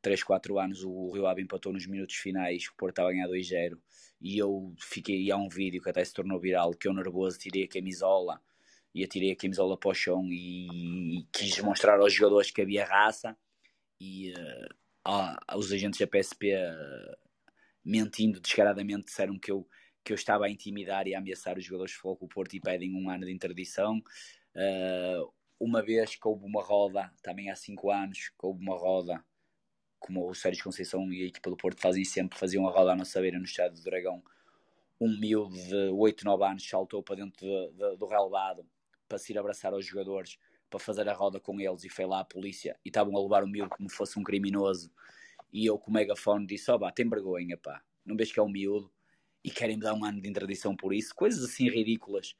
3, 0.00 0.22
4 0.22 0.58
anos. 0.58 0.84
O 0.84 1.10
Rio 1.12 1.26
Ave 1.26 1.42
empatou 1.42 1.72
nos 1.72 1.86
minutos 1.86 2.16
finais. 2.16 2.66
O 2.68 2.74
Porto 2.76 2.94
estava 2.94 3.10
a 3.10 3.12
ganhar 3.12 3.28
2-0. 3.28 3.78
E 4.20 4.38
eu 4.38 4.74
fiquei. 4.80 5.22
E 5.22 5.30
há 5.30 5.36
um 5.36 5.48
vídeo 5.48 5.82
que 5.82 5.90
até 5.90 6.04
se 6.04 6.12
tornou 6.12 6.40
viral 6.40 6.72
que 6.72 6.88
eu, 6.88 6.94
nervoso, 6.94 7.38
tirei 7.38 7.64
a 7.64 7.68
camisola 7.68 8.40
e 8.94 9.04
atirei 9.04 9.32
a 9.32 9.36
camisola 9.36 9.76
para 9.76 9.90
o 9.90 9.94
chão 9.94 10.26
e, 10.30 11.26
quis 11.32 11.58
mostrar 11.60 12.00
aos 12.00 12.12
jogadores 12.12 12.50
que 12.50 12.62
havia 12.62 12.84
raça. 12.84 13.36
E 14.00 14.32
uh, 14.32 15.56
os 15.56 15.72
agentes 15.72 16.00
da 16.00 16.06
PSP, 16.06 16.54
uh, 16.54 17.27
mentindo 17.88 18.38
descaradamente, 18.38 19.06
disseram 19.06 19.38
que 19.38 19.50
eu 19.50 19.66
que 20.04 20.12
eu 20.12 20.14
estava 20.14 20.46
a 20.46 20.50
intimidar 20.50 21.06
e 21.06 21.14
a 21.14 21.18
ameaçar 21.18 21.58
os 21.58 21.64
jogadores 21.64 21.92
de 21.92 22.00
com 22.00 22.16
o 22.18 22.28
Porto 22.28 22.54
e 22.54 22.60
pedem 22.60 22.94
um 22.94 23.10
ano 23.10 23.26
de 23.26 23.32
interdição. 23.32 23.98
Uh, 24.54 25.30
uma 25.60 25.82
vez 25.82 26.16
que 26.16 26.26
houve 26.26 26.46
uma 26.46 26.62
roda, 26.62 27.12
também 27.22 27.50
há 27.50 27.56
cinco 27.56 27.90
anos, 27.90 28.30
que 28.30 28.46
houve 28.46 28.58
uma 28.62 28.74
roda, 28.74 29.22
como 29.98 30.26
o 30.26 30.34
Sérgio 30.34 30.64
Conceição 30.64 31.12
e 31.12 31.24
a 31.24 31.26
equipa 31.26 31.50
do 31.50 31.58
Porto 31.58 31.78
fazem 31.82 32.04
sempre, 32.04 32.38
faziam 32.38 32.62
uma 32.62 32.70
roda 32.70 32.92
à 32.92 32.96
nossa 32.96 33.20
beira 33.20 33.38
no 33.38 33.44
Estádio 33.44 33.76
do 33.76 33.82
Dragão. 33.82 34.22
Um 34.98 35.18
miúdo 35.18 35.54
de 35.54 35.90
8, 35.90 36.24
9 36.24 36.44
anos 36.44 36.66
saltou 36.66 37.02
para 37.02 37.16
dentro 37.16 37.46
de, 37.46 37.72
de, 37.72 37.96
do 37.96 38.06
relevado 38.06 38.66
para 39.06 39.18
se 39.18 39.32
ir 39.32 39.38
abraçar 39.38 39.74
aos 39.74 39.84
jogadores 39.84 40.38
para 40.70 40.80
fazer 40.80 41.06
a 41.06 41.12
roda 41.12 41.38
com 41.38 41.60
eles 41.60 41.84
e 41.84 41.90
foi 41.90 42.06
lá 42.06 42.20
a 42.20 42.24
polícia 42.24 42.78
e 42.82 42.88
estavam 42.88 43.14
a 43.14 43.22
levar 43.22 43.44
o 43.44 43.46
miúdo 43.46 43.68
como 43.70 43.90
fosse 43.90 44.18
um 44.18 44.22
criminoso 44.22 44.90
e 45.52 45.66
eu 45.66 45.78
com 45.78 45.90
o 45.90 45.94
megafone 45.94 46.46
disse, 46.46 46.70
ó 46.70 46.76
oh, 46.76 46.92
tem 46.92 47.08
vergonha 47.08 47.56
pá, 47.56 47.82
não 48.04 48.16
vês 48.16 48.32
que 48.32 48.38
é 48.38 48.42
um 48.42 48.48
miúdo 48.48 48.92
e 49.44 49.50
querem 49.50 49.76
me 49.76 49.82
dar 49.82 49.94
um 49.94 50.04
ano 50.04 50.20
de 50.20 50.28
interdição 50.28 50.76
por 50.76 50.92
isso, 50.92 51.14
coisas 51.14 51.44
assim 51.44 51.68
ridículas. 51.68 52.36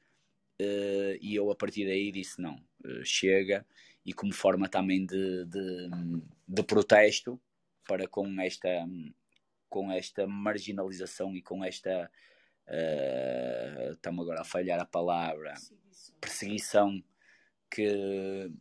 Uh, 0.61 1.15
e 1.21 1.33
eu 1.35 1.49
a 1.49 1.55
partir 1.55 1.85
daí 1.85 2.11
disse 2.11 2.41
não, 2.41 2.55
uh, 2.83 3.05
chega, 3.05 3.65
e 4.05 4.11
como 4.11 4.33
forma 4.33 4.67
também 4.67 5.05
de, 5.05 5.45
de, 5.45 5.89
de, 6.45 6.63
protesto 6.63 7.39
para 7.87 8.07
com 8.09 8.41
esta, 8.41 8.67
com 9.69 9.89
esta 9.89 10.27
marginalização 10.27 11.33
e 11.33 11.41
com 11.41 11.63
esta 11.63 12.11
uh, 12.67 13.91
estamos 13.91 14.23
agora 14.23 14.41
a 14.41 14.45
falhar 14.45 14.81
a 14.81 14.85
palavra, 14.85 15.53
perseguição. 16.19 17.01
que, 17.71 18.51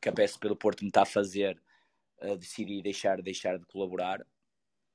que 0.00 0.08
a 0.08 0.12
PS 0.12 0.36
pelo 0.36 0.56
Porto 0.56 0.82
me 0.82 0.88
está 0.88 1.02
a 1.02 1.06
fazer, 1.06 1.60
uh, 2.22 2.36
decidi 2.36 2.82
deixar, 2.82 3.20
deixar 3.20 3.58
de 3.58 3.66
colaborar 3.66 4.24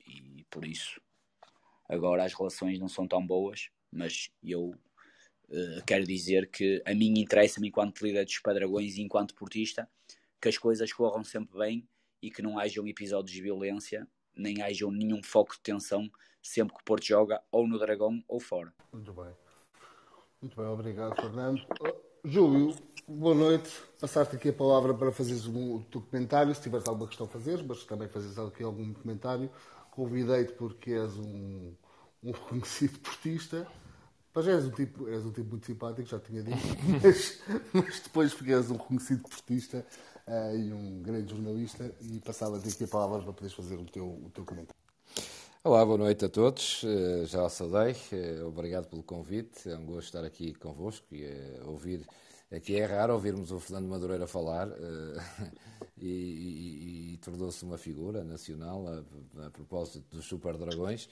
e 0.05 0.45
por 0.49 0.65
isso 0.65 1.01
agora 1.89 2.23
as 2.23 2.33
relações 2.33 2.79
não 2.79 2.87
são 2.87 3.07
tão 3.07 3.25
boas, 3.25 3.69
mas 3.91 4.29
eu 4.43 4.73
uh, 5.49 5.85
quero 5.85 6.05
dizer 6.05 6.49
que 6.49 6.81
a 6.85 6.93
mim 6.93 7.19
interessa-me 7.19 7.69
enquanto 7.69 8.05
líder 8.05 8.25
dos 8.25 8.39
Padragões 8.39 8.97
e 8.97 9.01
enquanto 9.01 9.35
portista 9.35 9.89
que 10.41 10.49
as 10.49 10.57
coisas 10.57 10.91
corram 10.93 11.23
sempre 11.23 11.57
bem 11.57 11.87
e 12.21 12.29
que 12.29 12.41
não 12.41 12.59
hajam 12.59 12.87
episódios 12.87 13.31
de 13.31 13.41
violência, 13.41 14.07
nem 14.35 14.61
hajam 14.61 14.91
nenhum 14.91 15.21
foco 15.23 15.53
de 15.53 15.61
tensão 15.61 16.09
sempre 16.41 16.75
que 16.75 16.81
o 16.81 16.85
Porto 16.85 17.05
joga 17.05 17.41
ou 17.51 17.67
no 17.67 17.79
Dragão 17.79 18.23
ou 18.27 18.39
fora. 18.39 18.73
Muito 18.93 19.13
bem. 19.13 19.33
Muito 20.41 20.55
bem, 20.55 20.65
obrigado, 20.65 21.15
Fernando. 21.15 21.65
Júlio, 22.23 22.75
boa 23.07 23.35
noite. 23.35 23.69
Passaste 23.99 24.35
aqui 24.35 24.49
a 24.49 24.53
palavra 24.53 24.93
para 24.93 25.11
fazeres 25.11 25.45
um 25.45 25.79
documentário, 25.91 26.53
se 26.53 26.61
tiveres 26.61 26.87
alguma 26.87 27.07
questão 27.07 27.25
a 27.25 27.29
fazer, 27.29 27.63
mas 27.63 27.83
também 27.83 28.07
fazeres 28.07 28.37
aqui 28.37 28.63
algum 28.63 28.93
comentário. 28.93 29.49
Convidei-te 29.91 30.53
porque 30.53 30.91
és 30.91 31.17
um, 31.17 31.73
um 32.23 32.31
reconhecido 32.31 32.99
portista. 32.99 33.67
Mas 34.33 34.47
és 34.47 34.65
um, 34.65 34.71
tipo, 34.71 35.07
és 35.07 35.25
um 35.25 35.31
tipo 35.31 35.49
muito 35.49 35.65
simpático, 35.65 36.07
já 36.07 36.19
tinha 36.19 36.43
dito, 36.43 36.57
mas, 37.01 37.39
mas 37.73 37.99
depois 38.01 38.33
porque 38.35 38.51
és 38.51 38.69
um 38.69 38.77
reconhecido 38.77 39.23
portista 39.23 39.83
uh, 40.27 40.55
e 40.55 40.71
um 40.71 41.01
grande 41.01 41.31
jornalista 41.31 41.91
e 42.01 42.19
passava-te 42.19 42.69
aqui 42.69 42.83
a 42.83 42.87
palavra 42.87 43.23
para 43.23 43.33
poderes 43.33 43.55
fazer 43.55 43.77
o 43.77 43.85
teu, 43.85 44.05
o 44.05 44.29
teu 44.31 44.45
comentário. 44.45 44.76
Olá, 45.67 45.83
boa 45.85 45.97
noite 45.97 46.23
a 46.23 46.29
todos. 46.29 46.81
Eh, 46.85 47.25
já 47.25 47.49
saudei. 47.49 47.93
Eh, 48.13 48.41
obrigado 48.41 48.87
pelo 48.87 49.03
convite. 49.03 49.69
É 49.69 49.75
um 49.75 49.85
gosto 49.85 50.05
estar 50.05 50.23
aqui 50.23 50.53
convosco 50.53 51.13
e 51.13 51.27
ouvir. 51.65 52.07
Aqui 52.49 52.77
é 52.77 52.85
raro 52.85 53.15
ouvirmos 53.15 53.51
o 53.51 53.59
Fernando 53.59 53.89
Madureira 53.89 54.25
falar 54.27 54.69
e, 55.99 56.07
e, 56.07 57.13
e 57.15 57.17
tornou-se 57.17 57.65
uma 57.65 57.77
figura 57.77 58.23
nacional 58.23 58.87
a, 58.87 59.47
a, 59.47 59.49
propósito 59.49 60.05
dos 60.15 60.25
Super 60.25 60.55
Dragões 60.55 61.09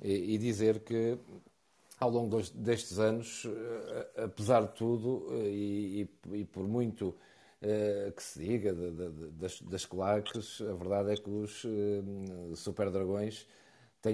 e, 0.00 0.34
e 0.34 0.38
dizer 0.38 0.84
que 0.84 1.18
ao 1.98 2.08
longo 2.08 2.40
destes 2.54 3.00
anos, 3.00 3.44
apesar 4.16 4.68
de 4.68 4.74
tudo 4.76 5.26
e, 5.32 6.08
por 6.52 6.68
muito 6.68 7.12
eh, 7.60 8.12
que 8.14 8.22
se 8.22 8.38
diga 8.38 8.72
das, 8.72 9.60
das 9.62 9.84
claques, 9.84 10.60
a 10.60 10.74
verdade 10.74 11.10
é 11.10 11.16
que 11.16 11.28
os 11.28 11.66
Super 12.54 12.88
Dragões 12.92 13.48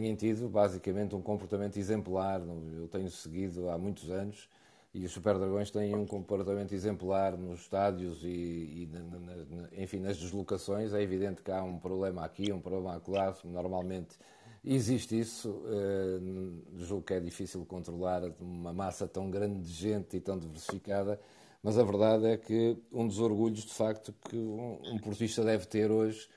têm 0.01 0.14
tido 0.14 0.49
basicamente 0.49 1.14
um 1.14 1.20
comportamento 1.20 1.76
exemplar. 1.76 2.40
Eu 2.40 2.88
tenho 2.88 3.11
seguido 3.11 3.68
há 3.68 3.76
muitos 3.76 4.11
anos 4.11 4.49
e 4.95 5.05
os 5.05 5.12
Super 5.12 5.38
Dragões 5.38 5.70
têm 5.70 5.95
um 5.95 6.07
comportamento 6.07 6.72
exemplar 6.72 7.36
nos 7.36 7.61
estádios 7.61 8.22
e, 8.22 8.26
e 8.26 8.88
na, 8.90 9.01
na, 9.01 9.68
enfim, 9.76 9.99
nas 9.99 10.16
deslocações. 10.16 10.93
É 10.95 11.03
evidente 11.03 11.43
que 11.43 11.51
há 11.51 11.62
um 11.62 11.78
problema 11.78 12.24
aqui, 12.24 12.53
um 12.53 12.61
problema 12.61 12.97
acolá. 12.97 13.34
Normalmente 13.45 14.16
existe 14.64 15.18
isso. 15.18 15.51
Uh, 15.51 16.78
julgo 16.78 17.05
que 17.05 17.14
é 17.14 17.20
difícil 17.20 17.64
controlar 17.66 18.22
uma 18.40 18.72
massa 18.72 19.07
tão 19.07 19.30
grande 19.30 19.61
de 19.61 19.72
gente 19.72 20.16
e 20.16 20.20
tão 20.20 20.38
diversificada 20.38 21.20
mas 21.62 21.78
a 21.78 21.84
verdade 21.84 22.26
é 22.26 22.36
que 22.36 22.76
um 22.90 23.07
dos 23.07 23.20
orgulhos, 23.20 23.61
de 23.61 23.72
facto, 23.72 24.12
que 24.28 24.36
um, 24.36 24.80
um 24.82 24.99
portista 24.99 25.45
deve 25.45 25.64
ter 25.66 25.93
hoje 25.93 26.28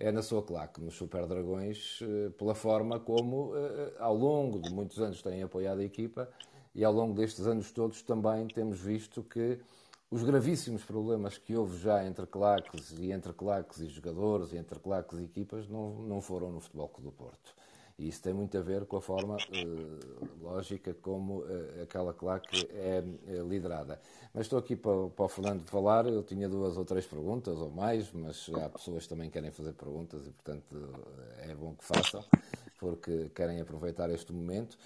é 0.00 0.10
na 0.10 0.22
sua 0.22 0.42
claque, 0.42 0.80
nos 0.80 0.94
Super 0.94 1.26
Dragões, 1.26 2.00
eh, 2.02 2.30
pela 2.30 2.54
forma 2.54 2.98
como, 2.98 3.54
eh, 3.54 3.92
ao 3.98 4.16
longo 4.16 4.58
de 4.58 4.72
muitos 4.72 4.98
anos, 4.98 5.20
têm 5.20 5.42
apoiado 5.42 5.80
a 5.80 5.84
equipa 5.84 6.28
e 6.74 6.82
ao 6.82 6.92
longo 6.92 7.14
destes 7.14 7.46
anos 7.46 7.70
todos 7.70 8.02
também 8.02 8.48
temos 8.48 8.80
visto 8.80 9.22
que 9.22 9.60
os 10.10 10.24
gravíssimos 10.24 10.82
problemas 10.84 11.36
que 11.36 11.54
houve 11.54 11.78
já 11.78 12.04
entre 12.04 12.26
claques 12.26 12.92
e 12.98 13.12
entre 13.12 13.32
claques 13.34 13.78
e 13.78 13.88
jogadores 13.88 14.52
e 14.52 14.56
entre 14.56 14.78
claques 14.80 15.18
e 15.18 15.24
equipas 15.24 15.68
não, 15.68 16.02
não 16.02 16.20
foram 16.22 16.50
no 16.50 16.60
Futebol 16.60 16.88
Clube 16.88 17.10
do 17.10 17.12
Porto. 17.12 17.59
E 18.00 18.08
isso 18.08 18.22
tem 18.22 18.32
muito 18.32 18.56
a 18.56 18.62
ver 18.62 18.86
com 18.86 18.96
a 18.96 19.02
forma 19.02 19.36
uh, 19.36 20.42
lógica 20.42 20.94
como 21.02 21.40
uh, 21.40 21.82
aquela 21.82 22.14
claque 22.14 22.66
é, 22.72 23.04
é, 23.26 23.32
liderada. 23.42 24.00
Mas 24.32 24.46
estou 24.46 24.58
aqui 24.58 24.74
para, 24.74 25.10
para 25.10 25.24
o 25.26 25.28
Fernando 25.28 25.68
falar. 25.68 26.06
Eu 26.06 26.22
tinha 26.22 26.48
duas 26.48 26.78
ou 26.78 26.84
três 26.86 27.04
perguntas 27.04 27.58
ou 27.58 27.70
mais, 27.70 28.10
mas 28.10 28.50
há 28.54 28.70
pessoas 28.70 29.02
que 29.02 29.10
também 29.10 29.28
querem 29.28 29.50
fazer 29.50 29.74
perguntas 29.74 30.26
e, 30.26 30.30
portanto, 30.30 30.64
é 31.46 31.54
bom 31.54 31.74
que 31.74 31.84
façam, 31.84 32.24
porque 32.78 33.28
querem 33.34 33.60
aproveitar 33.60 34.08
este 34.08 34.32
momento. 34.32 34.78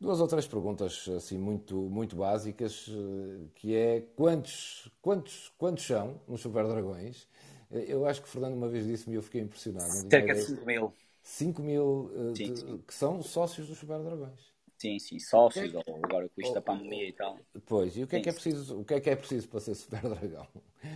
Duas 0.00 0.20
ou 0.20 0.26
três 0.26 0.48
perguntas 0.48 1.08
assim 1.16 1.38
muito, 1.38 1.76
muito 1.76 2.16
básicas, 2.16 2.90
eh, 2.90 3.46
que 3.54 3.74
é 3.76 4.00
quantos, 4.16 4.90
quantos, 5.00 5.52
quantos 5.56 5.86
são 5.86 6.20
nos 6.26 6.40
Super 6.40 6.66
Dragões? 6.66 7.28
Eu 7.70 8.04
acho 8.06 8.20
que 8.20 8.28
o 8.28 8.30
Fernando 8.30 8.54
uma 8.54 8.68
vez 8.68 8.84
disse-me 8.84 9.14
e 9.14 9.18
eu 9.18 9.22
fiquei 9.22 9.40
impressionado. 9.40 9.90
Cerca 10.10 10.34
de 10.34 10.42
5 10.42 10.66
mil. 10.66 10.92
5 11.26 11.60
mil 11.60 12.08
uh, 12.14 12.36
sim, 12.36 12.54
de, 12.54 12.60
sim. 12.60 12.84
que 12.86 12.94
são 12.94 13.20
sócios 13.20 13.66
dos 13.66 13.76
Super 13.76 13.98
Dragões. 13.98 14.54
Sim, 14.78 14.96
sim, 15.00 15.18
sócios, 15.18 15.74
é... 15.74 15.82
ou 15.84 15.96
agora 16.04 16.28
com 16.28 16.40
isto 16.40 16.54
da 16.54 16.62
pandemia 16.62 17.08
e 17.08 17.12
tal. 17.12 17.36
Pois, 17.66 17.96
e 17.96 18.04
o 18.04 18.06
que, 18.06 18.16
é 18.16 18.20
que 18.20 18.28
é 18.28 18.32
preciso, 18.32 18.78
o 18.78 18.84
que 18.84 18.94
é 18.94 19.00
que 19.00 19.10
é 19.10 19.16
preciso 19.16 19.48
para 19.48 19.58
ser 19.58 19.74
Super 19.74 20.02
Dragão? 20.02 20.46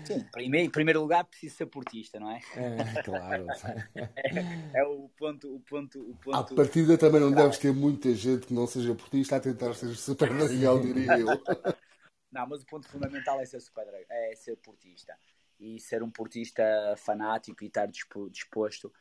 Sim, 0.04 0.24
primeiro, 0.30 0.68
em 0.68 0.70
primeiro 0.70 1.00
lugar 1.00 1.24
preciso 1.24 1.56
ser 1.56 1.66
portista, 1.66 2.20
não 2.20 2.30
é? 2.30 2.40
É, 2.54 3.02
claro. 3.02 3.46
é, 3.96 4.78
é, 4.78 4.84
o 4.84 5.08
ponto, 5.18 5.52
o 5.52 5.60
ponto, 5.60 5.98
o 5.98 6.14
ponto. 6.14 6.36
À 6.36 6.44
partida 6.44 6.96
também 6.96 7.20
não 7.20 7.32
deves 7.32 7.58
ter 7.58 7.72
muita 7.72 8.14
gente 8.14 8.46
que 8.46 8.54
não 8.54 8.68
seja 8.68 8.94
portista 8.94 9.34
a 9.34 9.40
tentar 9.40 9.74
ser 9.74 9.92
Super 9.96 10.32
Dragão, 10.32 10.80
diria 10.80 11.18
eu. 11.18 11.26
Não, 12.30 12.46
mas 12.46 12.62
o 12.62 12.66
ponto 12.66 12.88
fundamental 12.88 13.40
é 13.40 13.44
ser 13.44 13.60
super 13.60 13.84
é 14.08 14.36
ser 14.36 14.54
portista. 14.58 15.12
E 15.58 15.80
ser 15.80 16.00
um 16.00 16.08
portista 16.08 16.62
fanático 16.96 17.64
e 17.64 17.66
estar 17.66 17.86
disposto 17.86 18.92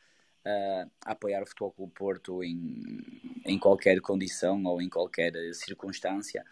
a 0.44 1.12
apoiar 1.12 1.42
o 1.42 1.46
Futebol 1.46 1.72
Clube 1.72 1.92
Porto 1.92 2.42
em, 2.42 3.00
em 3.44 3.58
qualquer 3.58 4.00
condição 4.00 4.62
ou 4.64 4.80
em 4.80 4.88
qualquer 4.88 5.32
circunstância, 5.54 6.44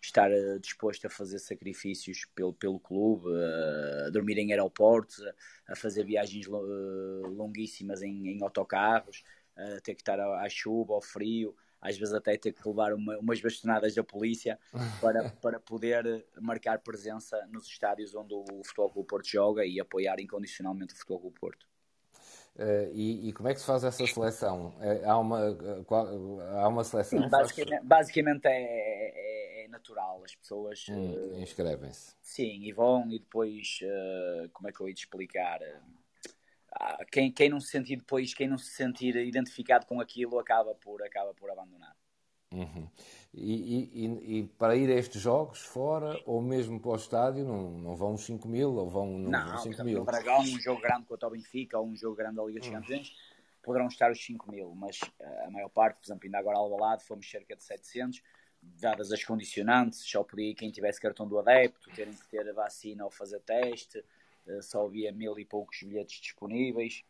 estar 0.00 0.30
uh, 0.30 0.58
disposto 0.58 1.06
a 1.06 1.10
fazer 1.10 1.38
sacrifícios 1.38 2.24
pelo, 2.34 2.52
pelo 2.52 2.80
clube, 2.80 3.28
uh, 3.28 4.06
a 4.06 4.10
dormir 4.10 4.38
em 4.38 4.52
aeroportos, 4.52 5.22
a, 5.22 5.72
a 5.72 5.76
fazer 5.76 6.04
viagens 6.04 6.46
uh, 6.46 7.26
longuíssimas 7.28 8.02
em, 8.02 8.28
em 8.28 8.42
autocarros, 8.42 9.22
a 9.56 9.80
ter 9.80 9.94
que 9.94 10.02
estar 10.02 10.18
à, 10.18 10.44
à, 10.44 10.48
chuva, 10.48 10.94
ao 10.94 11.00
frio, 11.00 11.54
às 11.80 11.96
vezes 11.96 12.14
até 12.14 12.36
ter 12.36 12.52
que 12.52 12.68
levar 12.68 12.92
uma, 12.92 13.16
umas 13.18 13.40
bastonadas 13.40 13.94
da 13.94 14.02
polícia 14.02 14.58
para, 15.00 15.30
para 15.30 15.60
poder 15.60 16.26
marcar 16.40 16.80
presença 16.80 17.46
nos 17.46 17.66
estádios 17.66 18.14
onde 18.14 18.34
o 18.34 18.62
Futebol 18.64 18.90
Clube 18.90 19.08
Porto 19.08 19.28
joga 19.28 19.64
e 19.64 19.80
apoiar 19.80 20.20
incondicionalmente 20.20 20.94
o 20.94 20.96
Futebol 20.96 21.20
Clube 21.20 21.38
Porto. 21.38 21.75
Uh, 22.58 22.90
e, 22.94 23.28
e, 23.28 23.32
como 23.34 23.50
é 23.50 23.54
que 23.54 23.60
se 23.60 23.66
faz 23.66 23.84
essa 23.84 24.06
seleção? 24.06 24.74
É, 24.80 25.04
há, 25.04 25.18
uma, 25.18 25.54
qual, 25.84 26.06
há 26.40 26.68
uma 26.68 26.82
seleção? 26.84 27.22
Sim, 27.22 27.28
basicamente, 27.28 27.84
basicamente 27.84 28.46
é, 28.46 28.62
é, 28.62 29.64
é, 29.64 29.68
natural. 29.68 30.22
As 30.24 30.34
pessoas 30.34 30.86
hum, 30.88 31.12
uh, 31.12 31.38
inscrevem-se. 31.38 32.16
Sim, 32.22 32.62
e 32.62 32.72
vão, 32.72 33.10
e 33.10 33.18
depois, 33.18 33.80
uh, 33.82 34.48
como 34.54 34.70
é 34.70 34.72
que 34.72 34.80
eu 34.80 34.88
ia 34.88 34.94
te 34.94 35.04
explicar? 35.04 35.60
quem, 37.10 37.32
quem 37.32 37.48
não 37.48 37.60
se 37.60 37.68
sentir 37.68 37.96
depois, 37.96 38.34
quem 38.34 38.48
não 38.48 38.58
se 38.58 38.70
sentir 38.70 39.16
identificado 39.16 39.86
com 39.86 40.00
aquilo, 40.00 40.38
acaba 40.38 40.74
por, 40.74 41.02
acaba 41.02 41.34
por 41.34 41.50
abandonar. 41.50 41.94
Uhum. 42.52 42.88
E, 43.38 43.90
e, 43.92 44.38
e, 44.38 44.42
para 44.58 44.74
ir 44.74 44.90
a 44.90 44.94
estes 44.94 45.20
jogos 45.20 45.58
fora 45.60 46.18
ou 46.24 46.40
mesmo 46.40 46.80
para 46.80 46.92
o 46.92 46.96
estádio 46.96 47.44
não, 47.44 47.70
não 47.70 47.94
vão 47.94 48.16
5 48.16 48.48
mil 48.48 48.74
ou 48.76 48.88
vão 48.88 49.18
não, 49.18 49.30
não 49.30 49.58
5 49.58 49.84
mil? 49.84 49.98
No 49.98 50.06
Dragão, 50.06 50.40
um 50.40 50.58
jogo 50.58 50.80
grande 50.80 51.04
contra 51.04 51.28
o 51.28 51.30
Benfica 51.32 51.78
ou 51.78 51.86
um 51.86 51.94
jogo 51.94 52.16
grande 52.16 52.36
da 52.36 52.44
Liga 52.44 52.60
dos 52.60 52.68
hum. 52.70 52.72
Campeões 52.72 53.12
poderão 53.62 53.88
estar 53.88 54.10
os 54.10 54.24
5 54.24 54.50
mil, 54.50 54.74
mas 54.74 55.02
uh, 55.02 55.46
a 55.46 55.50
maior 55.50 55.68
parte, 55.68 55.98
por 55.98 56.06
exemplo, 56.06 56.24
ainda 56.24 56.38
agora 56.38 56.56
ao 56.56 56.78
lado 56.78 57.02
fomos 57.02 57.30
cerca 57.30 57.54
de 57.54 57.62
700 57.62 58.22
dadas 58.62 59.12
as 59.12 59.22
condicionantes, 59.22 60.00
só 60.00 60.24
podia 60.24 60.54
quem 60.54 60.70
tivesse 60.70 60.98
cartão 60.98 61.28
do 61.28 61.38
adepto, 61.38 61.90
terem 61.90 62.14
que 62.14 62.26
ter 62.28 62.48
a 62.48 62.54
vacina 62.54 63.04
ou 63.04 63.10
fazer 63.10 63.40
teste, 63.40 63.98
uh, 64.46 64.62
só 64.62 64.86
havia 64.86 65.12
mil 65.12 65.38
e 65.38 65.44
poucos 65.44 65.82
bilhetes 65.82 66.22
disponíveis. 66.22 67.04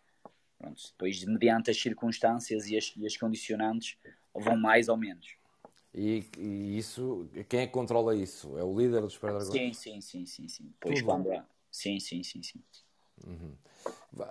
Pronto, 0.59 0.83
depois, 0.91 1.23
mediante 1.25 1.71
as 1.71 1.81
circunstâncias 1.81 2.67
e 2.67 2.77
as, 2.77 2.93
e 2.97 3.07
as 3.07 3.17
condicionantes, 3.17 3.97
vão 4.35 4.57
mais 4.57 4.89
ou 4.89 4.97
menos. 4.97 5.37
E, 5.97 6.25
e, 6.39 6.79
isso, 6.79 7.29
quem 7.49 7.61
é 7.61 7.67
que 7.67 7.73
controla 7.73 8.15
isso? 8.15 8.57
É 8.59 8.63
o 8.65 8.77
líder 8.79 9.01
dos 9.03 9.15
Super 9.15 9.33
Dragões? 9.33 9.63
Sim, 9.63 9.73
sim, 9.73 10.01
sim, 10.01 10.27
sim, 10.27 10.49
sim. 10.49 10.65
Depois 10.79 11.01
quando 11.03 11.33
há... 11.33 11.47
Sim, 11.71 11.99
sim, 12.01 12.23
sim, 12.23 12.43
sim. 12.43 12.63
Uhum. 13.25 13.53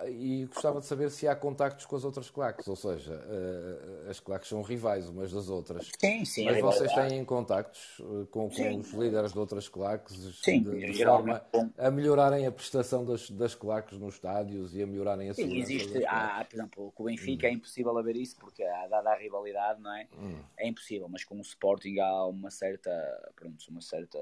E 0.08 0.46
gostava 0.46 0.80
de 0.80 0.86
saber 0.86 1.10
se 1.10 1.28
há 1.28 1.36
contactos 1.36 1.86
com 1.86 1.94
as 1.94 2.04
outras 2.04 2.28
claques, 2.28 2.66
ou 2.66 2.74
seja, 2.74 3.14
uh, 3.14 4.10
as 4.10 4.18
claques 4.18 4.48
são 4.48 4.60
rivais 4.60 5.08
umas 5.08 5.32
das 5.32 5.48
outras. 5.48 5.92
Sim, 5.98 6.24
sim. 6.24 6.44
Mas 6.44 6.60
vocês 6.60 6.92
têm 6.92 7.24
contactos 7.24 8.00
uh, 8.00 8.26
com, 8.26 8.50
com 8.50 8.78
os 8.78 8.92
líderes 8.92 9.32
de 9.32 9.38
outras 9.38 9.68
claques 9.68 10.16
sim, 10.42 10.62
de, 10.62 10.92
de 10.92 11.04
forma 11.04 11.40
a 11.78 11.90
melhorarem 11.90 12.46
a 12.46 12.52
prestação 12.52 13.04
das, 13.04 13.30
das 13.30 13.54
claques 13.54 13.96
nos 13.96 14.14
estádios 14.14 14.74
e 14.74 14.82
a 14.82 14.86
melhorarem 14.86 15.30
a 15.30 15.34
sim, 15.34 15.42
segurança? 15.42 15.72
existe, 15.72 16.04
há, 16.06 16.44
por 16.44 16.56
exemplo, 16.56 16.92
com 16.92 17.02
o 17.04 17.06
Benfica 17.06 17.46
hum. 17.46 17.50
é 17.50 17.52
impossível 17.52 17.96
haver 17.96 18.16
isso, 18.16 18.36
porque 18.36 18.64
dada 18.90 19.10
a 19.10 19.16
rivalidade, 19.16 19.80
não 19.80 19.94
é? 19.94 20.08
Hum. 20.18 20.40
É 20.58 20.66
impossível, 20.66 21.08
mas 21.08 21.22
com 21.22 21.36
o 21.36 21.42
Sporting 21.42 22.00
há 22.00 22.26
uma 22.26 22.50
certa, 22.50 22.90
pronto, 23.36 23.64
uma 23.70 23.80
certa 23.80 24.18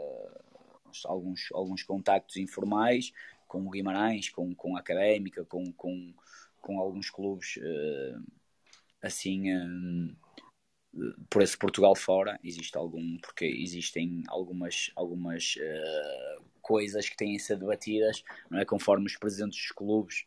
alguns, 1.04 1.48
alguns 1.52 1.82
contactos 1.82 2.36
informais 2.36 3.12
com 3.54 3.64
o 3.64 3.70
Guimarães, 3.70 4.28
com, 4.30 4.52
com 4.52 4.76
a 4.76 4.80
Académica, 4.80 5.44
com, 5.44 5.72
com, 5.74 6.12
com 6.60 6.80
alguns 6.80 7.08
clubes 7.08 7.56
uh, 7.58 8.20
assim 9.00 9.54
uh, 9.54 11.16
por 11.30 11.40
esse 11.40 11.56
Portugal 11.56 11.94
fora. 11.94 12.36
Existe 12.42 12.76
algum, 12.76 13.16
porque 13.18 13.44
existem 13.44 14.24
algumas, 14.26 14.90
algumas 14.96 15.54
uh, 15.54 16.44
coisas 16.60 17.08
que 17.08 17.16
têm 17.16 17.38
sido 17.38 17.60
debatidas, 17.60 18.24
não 18.50 18.58
é? 18.58 18.64
Conforme 18.64 19.06
os 19.06 19.16
presidentes 19.16 19.58
dos 19.58 19.70
clubes 19.70 20.26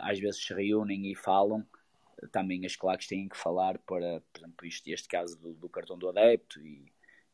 às 0.00 0.18
vezes 0.18 0.42
se 0.42 0.54
reúnem 0.54 1.12
e 1.12 1.14
falam 1.14 1.64
também 2.30 2.64
as 2.64 2.74
claques 2.74 3.06
têm 3.06 3.28
que 3.28 3.36
falar 3.36 3.78
para, 3.78 4.22
por 4.32 4.40
exemplo, 4.40 4.66
isto, 4.66 4.88
este 4.88 5.06
caso 5.06 5.38
do, 5.38 5.52
do 5.52 5.68
cartão 5.68 5.98
do 5.98 6.08
adepto 6.08 6.58
e 6.64 6.90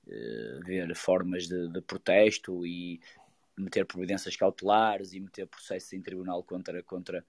uh, 0.09 0.61
ver 0.65 0.93
formas 0.97 1.47
de, 1.47 1.69
de, 1.69 1.81
protesto 1.81 2.67
e 2.67 3.01
meter 3.59 3.85
providências 3.87 4.37
cautelares 4.37 5.13
e 5.13 5.21
meter 5.21 5.47
processos 5.47 5.93
em 5.93 6.01
tribunal 6.01 6.43
contra, 6.43 6.83
contra, 6.83 7.25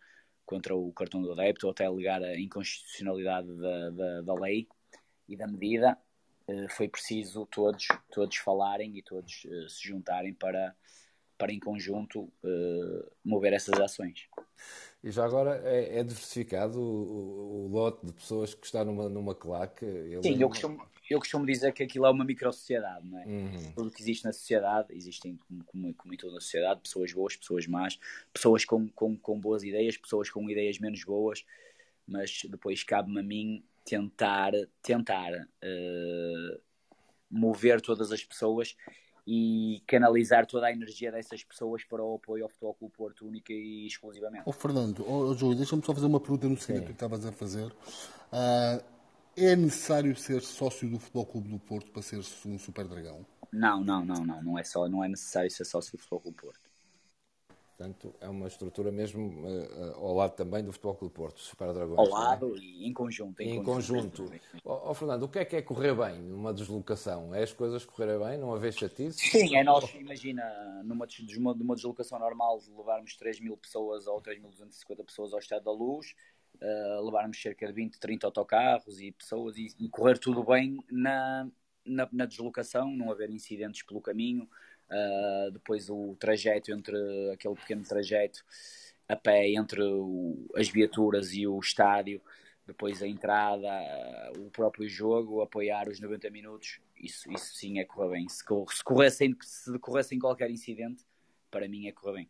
contra 0.45 0.75
o 0.75 0.91
cartão 0.93 1.21
do 1.21 1.31
adepto 1.31 1.67
ou 1.67 1.71
até 1.71 1.85
alegar 1.85 2.23
a 2.23 2.39
inconstitucionalidade 2.39 3.47
da, 3.55 3.89
da, 3.89 4.21
da 4.21 4.33
lei 4.33 4.67
e 5.27 5.35
da 5.35 5.47
medida, 5.47 5.97
eh, 6.47 6.67
foi 6.69 6.87
preciso 6.87 7.45
todos, 7.45 7.87
todos 8.11 8.37
falarem 8.37 8.97
e 8.97 9.03
todos 9.03 9.45
eh, 9.45 9.67
se 9.69 9.87
juntarem 9.87 10.33
para, 10.33 10.75
para 11.37 11.53
em 11.53 11.59
conjunto 11.59 12.31
eh, 12.43 13.05
mover 13.23 13.53
essas 13.53 13.79
ações. 13.79 14.27
E 15.03 15.11
já 15.11 15.23
agora 15.23 15.61
é, 15.63 15.99
é 15.99 16.03
diversificado 16.03 16.79
o, 16.79 16.83
o, 16.83 17.65
o, 17.65 17.67
lote 17.67 18.05
de 18.05 18.11
pessoas 18.11 18.53
que 18.53 18.65
está 18.65 18.83
numa, 18.83 19.07
numa 19.07 19.35
claque? 19.35 19.85
Sim, 20.21 20.41
eu 20.41 20.49
costumo, 20.49 20.81
eu 21.09 21.19
costumo 21.19 21.45
dizer 21.45 21.73
que 21.73 21.83
aquilo 21.83 22.05
é 22.05 22.09
uma 22.11 22.23
micro-sociedade, 22.23 23.07
não 23.07 23.19
é? 23.19 23.25
Uhum. 23.25 23.71
Tudo 23.75 23.91
que 23.91 24.01
existe 24.01 24.25
na 24.25 24.31
sociedade, 24.31 24.93
existem, 24.93 25.37
como, 25.37 25.63
como, 25.63 25.93
como, 25.93 26.13
em 26.13 26.17
toda 26.17 26.37
a 26.37 26.41
sociedade, 26.41 26.81
pessoas 26.81 27.11
boas, 27.11 27.35
pessoas 27.35 27.67
más, 27.67 27.99
pessoas 28.31 28.63
com, 28.63 28.87
com, 28.89 29.17
com 29.17 29.39
boas 29.39 29.63
ideias, 29.63 29.97
pessoas 29.97 30.29
com 30.29 30.49
ideias 30.49 30.77
menos 30.79 31.03
boas, 31.03 31.43
mas 32.07 32.41
depois 32.49 32.83
cabe-me 32.83 33.19
a 33.19 33.23
mim 33.23 33.63
tentar, 33.83 34.51
tentar 34.83 35.31
uh, 35.33 36.61
mover 37.29 37.81
todas 37.81 38.11
as 38.11 38.23
pessoas 38.23 38.75
e 39.25 39.83
canalizar 39.85 40.45
toda 40.45 40.67
a 40.67 40.71
energia 40.71 41.11
dessas 41.11 41.43
pessoas 41.43 41.83
para 41.83 42.03
o 42.03 42.15
apoio 42.15 42.43
ao 42.43 42.49
Futebol 42.49 42.73
Clube 42.73 42.93
Porto 42.95 43.27
única 43.27 43.53
e 43.53 43.85
exclusivamente. 43.85 44.43
Oh, 44.45 44.51
Fernando, 44.51 45.05
oh, 45.07 45.33
Júlio, 45.35 45.55
deixa-me 45.55 45.83
só 45.83 45.93
fazer 45.93 46.07
uma 46.07 46.19
pergunta 46.19 46.47
no 46.47 46.57
seguinte 46.57 46.85
que 46.87 46.91
estavas 46.93 47.25
a 47.25 47.31
fazer. 47.31 47.67
Uh, 47.67 48.98
é 49.45 49.55
necessário 49.55 50.15
ser 50.15 50.41
sócio 50.41 50.89
do 50.89 50.99
Futebol 50.99 51.25
Clube 51.25 51.49
do 51.49 51.59
Porto 51.59 51.91
para 51.91 52.01
ser 52.01 52.17
um 52.45 52.59
Super 52.59 52.87
Dragão? 52.87 53.25
Não, 53.51 53.83
não, 53.83 54.05
não, 54.05 54.25
não, 54.25 54.43
não 54.43 54.59
é 54.59 54.63
só, 54.63 54.87
não 54.87 55.03
é 55.03 55.07
necessário 55.07 55.49
ser 55.49 55.65
sócio 55.65 55.91
do 55.91 55.97
Futebol 55.97 56.21
Clube 56.21 56.37
do 56.37 56.41
Porto. 56.43 56.69
Portanto, 57.79 58.13
é 58.19 58.27
uma 58.27 58.45
estrutura 58.45 58.91
mesmo 58.91 59.47
uh, 59.47 59.95
ao 59.95 60.13
lado 60.13 60.35
também 60.35 60.61
do 60.61 60.73
Futebol 60.73 60.95
Clube 60.95 61.13
do 61.13 61.15
Porto, 61.15 61.39
Super 61.39 61.71
Dragões. 61.71 61.97
Ao 61.97 62.07
é? 62.07 62.09
lado 62.09 62.57
é? 62.57 62.59
e 62.59 62.85
em 62.85 62.91
conjunto. 62.91 63.41
Em, 63.41 63.55
em 63.55 63.63
conjunto. 63.63 64.23
conjunto. 64.23 64.41
Oh, 64.65 64.89
oh, 64.89 64.93
Fernando, 64.93 65.23
o 65.23 65.29
que 65.29 65.39
é 65.39 65.45
que 65.45 65.55
é 65.55 65.61
correr 65.61 65.95
bem 65.95 66.21
numa 66.21 66.53
deslocação? 66.53 67.33
É 67.33 67.41
as 67.41 67.53
coisas 67.53 67.85
correrem 67.85 68.19
bem, 68.19 68.37
não 68.37 68.53
haver 68.53 68.73
chatice? 68.73 69.17
Sim, 69.19 69.55
é 69.55 69.63
nós, 69.63 69.89
imagina, 69.93 70.43
numa, 70.83 71.07
numa 71.55 71.73
deslocação 71.73 72.19
normal, 72.19 72.59
levarmos 72.77 73.15
3 73.15 73.39
mil 73.39 73.55
pessoas 73.55 74.07
ou 74.07 74.21
3.250 74.21 75.05
pessoas 75.05 75.31
ao 75.31 75.39
Estado 75.39 75.63
da 75.63 75.71
Luz, 75.71 76.15
uh, 76.61 77.05
levarmos 77.05 77.41
cerca 77.41 77.67
de 77.67 77.73
20, 77.73 77.99
30 77.99 78.27
autocarros 78.27 78.99
e 78.99 79.11
pessoas 79.11 79.57
e, 79.57 79.73
e 79.79 79.89
correr 79.89 80.17
tudo 80.17 80.43
bem 80.43 80.83
na, 80.89 81.47
na, 81.85 82.09
na, 82.11 82.25
deslocação, 82.25 82.89
não 82.91 83.11
haver 83.11 83.29
incidentes 83.29 83.83
pelo 83.83 84.01
caminho. 84.01 84.49
Uh, 84.89 85.51
depois 85.51 85.89
o 85.89 86.15
trajeto 86.19 86.71
entre 86.71 86.97
aquele 87.31 87.55
pequeno 87.55 87.83
trajeto 87.83 88.43
a 89.07 89.15
pé 89.15 89.49
entre 89.49 89.81
o, 89.81 90.49
as 90.55 90.69
viaturas 90.69 91.33
e 91.33 91.45
o 91.47 91.59
estádio, 91.59 92.21
depois 92.65 93.01
a 93.01 93.07
entrada, 93.07 93.67
uh, 93.67 94.45
o 94.45 94.51
próprio 94.51 94.87
jogo, 94.87 95.41
apoiar 95.41 95.87
os 95.87 95.99
90 95.99 96.29
minutos, 96.29 96.79
isso, 96.95 97.31
isso 97.31 97.55
sim 97.55 97.79
é 97.79 97.85
correr 97.85 98.11
bem. 98.11 98.29
Se, 98.29 98.43
se, 98.71 98.83
corressem, 98.83 99.35
se 99.41 99.71
decorressem 99.71 100.19
qualquer 100.19 100.49
incidente, 100.51 101.03
para 101.49 101.67
mim 101.67 101.87
é 101.87 101.91
correr 101.91 102.13
bem. 102.13 102.29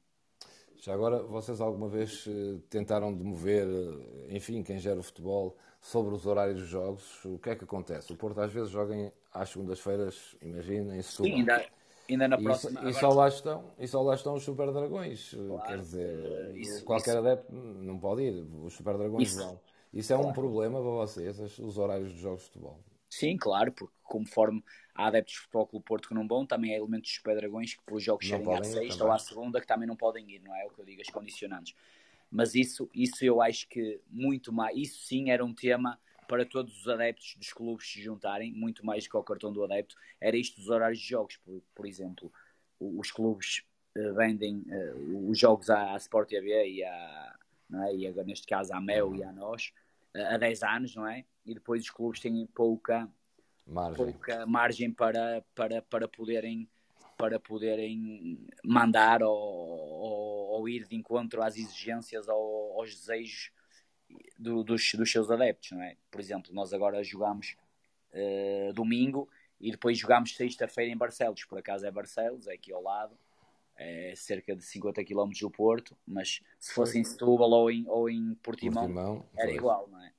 Já 0.82 0.93
agora, 0.93 1.21
vocês 1.23 1.59
alguma 1.59 1.89
vez 1.89 2.25
eh, 2.27 2.57
tentaram 2.69 3.13
demover, 3.13 3.67
eh, 3.67 4.36
enfim, 4.36 4.63
quem 4.63 4.80
gera 4.80 4.99
o 4.99 5.03
futebol, 5.03 5.57
sobre 5.82 6.15
os 6.15 6.25
horários 6.25 6.59
dos 6.61 6.69
jogos? 6.69 7.25
O 7.25 7.38
que 7.38 7.49
é 7.49 7.55
que 7.55 7.65
acontece? 7.65 8.13
O 8.13 8.15
Porto 8.15 8.39
às 8.39 8.51
vezes 8.51 8.69
joga 8.69 8.95
às 9.34 9.49
segundas-feiras, 9.49 10.38
imagina, 10.41 10.95
em 10.95 11.01
Setúbal. 11.01 11.32
Sim, 11.32 11.39
ainda, 11.39 11.65
ainda 12.09 12.27
na 12.30 12.38
próxima. 12.38 12.82
E, 12.86 12.91
e, 12.91 12.93
só 12.93 13.09
lá 13.09 13.27
estão, 13.27 13.73
e 13.77 13.88
só 13.88 14.01
lá 14.01 14.15
estão 14.15 14.36
os 14.36 14.43
Super 14.43 14.71
Dragões. 14.71 15.34
Claro, 15.34 15.67
Quer 15.67 15.80
dizer, 15.80 16.55
isso, 16.55 16.86
qualquer 16.86 17.17
isso. 17.17 17.19
adepto 17.19 17.53
não 17.53 17.99
pode 17.99 18.21
ir, 18.21 18.47
os 18.63 18.73
Super 18.73 18.97
Dragões 18.97 19.27
isso. 19.27 19.38
vão. 19.38 19.59
Isso 19.91 20.13
é 20.13 20.15
claro. 20.15 20.30
um 20.30 20.34
problema 20.34 20.80
para 20.80 20.91
vocês, 20.91 21.59
os 21.59 21.77
horários 21.77 22.13
dos 22.13 22.21
jogos 22.21 22.41
de 22.41 22.45
futebol? 22.45 22.80
Sim, 23.09 23.36
claro, 23.38 23.71
porque 23.73 23.93
conforme 24.10 24.64
há 24.93 25.07
adeptos 25.07 25.36
de 25.36 25.39
Futebol 25.41 25.68
Clube 25.68 25.86
Porto 25.86 26.07
que 26.10 26.14
não 26.14 26.28
vão, 26.28 26.45
também 26.45 26.74
há 26.74 26.78
elementos 26.78 27.12
dos 27.12 27.20
Pedragões 27.20 27.74
que 27.76 27.84
pelos 27.86 28.03
jogos 28.03 28.28
serem 28.28 28.53
à 28.53 28.64
sexta 28.64 29.05
ou 29.05 29.12
à 29.12 29.20
segunda 29.20 29.62
que 29.62 29.68
também 29.68 29.88
não 29.88 29.95
podem 29.95 30.30
ir, 30.30 30.41
não 30.41 30.55
é 30.55 30.66
o 30.66 30.70
que 30.70 30.82
eu 30.82 30.86
digo, 30.86 31.01
as 31.01 31.10
condicionantes. 31.10 31.76
Mas 32.32 32.53
isso, 32.53 32.89
isso 32.93 33.24
eu 33.24 33.41
acho 33.41 33.68
que 33.68 33.99
muito 34.10 34.51
mais, 34.51 34.78
isso 34.78 35.05
sim 35.05 35.32
era 35.32 35.43
um 35.43 35.53
tema 35.53 35.99
para 36.28 36.45
todos 36.45 36.82
os 36.82 36.88
adeptos 36.88 37.36
dos 37.38 37.51
clubes 37.51 37.91
se 37.91 38.01
juntarem, 38.01 38.53
muito 38.53 38.86
mais 38.86 39.03
do 39.05 39.10
que 39.10 39.18
o 39.18 39.24
cartão 39.24 39.51
do 39.51 39.64
adepto, 39.64 39.95
era 40.22 40.38
isto 40.38 40.60
dos 40.60 40.70
horários 40.70 40.99
de 40.99 41.07
jogos, 41.07 41.38
por, 41.38 41.64
por 41.74 41.88
exemplo, 41.88 42.32
os 42.80 43.12
clubes 43.12 43.64
uh, 43.97 44.14
vendem 44.14 44.64
uh, 44.68 45.30
os 45.30 45.39
jogos 45.39 45.72
à, 45.72 45.93
à 45.93 45.97
Sport 45.97 46.30
TV 46.30 46.70
e, 46.70 46.84
à, 46.84 47.36
não 47.68 47.84
é? 47.84 47.95
e 47.95 48.05
agora, 48.05 48.28
neste 48.28 48.45
caso 48.45 48.72
à 48.74 48.80
Mel 48.80 49.16
e 49.16 49.24
a 49.24 49.32
nós, 49.32 49.74
uh, 50.16 50.36
há 50.36 50.38
10 50.38 50.62
anos, 50.62 50.95
não 50.95 51.07
é? 51.07 51.26
E 51.43 51.55
depois 51.55 51.82
os 51.82 51.89
clubes 51.89 52.20
têm 52.20 52.45
pouca 52.53 53.10
margem, 53.70 54.05
pouca 54.05 54.45
margem 54.45 54.91
para, 54.91 55.43
para, 55.55 55.82
para 55.82 56.07
poderem 56.07 56.67
para 57.17 57.38
poderem 57.38 58.47
mandar 58.63 59.22
ou, 59.22 59.36
ou, 59.36 60.47
ou, 60.51 60.70
ir 60.70 60.88
de 60.88 60.95
encontro 60.95 61.43
às 61.43 61.57
exigências 61.57 62.30
ou 62.30 62.80
aos 62.80 62.95
desejos 62.95 63.51
do, 64.38 64.63
dos, 64.63 64.93
dos 64.93 65.11
seus 65.11 65.30
adeptos, 65.30 65.72
não 65.72 65.84
é? 65.84 65.97
Por 66.09 66.22
exemplo, 66.22 66.53
nós 66.53 66.74
agora 66.74 67.03
jogamos 67.03 67.57
uh, 68.13 68.72
domingo 68.74 69.28
e 69.59 69.70
depois 69.70 69.97
jogamos 69.97 70.34
sexta-feira 70.34 70.93
em 70.93 70.97
Barcelos, 70.97 71.43
por 71.43 71.57
acaso 71.57 71.86
é 71.86 71.91
Barcelos, 71.91 72.47
é 72.47 72.53
aqui 72.53 72.72
ao 72.72 72.82
lado, 72.82 73.17
é 73.76 74.13
cerca 74.15 74.55
de 74.55 74.63
50 74.63 75.03
km 75.03 75.30
do 75.41 75.51
Porto, 75.51 75.97
mas 76.07 76.41
se 76.57 76.74
fosse 76.74 76.97
em 76.97 77.03
Setúbal 77.03 77.49
ou 77.49 77.70
em, 77.70 77.86
ou 77.88 78.09
em 78.09 78.34
Portimão, 78.36 78.84
Portimão 78.84 79.26
era 79.38 79.51
igual, 79.51 79.89
não 79.89 80.01
é? 80.01 80.13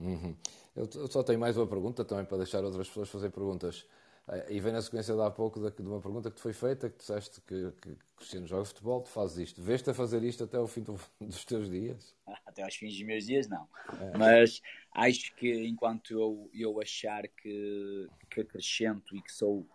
Uhum. 0.00 0.36
Eu, 0.74 0.88
só 1.08 1.22
tenho 1.22 1.38
mais 1.38 1.56
uma 1.56 1.66
pergunta 1.66 2.04
também 2.04 2.24
para 2.24 2.38
deixar 2.38 2.64
outras 2.64 2.88
pessoas 2.88 3.10
fazer 3.10 3.30
perguntas. 3.30 3.86
Eh, 4.28 4.54
e 4.54 4.60
vem 4.60 4.72
na 4.72 4.80
sequência 4.80 5.14
de 5.14 5.20
há 5.20 5.30
pouco 5.30 5.60
de, 5.60 5.82
uma 5.82 6.00
pergunta 6.00 6.30
que 6.30 6.36
te 6.36 6.42
foi 6.42 6.52
feita, 6.52 6.88
que 6.88 6.98
disseste 6.98 7.40
que, 7.42 7.72
que 7.82 7.96
Cristiano 8.16 8.46
joga 8.46 8.64
futebol, 8.64 9.02
tu 9.02 9.10
fazes 9.10 9.38
isto. 9.38 9.62
Vês-te 9.62 9.90
a 9.90 9.94
fazer 9.94 10.22
isto 10.22 10.44
até 10.44 10.56
ao 10.56 10.66
fim 10.66 10.82
do, 10.82 10.98
dos 11.20 11.44
teus 11.44 11.68
dias? 11.70 12.14
Até 12.46 12.62
aos 12.62 12.74
fins 12.74 12.92
dos 12.92 13.02
meus 13.02 13.26
dias, 13.26 13.48
não. 13.48 13.66
É. 13.98 14.18
Mas 14.18 14.60
acho 14.92 15.34
que 15.36 15.66
enquanto 15.66 16.12
eu, 16.12 16.50
eu 16.52 16.80
achar 16.80 17.26
que, 17.28 18.08
que 18.30 18.42
acrescento 18.42 19.16
e 19.16 19.22
que 19.22 19.32
sou, 19.32 19.66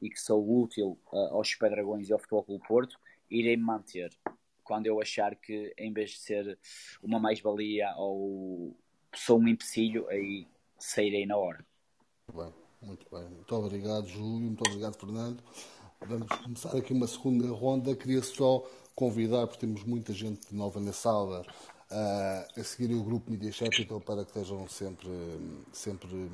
e 0.00 0.08
que 0.08 0.20
sou 0.20 0.62
útil 0.62 0.98
uh, 1.12 1.34
aos 1.34 1.54
Pedragões 1.54 2.08
e 2.08 2.12
ao 2.12 2.18
Futebol 2.18 2.42
Clube 2.42 2.66
Porto, 2.66 2.98
irei 3.30 3.56
me 3.56 3.62
manter. 3.62 4.10
Quando 4.64 4.86
eu 4.86 5.00
achar 5.00 5.34
que, 5.36 5.74
em 5.76 5.92
vez 5.92 6.12
de 6.12 6.18
ser 6.18 6.58
uma 7.02 7.18
mais-valia 7.18 7.92
ou 7.96 8.76
sou 9.14 9.38
um 9.38 9.48
empecilho, 9.48 10.08
aí 10.08 10.46
sairei 10.78 11.26
na 11.26 11.36
hora. 11.36 11.64
Muito 12.28 12.42
bem, 12.42 12.54
muito 12.82 13.06
bem. 13.10 13.28
Muito 13.28 13.54
obrigado, 13.54 14.06
Júlio. 14.08 14.46
Muito 14.46 14.62
obrigado, 14.66 14.94
Fernando. 14.98 15.42
Vamos 16.06 16.28
começar 16.28 16.76
aqui 16.76 16.92
uma 16.92 17.06
segunda 17.06 17.48
ronda. 17.52 17.94
Queria 17.94 18.22
só 18.22 18.68
convidar, 18.94 19.46
porque 19.46 19.66
temos 19.66 19.84
muita 19.84 20.12
gente 20.12 20.54
nova 20.54 20.80
na 20.80 20.92
sala, 20.92 21.44
a 21.90 22.64
seguir 22.64 22.94
o 22.94 23.02
grupo 23.02 23.30
Media 23.30 23.52
Capital 23.52 24.00
para 24.00 24.24
que 24.24 24.30
estejam 24.30 24.66
sempre, 24.68 25.08
sempre 25.72 26.30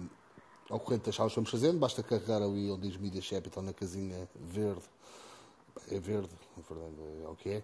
ao 0.70 0.80
corrente 0.80 1.06
das 1.06 1.14
salas 1.14 1.32
que 1.32 1.36
vamos 1.36 1.50
fazendo. 1.50 1.78
Basta 1.78 2.02
carregar 2.02 2.42
ali 2.42 2.70
onde 2.70 2.88
diz 2.88 2.96
Media 2.96 3.22
Capital 3.22 3.62
na 3.62 3.72
casinha 3.72 4.28
verde 4.34 4.82
é 5.90 6.00
verde, 6.00 6.30
Fernando, 6.66 7.22
é 7.24 7.28
o 7.28 7.36
que 7.36 7.50
é, 7.50 7.62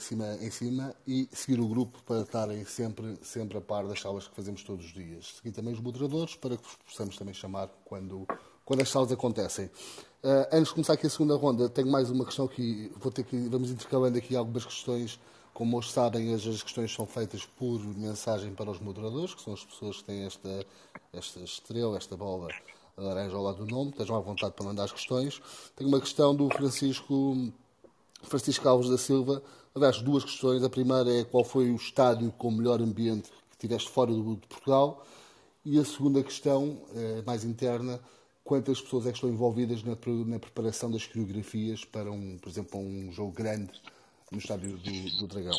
cima, 0.00 0.36
em 0.40 0.50
cima 0.50 0.94
e 1.06 1.28
seguir 1.32 1.60
o 1.60 1.66
grupo 1.66 2.02
para 2.04 2.22
estarem 2.22 2.64
sempre, 2.64 3.18
sempre 3.22 3.58
a 3.58 3.60
par 3.60 3.86
das 3.86 4.00
salas 4.00 4.28
que 4.28 4.34
fazemos 4.34 4.62
todos 4.62 4.84
os 4.84 4.92
dias. 4.92 5.36
Seguir 5.36 5.52
também 5.52 5.72
os 5.72 5.80
moderadores 5.80 6.36
para 6.36 6.56
que 6.56 6.62
possamos 6.84 7.16
também 7.16 7.34
chamar 7.34 7.68
quando, 7.84 8.26
quando 8.64 8.80
as 8.80 8.88
salas 8.88 9.10
acontecem. 9.12 9.66
Uh, 9.66 10.48
antes 10.52 10.68
de 10.68 10.74
começar 10.74 10.94
aqui 10.94 11.06
a 11.06 11.10
segunda 11.10 11.36
ronda, 11.36 11.68
tenho 11.68 11.90
mais 11.90 12.10
uma 12.10 12.24
questão 12.24 12.48
que 12.48 12.90
vou 12.96 13.12
ter 13.12 13.24
que 13.24 13.36
vamos 13.48 13.70
intercalando 13.70 14.16
aqui 14.18 14.34
algumas 14.36 14.64
questões. 14.64 15.18
Como 15.52 15.78
hoje 15.78 15.92
sabem, 15.92 16.34
as, 16.34 16.44
as 16.46 16.62
questões 16.62 16.92
são 16.92 17.06
feitas 17.06 17.46
por 17.46 17.78
mensagem 17.96 18.52
para 18.54 18.70
os 18.70 18.80
moderadores, 18.80 19.34
que 19.34 19.42
são 19.42 19.54
as 19.54 19.64
pessoas 19.64 19.98
que 19.98 20.04
têm 20.04 20.24
esta, 20.24 20.66
esta 21.12 21.40
estrela, 21.40 21.96
esta 21.96 22.16
bola 22.16 22.48
laranja 22.96 23.36
ao 23.36 23.42
lado 23.42 23.64
do 23.64 23.72
nome. 23.72 23.90
Estejam 23.90 24.16
à 24.16 24.20
vontade 24.20 24.54
para 24.54 24.64
mandar 24.64 24.84
as 24.84 24.92
questões. 24.92 25.40
Tenho 25.76 25.88
uma 25.88 26.00
questão 26.00 26.34
do 26.34 26.48
Francisco 26.48 27.52
Francisco 28.24 28.68
Alves 28.68 28.90
da 28.90 28.98
Silva. 28.98 29.42
Aliás, 29.74 30.00
duas 30.00 30.24
questões. 30.24 30.62
A 30.62 30.70
primeira 30.70 31.20
é 31.20 31.24
qual 31.24 31.44
foi 31.44 31.70
o 31.70 31.76
estádio 31.76 32.32
com 32.32 32.48
o 32.48 32.52
melhor 32.52 32.80
ambiente 32.80 33.30
que 33.50 33.56
tiveste 33.56 33.90
fora 33.90 34.10
do, 34.12 34.36
de 34.36 34.46
Portugal. 34.46 35.04
E 35.64 35.78
a 35.78 35.84
segunda 35.84 36.22
questão, 36.22 36.84
é 36.94 37.22
mais 37.22 37.44
interna, 37.44 38.00
quantas 38.44 38.80
pessoas 38.80 39.06
é 39.06 39.10
que 39.10 39.16
estão 39.16 39.30
envolvidas 39.30 39.82
na, 39.82 39.96
na, 40.26 40.38
preparação 40.38 40.90
das 40.90 41.06
coreografias 41.06 41.84
para, 41.84 42.12
um, 42.12 42.36
por 42.38 42.50
exemplo, 42.50 42.78
um 42.78 43.10
jogo 43.10 43.32
grande 43.32 43.72
no 44.30 44.38
estádio 44.38 44.76
do, 44.76 45.16
do 45.18 45.26
Dragão? 45.26 45.58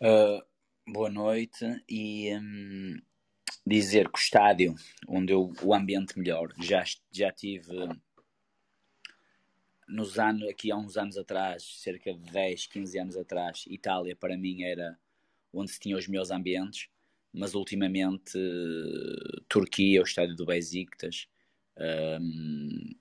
Uh, 0.00 0.42
boa 0.92 1.08
noite. 1.08 1.64
E 1.88 2.34
um, 2.36 3.00
dizer 3.64 4.10
que 4.10 4.18
o 4.18 4.22
estádio 4.22 4.74
onde 5.08 5.32
eu, 5.32 5.52
o 5.62 5.72
ambiente 5.72 6.18
melhor, 6.18 6.52
já, 6.58 6.82
já 7.12 7.30
tive 7.30 7.88
nos 9.90 10.18
anos, 10.18 10.48
aqui 10.48 10.70
há 10.70 10.76
uns 10.76 10.96
anos 10.96 11.16
atrás, 11.16 11.62
cerca 11.82 12.14
de 12.14 12.30
10, 12.30 12.66
15 12.66 12.98
anos 12.98 13.16
atrás, 13.16 13.64
Itália 13.68 14.16
para 14.16 14.36
mim 14.36 14.62
era 14.62 14.98
onde 15.52 15.70
se 15.70 15.80
tinha 15.80 15.96
os 15.96 16.06
melhores 16.06 16.30
ambientes, 16.30 16.88
mas 17.32 17.54
ultimamente 17.54 18.38
Turquia, 19.48 20.00
o 20.00 20.04
estádio 20.04 20.36
do 20.36 20.46
Besiktas, 20.46 21.26
um, 22.20 22.94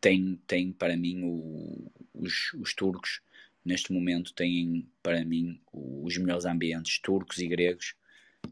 tem, 0.00 0.40
tem 0.46 0.72
para 0.72 0.96
mim 0.96 1.22
o, 1.24 1.90
os, 2.14 2.52
os 2.54 2.74
turcos 2.74 3.20
neste 3.64 3.92
momento 3.92 4.32
têm 4.32 4.88
para 5.02 5.24
mim 5.24 5.60
os 5.72 6.16
melhores 6.16 6.44
ambientes 6.44 6.98
turcos 6.98 7.38
e 7.38 7.46
gregos 7.46 7.94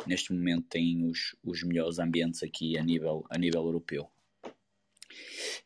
neste 0.06 0.32
momento 0.32 0.66
têm 0.68 1.04
os, 1.04 1.34
os 1.42 1.62
melhores 1.62 1.98
ambientes 1.98 2.42
aqui 2.42 2.76
a 2.76 2.84
nível, 2.84 3.24
a 3.30 3.38
nível 3.38 3.62
europeu 3.62 4.10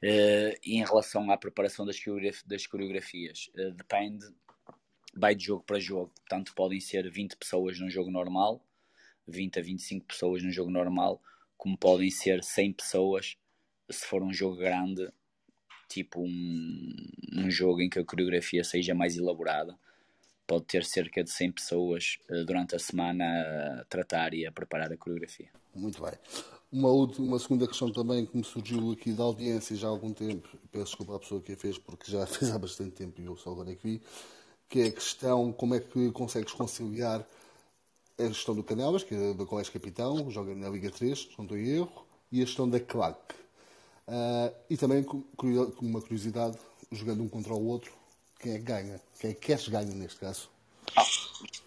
Uh, 0.02 0.56
em 0.64 0.84
relação 0.84 1.30
à 1.30 1.36
preparação 1.36 1.84
das, 1.84 1.98
coreograf 1.98 2.42
das 2.46 2.66
coreografias, 2.66 3.50
uh, 3.56 3.72
depende, 3.72 4.26
vai 5.14 5.34
de 5.34 5.44
jogo 5.44 5.64
para 5.64 5.78
jogo. 5.78 6.12
Portanto, 6.20 6.52
podem 6.54 6.80
ser 6.80 7.10
20 7.10 7.36
pessoas 7.36 7.78
num 7.78 7.90
jogo 7.90 8.10
normal, 8.10 8.64
20 9.26 9.58
a 9.58 9.62
25 9.62 10.06
pessoas 10.06 10.42
num 10.42 10.50
jogo 10.50 10.70
normal, 10.70 11.22
como 11.56 11.76
podem 11.76 12.10
ser 12.10 12.42
100 12.42 12.72
pessoas 12.72 13.36
se 13.90 14.06
for 14.06 14.22
um 14.22 14.32
jogo 14.32 14.56
grande, 14.56 15.08
tipo 15.88 16.22
um, 16.22 16.96
um 17.34 17.50
jogo 17.50 17.82
em 17.82 17.90
que 17.90 17.98
a 17.98 18.04
coreografia 18.04 18.64
seja 18.64 18.94
mais 18.94 19.16
elaborada. 19.16 19.78
Pode 20.46 20.64
ter 20.64 20.84
cerca 20.84 21.22
de 21.22 21.30
100 21.30 21.52
pessoas 21.52 22.18
uh, 22.30 22.44
durante 22.44 22.74
a 22.74 22.78
semana 22.78 23.80
a 23.80 23.84
tratar 23.84 24.34
e 24.34 24.46
a 24.46 24.52
preparar 24.52 24.92
a 24.92 24.96
coreografia. 24.96 25.50
Muito 25.74 26.02
bem. 26.02 26.12
Uma, 26.72 26.88
última, 26.88 27.26
uma 27.26 27.38
segunda 27.38 27.66
questão 27.68 27.92
também 27.92 28.24
que 28.24 28.34
me 28.34 28.42
surgiu 28.42 28.92
aqui 28.92 29.12
da 29.12 29.24
audiência 29.24 29.76
já 29.76 29.88
há 29.88 29.90
algum 29.90 30.12
tempo, 30.12 30.48
peço 30.70 30.86
desculpa 30.86 31.16
à 31.16 31.18
pessoa 31.18 31.40
que 31.42 31.52
a 31.52 31.56
fez, 31.56 31.76
porque 31.76 32.10
já 32.10 32.24
fez 32.26 32.50
há 32.50 32.58
bastante 32.58 32.92
tempo 32.92 33.20
e 33.20 33.26
eu 33.26 33.36
só 33.36 33.50
agora 33.50 33.70
é 33.70 33.74
que 33.74 33.86
vi, 33.86 34.02
que 34.70 34.80
é 34.80 34.86
a 34.86 34.92
questão 34.92 35.52
como 35.52 35.74
é 35.74 35.80
que 35.80 36.10
consegues 36.12 36.52
conciliar 36.52 37.26
a 38.18 38.26
gestão 38.28 38.54
do 38.54 38.62
Canelas, 38.62 39.04
que 39.04 39.14
é 39.14 39.34
do 39.34 39.46
qual 39.46 39.58
és 39.58 39.68
capitão, 39.68 40.30
joga 40.30 40.54
na 40.54 40.70
Liga 40.70 40.90
3, 40.90 41.18
se 41.18 41.28
não 41.36 41.44
estou 41.44 41.58
em 41.58 41.68
erro, 41.68 42.06
e 42.30 42.40
a 42.40 42.44
gestão 42.46 42.68
da 42.68 42.80
CLAC. 42.80 43.18
Uh, 44.08 44.54
e 44.70 44.76
também, 44.76 45.02
com 45.02 45.22
uma 45.82 46.00
curiosidade, 46.00 46.56
jogando 46.90 47.22
um 47.22 47.28
contra 47.28 47.52
o 47.52 47.66
outro, 47.66 47.92
quem 48.38 48.54
é 48.54 48.58
que 48.58 48.64
ganha? 48.64 49.00
Quem 49.20 49.30
é 49.30 49.34
que 49.34 49.40
queres 49.40 49.68
ganha 49.68 49.94
neste 49.94 50.18
caso? 50.18 50.48
Ah, 50.96 51.04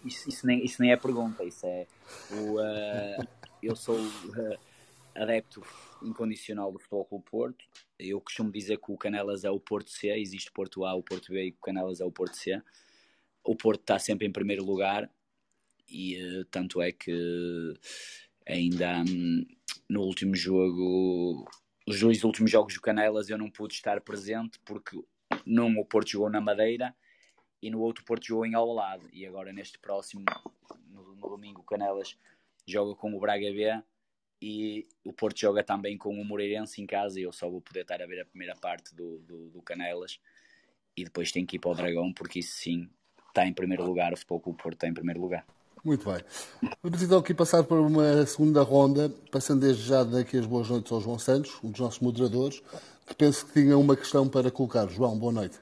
isso, 0.04 0.28
isso, 0.28 0.46
nem, 0.46 0.64
isso 0.64 0.82
nem 0.82 0.92
é 0.92 0.96
pergunta, 0.96 1.44
isso 1.44 1.64
é 1.64 1.86
o, 2.32 2.56
uh, 2.56 3.28
eu 3.62 3.74
sou 3.74 3.96
uh, 3.96 4.58
adepto 5.16 5.62
incondicional 6.02 6.70
do 6.70 6.78
Futebol 6.78 7.04
Clube 7.04 7.24
Porto. 7.30 7.64
Eu 7.98 8.20
costumo 8.20 8.50
dizer 8.52 8.78
que 8.78 8.92
o 8.92 8.96
Canelas 8.96 9.44
é 9.44 9.50
o 9.50 9.58
Porto 9.58 9.90
C, 9.90 10.08
existe 10.08 10.52
Porto 10.52 10.84
A, 10.84 10.94
o 10.94 11.02
Porto 11.02 11.32
B 11.32 11.46
e 11.46 11.50
o 11.50 11.56
Canelas 11.62 12.00
é 12.00 12.04
o 12.04 12.12
Porto 12.12 12.36
C. 12.36 12.62
O 13.42 13.56
Porto 13.56 13.80
está 13.80 13.98
sempre 13.98 14.26
em 14.26 14.32
primeiro 14.32 14.64
lugar 14.64 15.10
e 15.88 16.16
uh, 16.22 16.44
tanto 16.46 16.82
é 16.82 16.92
que 16.92 17.74
ainda 18.46 19.00
um, 19.00 19.46
no 19.88 20.02
último 20.02 20.34
jogo, 20.34 21.48
os 21.86 22.00
dois 22.00 22.22
últimos 22.24 22.50
jogos 22.50 22.74
do 22.74 22.80
Canelas 22.80 23.30
eu 23.30 23.38
não 23.38 23.50
pude 23.50 23.74
estar 23.74 24.00
presente 24.00 24.58
porque 24.64 25.00
num 25.44 25.78
o 25.78 25.84
Porto 25.84 26.10
jogou 26.10 26.30
na 26.30 26.40
Madeira 26.40 26.94
e 27.62 27.70
no 27.70 27.80
outro 27.80 28.02
o 28.02 28.06
Porto 28.06 28.26
jogou 28.26 28.44
em 28.44 28.54
Alvalade 28.54 29.06
e 29.12 29.24
agora 29.24 29.52
neste 29.52 29.78
próximo 29.78 30.24
no, 30.88 31.14
no 31.14 31.28
domingo 31.28 31.60
o 31.60 31.64
Canelas 31.64 32.18
joga 32.66 32.94
com 32.94 33.14
o 33.14 33.20
Braga 33.20 33.50
B 33.52 33.82
e 34.40 34.86
o 35.04 35.12
Porto 35.12 35.38
joga 35.38 35.62
também 35.62 35.96
com 35.96 36.10
o 36.10 36.24
Moreirense 36.24 36.80
em 36.80 36.86
casa 36.86 37.18
e 37.18 37.22
eu 37.22 37.32
só 37.32 37.48
vou 37.48 37.60
poder 37.60 37.80
estar 37.80 38.02
a 38.02 38.06
ver 38.06 38.20
a 38.20 38.26
primeira 38.26 38.54
parte 38.54 38.94
do, 38.94 39.18
do, 39.20 39.48
do 39.48 39.62
Canelas 39.62 40.20
e 40.96 41.04
depois 41.04 41.32
tenho 41.32 41.46
que 41.46 41.56
ir 41.56 41.58
para 41.58 41.70
o 41.70 41.74
Dragão 41.74 42.12
porque 42.12 42.40
isso 42.40 42.54
sim 42.54 42.88
está 43.28 43.46
em 43.46 43.52
primeiro 43.52 43.84
lugar, 43.84 44.12
o 44.12 44.16
Futebol 44.16 44.40
Clube 44.40 44.62
Porto 44.62 44.74
está 44.76 44.88
em 44.88 44.94
primeiro 44.94 45.20
lugar. 45.20 45.44
Muito 45.84 46.10
bem. 46.10 46.20
Vamos 46.82 47.02
então 47.02 47.18
aqui 47.18 47.32
passar 47.32 47.62
para 47.62 47.80
uma 47.80 48.26
segunda 48.26 48.62
ronda, 48.62 49.08
passando 49.30 49.60
desde 49.60 49.84
já 49.84 50.02
daqui 50.02 50.36
as 50.36 50.46
boas 50.46 50.68
noites 50.68 50.90
ao 50.90 51.00
João 51.00 51.18
Santos, 51.18 51.56
um 51.62 51.70
dos 51.70 51.80
nossos 51.80 52.00
moderadores, 52.00 52.60
que 53.06 53.14
penso 53.14 53.46
que 53.46 53.52
tinha 53.52 53.78
uma 53.78 53.96
questão 53.96 54.28
para 54.28 54.50
colocar. 54.50 54.88
João, 54.88 55.16
boa 55.16 55.32
noite. 55.32 55.60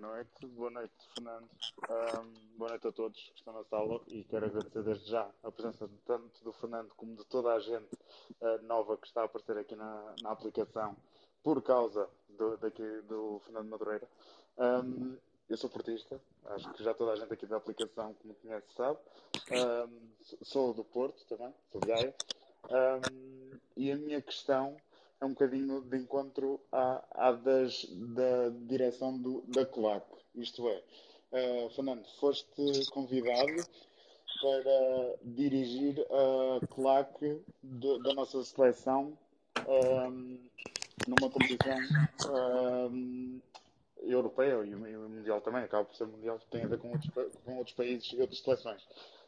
Noite. 0.00 0.46
Boa 0.46 0.70
noite, 0.70 0.94
Fernando. 1.14 1.46
Um, 1.90 2.56
boa 2.56 2.70
noite 2.70 2.88
a 2.88 2.92
todos 2.92 3.20
que 3.20 3.38
estão 3.38 3.52
na 3.52 3.62
sala 3.64 4.00
e 4.08 4.24
quero 4.24 4.46
agradecer 4.46 4.82
desde 4.82 5.10
já 5.10 5.30
a 5.42 5.52
presença 5.52 5.86
de, 5.86 5.94
tanto 6.06 6.42
do 6.42 6.54
Fernando 6.54 6.88
como 6.96 7.14
de 7.14 7.24
toda 7.26 7.52
a 7.52 7.60
gente 7.60 7.94
uh, 8.40 8.62
nova 8.62 8.96
que 8.96 9.06
está 9.06 9.20
a 9.20 9.24
aparecer 9.26 9.58
aqui 9.58 9.76
na, 9.76 10.14
na 10.22 10.30
aplicação 10.30 10.96
por 11.42 11.60
causa 11.60 12.08
do, 12.30 12.56
daqui, 12.56 12.82
do 13.02 13.42
Fernando 13.44 13.68
Madureira. 13.68 14.08
Um, 14.56 15.18
eu 15.50 15.56
sou 15.58 15.68
portista, 15.68 16.18
acho 16.46 16.72
que 16.72 16.82
já 16.82 16.94
toda 16.94 17.12
a 17.12 17.16
gente 17.16 17.34
aqui 17.34 17.44
da 17.44 17.58
aplicação 17.58 18.14
que 18.14 18.26
me 18.26 18.34
conhece 18.36 18.72
sabe. 18.74 18.98
Um, 19.50 20.00
sou 20.42 20.72
do 20.72 20.82
Porto 20.82 21.26
também, 21.26 21.52
sou 21.70 21.78
de 21.78 21.88
Gaia. 21.88 22.14
E 23.76 23.92
a 23.92 23.96
minha 23.96 24.22
questão 24.22 24.78
é 25.20 25.24
um 25.24 25.30
bocadinho 25.30 25.82
de 25.82 25.98
encontro 25.98 26.60
à, 26.72 27.04
à 27.28 27.32
das, 27.32 27.84
da 27.90 28.48
direção 28.66 29.16
do, 29.18 29.42
da 29.48 29.66
CLAC. 29.66 30.04
Isto 30.34 30.68
é, 30.68 30.82
uh, 31.32 31.70
Fernando, 31.70 32.06
foste 32.18 32.90
convidado 32.90 33.66
para 34.40 35.18
dirigir 35.22 36.00
a 36.10 36.66
CLAC 36.66 37.42
de, 37.62 38.02
da 38.02 38.14
nossa 38.14 38.42
seleção 38.44 39.18
um, 39.68 40.38
numa 41.06 41.30
competição 41.30 41.76
um, 42.90 43.40
europeia 44.02 44.64
e 44.64 44.74
mundial 44.74 45.40
também, 45.42 45.62
acaba 45.62 45.84
por 45.84 45.94
ser 45.94 46.06
mundial, 46.06 46.38
tem 46.50 46.62
a 46.62 46.68
ver 46.68 46.78
com 46.78 46.88
outros, 46.88 47.10
com 47.44 47.56
outros 47.58 47.76
países 47.76 48.12
e 48.12 48.20
outras 48.20 48.40
seleções. 48.40 48.82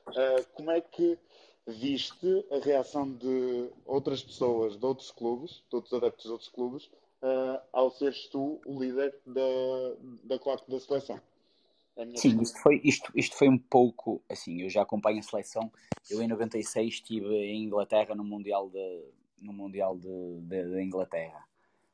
Uh, 0.08 0.46
como 0.54 0.70
é 0.70 0.80
que 0.80 1.18
viste 1.66 2.44
a 2.50 2.58
reação 2.58 3.10
de 3.12 3.68
outras 3.86 4.22
pessoas, 4.22 4.76
de 4.76 4.84
outros 4.84 5.10
clubes, 5.10 5.62
de 5.68 5.76
outros 5.76 5.92
adeptos 5.92 6.24
de 6.24 6.30
outros 6.30 6.48
clubes, 6.48 6.86
uh, 7.22 7.60
ao 7.72 7.90
seres 7.90 8.26
tu 8.28 8.60
o 8.66 8.82
líder 8.82 9.14
da, 9.26 9.40
da 10.24 10.38
claque 10.38 10.70
da 10.70 10.80
seleção? 10.80 11.20
É 11.96 12.06
Sim, 12.16 12.40
isto 12.40 12.60
foi, 12.60 12.80
isto, 12.82 13.12
isto 13.14 13.36
foi 13.36 13.48
um 13.48 13.58
pouco 13.58 14.22
assim. 14.28 14.62
Eu 14.62 14.70
já 14.70 14.82
acompanho 14.82 15.18
a 15.18 15.22
seleção. 15.22 15.70
Eu 16.10 16.22
em 16.22 16.26
96 16.26 16.94
estive 16.94 17.26
em 17.26 17.64
Inglaterra 17.64 18.14
no 18.14 18.24
Mundial 18.24 18.70
de, 18.70 19.04
no 19.38 19.52
mundial 19.52 19.96
de, 19.96 20.40
de, 20.40 20.70
de 20.70 20.82
Inglaterra 20.82 21.44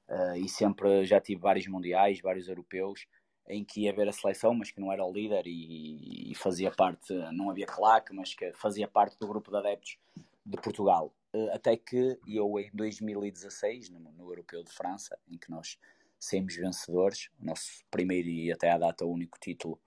uh, 0.08 0.36
e 0.36 0.48
sempre 0.48 1.04
já 1.04 1.20
tive 1.20 1.40
vários 1.40 1.66
mundiais, 1.66 2.20
vários 2.20 2.48
europeus 2.48 3.06
em 3.48 3.64
que 3.64 3.82
ia 3.82 3.92
ver 3.92 4.08
a 4.08 4.12
seleção, 4.12 4.54
mas 4.54 4.70
que 4.70 4.80
não 4.80 4.92
era 4.92 5.04
o 5.04 5.12
líder 5.12 5.46
e, 5.46 6.30
e 6.30 6.34
fazia 6.34 6.70
parte, 6.70 7.12
não 7.32 7.50
havia 7.50 7.66
claque, 7.66 8.12
mas 8.14 8.34
que 8.34 8.52
fazia 8.52 8.86
parte 8.86 9.18
do 9.18 9.26
grupo 9.26 9.50
de 9.50 9.56
adeptos 9.56 9.98
de 10.44 10.56
Portugal. 10.58 11.14
Uh, 11.34 11.50
até 11.52 11.76
que 11.76 12.18
eu 12.26 12.58
em 12.58 12.70
2016, 12.72 13.90
no, 13.90 14.00
no 14.00 14.30
Europeu 14.30 14.62
de 14.62 14.72
França, 14.72 15.18
em 15.28 15.36
que 15.36 15.50
nós 15.50 15.78
saímos 16.18 16.56
vencedores, 16.56 17.30
o 17.40 17.44
nosso 17.44 17.84
primeiro 17.90 18.28
e 18.28 18.52
até 18.52 18.70
à 18.70 18.78
data 18.78 19.04
único 19.04 19.38
título 19.38 19.80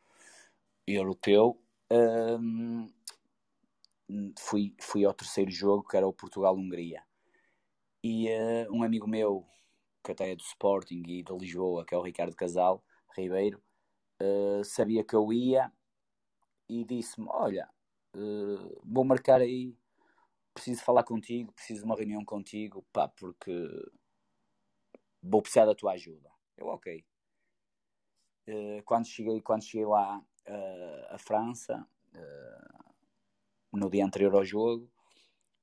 europeu, 0.88 1.60
um, 1.92 2.88
ehm, 4.10 4.34
fui, 4.40 4.74
fui 4.80 5.06
ao 5.06 5.14
terceiro 5.14 5.52
jogo, 5.52 5.88
que 5.88 5.98
era 5.98 6.08
o 6.08 6.14
Portugal-Hungria. 6.14 7.04
E 8.04 8.28
uh, 8.30 8.72
um 8.74 8.84
amigo 8.84 9.08
meu 9.08 9.46
que 10.04 10.12
até 10.12 10.32
é 10.32 10.36
do 10.36 10.42
Sporting 10.42 11.04
e 11.08 11.24
de 11.24 11.34
Lisboa, 11.38 11.86
que 11.86 11.94
é 11.94 11.98
o 11.98 12.02
Ricardo 12.02 12.36
Casal 12.36 12.84
Ribeiro, 13.16 13.62
uh, 14.22 14.64
sabia 14.64 15.04
que 15.04 15.16
eu 15.16 15.32
ia 15.32 15.72
e 16.70 16.84
disse-me: 16.84 17.28
Olha, 17.30 17.70
uh, 18.16 18.82
vou 18.84 19.04
marcar 19.04 19.42
aí, 19.42 19.76
preciso 20.54 20.84
falar 20.84 21.04
contigo, 21.04 21.52
preciso 21.54 21.82
de 21.82 21.86
uma 21.86 21.96
reunião 21.96 22.24
contigo, 22.24 22.86
pá, 22.94 23.08
porque 23.08 23.52
vou 25.22 25.42
precisar 25.42 25.66
da 25.66 25.76
tua 25.76 25.94
ajuda. 25.94 26.32
Eu, 26.58 26.68
ok. 26.68 27.04
Uh, 28.48 28.84
quando, 28.86 29.06
cheguei, 29.06 29.42
quando 29.42 29.64
cheguei 29.64 29.86
lá 29.86 30.24
a 31.10 31.18
França, 31.18 31.88
no 33.72 33.90
dia 33.90 34.04
anterior 34.04 34.34
ao 34.36 34.44
jogo, 34.44 34.92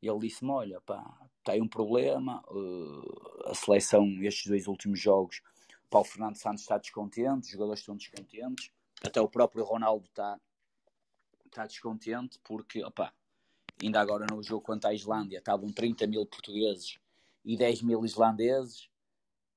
ele 0.01 0.19
disse-me: 0.21 0.51
Olha, 0.51 0.81
pá, 0.83 1.05
tem 1.45 1.61
um 1.61 1.69
problema. 1.69 2.43
a 3.47 3.55
seleção, 3.55 4.07
estes 4.23 4.47
dois 4.47 4.67
últimos 4.67 5.01
jogos, 5.01 5.43
Paulo 5.91 6.07
Fernando 6.07 6.37
Santos 6.37 6.63
está 6.63 6.79
descontente, 6.79 7.47
os 7.47 7.51
jogadores 7.51 7.81
estão 7.81 7.97
descontentes, 7.97 8.71
até 9.03 9.21
o 9.21 9.29
próprio 9.29 9.65
Ronaldo 9.65 10.07
está, 10.07 10.41
está 11.47 11.67
descontente, 11.67 12.39
porque, 12.45 12.85
opá, 12.85 13.13
ainda 13.83 14.01
agora 14.01 14.27
no 14.31 14.43
jogo 14.43 14.63
contra 14.63 14.91
a 14.91 14.95
Islândia 14.95 15.39
estavam 15.39 15.69
30 15.73 16.07
mil 16.07 16.27
portugueses 16.27 16.99
e 17.45 17.57
10 17.57 17.83
mil 17.83 18.05
islandeses 18.05 18.91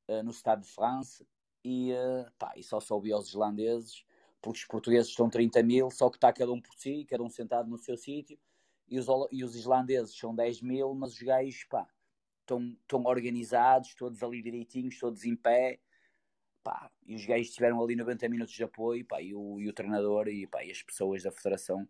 uh, 0.07 0.23
no 0.23 0.31
Estado 0.31 0.61
de 0.61 0.69
França 0.69 1.25
e, 1.63 1.91
uh, 1.91 2.31
pá, 2.37 2.53
e 2.55 2.63
só 2.63 2.79
soube 2.79 3.11
aos 3.11 3.27
islandeses 3.27 4.05
porque 4.41 4.59
os 4.59 4.65
portugueses 4.65 5.09
estão 5.09 5.29
30 5.29 5.61
mil, 5.61 5.91
só 5.91 6.09
que 6.09 6.17
está 6.17 6.33
cada 6.33 6.51
um 6.51 6.59
por 6.59 6.73
si, 6.75 7.05
cada 7.05 7.21
um 7.21 7.29
sentado 7.29 7.69
no 7.69 7.77
seu 7.77 7.95
sítio. 7.95 8.39
E 8.89 8.99
os, 8.99 9.05
e 9.31 9.43
os 9.43 9.55
islandeses 9.55 10.17
são 10.17 10.33
10 10.33 10.61
mil, 10.63 10.93
mas 10.95 11.13
os 11.13 11.21
gajos, 11.21 11.63
pá, 11.65 11.87
estão 12.41 13.03
organizados, 13.05 13.93
todos 13.93 14.21
ali 14.23 14.41
direitinhos, 14.41 14.97
todos 14.99 15.23
em 15.23 15.35
pé, 15.35 15.79
pá, 16.63 16.89
e 17.05 17.15
os 17.15 17.25
gajos 17.25 17.51
tiveram 17.51 17.81
ali 17.83 17.95
90 17.95 18.29
minutos 18.29 18.53
de 18.53 18.63
apoio, 18.63 19.05
pá, 19.05 19.21
e 19.21 19.33
o, 19.33 19.59
e 19.59 19.67
o 19.67 19.73
treinador 19.73 20.27
e, 20.27 20.47
pá, 20.47 20.63
e 20.63 20.71
as 20.71 20.81
pessoas 20.81 21.23
da 21.23 21.31
federação, 21.31 21.87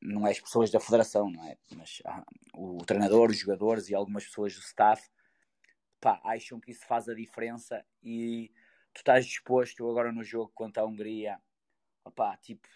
não 0.00 0.26
é 0.26 0.30
as 0.30 0.40
pessoas 0.40 0.70
da 0.70 0.80
federação, 0.80 1.30
não 1.30 1.44
é? 1.44 1.56
Mas 1.76 2.00
ah, 2.04 2.24
o 2.54 2.78
treinador, 2.84 3.30
os 3.30 3.38
jogadores 3.38 3.88
e 3.88 3.94
algumas 3.94 4.24
pessoas 4.24 4.54
do 4.54 4.60
staff, 4.60 5.08
pá, 6.00 6.20
acham 6.24 6.60
que 6.60 6.70
isso 6.70 6.86
faz 6.86 7.08
a 7.08 7.14
diferença 7.14 7.84
e 8.02 8.50
tu 8.92 8.98
estás 8.98 9.26
disposto 9.26 9.88
agora 9.88 10.12
no 10.12 10.22
jogo 10.24 10.50
contra 10.54 10.82
a 10.82 10.86
Hungria, 10.86 11.38
pá, 12.14 12.36
tipo, 12.36 12.66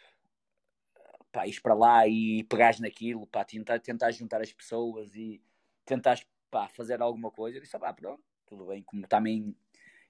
pá, 1.32 1.46
ires 1.46 1.58
para 1.58 1.74
lá 1.74 2.06
e 2.06 2.44
pegares 2.44 2.80
naquilo, 2.80 3.26
pá, 3.26 3.44
tentar, 3.44 3.80
tentar 3.80 4.10
juntar 4.12 4.40
as 4.40 4.52
pessoas 4.52 5.14
e 5.14 5.42
tentar 5.84 6.18
pá, 6.50 6.68
fazer 6.68 7.02
alguma 7.02 7.30
coisa. 7.30 7.58
Eu 7.58 7.62
disse, 7.62 7.78
pá, 7.78 7.92
pronto, 7.92 8.22
tudo 8.46 8.66
bem, 8.66 8.82
como 8.82 9.06
também 9.06 9.56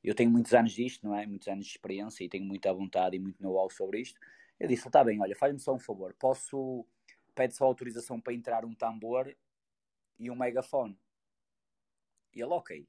eu 0.05 0.15
tenho 0.15 0.31
muitos 0.31 0.53
anos 0.53 0.73
disto, 0.73 1.07
não 1.07 1.17
é? 1.17 1.27
Muitos 1.27 1.49
anos 1.49 1.65
de 1.65 1.73
experiência 1.73 2.23
e 2.23 2.29
tenho 2.29 2.45
muita 2.45 2.73
vontade 2.73 3.17
e 3.17 3.19
muito 3.19 3.43
know-how 3.43 3.71
sobre 3.71 4.01
isto. 4.01 4.21
Eu 4.61 4.69
disse, 4.69 4.87
está 4.87 5.03
bem, 5.03 5.21
olha, 5.21 5.35
faz-me 5.35 5.59
só 5.59 5.75
um 5.75 5.79
favor, 5.79 6.15
posso, 6.19 6.87
pede 7.35 7.55
só 7.55 7.65
autorização 7.65 8.21
para 8.21 8.35
entrar 8.35 8.65
um 8.65 8.75
tambor 8.75 9.35
e 10.19 10.31
um 10.31 10.37
megafone. 10.37 10.99
E 12.35 12.41
ele, 12.43 12.53
ok. 12.53 12.87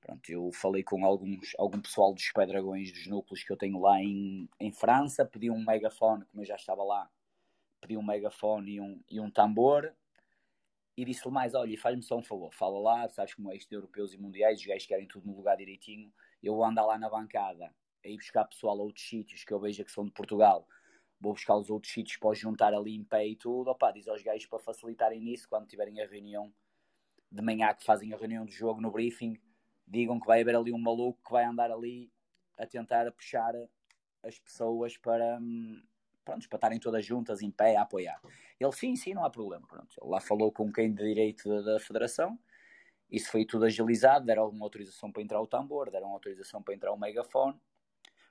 Pronto, 0.00 0.30
eu 0.30 0.50
falei 0.52 0.82
com 0.82 1.04
alguns, 1.04 1.52
algum 1.58 1.80
pessoal 1.80 2.14
dos 2.14 2.30
Pedragões, 2.30 2.92
dos 2.92 3.06
núcleos 3.06 3.42
que 3.42 3.52
eu 3.52 3.56
tenho 3.56 3.80
lá 3.80 4.00
em, 4.00 4.48
em 4.60 4.70
França, 4.70 5.24
pedi 5.24 5.50
um 5.50 5.64
megafone, 5.64 6.24
como 6.26 6.42
eu 6.42 6.46
já 6.46 6.54
estava 6.54 6.84
lá, 6.84 7.10
pedi 7.80 7.96
um 7.96 8.02
megafone 8.02 8.72
e 8.72 8.80
um, 8.80 9.02
e 9.10 9.20
um 9.20 9.30
tambor, 9.30 9.92
e 10.98 11.04
disse-lhe 11.04 11.32
mais: 11.32 11.54
olha, 11.54 11.78
faz-me 11.78 12.02
só 12.02 12.18
um 12.18 12.22
favor, 12.24 12.52
fala 12.52 12.80
lá, 12.80 13.08
sabes 13.08 13.32
como 13.32 13.52
é 13.52 13.56
isto 13.56 13.68
de 13.68 13.76
europeus 13.76 14.12
e 14.12 14.18
mundiais, 14.18 14.58
os 14.58 14.66
gajos 14.66 14.84
querem 14.84 15.06
tudo 15.06 15.28
no 15.28 15.36
lugar 15.36 15.56
direitinho. 15.56 16.12
Eu 16.42 16.56
vou 16.56 16.64
andar 16.64 16.84
lá 16.84 16.98
na 16.98 17.08
bancada 17.08 17.72
a 18.04 18.08
ir 18.08 18.16
buscar 18.16 18.44
pessoal 18.44 18.80
a 18.80 18.82
outros 18.82 19.08
sítios 19.08 19.44
que 19.44 19.54
eu 19.54 19.60
vejo 19.60 19.84
que 19.84 19.92
são 19.92 20.04
de 20.04 20.10
Portugal, 20.10 20.66
vou 21.20 21.32
buscar 21.34 21.56
os 21.56 21.70
outros 21.70 21.92
sítios 21.92 22.16
para 22.16 22.34
juntar 22.34 22.74
ali 22.74 22.96
em 22.96 23.04
pé 23.04 23.28
e 23.28 23.36
tudo. 23.36 23.70
Opá, 23.70 23.92
diz 23.92 24.08
aos 24.08 24.22
gajos 24.22 24.46
para 24.46 24.58
facilitarem 24.58 25.20
nisso 25.20 25.48
quando 25.48 25.68
tiverem 25.68 26.00
a 26.00 26.06
reunião 26.06 26.52
de 27.30 27.42
manhã 27.42 27.72
que 27.74 27.84
fazem 27.84 28.12
a 28.12 28.16
reunião 28.16 28.44
do 28.44 28.50
jogo 28.50 28.80
no 28.80 28.90
briefing, 28.90 29.38
digam 29.86 30.18
que 30.18 30.26
vai 30.26 30.40
haver 30.40 30.56
ali 30.56 30.72
um 30.72 30.78
maluco 30.78 31.22
que 31.24 31.30
vai 31.30 31.44
andar 31.44 31.70
ali 31.70 32.10
a 32.56 32.66
tentar 32.66 33.10
puxar 33.12 33.54
as 34.24 34.36
pessoas 34.40 34.96
para, 34.96 35.38
hum, 35.40 35.80
pronto, 36.28 36.46
para 36.46 36.56
estarem 36.56 36.78
todas 36.78 37.04
juntas 37.04 37.40
em 37.40 37.50
pé 37.50 37.76
a 37.76 37.82
apoiar. 37.82 38.20
Ele, 38.60 38.72
sim, 38.72 38.94
sim, 38.94 39.14
não 39.14 39.24
há 39.24 39.30
problema. 39.30 39.66
Pronto. 39.66 39.96
Ele 39.98 40.10
lá 40.10 40.20
falou 40.20 40.52
com 40.52 40.70
quem 40.70 40.92
de 40.92 41.02
direito 41.02 41.62
da, 41.62 41.80
federação, 41.80 42.38
isso 43.10 43.30
foi 43.30 43.46
tudo 43.46 43.64
agilizado, 43.64 44.26
deram 44.26 44.50
uma 44.50 44.66
autorização 44.66 45.10
para 45.10 45.22
entrar 45.22 45.40
o 45.40 45.46
tambor, 45.46 45.90
deram 45.90 46.12
autorização 46.12 46.62
para 46.62 46.74
entrar 46.74 46.92
o 46.92 46.98
megafone. 46.98 47.58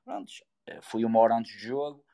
Pronto, 0.06 0.32
eh, 0.68 0.80
fui 0.82 1.04
uma 1.04 1.20
hora 1.20 1.36
antes 1.36 1.54
do 1.54 1.60
jogo, 1.60 2.06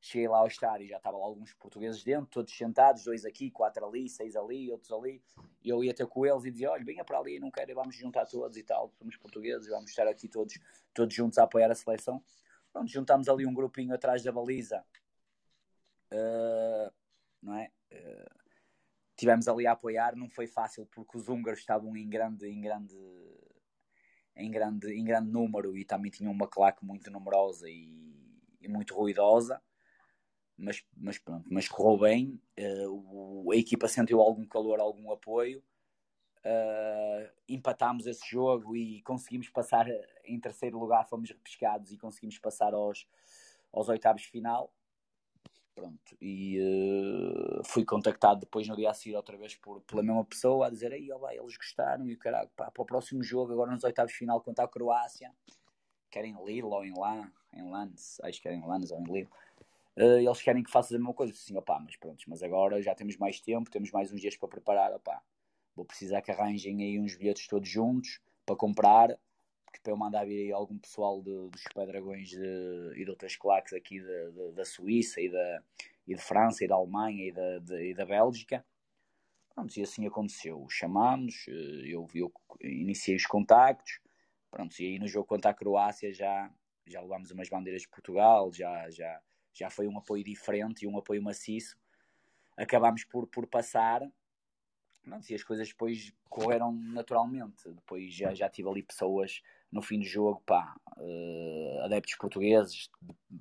cheguei 0.00 0.28
lá 0.28 0.38
ao 0.38 0.46
estádio, 0.46 0.86
já 0.86 0.98
estavam 0.98 1.20
alguns 1.20 1.52
portugueses 1.54 2.04
dentro, 2.04 2.26
todos 2.26 2.56
sentados, 2.56 3.02
dois 3.02 3.24
aqui, 3.24 3.50
quatro 3.50 3.84
ali, 3.84 4.08
seis 4.08 4.36
ali, 4.36 4.70
outros 4.70 4.92
ali, 4.92 5.20
e 5.62 5.68
eu 5.68 5.82
ia 5.82 5.92
ter 5.92 6.06
com 6.06 6.24
eles 6.24 6.44
e 6.44 6.52
dizia, 6.52 6.70
olha, 6.70 6.84
venha 6.84 7.04
para 7.04 7.18
ali, 7.18 7.40
não 7.40 7.50
quero, 7.50 7.74
vamos 7.74 7.96
juntar 7.96 8.24
todos 8.26 8.56
e 8.56 8.62
tal, 8.62 8.92
somos 8.96 9.16
portugueses, 9.16 9.68
vamos 9.68 9.90
estar 9.90 10.06
aqui 10.06 10.28
todos, 10.28 10.54
todos 10.94 11.12
juntos 11.12 11.38
a 11.38 11.42
apoiar 11.42 11.70
a 11.70 11.74
seleção. 11.74 12.22
Pronto, 12.72 12.90
juntámos 12.90 13.28
ali 13.28 13.44
um 13.44 13.54
grupinho 13.54 13.94
atrás 13.94 14.22
da 14.22 14.32
baliza, 14.32 14.84
não 17.42 17.56
é? 17.56 17.70
Uh, 17.92 18.44
tivemos 19.16 19.46
ali 19.46 19.66
a 19.66 19.72
apoiar, 19.72 20.16
não 20.16 20.28
foi 20.28 20.46
fácil 20.46 20.86
porque 20.86 21.16
os 21.16 21.28
húngaros 21.28 21.60
estavam 21.60 21.96
em 21.96 22.08
grande, 22.08 22.48
em 22.48 22.60
grande, 22.60 22.96
em 24.36 24.50
grande, 24.50 24.92
em 24.92 25.04
grande 25.04 25.30
número 25.30 25.76
e 25.76 25.84
também 25.84 26.10
tinham 26.10 26.32
uma 26.32 26.48
claque 26.48 26.84
muito 26.84 27.10
numerosa 27.10 27.68
e, 27.68 28.14
e 28.60 28.68
muito 28.68 28.94
ruidosa. 28.94 29.60
Mas, 30.56 30.84
mas 30.96 31.18
pronto, 31.18 31.48
mas 31.50 31.68
correu 31.68 31.98
bem. 31.98 32.40
Uh, 32.58 33.50
a 33.52 33.56
equipa 33.56 33.88
sentiu 33.88 34.20
algum 34.20 34.46
calor, 34.46 34.80
algum 34.80 35.12
apoio. 35.12 35.62
Uh, 36.44 37.32
empatámos 37.48 38.06
esse 38.06 38.28
jogo 38.28 38.76
e 38.76 39.00
conseguimos 39.02 39.48
passar 39.48 39.86
em 40.24 40.38
terceiro 40.38 40.78
lugar, 40.78 41.08
fomos 41.08 41.30
repescados 41.30 41.90
e 41.90 41.96
conseguimos 41.96 42.38
passar 42.38 42.74
aos, 42.74 43.08
aos 43.72 43.88
oitavos 43.88 44.24
final. 44.24 44.73
Pronto, 45.74 46.16
e 46.20 46.60
uh, 46.60 47.64
fui 47.64 47.84
contactado 47.84 48.40
depois 48.40 48.68
no 48.68 48.76
dia 48.76 48.90
a 48.90 48.94
seguir 48.94 49.16
outra 49.16 49.36
vez 49.36 49.56
por, 49.56 49.80
pela 49.80 50.04
mesma 50.04 50.24
pessoa 50.24 50.68
a 50.68 50.70
dizer 50.70 50.92
aí, 50.92 51.10
oh, 51.12 51.18
vai, 51.18 51.36
eles 51.36 51.56
gostaram 51.56 52.08
e 52.08 52.14
o 52.14 52.18
caralho, 52.18 52.48
pá, 52.54 52.70
para 52.70 52.82
o 52.82 52.86
próximo 52.86 53.24
jogo, 53.24 53.52
agora 53.52 53.72
nos 53.72 53.82
oitavos 53.82 54.12
de 54.12 54.18
final 54.18 54.40
contra 54.40 54.64
a 54.64 54.68
Croácia, 54.68 55.34
querem 56.08 56.36
Lille 56.44 56.62
ou 56.62 56.84
em 56.84 56.94
lá, 56.96 57.28
em 57.52 57.72
acho 58.22 58.40
que 58.40 58.46
era 58.46 58.56
em 58.56 58.62
ou 58.62 58.72
em 58.72 59.12
Lille, 59.12 59.28
uh, 59.96 60.18
eles 60.20 60.42
querem 60.42 60.62
que 60.62 60.70
faças 60.70 60.92
a 60.92 60.98
mesma 60.98 61.12
coisa, 61.12 61.32
assim, 61.32 61.56
opá, 61.56 61.80
mas 61.80 61.96
pronto, 61.96 62.22
mas 62.28 62.40
agora 62.40 62.80
já 62.80 62.94
temos 62.94 63.16
mais 63.16 63.40
tempo, 63.40 63.68
temos 63.68 63.90
mais 63.90 64.12
uns 64.12 64.20
dias 64.20 64.36
para 64.36 64.48
preparar, 64.48 64.92
opá, 64.92 65.20
vou 65.74 65.84
precisar 65.84 66.22
que 66.22 66.30
arranjem 66.30 66.82
aí 66.84 67.00
uns 67.00 67.16
bilhetes 67.16 67.48
todos 67.48 67.68
juntos 67.68 68.20
para 68.46 68.54
comprar, 68.54 69.18
que 69.74 69.80
para 69.80 69.92
eu 69.92 69.96
mandar 69.96 70.24
vir 70.24 70.40
aí 70.40 70.52
algum 70.52 70.78
pessoal 70.78 71.20
de, 71.20 71.48
dos 71.50 71.64
Pedragões 71.74 72.32
e 72.32 73.04
de 73.04 73.10
outras 73.10 73.34
claques 73.34 73.72
aqui 73.72 74.00
de, 74.00 74.30
de, 74.30 74.52
da 74.52 74.64
Suíça 74.64 75.20
e 75.20 75.28
da, 75.28 75.62
e 76.06 76.14
de 76.14 76.22
França 76.22 76.64
e 76.64 76.68
da 76.68 76.76
Alemanha 76.76 77.26
e 77.26 77.32
da, 77.32 77.58
de, 77.58 77.90
e 77.90 77.94
da 77.94 78.06
Bélgica. 78.06 78.64
Pronto, 79.52 79.76
e 79.76 79.82
assim 79.82 80.06
aconteceu. 80.06 80.64
Chamámos, 80.68 81.46
eh, 81.48 81.88
eu, 81.88 82.08
eu 82.14 82.32
iniciei 82.60 83.16
os 83.16 83.26
contactos, 83.26 84.00
pronto, 84.50 84.78
e 84.80 84.86
aí 84.86 84.98
no 84.98 85.08
jogo 85.08 85.26
contra 85.26 85.50
a 85.50 85.54
Croácia 85.54 86.12
já, 86.12 86.52
já 86.86 87.00
levámos 87.00 87.32
umas 87.32 87.48
bandeiras 87.48 87.82
de 87.82 87.88
Portugal, 87.88 88.52
já, 88.52 88.88
já, 88.90 89.20
já 89.52 89.70
foi 89.70 89.88
um 89.88 89.98
apoio 89.98 90.22
diferente 90.22 90.84
e 90.84 90.88
um 90.88 90.96
apoio 90.96 91.22
maciço. 91.22 91.76
Acabámos 92.56 93.04
por, 93.04 93.26
por 93.26 93.46
passar, 93.48 94.00
pronto, 95.02 95.28
e 95.28 95.34
as 95.34 95.42
coisas 95.42 95.68
depois 95.68 96.12
correram 96.28 96.72
naturalmente. 96.72 97.68
Depois 97.70 98.12
já, 98.14 98.34
já 98.34 98.48
tive 98.48 98.68
ali 98.68 98.82
pessoas 98.82 99.42
no 99.74 99.82
fim 99.82 99.98
do 99.98 100.04
jogo, 100.04 100.40
pá, 100.46 100.72
uh, 100.96 101.80
adeptos 101.82 102.14
portugueses, 102.14 102.88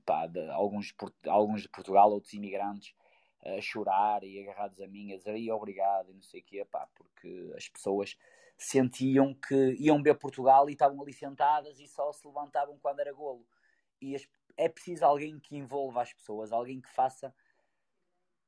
pá, 0.04 0.26
de, 0.26 0.40
alguns, 0.50 0.92
alguns 1.28 1.62
de 1.62 1.70
Portugal, 1.70 2.12
outros 2.12 2.34
imigrantes, 2.34 2.96
a 3.46 3.62
chorar 3.62 4.24
e 4.24 4.42
agarrados 4.42 4.82
a 4.82 4.88
mim, 4.88 5.14
a 5.14 5.18
dizer 5.18 5.52
obrigado 5.52 6.10
e 6.10 6.14
não 6.16 6.24
sei 6.24 6.42
o 6.42 6.44
quê, 6.44 6.66
pá, 6.66 6.90
porque 6.96 7.54
as 7.56 7.70
pessoas 7.70 8.18
sentiam 8.58 9.36
que 9.36 9.76
iam 9.80 10.02
ver 10.02 10.16
Portugal 10.16 10.68
e 10.68 10.74
estavam 10.74 11.00
ali 11.04 11.14
sentadas 11.14 11.80
e 11.80 11.88
só 11.88 12.12
se 12.12 12.26
levantavam 12.26 12.80
quando 12.82 13.00
era 13.00 13.14
golo. 13.14 13.46
E 14.02 14.16
as, 14.16 14.28
é 14.58 14.68
preciso 14.68 15.06
alguém 15.06 15.40
que 15.40 15.56
envolva 15.56 16.02
as 16.02 16.14
pessoas, 16.14 16.52
alguém 16.52 16.82
que 16.82 16.90
faça 16.90 17.32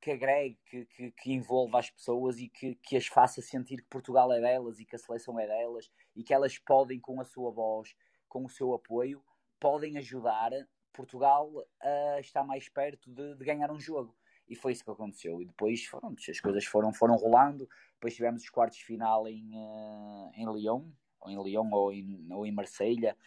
que 0.05 0.11
agregue, 0.11 0.55
que, 0.67 0.85
que, 0.85 1.11
que, 1.13 1.33
envolva 1.33 1.79
as 1.79 1.89
pessoas 1.89 2.37
e 2.37 2.47
que, 2.47 2.75
que 2.75 2.95
as 2.95 3.07
faça 3.07 3.41
sentir 3.41 3.77
que 3.77 3.89
Portugal 3.89 4.31
é 4.31 4.39
delas 4.39 4.79
e 4.79 4.85
que 4.85 4.95
a 4.95 4.99
seleção 4.99 5.39
é 5.39 5.47
delas 5.47 5.91
e 6.15 6.23
que 6.23 6.31
elas 6.31 6.59
podem, 6.59 6.99
com 6.99 7.19
a 7.19 7.25
sua 7.25 7.49
voz, 7.49 7.95
com 8.29 8.45
o 8.45 8.49
seu 8.49 8.71
apoio, 8.75 9.19
podem 9.59 9.97
ajudar 9.97 10.51
Portugal 10.93 11.51
a 11.81 12.19
estar 12.19 12.43
mais 12.43 12.69
perto 12.69 13.09
de, 13.09 13.33
de 13.33 13.43
ganhar 13.43 13.71
um 13.71 13.79
jogo. 13.79 14.15
E 14.47 14.55
foi 14.55 14.73
isso 14.73 14.85
que 14.85 14.91
aconteceu. 14.91 15.41
E 15.41 15.45
depois 15.45 15.83
foram, 15.85 16.13
as 16.29 16.39
coisas 16.39 16.65
foram, 16.65 16.93
foram 16.93 17.15
rolando. 17.15 17.67
Depois 17.93 18.13
tivemos 18.13 18.43
os 18.43 18.49
quartos 18.51 18.77
de 18.77 18.85
final 18.85 19.27
em, 19.27 19.55
uh, 19.55 20.31
em 20.35 20.45
Lyon, 20.53 20.87
ou 21.19 21.31
em 21.31 21.43
Lyon 21.43 21.71
ou 21.71 21.91
em, 21.91 22.31
ou 22.31 22.45
em 22.45 22.51
Marselha 22.51 23.17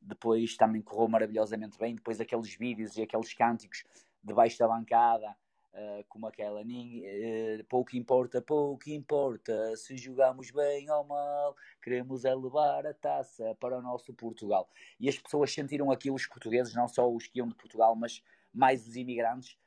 depois 0.00 0.56
também 0.56 0.82
correu 0.82 1.08
maravilhosamente 1.08 1.78
bem. 1.78 1.94
Depois 1.94 2.20
aqueles 2.20 2.54
vídeos 2.54 2.96
e 2.98 3.02
aqueles 3.02 3.32
cânticos 3.32 3.82
debaixo 4.22 4.58
da 4.58 4.68
bancada, 4.68 5.34
uh, 5.74 6.04
como 6.08 6.26
aquela, 6.26 6.62
uh, 6.62 7.64
pouco 7.68 7.96
importa, 7.96 8.40
pouco 8.40 8.88
importa, 8.90 9.76
se 9.76 9.96
jogamos 9.96 10.50
bem 10.50 10.90
ou 10.90 11.04
mal, 11.04 11.56
queremos 11.82 12.24
é 12.24 12.34
levar 12.34 12.86
a 12.86 12.94
taça 12.94 13.54
para 13.60 13.78
o 13.78 13.82
nosso 13.82 14.12
Portugal. 14.14 14.68
E 14.98 15.08
as 15.08 15.18
pessoas 15.18 15.52
sentiram 15.52 15.90
aquilo, 15.90 16.16
os 16.16 16.26
portugueses, 16.26 16.74
não 16.74 16.88
só 16.88 17.10
os 17.10 17.26
que 17.26 17.38
iam 17.38 17.48
de 17.48 17.54
Portugal, 17.54 17.94
mas 17.94 18.22
mais 18.52 18.86
os 18.86 18.96
imigrantes, 18.96 19.58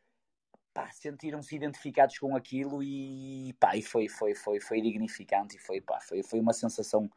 sentiram-se 0.92 1.56
identificados 1.56 2.18
com 2.18 2.36
aquilo 2.36 2.82
e, 2.82 3.54
pá, 3.60 3.76
e 3.76 3.82
foi, 3.82 4.08
foi, 4.08 4.34
foi, 4.34 4.60
foi 4.60 4.82
dignificante 4.82 5.58
e 5.58 5.60
foi, 5.60 5.82
pá, 5.82 6.00
foi, 6.00 6.24
foi 6.24 6.40
uma 6.40 6.54
sensação 6.54 7.10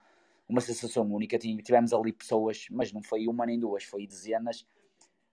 uma 0.48 0.60
sensação 0.60 1.10
única. 1.10 1.38
Tivemos 1.38 1.92
ali 1.92 2.12
pessoas, 2.12 2.66
mas 2.70 2.92
não 2.92 3.02
foi 3.02 3.26
uma 3.26 3.46
nem 3.46 3.58
duas, 3.58 3.84
foi 3.84 4.06
dezenas 4.06 4.66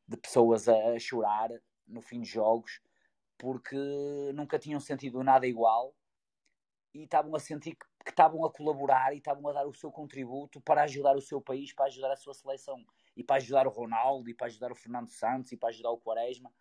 de 0.08 0.18
pessoas 0.18 0.68
a, 0.68 0.98
chorar 1.00 1.50
no 1.88 2.02
fim 2.02 2.22
de 2.22 2.30
jogos 2.30 2.82
porque 3.42 3.76
nunca 4.36 4.60
tinham 4.60 4.80
sentido 4.80 5.24
nada 5.24 5.48
igual 5.48 5.96
e 6.94 7.06
estavam 7.06 7.36
a 7.36 7.40
sentir 7.40 7.76
que, 7.76 7.88
estavam 8.08 8.46
a 8.46 8.52
colaborar 8.52 9.16
e 9.16 9.18
estavam 9.18 9.50
a 9.50 9.54
dar 9.54 9.66
o 9.66 9.74
seu 9.74 9.92
contributo 9.92 10.62
para 10.62 10.84
ajudar 10.84 11.16
o 11.18 11.22
seu 11.22 11.42
país, 11.42 11.74
para 11.74 11.86
ajudar 11.86 12.12
a 12.12 12.16
sua 12.16 12.36
seleção 12.36 12.86
e 13.18 13.24
para 13.24 13.38
ajudar 13.38 13.66
o 13.66 13.72
Ronaldo 13.72 14.30
e 14.30 14.34
para 14.36 14.46
ajudar 14.46 14.72
o 14.72 14.76
Fernando 14.76 15.10
Santos 15.10 15.52
e 15.52 15.58
para 15.58 15.70
ajudar 15.70 15.90
o 15.90 15.98
Quaresma. 15.98 16.54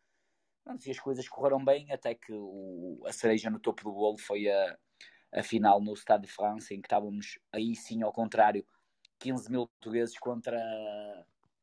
E 0.87 0.91
as 0.91 0.99
coisas 0.99 1.28
correram 1.28 1.62
bem 1.62 1.93
até 1.93 2.14
que 2.14 2.33
o, 2.33 3.03
a 3.07 3.12
cereja 3.12 3.51
no 3.51 3.59
topo 3.59 3.85
do 3.85 3.93
bolo 3.93 4.16
foi 4.16 4.49
a, 4.49 4.78
a 5.35 5.43
final 5.43 5.83
no 5.83 5.95
Stade 5.95 6.26
de 6.26 6.33
France, 6.33 6.74
em 6.74 6.81
que 6.81 6.87
estávamos 6.87 7.39
aí 7.53 7.76
sim 7.76 8.03
ao 8.03 8.12
contrário, 8.12 8.64
15 9.18 9.51
mil 9.51 9.66
portugueses 9.66 10.18
contra 10.18 10.59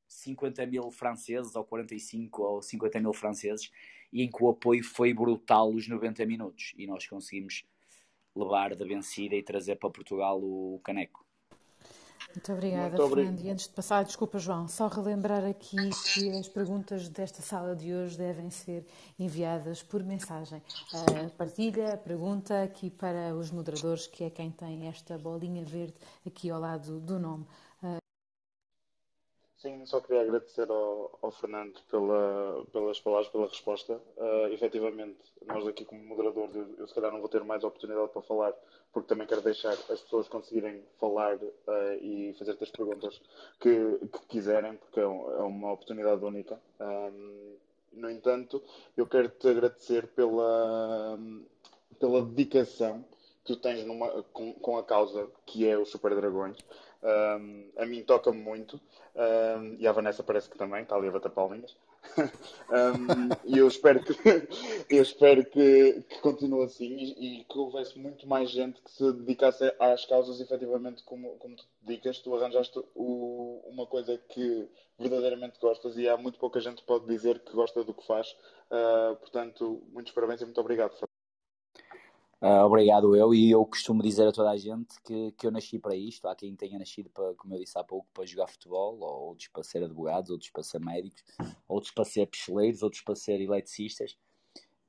50 0.07 0.63
mil 0.67 0.91
franceses, 0.91 1.55
ou 1.55 1.65
45 1.65 2.43
ou 2.43 2.61
50 2.61 2.99
mil 2.99 3.13
franceses, 3.13 3.71
e 4.11 4.23
em 4.23 4.29
que 4.29 4.43
o 4.43 4.49
apoio 4.49 4.83
foi 4.83 5.13
brutal 5.13 5.73
os 5.73 5.87
90 5.87 6.25
minutos, 6.25 6.73
e 6.77 6.87
nós 6.87 7.05
conseguimos 7.07 7.63
levar 8.35 8.75
da 8.75 8.85
vencida 8.85 9.35
e 9.35 9.43
trazer 9.43 9.75
para 9.77 9.89
Portugal 9.89 10.39
o 10.41 10.79
caneco. 10.83 11.27
Muito 12.33 12.53
obrigada, 12.53 12.97
Muito 12.97 13.15
Fernando. 13.15 13.41
E 13.41 13.49
antes 13.49 13.67
de 13.67 13.73
passar, 13.73 14.03
desculpa, 14.03 14.37
João, 14.37 14.67
só 14.67 14.87
relembrar 14.87 15.43
aqui 15.45 15.77
que 16.13 16.29
as 16.31 16.47
perguntas 16.47 17.09
desta 17.09 17.41
sala 17.41 17.75
de 17.75 17.93
hoje 17.93 18.17
devem 18.17 18.49
ser 18.49 18.85
enviadas 19.17 19.81
por 19.81 20.03
mensagem. 20.03 20.61
Uh, 20.93 21.29
partilha 21.31 21.93
a 21.93 21.97
pergunta 21.97 22.63
aqui 22.63 22.89
para 22.89 23.33
os 23.33 23.49
moderadores, 23.49 24.07
que 24.07 24.23
é 24.23 24.29
quem 24.29 24.51
tem 24.51 24.87
esta 24.87 25.17
bolinha 25.17 25.63
verde 25.63 25.95
aqui 26.25 26.49
ao 26.49 26.59
lado 26.59 26.99
do 26.99 27.17
nome. 27.17 27.45
Sim, 29.57 29.83
só 29.87 29.99
queria 29.99 30.21
agradecer 30.21 30.69
ao, 30.69 31.17
ao 31.19 31.31
Fernando 31.31 31.81
pela, 31.89 32.63
pelas 32.71 32.99
palavras, 32.99 33.27
pela 33.29 33.47
resposta. 33.47 33.99
Uh, 34.15 34.53
efetivamente, 34.53 35.17
nós 35.47 35.65
aqui 35.65 35.83
como 35.83 36.03
moderadores, 36.03 36.55
eu, 36.55 36.75
eu, 36.77 36.87
se 36.87 36.93
calhar 36.93 37.11
não 37.11 37.19
vou 37.19 37.27
ter 37.27 37.43
mais 37.43 37.63
oportunidade 37.63 38.09
para 38.09 38.21
falar, 38.21 38.53
porque 38.93 39.07
também 39.07 39.25
quero 39.25 39.41
deixar 39.41 39.71
as 39.71 40.01
pessoas 40.01 40.27
conseguirem 40.27 40.83
falar 40.99 41.37
uh, 41.37 41.93
e 41.99 42.35
fazer 42.37 42.55
as 42.61 42.69
perguntas 42.69 43.19
que, 43.59 43.97
que 44.13 44.27
quiserem, 44.27 44.75
porque 44.75 44.99
é, 44.99 45.03
é, 45.03 45.07
uma 45.07 45.73
oportunidade 45.73 46.23
única. 46.23 46.61
Um, 46.79 47.55
no 47.93 48.11
entanto, 48.11 48.61
eu 48.95 49.07
quero 49.07 49.27
te 49.27 49.47
agradecer 49.47 50.05
pela, 50.09 51.17
pela 51.99 52.21
dedicação 52.21 53.03
que 53.43 53.55
tu 53.55 53.55
tens 53.55 53.83
numa, 53.85 54.21
com, 54.33 54.53
com 54.53 54.77
a 54.77 54.83
causa 54.83 55.27
que 55.47 55.67
é 55.67 55.75
o 55.75 55.85
Super 55.85 56.15
Dragões. 56.15 56.57
Um, 57.07 57.69
a 57.77 57.85
mim 57.85 58.03
toca-me 58.03 58.37
muito 58.37 58.81
um, 59.15 59.77
e 59.79 59.87
a 59.87 59.93
Vanessa 59.93 60.23
parece 60.23 60.49
que 60.49 60.57
também, 60.57 60.83
está 60.83 60.97
ali 60.97 61.07
a 61.07 61.11
bater 61.11 61.31
palminhas. 61.31 61.73
um, 62.17 63.29
e 63.45 63.57
eu 63.57 63.67
espero 63.67 64.03
que, 64.03 64.13
eu 64.93 65.01
espero 65.01 65.45
que, 65.45 66.03
que 66.09 66.19
continue 66.19 66.65
assim 66.65 66.85
e, 66.85 67.39
e, 67.39 67.43
que 67.45 67.57
houvesse 67.57 67.97
muito 67.97 68.27
mais 68.27 68.49
gente 68.49 68.81
que 68.81 68.91
se 68.91 69.09
dedicasse 69.13 69.73
às 69.79 70.05
causas 70.05 70.41
efetivamente 70.41 71.01
como, 71.03 71.37
como 71.37 71.55
tu 71.55 71.63
dedicas. 71.81 72.19
Tu 72.19 72.35
arranjaste 72.35 72.77
o, 72.93 73.61
uma 73.67 73.85
coisa 73.85 74.17
que 74.29 74.67
verdadeiramente 74.99 75.59
gostas 75.61 75.97
e 75.97 76.09
há 76.09 76.17
muito 76.17 76.37
pouca 76.37 76.59
gente 76.59 76.81
que 76.81 76.87
pode 76.87 77.05
dizer 77.05 77.39
que 77.39 77.53
gosta 77.53 77.85
do 77.85 77.93
que 77.93 78.05
faz. 78.05 78.35
Uh, 78.69 79.15
portanto, 79.15 79.81
muitos 79.93 80.11
parabéns 80.11 80.41
e 80.41 80.45
muito 80.45 80.59
obrigado. 80.59 81.06
Uh, 82.39 82.63
obrigado 82.63 83.15
eu 83.15 83.33
e 83.33 83.49
eu 83.49 83.65
costumo 83.65 84.03
dizer 84.03 84.27
a 84.27 84.31
toda 84.31 84.51
a 84.51 84.57
gente 84.57 85.01
que, 85.01 85.31
que 85.31 85.47
eu 85.47 85.51
nasci 85.51 85.79
para 85.79 85.95
isto. 85.95 86.27
Há 86.27 86.35
quem 86.35 86.55
tenha 86.55 86.77
nascido 86.77 87.09
para, 87.09 87.33
como 87.33 87.55
eu 87.55 87.59
disse 87.59 87.77
há 87.79 87.83
pouco, 87.83 88.07
para 88.13 88.27
jogar 88.27 88.47
futebol, 88.47 88.99
ou 88.99 89.29
outros 89.29 89.47
para 89.47 89.63
ser 89.63 89.83
advogados, 89.83 90.29
outros 90.29 90.51
para 90.51 90.61
ser 90.61 90.79
médicos, 90.79 91.23
outros 91.67 91.91
para 91.91 92.05
ser 92.05 92.27
picheleiros, 92.27 92.83
outros 92.83 93.01
para 93.01 93.15
ser 93.15 93.41
eletricistas. 93.41 94.15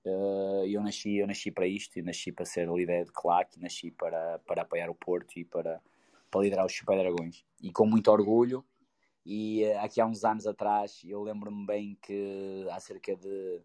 Uh, 0.05 0.65
eu 0.67 0.83
nasci 0.83 1.17
eu 1.17 1.27
nasci 1.27 1.51
para 1.51 1.67
isto 1.67 1.99
e 1.99 2.03
nasci 2.03 2.33
para 2.33 2.45
ser 2.45 2.69
líder 2.69 3.05
de 3.05 3.13
claque, 3.13 3.59
nasci 3.59 3.91
para, 3.91 4.39
para 4.41 4.63
apoiar 4.63 4.91
o 4.91 4.95
Porto 4.95 5.39
e 5.39 5.45
para, 5.45 5.81
para 6.31 6.41
liderar 6.43 6.67
os 6.67 6.77
Super 6.77 6.99
Dragões. 6.99 7.45
E 7.63 7.73
com 7.73 7.87
muito 7.87 8.11
orgulho. 8.11 8.63
E 9.25 9.65
uh, 9.65 9.79
aqui 9.81 10.03
há 10.03 10.07
uns 10.07 10.23
anos 10.23 10.47
atrás, 10.47 11.01
eu 11.03 11.23
lembro-me 11.23 11.65
bem 11.67 11.99
que 12.03 12.67
há 12.71 12.79
cerca 12.79 13.17
de, 13.17 13.63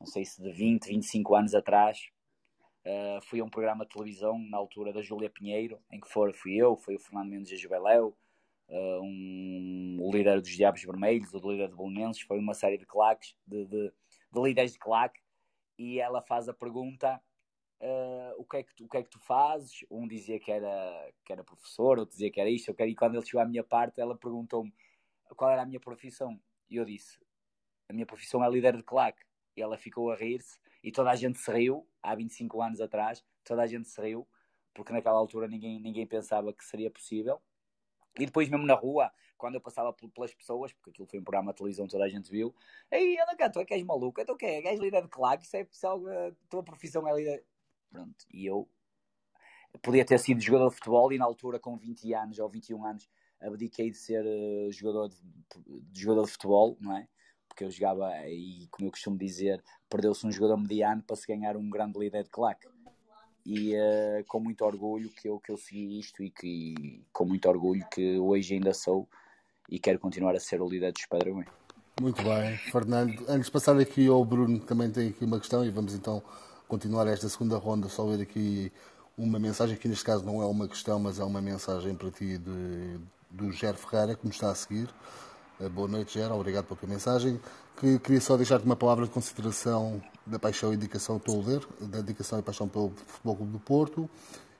não 0.00 0.06
sei 0.08 0.24
se 0.24 0.42
de 0.42 0.50
20, 0.50 0.86
25 0.88 1.34
anos 1.36 1.54
atrás, 1.54 2.10
Uh, 2.84 3.22
fui 3.22 3.38
a 3.38 3.44
um 3.44 3.48
programa 3.48 3.84
de 3.84 3.92
televisão 3.92 4.36
na 4.38 4.56
altura 4.56 4.92
da 4.92 5.02
Júlia 5.02 5.30
Pinheiro, 5.30 5.80
em 5.88 6.00
que 6.00 6.08
for, 6.08 6.34
fui 6.34 6.56
eu, 6.56 6.76
foi 6.76 6.96
o 6.96 6.98
Fernando 6.98 7.28
Mendes 7.28 7.52
e 7.52 7.54
a 7.54 7.58
Juveléu, 7.58 8.16
uh, 8.68 9.00
um, 9.00 9.98
o 10.00 10.10
líder 10.10 10.40
dos 10.40 10.50
Diabos 10.50 10.82
Vermelhos, 10.82 11.32
o 11.32 11.50
líder 11.50 11.68
de 11.68 11.76
Bolonenses, 11.76 12.22
foi 12.22 12.40
uma 12.40 12.54
série 12.54 12.76
de 12.76 12.84
claques, 12.84 13.36
de, 13.46 13.64
de, 13.66 13.92
de, 14.32 14.42
líderes 14.42 14.72
de 14.72 14.80
claque, 14.80 15.20
e 15.78 16.00
ela 16.00 16.20
faz 16.22 16.48
a 16.48 16.52
pergunta 16.52 17.22
uh, 17.80 18.34
o, 18.36 18.44
que 18.44 18.56
é 18.56 18.62
que 18.64 18.74
tu, 18.74 18.84
o 18.84 18.88
que 18.88 18.96
é 18.96 19.02
que 19.04 19.10
tu 19.10 19.20
fazes? 19.20 19.84
Um 19.88 20.08
dizia 20.08 20.40
que 20.40 20.50
era, 20.50 21.12
que 21.24 21.32
era 21.32 21.44
professor, 21.44 22.00
outro 22.00 22.12
dizia 22.12 22.32
que 22.32 22.40
era 22.40 22.50
isto, 22.50 22.74
e 22.76 22.94
quando 22.96 23.14
ele 23.14 23.24
chegou 23.24 23.42
à 23.42 23.46
minha 23.46 23.62
parte, 23.62 24.00
ela 24.00 24.16
perguntou-me 24.16 24.74
qual 25.36 25.50
era 25.52 25.62
a 25.62 25.66
minha 25.66 25.80
profissão, 25.80 26.36
e 26.68 26.76
eu 26.76 26.84
disse, 26.84 27.16
a 27.88 27.92
minha 27.92 28.06
profissão 28.06 28.44
é 28.44 28.50
líder 28.50 28.76
de 28.76 28.82
claque, 28.82 29.22
e 29.56 29.62
ela 29.62 29.78
ficou 29.78 30.10
a 30.10 30.16
rir-se, 30.16 30.58
e 30.82 30.90
toda 30.90 31.10
a 31.10 31.16
gente 31.16 31.38
se 31.38 31.50
riu, 31.52 31.86
há 32.02 32.14
25 32.14 32.60
anos 32.62 32.80
atrás, 32.80 33.24
toda 33.44 33.62
a 33.62 33.66
gente 33.66 33.88
se 33.88 34.00
riu, 34.00 34.26
porque 34.74 34.92
naquela 34.92 35.18
altura 35.18 35.46
ninguém, 35.46 35.80
ninguém 35.80 36.06
pensava 36.06 36.52
que 36.52 36.64
seria 36.64 36.90
possível. 36.90 37.40
E 38.18 38.26
depois, 38.26 38.48
mesmo 38.48 38.66
na 38.66 38.74
rua, 38.74 39.10
quando 39.38 39.54
eu 39.54 39.60
passava 39.60 39.92
pelas 39.92 40.34
pessoas, 40.34 40.72
porque 40.72 40.90
aquilo 40.90 41.06
foi 41.06 41.18
um 41.18 41.24
programa 41.24 41.52
de 41.52 41.58
televisão, 41.58 41.86
toda 41.86 42.04
a 42.04 42.08
gente 42.08 42.30
viu, 42.30 42.54
aí 42.90 43.18
anda 43.18 43.36
cá, 43.36 43.50
tu 43.50 43.58
é 43.58 43.64
que 43.64 43.74
és 43.74 43.82
maluco, 43.82 44.20
então 44.20 44.36
que 44.36 44.46
é? 44.46 44.66
És 44.66 44.78
líder 44.78 45.02
de 45.02 45.08
claque, 45.08 45.44
isso 45.44 45.56
é 45.56 45.64
pessoal, 45.64 46.00
a 46.06 46.32
tua 46.48 46.62
profissão 46.62 47.08
é 47.08 47.14
líder. 47.14 47.44
Pronto, 47.90 48.24
e 48.32 48.46
eu 48.46 48.68
podia 49.80 50.04
ter 50.04 50.18
sido 50.18 50.40
jogador 50.40 50.68
de 50.68 50.76
futebol 50.76 51.12
e 51.12 51.18
na 51.18 51.24
altura, 51.24 51.58
com 51.58 51.76
20 51.76 52.12
anos 52.14 52.38
ou 52.38 52.48
21 52.48 52.84
anos, 52.84 53.08
abdiquei 53.40 53.90
de 53.90 53.96
ser 53.96 54.24
uh, 54.24 54.72
jogador 54.72 55.08
de, 55.08 55.16
de, 55.90 56.00
jogador 56.00 56.26
de 56.26 56.32
futebol, 56.32 56.76
não 56.80 56.96
é? 56.96 57.08
Porque 57.52 57.64
eu 57.64 57.70
jogava, 57.70 58.10
e 58.26 58.66
como 58.70 58.88
eu 58.88 58.90
costumo 58.90 59.18
dizer, 59.18 59.62
perdeu-se 59.88 60.26
um 60.26 60.32
jogador 60.32 60.56
mediano 60.56 61.02
para 61.02 61.16
se 61.16 61.26
ganhar 61.26 61.54
um 61.54 61.68
grande 61.68 61.98
líder 61.98 62.24
de 62.24 62.30
claque. 62.30 62.66
E 63.44 63.74
uh, 63.74 64.24
com 64.26 64.40
muito 64.40 64.64
orgulho 64.64 65.10
que 65.10 65.28
eu, 65.28 65.38
que 65.38 65.52
eu 65.52 65.58
segui 65.58 65.98
isto 65.98 66.22
e 66.22 66.30
que 66.30 67.04
com 67.12 67.26
muito 67.26 67.46
orgulho 67.48 67.84
que 67.92 68.18
hoje 68.18 68.54
ainda 68.54 68.72
sou 68.72 69.06
e 69.68 69.78
quero 69.78 69.98
continuar 69.98 70.34
a 70.34 70.40
ser 70.40 70.62
o 70.62 70.68
líder 70.68 70.92
dos 70.92 71.04
Padrões. 71.06 71.46
Muito 72.00 72.22
bem, 72.22 72.56
Fernando. 72.56 73.22
Antes 73.28 73.46
de 73.46 73.52
passar 73.52 73.78
aqui 73.78 74.06
ao 74.06 74.24
Bruno, 74.24 74.58
também 74.60 74.90
tem 74.90 75.10
aqui 75.10 75.24
uma 75.24 75.38
questão 75.38 75.64
e 75.64 75.70
vamos 75.70 75.94
então 75.94 76.22
continuar 76.66 77.06
esta 77.06 77.28
segunda 77.28 77.58
ronda. 77.58 77.88
Só 77.88 78.06
ver 78.06 78.22
aqui 78.22 78.72
uma 79.18 79.38
mensagem, 79.38 79.76
que 79.76 79.88
neste 79.88 80.04
caso 80.04 80.24
não 80.24 80.40
é 80.40 80.46
uma 80.46 80.68
questão, 80.68 80.98
mas 80.98 81.18
é 81.18 81.24
uma 81.24 81.42
mensagem 81.42 81.94
para 81.94 82.10
ti 82.10 82.38
de, 82.38 82.98
do 83.30 83.52
Ger 83.52 83.74
Ferreira, 83.74 84.14
que 84.14 84.24
nos 84.24 84.36
está 84.36 84.50
a 84.50 84.54
seguir. 84.54 84.88
Eh, 85.62 85.68
boa 85.68 85.86
noite, 85.86 86.14
Gera. 86.14 86.34
Obrigado 86.34 86.64
pela 86.64 86.78
tua 86.78 86.88
mensagem. 86.88 87.40
Que 87.76 87.98
queria 88.00 88.20
só 88.20 88.36
deixar-te 88.36 88.64
uma 88.64 88.74
palavra 88.74 89.04
de 89.06 89.12
consideração 89.12 90.02
da 90.26 90.38
paixão 90.38 90.72
e 90.72 90.76
dedicação, 90.76 91.16
estou 91.16 91.40
a 91.40 91.44
ver, 91.44 91.66
da 91.80 92.00
dedicação 92.00 92.38
e 92.38 92.42
paixão 92.42 92.68
pelo 92.68 92.92
Futebol 93.06 93.36
Clube 93.36 93.52
do 93.52 93.60
Porto. 93.60 94.10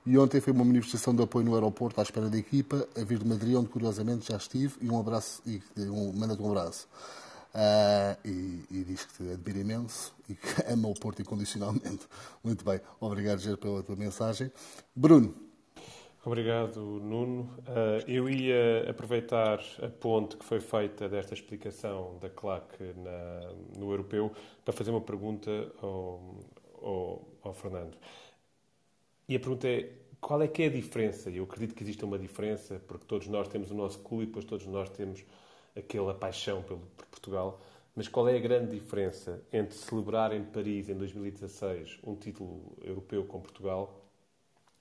E 0.06 0.16
ontem 0.18 0.40
foi 0.40 0.52
uma 0.52 0.64
manifestação 0.64 1.14
de 1.14 1.22
apoio 1.22 1.44
no 1.44 1.54
aeroporto 1.54 2.00
à 2.00 2.02
espera 2.02 2.28
da 2.28 2.36
equipa, 2.36 2.88
a 2.96 3.04
vir 3.04 3.18
de 3.18 3.26
Madrid, 3.26 3.54
onde 3.56 3.68
curiosamente 3.68 4.28
já 4.28 4.36
estive, 4.36 4.74
e 4.80 4.88
um 4.90 4.98
abraço, 4.98 5.42
e 5.46 5.62
um, 5.88 6.12
manda-te 6.12 6.42
um 6.42 6.50
abraço. 6.50 6.88
Uh, 7.54 8.16
e, 8.24 8.64
e, 8.70 8.84
diz 8.84 9.04
que 9.04 9.12
te 9.12 9.30
admira 9.30 9.58
imenso 9.58 10.14
e 10.28 10.34
que 10.34 10.48
ama 10.72 10.88
o 10.88 10.94
Porto 10.94 11.20
incondicionalmente. 11.20 12.08
Muito 12.42 12.64
bem, 12.64 12.80
obrigado, 12.98 13.40
Ger, 13.40 13.56
pela 13.56 13.82
tua 13.82 13.94
mensagem. 13.94 14.50
Bruno, 14.96 15.34
Obrigado, 16.24 16.80
Nuno. 16.80 17.52
Uh, 17.66 18.08
eu 18.08 18.30
ia 18.30 18.88
aproveitar 18.88 19.58
a 19.82 19.88
ponte 19.88 20.36
que 20.36 20.44
foi 20.44 20.60
feita 20.60 21.08
desta 21.08 21.34
explicação 21.34 22.16
da 22.20 22.30
CLAC 22.30 22.80
na, 22.94 23.52
no 23.76 23.90
europeu 23.90 24.30
para 24.64 24.72
fazer 24.72 24.92
uma 24.92 25.00
pergunta 25.00 25.50
ao, 25.82 26.38
ao, 26.80 27.28
ao, 27.42 27.52
Fernando. 27.52 27.98
E 29.28 29.34
a 29.34 29.40
pergunta 29.40 29.66
é: 29.66 29.90
qual 30.20 30.40
é 30.40 30.46
que 30.46 30.62
é 30.62 30.66
a 30.66 30.70
diferença? 30.70 31.28
Eu 31.28 31.42
acredito 31.42 31.74
que 31.74 31.82
existe 31.82 32.04
uma 32.04 32.16
diferença, 32.16 32.80
porque 32.86 33.04
todos 33.04 33.26
nós 33.26 33.48
temos 33.48 33.72
o 33.72 33.74
nosso 33.74 33.98
clube 33.98 34.22
e 34.22 34.26
depois 34.26 34.44
todos 34.44 34.64
nós 34.66 34.88
temos 34.90 35.24
aquela 35.76 36.14
paixão 36.14 36.62
pelo, 36.62 36.82
por 36.96 37.06
Portugal. 37.06 37.60
Mas 37.96 38.06
qual 38.06 38.28
é 38.28 38.36
a 38.36 38.40
grande 38.40 38.78
diferença 38.78 39.42
entre 39.52 39.76
celebrar 39.76 40.32
em 40.32 40.44
Paris, 40.44 40.88
em 40.88 40.94
2016, 40.94 41.98
um 42.04 42.14
título 42.14 42.76
europeu 42.80 43.24
com 43.24 43.40
Portugal 43.40 44.06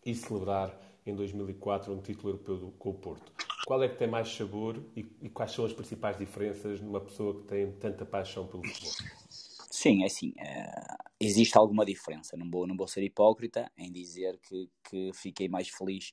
e 0.06 0.14
celebrar 0.14 0.91
em 1.06 1.16
2004 1.16 1.93
um 1.93 2.02
título 2.02 2.30
europeu 2.30 2.58
do, 2.58 2.72
com 2.72 2.89
o 2.89 2.93
Porto? 2.93 3.32
Qual 3.66 3.82
é 3.84 3.89
que 3.89 3.97
tem 3.97 4.08
mais 4.08 4.28
sabor 4.30 4.84
e, 4.95 5.06
e, 5.22 5.30
quais 5.30 5.52
são 5.52 5.66
as 5.66 5.74
principais 5.74 6.18
diferenças 6.18 6.82
numa 6.82 6.99
pessoa 6.99 7.41
que 7.41 7.47
tem 7.47 7.72
tanta 7.74 8.06
paixão 8.06 8.47
pelo 8.47 8.66
futebol? 8.66 8.91
Sim, 9.30 10.04
é 10.04 10.08
assim, 10.08 10.34
é, 10.38 10.72
existe 11.20 11.58
alguma 11.58 11.86
diferença. 11.86 12.36
Não 12.36 12.49
vou, 12.49 12.68
não 12.68 12.76
vou 12.76 12.88
ser 12.88 13.04
hipócrita 13.04 13.72
em 13.78 13.91
dizer 13.91 14.39
que, 14.39 14.70
que 14.89 15.12
fiquei 15.14 15.47
mais 15.47 15.70
feliz 15.70 16.12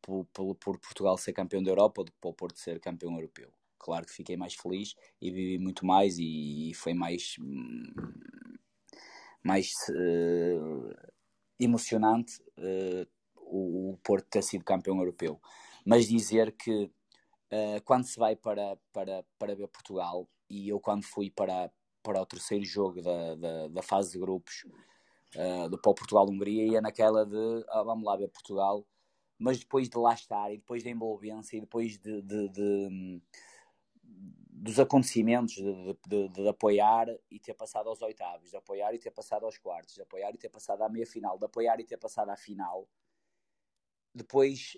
por, 0.00 0.26
por, 0.32 0.54
por 0.56 0.78
Portugal 0.78 1.16
ser 1.16 1.32
campeão 1.32 1.62
da 1.62 1.70
Europa 1.70 2.04
do 2.04 2.12
que 2.12 2.18
por 2.20 2.34
Porto 2.34 2.58
ser 2.58 2.78
campeão 2.80 3.14
europeu 3.14 3.52
claro 3.82 4.06
que 4.06 4.12
fiquei 4.12 4.36
mais 4.36 4.54
feliz 4.54 4.94
e 5.20 5.30
vivi 5.30 5.58
muito 5.58 5.84
mais 5.84 6.16
e, 6.18 6.72
foi 6.74 6.94
mais 6.94 7.36
mais 9.42 9.72
uh, 9.90 10.94
emocionante 11.58 12.40
uh, 12.58 13.06
o, 13.52 13.98
Porto 14.02 14.26
ter 14.28 14.42
sido 14.42 14.64
campeão 14.64 14.98
europeu 14.98 15.40
mas 15.84 16.06
dizer 16.06 16.52
que 16.52 16.84
uh, 16.84 17.82
quando 17.84 18.04
se 18.04 18.18
vai 18.18 18.36
para, 18.36 18.76
para, 18.92 19.24
para 19.38 19.54
ver 19.54 19.68
Portugal 19.68 20.28
e 20.48 20.68
eu 20.68 20.80
quando 20.80 21.04
fui 21.04 21.30
para, 21.30 21.70
para 22.02 22.20
o 22.20 22.26
terceiro 22.26 22.64
jogo 22.64 23.02
da, 23.02 23.34
da, 23.34 23.68
da 23.68 23.82
fase 23.82 24.12
de 24.12 24.18
grupos 24.18 24.66
do 25.70 25.78
Portugal-Hungria 25.80 26.66
ia 26.66 26.80
naquela 26.82 27.24
de 27.24 27.64
ah, 27.70 27.82
vamos 27.82 28.04
lá 28.04 28.14
ver 28.16 28.28
Portugal 28.28 28.86
mas 29.38 29.58
depois 29.58 29.88
de 29.88 29.98
lá 29.98 30.12
estar 30.12 30.52
e 30.52 30.58
depois 30.58 30.84
da 30.84 30.90
envolvência 30.90 31.56
e 31.56 31.60
depois 31.60 31.98
de, 31.98 32.20
de, 32.20 32.48
de 32.50 33.22
dos 34.62 34.78
acontecimentos 34.78 35.54
de, 35.54 35.98
de, 36.06 36.28
de, 36.28 36.48
apoiar 36.48 37.08
e 37.28 37.40
ter 37.40 37.54
passado 37.54 37.88
aos 37.88 38.00
oitavos, 38.00 38.50
de 38.50 38.56
apoiar 38.56 38.94
e 38.94 38.98
ter 38.98 39.10
passado 39.10 39.44
aos 39.44 39.58
quartos, 39.58 39.96
de 39.96 40.02
apoiar 40.02 40.32
e 40.32 40.38
ter 40.38 40.48
passado 40.48 40.82
à 40.82 40.88
meia 40.88 41.04
final, 41.04 41.36
de 41.36 41.44
apoiar 41.44 41.80
e 41.80 41.84
ter 41.84 41.96
passado 41.96 42.30
à 42.30 42.36
final. 42.36 42.88
Depois, 44.14 44.76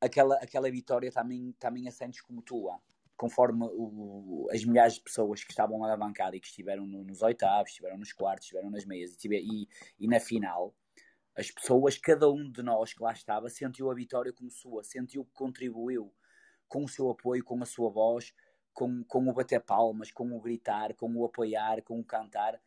aquela, 0.00 0.36
aquela 0.36 0.70
vitória 0.70 1.10
também, 1.10 1.54
também 1.58 1.88
a 1.88 1.92
sentes 1.92 2.20
como 2.20 2.42
tua, 2.42 2.80
conforme 3.16 3.64
o, 3.64 4.48
as 4.50 4.64
milhares 4.64 4.94
de 4.94 5.02
pessoas 5.02 5.44
que 5.44 5.52
estavam 5.52 5.80
lá 5.80 5.88
na 5.88 5.96
bancada 5.96 6.36
e 6.36 6.40
que 6.40 6.46
estiveram 6.46 6.86
no, 6.86 7.04
nos 7.04 7.22
oitavos, 7.22 7.70
estiveram 7.70 7.96
nos 7.96 8.12
quartos, 8.12 8.46
estiveram 8.46 8.70
nas 8.70 8.84
meias 8.84 9.12
e, 9.24 9.28
e, 9.28 9.68
e 10.00 10.08
na 10.08 10.18
final, 10.18 10.74
as 11.36 11.50
pessoas, 11.50 11.96
cada 11.96 12.30
um 12.30 12.50
de 12.50 12.62
nós 12.62 12.92
que 12.92 13.02
lá 13.02 13.12
estava, 13.12 13.48
sentiu 13.48 13.90
a 13.90 13.94
vitória 13.94 14.32
como 14.32 14.50
sua, 14.50 14.82
sentiu 14.82 15.24
que 15.24 15.32
contribuiu 15.32 16.12
com 16.68 16.84
o 16.84 16.88
seu 16.88 17.10
apoio, 17.10 17.44
com 17.44 17.62
a 17.62 17.66
sua 17.66 17.90
voz, 17.90 18.34
com, 18.72 19.04
com 19.04 19.28
o 19.28 19.32
bater 19.32 19.60
palmas, 19.60 20.10
com 20.10 20.32
o 20.32 20.40
gritar, 20.40 20.94
com 20.94 21.14
o 21.14 21.24
apoiar, 21.24 21.82
com 21.82 22.00
o 22.00 22.04
cantar. 22.04 22.60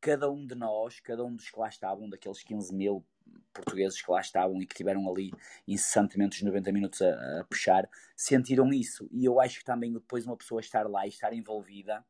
Cada 0.00 0.30
um 0.30 0.46
de 0.46 0.54
nós, 0.54 1.00
cada 1.00 1.24
um 1.24 1.34
dos 1.34 1.50
que 1.50 1.58
lá 1.58 1.68
estavam, 1.68 2.08
daqueles 2.08 2.42
15 2.42 2.74
mil 2.74 3.04
portugueses 3.52 4.00
que 4.00 4.10
lá 4.10 4.20
estavam 4.20 4.60
e 4.62 4.66
que 4.66 4.74
tiveram 4.74 5.08
ali 5.10 5.32
incessantemente 5.66 6.38
os 6.38 6.42
90 6.42 6.72
minutos 6.72 7.02
a, 7.02 7.40
a 7.40 7.44
puxar, 7.44 7.88
sentiram 8.16 8.72
isso. 8.72 9.08
E 9.10 9.24
eu 9.24 9.40
acho 9.40 9.58
que 9.58 9.64
também 9.64 9.92
depois 9.92 10.26
uma 10.26 10.36
pessoa 10.36 10.60
estar 10.60 10.88
lá 10.88 11.06
e 11.06 11.08
estar 11.08 11.32
envolvida 11.32 12.04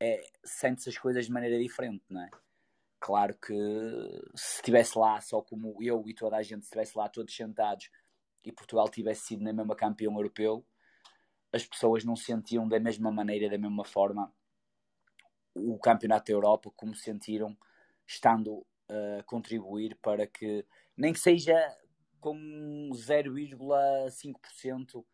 é, 0.00 0.20
sente-se 0.44 0.88
as 0.88 0.98
coisas 0.98 1.26
de 1.26 1.32
maneira 1.32 1.58
diferente, 1.58 2.04
não 2.08 2.22
é? 2.22 2.30
Claro 3.00 3.36
que 3.36 3.54
se 4.34 4.56
estivesse 4.56 4.98
lá 4.98 5.20
só 5.20 5.40
como 5.40 5.76
eu 5.82 6.02
e 6.06 6.14
toda 6.14 6.36
a 6.36 6.42
gente 6.42 6.62
estivesse 6.62 6.96
lá 6.96 7.08
todos 7.08 7.34
sentados 7.34 7.90
e 8.44 8.52
Portugal 8.52 8.88
tivesse 8.88 9.26
sido 9.26 9.44
na 9.44 9.52
mesma 9.52 9.76
campeão 9.76 10.14
europeu, 10.14 10.64
as 11.52 11.64
pessoas 11.64 12.04
não 12.04 12.16
sentiam 12.16 12.68
da 12.68 12.80
mesma 12.80 13.10
maneira, 13.10 13.48
da 13.48 13.58
mesma 13.58 13.84
forma 13.84 14.32
o 15.54 15.78
Campeonato 15.78 16.26
da 16.26 16.32
Europa 16.32 16.70
como 16.76 16.94
sentiram 16.94 17.56
estando 18.06 18.66
a 18.88 19.22
contribuir 19.24 19.94
para 19.96 20.26
que, 20.26 20.64
nem 20.96 21.12
que 21.12 21.20
seja 21.20 21.54
com 22.20 22.88
0,5% 22.92 25.04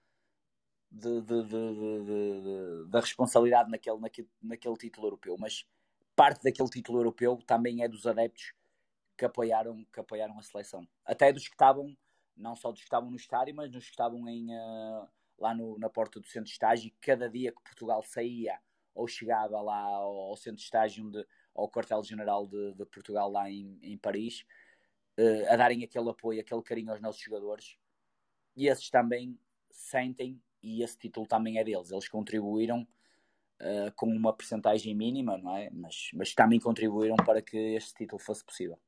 de, 0.90 1.20
de, 1.22 1.42
de, 1.42 2.86
da 2.88 3.00
responsabilidade 3.00 3.70
naquele, 3.70 3.98
naquele, 3.98 4.28
naquele 4.40 4.76
título 4.76 5.08
europeu, 5.08 5.36
mas 5.38 5.66
parte 6.14 6.44
daquele 6.44 6.68
título 6.68 7.00
europeu 7.00 7.38
também 7.46 7.82
é 7.82 7.88
dos 7.88 8.06
adeptos 8.06 8.52
que 9.16 9.24
apoiaram, 9.24 9.84
que 9.92 10.00
apoiaram 10.00 10.38
a 10.38 10.42
seleção. 10.42 10.86
Até 11.04 11.32
dos 11.32 11.48
que 11.48 11.54
estavam, 11.54 11.96
não 12.36 12.54
só 12.54 12.70
dos 12.70 12.80
que 12.80 12.86
estavam 12.86 13.10
no 13.10 13.16
estádio, 13.16 13.54
mas 13.54 13.70
dos 13.70 13.84
que 13.84 13.90
estavam 13.90 14.28
em, 14.28 14.54
uh, 14.54 15.08
lá 15.38 15.54
no, 15.54 15.78
na 15.78 15.90
porta 15.90 16.20
do 16.20 16.26
centro 16.26 16.46
de 16.46 16.52
estágio, 16.52 16.92
cada 17.00 17.28
dia 17.28 17.52
que 17.52 17.62
Portugal 17.62 18.02
saía 18.04 18.58
ou 18.94 19.08
chegava 19.08 19.60
lá 19.60 19.80
ao, 19.80 20.30
ao 20.30 20.36
centro 20.36 20.58
de 20.58 20.64
estágio, 20.64 21.06
onde, 21.06 21.26
ao 21.54 21.70
quartel-general 21.70 22.46
de, 22.46 22.74
de, 22.74 22.84
Portugal 22.86 23.30
lá 23.30 23.50
em, 23.50 23.78
em 23.82 23.96
Paris, 23.96 24.44
uh, 25.18 25.52
a 25.52 25.56
darem 25.56 25.84
aquele 25.84 26.10
apoio, 26.10 26.40
aquele 26.40 26.62
carinho 26.62 26.90
aos 26.90 27.00
nossos 27.00 27.20
jogadores, 27.20 27.76
e 28.56 28.68
esses 28.68 28.90
também 28.90 29.38
sentem, 29.70 30.40
e 30.62 30.82
esse 30.82 30.98
título 30.98 31.26
também 31.26 31.58
é 31.58 31.64
deles, 31.64 31.90
eles 31.90 32.08
contribuíram 32.08 32.86
uh, 33.60 33.92
com 33.96 34.06
uma 34.06 34.32
percentagem 34.32 34.94
mínima, 34.94 35.38
não 35.38 35.56
é? 35.56 35.70
Mas, 35.70 36.10
mas 36.14 36.34
também 36.34 36.58
contribuíram 36.58 37.16
para 37.16 37.42
que 37.42 37.56
este 37.56 37.94
título 37.94 38.20
fosse 38.20 38.44
possível. 38.44 38.78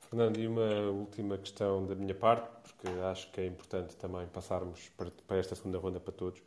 Fernando, 0.00 0.38
e 0.38 0.46
uma 0.46 0.90
última 0.90 1.36
questão 1.36 1.84
da 1.84 1.94
minha 1.94 2.14
parte, 2.14 2.48
porque 2.62 2.88
acho 3.00 3.30
que 3.32 3.40
é 3.40 3.46
importante 3.46 3.96
também 3.96 4.26
passarmos 4.28 4.88
para, 4.90 5.10
para 5.26 5.38
esta 5.38 5.54
segunda 5.54 5.78
ronda 5.78 5.98
para 5.98 6.12
todos. 6.12 6.42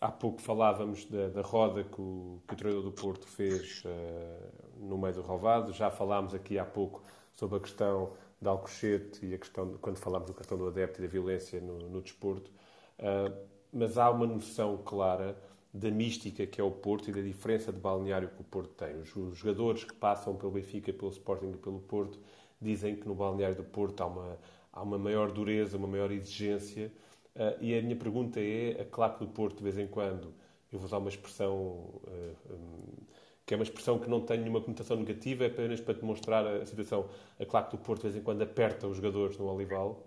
Há 0.00 0.10
pouco 0.10 0.42
falávamos 0.42 1.06
da, 1.06 1.28
da 1.28 1.40
roda 1.40 1.82
que 1.82 2.00
o, 2.00 2.40
que 2.46 2.54
o 2.54 2.56
treinador 2.56 2.84
do 2.84 2.92
Porto 2.92 3.26
fez 3.26 3.82
uh, 3.84 4.84
no 4.84 4.98
meio 4.98 5.14
do 5.14 5.22
Rovado. 5.22 5.72
Já 5.72 5.90
falámos 5.90 6.34
aqui 6.34 6.58
há 6.58 6.64
pouco 6.64 7.02
sobre 7.32 7.56
a 7.56 7.60
questão 7.60 8.12
da 8.40 8.50
Alcochete 8.50 9.24
e 9.24 9.34
a 9.34 9.38
questão, 9.38 9.70
de, 9.70 9.78
quando 9.78 9.96
falámos 9.96 10.28
da 10.28 10.34
questão 10.34 10.58
do 10.58 10.68
adepto 10.68 11.00
e 11.00 11.06
da 11.06 11.08
violência 11.08 11.60
no, 11.60 11.78
no 11.88 12.02
desporto. 12.02 12.50
Uh, 12.98 13.34
mas 13.72 13.96
há 13.96 14.10
uma 14.10 14.26
noção 14.26 14.78
clara 14.84 15.36
da 15.72 15.90
mística 15.90 16.46
que 16.46 16.60
é 16.60 16.64
o 16.64 16.70
Porto 16.70 17.08
e 17.08 17.12
da 17.12 17.20
diferença 17.20 17.72
de 17.72 17.78
balneário 17.78 18.28
que 18.28 18.40
o 18.40 18.44
Porto 18.44 18.74
tem. 18.74 18.98
Os, 19.00 19.14
os 19.14 19.36
jogadores 19.36 19.84
que 19.84 19.94
passam 19.94 20.36
pelo 20.36 20.52
Benfica, 20.52 20.92
pelo 20.92 21.10
Sporting 21.10 21.52
e 21.52 21.56
pelo 21.56 21.80
Porto 21.80 22.18
dizem 22.60 22.96
que 22.96 23.06
no 23.06 23.14
balneário 23.14 23.56
do 23.56 23.64
Porto 23.64 24.00
há 24.02 24.06
uma, 24.06 24.38
há 24.72 24.82
uma 24.82 24.98
maior 24.98 25.30
dureza, 25.30 25.76
uma 25.76 25.88
maior 25.88 26.10
exigência. 26.10 26.92
Uh, 27.36 27.54
e 27.60 27.78
a 27.78 27.82
minha 27.82 27.96
pergunta 27.96 28.40
é: 28.40 28.80
a 28.80 28.84
claque 28.84 29.20
do 29.20 29.30
Porto, 29.30 29.58
de 29.58 29.64
vez 29.64 29.76
em 29.78 29.86
quando, 29.86 30.32
eu 30.72 30.78
vou 30.78 30.86
usar 30.86 30.96
uma 30.96 31.10
expressão 31.10 31.54
uh, 31.54 32.32
ah, 32.48 32.52
um, 32.54 33.06
que 33.44 33.52
é 33.52 33.56
uma 33.56 33.62
expressão 33.62 33.98
que 33.98 34.08
não 34.08 34.22
tem 34.22 34.38
nenhuma 34.38 34.60
conotação 34.60 34.96
negativa, 34.96 35.44
é 35.44 35.48
apenas 35.48 35.80
para 35.80 35.94
demonstrar 35.94 36.46
a 36.46 36.64
situação. 36.64 37.08
A 37.38 37.44
claque 37.44 37.76
do 37.76 37.78
Porto, 37.78 38.00
de 38.00 38.08
vez 38.08 38.16
em 38.16 38.24
quando, 38.24 38.40
aperta 38.40 38.86
os 38.86 38.96
jogadores 38.96 39.36
no 39.36 39.52
Olival, 39.52 40.02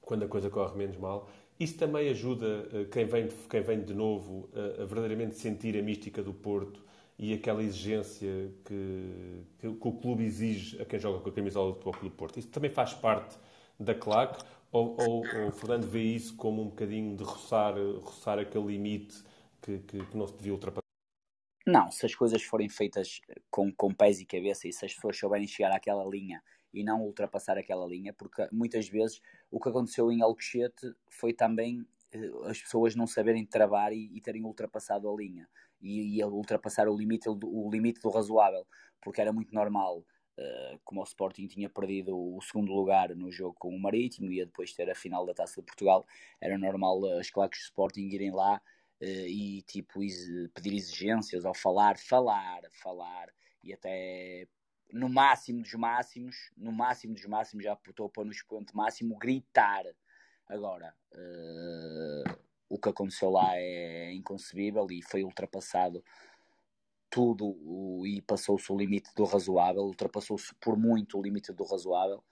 quando 0.00 0.24
a 0.24 0.28
coisa 0.28 0.50
corre 0.50 0.76
menos 0.76 0.96
mal. 0.96 1.30
Isso 1.58 1.78
também 1.78 2.08
ajuda 2.08 2.68
uh, 2.72 2.86
quem, 2.90 3.04
vem 3.06 3.28
quem 3.48 3.60
vem 3.62 3.80
de 3.82 3.94
novo 3.94 4.48
a 4.54 4.84
verdadeiramente 4.84 5.36
sentir 5.36 5.78
a 5.78 5.82
mística 5.82 6.20
do 6.20 6.34
Porto 6.34 6.82
e 7.16 7.32
aquela 7.32 7.62
exigência 7.62 8.50
que, 8.64 9.44
que, 9.58 9.68
o 9.68 9.92
clube 9.92 10.24
exige 10.24 10.80
a 10.82 10.84
quem 10.84 10.98
joga 10.98 11.20
com 11.20 11.28
a 11.28 11.32
camisola 11.32 11.72
do 11.72 11.78
Clube 11.78 12.16
Porto. 12.16 12.38
Isso 12.38 12.48
também 12.48 12.70
faz 12.70 12.94
parte 12.94 13.36
da 13.78 13.94
claque 13.94 14.42
ou, 14.72 14.96
ou, 15.00 15.24
ou 15.26 15.48
o 15.48 15.52
Fernando 15.52 15.86
vê 15.86 16.02
isso 16.02 16.36
como 16.36 16.62
um 16.62 16.68
bocadinho 16.68 17.16
de 17.16 17.24
roçar, 17.24 17.74
roçar 17.74 18.38
aquele 18.38 18.66
limite 18.66 19.22
que, 19.60 19.78
que, 19.80 20.04
que 20.04 20.16
não 20.16 20.26
se 20.26 20.36
devia 20.36 20.52
ultrapassar? 20.52 20.80
Não, 21.66 21.90
se 21.90 22.06
as 22.06 22.14
coisas 22.14 22.42
forem 22.42 22.68
feitas 22.68 23.20
com, 23.50 23.72
com 23.72 23.92
pés 23.92 24.20
e 24.20 24.26
cabeça 24.26 24.66
e 24.66 24.72
se 24.72 24.84
as 24.84 24.94
pessoas 24.94 25.18
souberem 25.18 25.46
chegar 25.46 25.72
àquela 25.72 26.04
linha 26.04 26.42
e 26.72 26.82
não 26.82 27.02
ultrapassar 27.02 27.58
aquela 27.58 27.86
linha, 27.86 28.12
porque 28.12 28.48
muitas 28.52 28.88
vezes 28.88 29.20
o 29.50 29.60
que 29.60 29.68
aconteceu 29.68 30.10
em 30.10 30.22
Alcochete 30.22 30.94
foi 31.08 31.32
também 31.32 31.86
eh, 32.12 32.30
as 32.44 32.60
pessoas 32.60 32.94
não 32.94 33.06
saberem 33.06 33.44
travar 33.44 33.92
e, 33.92 34.10
e 34.16 34.20
terem 34.20 34.44
ultrapassado 34.44 35.08
a 35.08 35.14
linha 35.14 35.48
e 35.80 36.16
ia 36.16 36.26
ultrapassar 36.26 36.88
o 36.88 36.96
limite, 36.96 37.28
o 37.28 37.70
limite 37.70 38.00
do 38.00 38.10
razoável, 38.10 38.66
porque 39.00 39.20
era 39.20 39.32
muito 39.32 39.54
normal, 39.54 40.04
como 40.84 41.00
o 41.00 41.04
Sporting 41.04 41.46
tinha 41.46 41.68
perdido 41.68 42.16
o 42.16 42.40
segundo 42.40 42.72
lugar 42.72 43.14
no 43.14 43.30
jogo 43.30 43.54
com 43.58 43.74
o 43.74 43.78
Marítimo 43.78 44.30
e 44.30 44.36
ia 44.36 44.46
depois 44.46 44.72
ter 44.72 44.90
a 44.90 44.94
final 44.94 45.26
da 45.26 45.34
Taça 45.34 45.60
de 45.60 45.66
Portugal, 45.66 46.06
era 46.40 46.56
normal 46.56 47.00
uh, 47.00 47.18
as 47.18 47.30
claques 47.30 47.60
do 47.60 47.64
Sporting 47.64 48.08
irem 48.08 48.30
lá 48.30 48.60
uh, 49.00 49.04
e 49.04 49.62
tipo 49.62 50.00
pedir 50.54 50.74
exigências 50.74 51.44
ou 51.44 51.54
falar, 51.54 51.98
falar, 51.98 52.62
falar 52.70 53.28
e 53.62 53.72
até 53.72 54.46
no 54.92 55.08
máximo 55.08 55.62
dos 55.62 55.74
máximos, 55.74 56.50
no 56.56 56.72
máximo 56.72 57.14
dos 57.14 57.24
máximos, 57.26 57.64
já 57.64 57.76
para 57.76 58.24
no 58.24 58.32
expoente 58.32 58.74
máximo, 58.74 59.16
gritar. 59.16 59.84
Agora, 60.48 60.94
uh, 61.12 62.38
o 62.68 62.78
que 62.78 62.88
aconteceu 62.88 63.30
lá 63.30 63.52
é 63.54 64.12
inconcebível 64.12 64.86
e 64.90 65.02
foi 65.02 65.22
ultrapassado 65.22 66.02
tudo 67.10 68.06
e 68.06 68.22
passou-se 68.22 68.70
o 68.72 68.76
limite 68.76 69.10
do 69.14 69.24
razoável, 69.24 69.82
ultrapassou-se 69.82 70.54
por 70.60 70.78
muito 70.78 71.18
o 71.18 71.22
limite 71.22 71.52
do 71.52 71.64
razoável. 71.64 72.22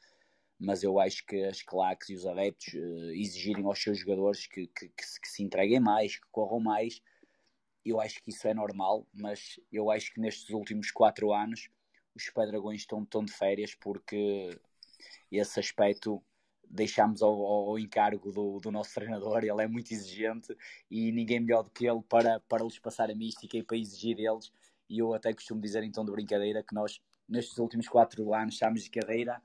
mas 0.59 0.83
eu 0.83 0.99
acho 0.99 1.25
que 1.27 1.45
as 1.45 1.63
claques 1.63 2.09
e 2.11 2.15
os 2.15 2.27
adeptos 2.27 2.75
uh, 2.75 3.11
exigirem 3.13 3.65
aos 3.65 3.81
seus 3.81 3.99
jogadores 3.99 4.47
que, 4.47 4.67
que, 4.69 4.89
que, 4.89 5.07
se, 5.07 5.21
que, 5.21 5.29
se, 5.29 5.43
entreguem 5.43 5.81
mais, 5.81 6.17
que 6.17 6.27
corram 6.33 6.61
mais, 6.61 7.01
eu 7.85 8.01
acho 8.01 8.23
que 8.23 8.31
isso 8.31 8.47
é 8.49 8.55
normal, 8.55 9.07
mas 9.15 9.61
eu 9.73 9.91
acho 9.91 10.13
que 10.13 10.21
nestes 10.21 10.51
últimos 10.51 10.91
quatro 10.91 11.33
anos 11.33 11.71
os 12.15 12.29
Pedragões 12.31 12.81
estão, 12.81 13.03
estão 13.03 13.25
de 13.25 13.33
férias 13.33 13.75
porque 13.75 14.59
esse 15.31 15.61
aspecto 15.61 16.23
deixámos 16.71 17.23
ao, 17.23 17.33
ao, 17.33 17.79
encargo 17.79 18.31
do, 18.31 18.61
do, 18.61 18.71
nosso 18.71 18.95
treinador, 18.95 19.39
ele 19.39 19.63
é 19.63 19.67
muito 19.67 19.93
exigente 19.93 20.55
e 20.91 21.11
ninguém 21.13 21.41
melhor 21.41 21.63
do 21.63 21.71
que 21.71 21.87
ele 21.87 22.03
para, 22.03 22.41
para 22.41 22.65
lhes 22.65 22.79
passar 22.79 23.11
a 23.11 23.15
mística 23.15 23.57
e 23.57 23.63
para 23.63 23.77
exigir 23.77 24.17
deles. 24.17 24.53
E 24.89 24.99
eu 24.99 25.15
até 25.15 25.33
costumo 25.33 25.61
dizer 25.61 25.83
então 25.83 26.05
de 26.05 26.11
brincadeira 26.11 26.63
que 26.63 26.75
nós, 26.75 27.01
nestes 27.29 27.59
últimos 27.59 27.89
quatro 27.89 28.35
anos, 28.35 28.55
estamos 28.55 28.83
de 28.83 28.91
cadeira 28.91 29.43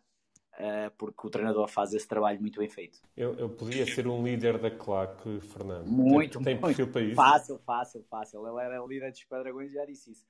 uh, 0.53 0.91
porque 0.98 1.28
o 1.28 1.30
treinador 1.30 1.68
faz 1.68 1.94
esse 1.94 2.07
trabalho 2.07 2.40
muito 2.40 2.60
bem 2.60 2.70
feito. 2.70 2.99
Eu, 3.15 3.34
eu 3.36 3.49
podia 3.49 3.86
ser 3.86 4.07
um 4.07 4.24
líder 4.24 4.57
da 4.57 4.72
claque, 4.72 5.40
Fernando. 5.41 5.88
Muito, 5.88 6.40
tem, 6.40 6.57
tem 6.57 6.61
perfil 6.61 6.91
para 6.91 7.02
isso? 7.02 7.15
Fácil, 7.15 7.60
fácil, 7.60 8.03
fácil. 8.10 8.48
Ele 8.48 8.61
era 8.61 8.86
líder 8.86 9.11
dos 9.11 9.24
Pedragões 9.24 9.72
e 9.72 9.74
já 9.74 9.86
disse 9.86 10.11
isso. 10.11 10.26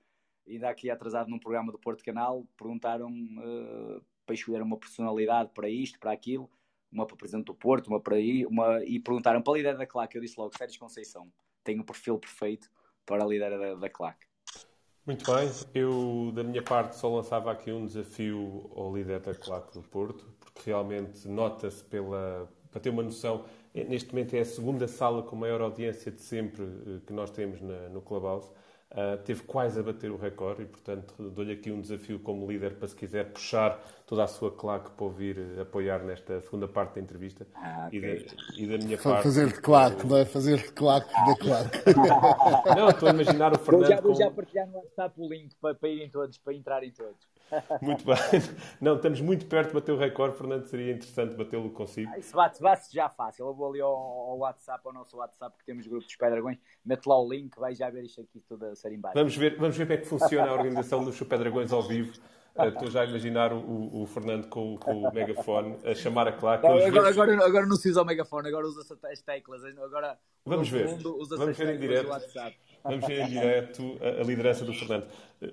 Ainda 0.48 0.70
aqui 0.70 0.90
atrasado 0.90 1.30
num 1.30 1.40
programa 1.40 1.72
do 1.72 1.80
Porto 1.80 2.04
Canal, 2.04 2.46
perguntaram 2.58 3.10
uh, 3.10 4.04
para 4.26 4.36
escolher 4.36 4.62
uma 4.62 4.78
personalidade 4.78 5.52
para 5.54 5.70
isto, 5.70 6.00
para 6.00 6.12
aquilo 6.12 6.50
uma 6.94 7.08
para 7.08 7.18
presidente 7.18 7.46
do 7.46 7.56
Porto, 7.56 7.88
uma 7.88 8.00
para 8.00 8.16
aí, 8.16 8.46
uma, 8.46 8.84
e 8.86 9.00
perguntaram 9.00 9.42
para 9.42 9.54
a 9.54 9.58
líder 9.58 9.78
da 9.78 9.88
claque. 9.88 10.16
Eu 10.16 10.22
disse 10.22 10.40
logo, 10.40 10.56
Sérgio 10.56 10.80
Conceição, 10.80 11.32
tem 11.64 11.80
o 11.80 11.84
perfil 11.84 12.20
perfeito 12.20 12.70
para 13.06 13.24
a 13.24 13.28
líder 13.28 13.58
da, 13.58 13.76
da 13.76 13.90
claque. 13.90 14.26
Muito 15.06 15.30
bem, 15.30 15.52
eu 15.74 16.32
da 16.34 16.46
minha 16.46 16.62
parte 16.64 16.96
só 16.96 17.14
lançava 17.14 17.52
aqui 17.52 17.70
um 17.74 17.86
desafio 17.86 18.72
ao 18.74 18.96
líder 18.96 19.20
da 19.20 19.36
claque 19.36 19.74
do 19.74 19.84
Porto, 19.84 20.26
porque 20.40 20.70
realmente 20.70 21.28
nota-se 21.28 21.84
pela. 21.84 22.50
para 22.72 22.80
ter 22.80 22.90
uma 22.90 23.04
noção, 23.04 23.44
neste 23.74 24.14
momento 24.14 24.34
é 24.34 24.40
a 24.40 24.46
segunda 24.46 24.88
sala 24.88 25.22
com 25.22 25.36
maior 25.36 25.60
audiência 25.60 26.10
de 26.10 26.22
sempre 26.22 26.64
eh, 26.64 27.02
que 27.06 27.12
nós 27.12 27.30
temos 27.32 27.60
na, 27.60 27.90
no 27.90 28.02
Clubhouse. 28.02 28.50
Uh, 28.94 29.18
teve 29.24 29.42
quase 29.42 29.80
a 29.80 29.82
bater 29.82 30.12
o 30.12 30.18
recorde 30.18 30.62
e, 30.62 30.66
portanto, 30.66 31.16
dou-lhe 31.18 31.52
aqui 31.52 31.72
um 31.72 31.82
desafio 31.82 32.20
como 32.20 32.46
líder 32.46 32.76
para, 32.76 32.88
se 32.88 32.96
quiser, 32.96 33.32
puxar 33.32 33.84
toda 34.06 34.24
a 34.24 34.28
sua 34.28 34.52
claque 34.52 34.92
para 34.92 35.04
ouvir 35.04 35.36
uh, 35.40 35.62
apoiar 35.62 36.04
nesta 36.04 36.40
segunda 36.42 36.68
parte 36.68 36.94
da 36.96 37.02
entrevista. 37.02 37.48
Ah, 37.56 37.86
okay. 37.88 38.00
e, 38.00 38.02
da, 38.02 38.34
e, 38.56 38.78
da, 38.78 38.86
minha 38.86 38.98
parte. 39.00 39.24
Fazer 39.24 39.48
de 39.48 39.62
claque, 39.62 40.06
não 40.06 40.16
é? 40.16 40.26
Fazer 40.26 40.58
de 40.58 40.72
claque 40.74 41.10
da 41.26 41.36
claque. 41.36 41.80
não, 42.78 42.90
estou 42.90 43.10
a 43.10 43.12
imaginar 43.14 43.54
o 43.54 43.58
Fernando. 43.58 43.82
Vou 43.82 43.90
já, 43.90 44.02
vou 44.02 44.16
já 44.16 44.30
partilhar 44.30 44.68
no 44.68 44.78
WhatsApp 44.78 45.20
o 45.20 45.28
link 45.28 45.56
para, 45.60 45.74
para 45.74 45.90
irem 45.90 46.10
todos, 46.12 46.38
para 46.38 46.54
entrarem 46.54 46.92
todos. 46.92 47.33
Muito 47.82 48.06
bem. 48.06 48.16
Não, 48.82 48.96
estamos 48.96 49.22
muito 49.22 49.46
perto 49.46 49.70
de 49.70 49.74
bater 49.76 49.92
o 49.92 49.98
recorde, 49.98 50.38
Fernando. 50.38 50.66
Seria 50.66 50.94
interessante 50.94 51.36
batê-lo 51.36 51.70
consigo. 51.72 52.12
Ah, 52.14 52.20
isso 52.20 52.36
bate, 52.36 52.62
bate 52.62 52.94
já 52.94 53.10
fácil. 53.10 53.48
Eu 53.48 53.54
vou 53.54 53.70
ali 53.70 53.82
ao, 53.82 53.92
ao, 53.92 54.38
WhatsApp, 54.40 54.82
ao 54.86 54.94
nosso 54.94 55.18
WhatsApp, 55.18 55.58
que 55.58 55.66
temos 55.66 55.88
grupos 55.88 56.08
de 56.08 56.18
Pedragões. 56.18 56.58
Mete 56.86 57.06
lá 57.06 57.20
o 57.20 57.30
link, 57.30 57.58
vai 57.58 57.76
já 57.76 57.90
ver 57.90 58.04
isto 58.04 58.22
aqui 58.22 58.42
tudo 58.48 58.66
a 58.66 58.76
ser 58.76 58.92
embaixo. 58.92 59.18
Vamos 59.18 59.36
ver, 59.36 59.58
vamos 59.58 59.78
ver 59.78 59.86
como 59.86 59.94
é 59.94 59.98
que 59.98 60.08
funciona 60.08 60.50
a 60.50 60.54
organização 60.54 61.04
dos 61.04 61.20
Pedragões 61.22 61.72
ao 61.72 61.84
vivo. 61.84 62.14
Uh, 62.56 62.66
estou 62.68 62.92
já 62.92 63.02
a 63.02 63.06
imaginar 63.06 63.52
o, 63.52 64.04
o, 64.04 64.06
Fernando 64.06 64.48
com, 64.48 64.78
com, 64.78 65.02
o 65.02 65.12
megafone 65.12 65.76
a 65.84 65.96
chamar 65.96 66.28
a 66.28 66.32
claque. 66.32 66.68
Agora, 66.68 66.88
agora, 66.88 67.10
agora, 67.10 67.46
agora, 67.46 67.66
não 67.66 67.76
se 67.76 67.90
usa 67.90 68.04
o 68.04 68.06
megafone, 68.06 68.48
agora 68.48 68.68
usa-se 68.68 68.94
as 69.12 69.22
teclas. 69.24 69.64
Agora, 69.64 70.20
vamos 70.46 70.70
ver. 70.70 70.88
Vamos 71.36 71.58
ver 71.58 71.76
em 71.76 71.80
direto. 71.80 72.10
Vamos 72.84 73.08
ver 73.08 73.22
em 73.22 73.30
direto 73.30 73.98
a, 74.02 74.22
a, 74.22 74.24
liderança 74.24 74.66
do 74.66 74.74
Fernando. 74.74 75.06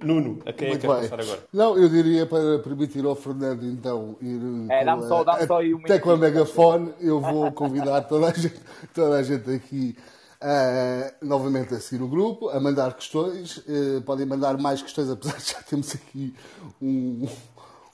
Nuno, 0.03 0.41
a 0.45 0.53
quem 0.53 0.69
é 0.69 0.71
Muito 0.71 0.87
é 0.87 0.89
que 0.89 1.01
quer 1.01 1.09
passar 1.09 1.21
agora? 1.21 1.41
Não, 1.53 1.79
eu 1.79 1.89
diria 1.89 2.27
para 2.27 2.59
permitir 2.59 3.05
ao 3.05 3.15
Fernando 3.15 3.65
então 3.65 4.17
ir. 4.21 4.41
É, 4.69 4.85
dá-me 4.85 5.07
só, 5.07 5.23
dá 5.23 5.47
só 5.47 5.59
aí 5.59 5.73
um 5.73 5.79
Até 5.79 5.99
com 5.99 6.11
a 6.11 6.17
megafone, 6.17 6.93
eu 7.01 7.21
vou 7.21 7.53
convidar 7.53 8.03
toda 8.03 8.29
a 8.29 8.33
gente, 8.33 8.61
toda 8.93 9.17
a 9.17 9.23
gente 9.23 9.51
aqui 9.51 9.97
Uh, 10.43 11.13
novamente 11.23 11.75
a 11.75 11.81
seguir 11.81 12.03
o 12.03 12.09
grupo, 12.09 12.49
a 12.49 12.59
mandar 12.59 12.95
questões. 12.95 13.59
Uh, 13.59 14.01
podem 14.07 14.25
mandar 14.25 14.57
mais 14.57 14.81
questões, 14.81 15.11
apesar 15.11 15.37
de 15.37 15.53
já 15.53 15.63
temos 15.63 15.95
aqui 15.95 16.35
um, 16.81 17.29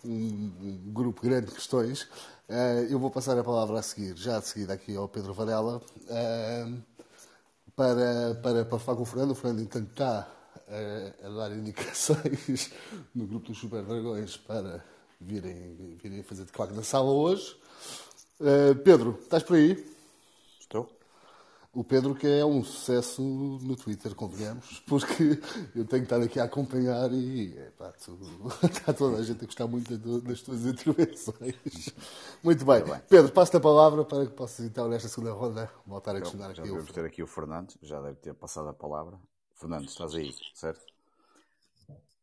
um, 0.04 0.52
um 0.62 0.92
grupo 0.92 1.20
grande 1.22 1.46
de 1.46 1.52
questões. 1.54 2.02
Uh, 2.48 2.86
eu 2.88 3.00
vou 3.00 3.10
passar 3.10 3.36
a 3.36 3.42
palavra 3.42 3.80
a 3.80 3.82
seguir, 3.82 4.16
já 4.16 4.38
de 4.38 4.46
seguida 4.46 4.74
aqui 4.74 4.94
ao 4.94 5.08
Pedro 5.08 5.34
Varela, 5.34 5.82
para, 7.76 8.34
para, 8.42 8.64
para 8.64 8.78
falar 8.78 8.96
com 8.96 9.02
o 9.02 9.06
Fernando. 9.06 9.30
O 9.32 9.34
Fernando, 9.34 9.60
entanto, 9.60 9.90
está 9.90 10.26
a, 10.68 11.26
a 11.26 11.30
dar 11.30 11.52
indicações 11.52 12.72
no 13.14 13.26
grupo 13.26 13.48
dos 13.48 13.58
Super 13.58 13.84
Dragões 13.84 14.36
para 14.36 14.82
virem, 15.20 15.96
virem 16.02 16.22
fazer 16.22 16.44
de 16.44 16.52
claque 16.52 16.74
na 16.74 16.82
sala 16.82 17.10
hoje. 17.10 17.56
Pedro, 18.84 19.18
estás 19.22 19.42
por 19.42 19.56
aí? 19.56 19.95
O 21.76 21.84
Pedro 21.84 22.14
que 22.14 22.26
é 22.26 22.42
um 22.42 22.64
sucesso 22.64 23.20
no 23.22 23.76
Twitter, 23.76 24.14
convenhamos, 24.14 24.80
porque 24.88 25.38
eu 25.74 25.84
tenho 25.84 26.06
que 26.06 26.14
estar 26.14 26.22
aqui 26.22 26.40
a 26.40 26.44
acompanhar 26.44 27.12
e 27.12 27.52
epá, 27.54 27.92
tu, 27.92 28.18
está 28.64 28.94
toda 28.94 29.18
a 29.18 29.22
gente 29.22 29.44
a 29.44 29.46
gostar 29.46 29.66
muito 29.66 29.98
das 30.22 30.40
tuas 30.40 30.64
intervenções. 30.64 31.94
Muito 32.42 32.64
bem. 32.64 32.82
bem. 32.82 32.98
Pedro, 33.10 33.30
passo-te 33.30 33.58
a 33.58 33.60
palavra 33.60 34.06
para 34.06 34.24
que 34.24 34.32
possas 34.32 34.64
então, 34.64 34.88
nesta 34.88 35.06
segunda 35.06 35.34
ronda, 35.34 35.70
voltar 35.86 36.16
a 36.16 36.20
questionar 36.20 36.46
aqui. 36.46 36.56
Já 36.56 36.62
devemos 36.62 36.90
ter 36.90 37.04
aqui 37.04 37.22
o 37.22 37.26
Fernando, 37.26 37.74
já 37.82 38.00
deve 38.00 38.16
ter 38.16 38.32
passado 38.32 38.70
a 38.70 38.72
palavra. 38.72 39.20
Fernando, 39.54 39.84
estás 39.84 40.14
aí, 40.14 40.34
certo? 40.54 40.82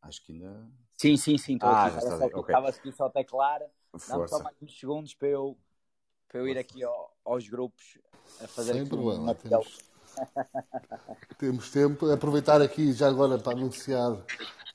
Acho 0.02 0.20
que 0.24 0.32
ainda. 0.32 0.68
Sim, 0.96 1.16
sim, 1.16 1.38
sim. 1.38 1.54
Estou 1.54 1.68
ah, 1.68 1.84
aqui. 1.84 1.92
Já 1.94 1.98
estás 2.02 2.20
aí. 2.22 2.26
Okay. 2.26 2.40
Estava 2.40 2.68
aqui 2.70 2.90
só 2.90 3.06
a 3.06 3.10
teclar. 3.10 3.60
Dá-me 4.08 4.28
só 4.28 4.42
mais 4.42 4.56
uns 4.60 4.76
segundos 4.76 5.14
para 5.14 5.28
eu, 5.28 5.56
para 6.34 6.40
eu 6.40 6.48
ir 6.48 6.58
aqui 6.58 6.82
ao, 6.82 7.14
aos 7.24 7.48
grupos 7.48 7.96
a 8.42 8.48
fazer 8.48 8.72
Sem 8.72 8.86
problema. 8.86 9.30
Um 9.30 9.34
temos, 9.34 9.78
temos 11.38 11.70
tempo. 11.70 12.10
Aproveitar 12.10 12.60
aqui 12.60 12.92
já 12.92 13.06
agora 13.06 13.38
para 13.38 13.52
anunciar 13.52 14.20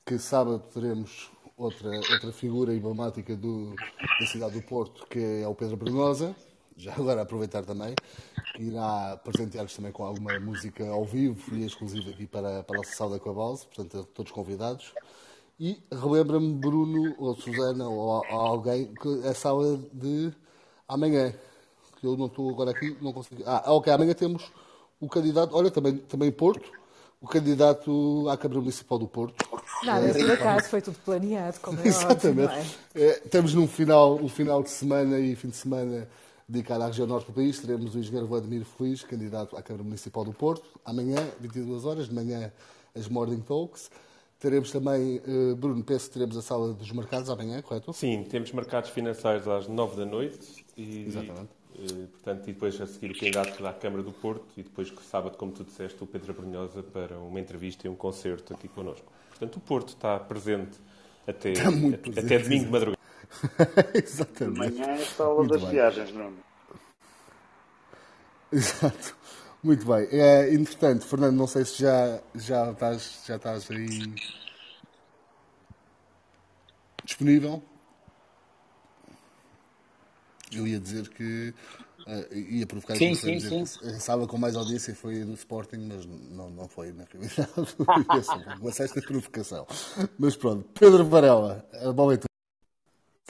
que 0.06 0.18
sábado 0.18 0.60
teremos 0.72 1.30
outra, 1.58 1.90
outra 1.90 2.32
figura 2.32 2.74
emblemática 2.74 3.36
do, 3.36 3.74
da 4.18 4.26
cidade 4.26 4.58
do 4.58 4.62
Porto, 4.62 5.06
que 5.06 5.42
é 5.42 5.46
o 5.46 5.54
Pedro 5.54 5.76
Brenosa. 5.76 6.34
Já 6.78 6.94
agora 6.94 7.20
aproveitar 7.20 7.62
também, 7.62 7.94
que 8.56 8.62
irá 8.62 9.20
presentear-nos 9.22 9.76
também 9.76 9.92
com 9.92 10.02
alguma 10.02 10.40
música 10.40 10.88
ao 10.88 11.04
vivo 11.04 11.54
e 11.54 11.66
exclusiva 11.66 12.08
aqui 12.08 12.26
para, 12.26 12.62
para 12.62 12.76
a 12.76 12.78
nossa 12.78 12.94
sala 12.94 13.18
da 13.18 13.20
Coabause, 13.20 13.66
portanto, 13.66 14.08
todos 14.14 14.32
convidados. 14.32 14.94
E 15.58 15.78
relembra-me, 15.92 16.54
Bruno 16.54 17.14
ou 17.18 17.36
Susana 17.36 17.86
ou, 17.86 18.08
ou 18.08 18.40
alguém, 18.40 18.94
que 18.94 19.20
é 19.24 19.28
a 19.28 19.34
sala 19.34 19.76
de 19.92 20.32
amanhã, 20.88 21.34
que 22.00 22.06
eu 22.06 22.16
não 22.16 22.26
estou 22.26 22.48
agora 22.48 22.70
aqui, 22.70 22.96
não 23.00 23.12
consigo. 23.12 23.42
Ah, 23.44 23.62
ok, 23.66 23.92
amanhã 23.92 24.14
temos 24.14 24.50
o 24.98 25.08
candidato, 25.08 25.54
olha, 25.54 25.70
também, 25.70 25.96
também 25.96 26.32
Porto, 26.32 26.70
o 27.20 27.28
candidato 27.28 28.26
à 28.28 28.36
Câmara 28.36 28.60
Municipal 28.60 28.98
do 28.98 29.06
Porto. 29.06 29.44
Nada, 29.84 30.08
é, 30.08 30.12
por 30.12 30.30
acaso, 30.30 30.68
foi 30.68 30.80
tudo 30.80 30.96
planeado, 31.04 31.60
como 31.60 31.78
é 31.80 31.86
Exatamente. 31.86 32.52
Ótimo, 32.52 32.68
é? 32.94 33.02
É, 33.02 33.12
temos 33.30 33.54
num 33.54 33.68
final, 33.68 34.14
um 34.14 34.28
final 34.28 34.62
de 34.62 34.70
semana 34.70 35.18
e 35.18 35.36
fim 35.36 35.48
de 35.48 35.56
semana 35.56 36.08
dedicado 36.48 36.82
à 36.82 36.86
região 36.86 37.06
norte 37.06 37.26
do 37.26 37.32
país. 37.32 37.58
Teremos 37.58 37.94
o 37.94 37.98
engenheiro 37.98 38.26
Vladimir 38.26 38.64
Feliz, 38.64 39.02
candidato 39.02 39.56
à 39.56 39.62
Câmara 39.62 39.84
Municipal 39.84 40.24
do 40.24 40.32
Porto. 40.32 40.80
Amanhã, 40.84 41.16
22 41.40 41.84
horas, 41.84 42.08
de 42.08 42.14
manhã, 42.14 42.52
as 42.94 43.08
Morning 43.08 43.40
Talks. 43.40 43.90
Teremos 44.38 44.70
também, 44.70 45.18
uh, 45.18 45.54
Bruno, 45.54 45.84
penso 45.84 46.06
que 46.06 46.14
teremos 46.14 46.36
a 46.36 46.42
sala 46.42 46.72
dos 46.72 46.90
mercados 46.92 47.28
amanhã, 47.28 47.60
correto? 47.60 47.92
Sim, 47.92 48.24
temos 48.28 48.50
mercados 48.52 48.88
financeiros 48.88 49.46
às 49.46 49.68
9 49.68 49.96
da 49.96 50.06
noite. 50.06 50.64
E, 50.76 51.06
Exatamente. 51.06 51.59
Eh, 51.76 52.06
portanto, 52.12 52.48
e 52.48 52.52
depois 52.52 52.80
a 52.80 52.86
seguir 52.86 53.12
o 53.12 53.18
candidato 53.18 53.62
da 53.62 53.72
Câmara 53.72 54.02
do 54.02 54.12
Porto 54.12 54.46
e 54.56 54.62
depois 54.62 54.92
sábado, 55.02 55.36
como 55.36 55.52
tu 55.52 55.64
disseste, 55.64 56.02
o 56.02 56.06
Pedro 56.06 56.34
Brunhosa 56.34 56.82
para 56.82 57.18
uma 57.18 57.40
entrevista 57.40 57.86
e 57.86 57.90
um 57.90 57.96
concerto 57.96 58.52
aqui 58.52 58.68
connosco. 58.68 59.10
Portanto, 59.30 59.56
o 59.56 59.60
Porto 59.60 59.88
está 59.88 60.18
presente 60.18 60.78
até, 61.26 61.52
está 61.52 61.70
presente, 61.70 62.18
até 62.18 62.38
domingo 62.38 62.64
de 62.66 62.70
madrugada. 62.70 63.00
Exatamente. 63.94 64.82
Amanhã 64.82 64.86
é 64.86 65.02
a 65.02 65.06
sala 65.06 65.46
das 65.46 65.60
bem. 65.62 65.70
viagens, 65.70 66.12
não 66.12 66.32
Exato. 68.52 69.16
Muito 69.62 69.86
bem. 69.86 70.08
É, 70.10 70.52
entretanto, 70.52 71.06
Fernando, 71.06 71.36
não 71.36 71.46
sei 71.46 71.64
se 71.64 71.82
já, 71.82 72.20
já, 72.34 72.72
estás, 72.72 73.22
já 73.26 73.36
estás 73.36 73.70
aí 73.70 74.14
disponível. 77.04 77.62
Eu 80.52 80.66
ia 80.66 80.80
dizer 80.80 81.08
que 81.08 81.54
uh, 82.06 82.34
ia 82.34 82.66
provocar 82.66 82.96
sim, 82.96 83.14
sim, 83.14 83.38
sim. 83.40 83.62
a 83.62 84.00
sala 84.00 84.26
com 84.26 84.36
mais 84.36 84.56
audiência 84.56 84.94
foi 84.94 85.22
a 85.22 85.24
do 85.24 85.34
Sporting, 85.34 85.88
mas 85.88 86.06
não, 86.06 86.50
não 86.50 86.68
foi 86.68 86.92
na 86.92 87.04
realidade. 87.04 87.50
uma 88.60 88.72
certa 88.72 89.00
provocação. 89.00 89.66
Mas 90.18 90.36
pronto, 90.36 90.68
Pedro 90.78 91.04
Varela, 91.04 91.68
a 91.72 91.92
bola 91.92 92.14
é 92.14 92.16
tua. 92.16 92.30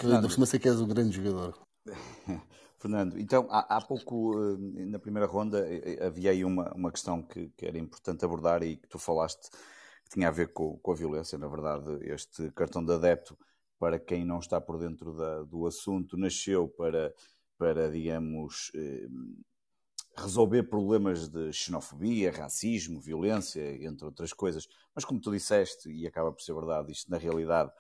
Ainda 0.03 0.23
por 0.23 0.33
cima 0.33 0.47
sei 0.47 0.59
que 0.59 0.69
és 0.69 0.81
um 0.81 0.89
grande 0.89 1.17
jogador. 1.17 1.59
Fernando, 2.81 3.21
então 3.21 3.47
há, 3.51 3.77
há, 3.77 3.81
pouco 3.83 4.33
eh, 4.35 4.87
na 4.87 4.99
primeira 4.99 5.27
ronda 5.27 5.67
eh, 5.69 5.99
havia 6.03 6.31
aí 6.31 6.43
uma, 6.43 6.73
uma 6.73 6.91
questão 6.91 7.21
que, 7.21 7.51
que, 7.55 7.67
era 7.67 7.79
importante 7.79 8.25
abordar 8.25 8.63
e 8.63 8.77
que 8.77 8.89
tu 8.89 8.99
falaste 8.99 9.51
que 10.03 10.15
tinha 10.15 10.29
a 10.29 10.31
ver 10.31 10.55
com, 10.55 10.79
com 10.79 10.91
a 10.91 10.95
violência. 10.95 11.37
Na 11.37 11.47
verdade, 11.47 11.99
este 12.11 12.51
cartão 12.53 12.83
de 12.83 12.91
adepto 12.95 13.37
para 13.81 13.99
quem 13.99 14.27
não 14.27 14.39
está 14.39 14.61
por 14.61 14.79
dentro 14.79 15.17
da, 15.17 15.43
do 15.43 15.67
assunto, 15.67 16.19
nasceu 16.19 16.69
para, 16.69 17.15
para 17.59 17.91
digamos, 17.91 18.71
eh, 18.75 19.09
resolver 20.19 20.65
problemas 20.65 21.29
de 21.29 21.51
xenofobia, 21.51 22.31
racismo, 22.31 23.01
violência, 23.01 23.83
entre 23.83 24.05
outras 24.05 24.35
coisas. 24.35 24.69
Mas 24.95 25.05
como 25.07 25.19
tu 25.19 25.33
disseste, 25.33 25.91
e 25.91 26.07
acaba 26.07 26.31
por 26.31 26.43
ser 26.43 26.55
verdade, 26.55 26.93
isto 26.93 27.11
na 27.11 27.17
realidade 27.17 27.73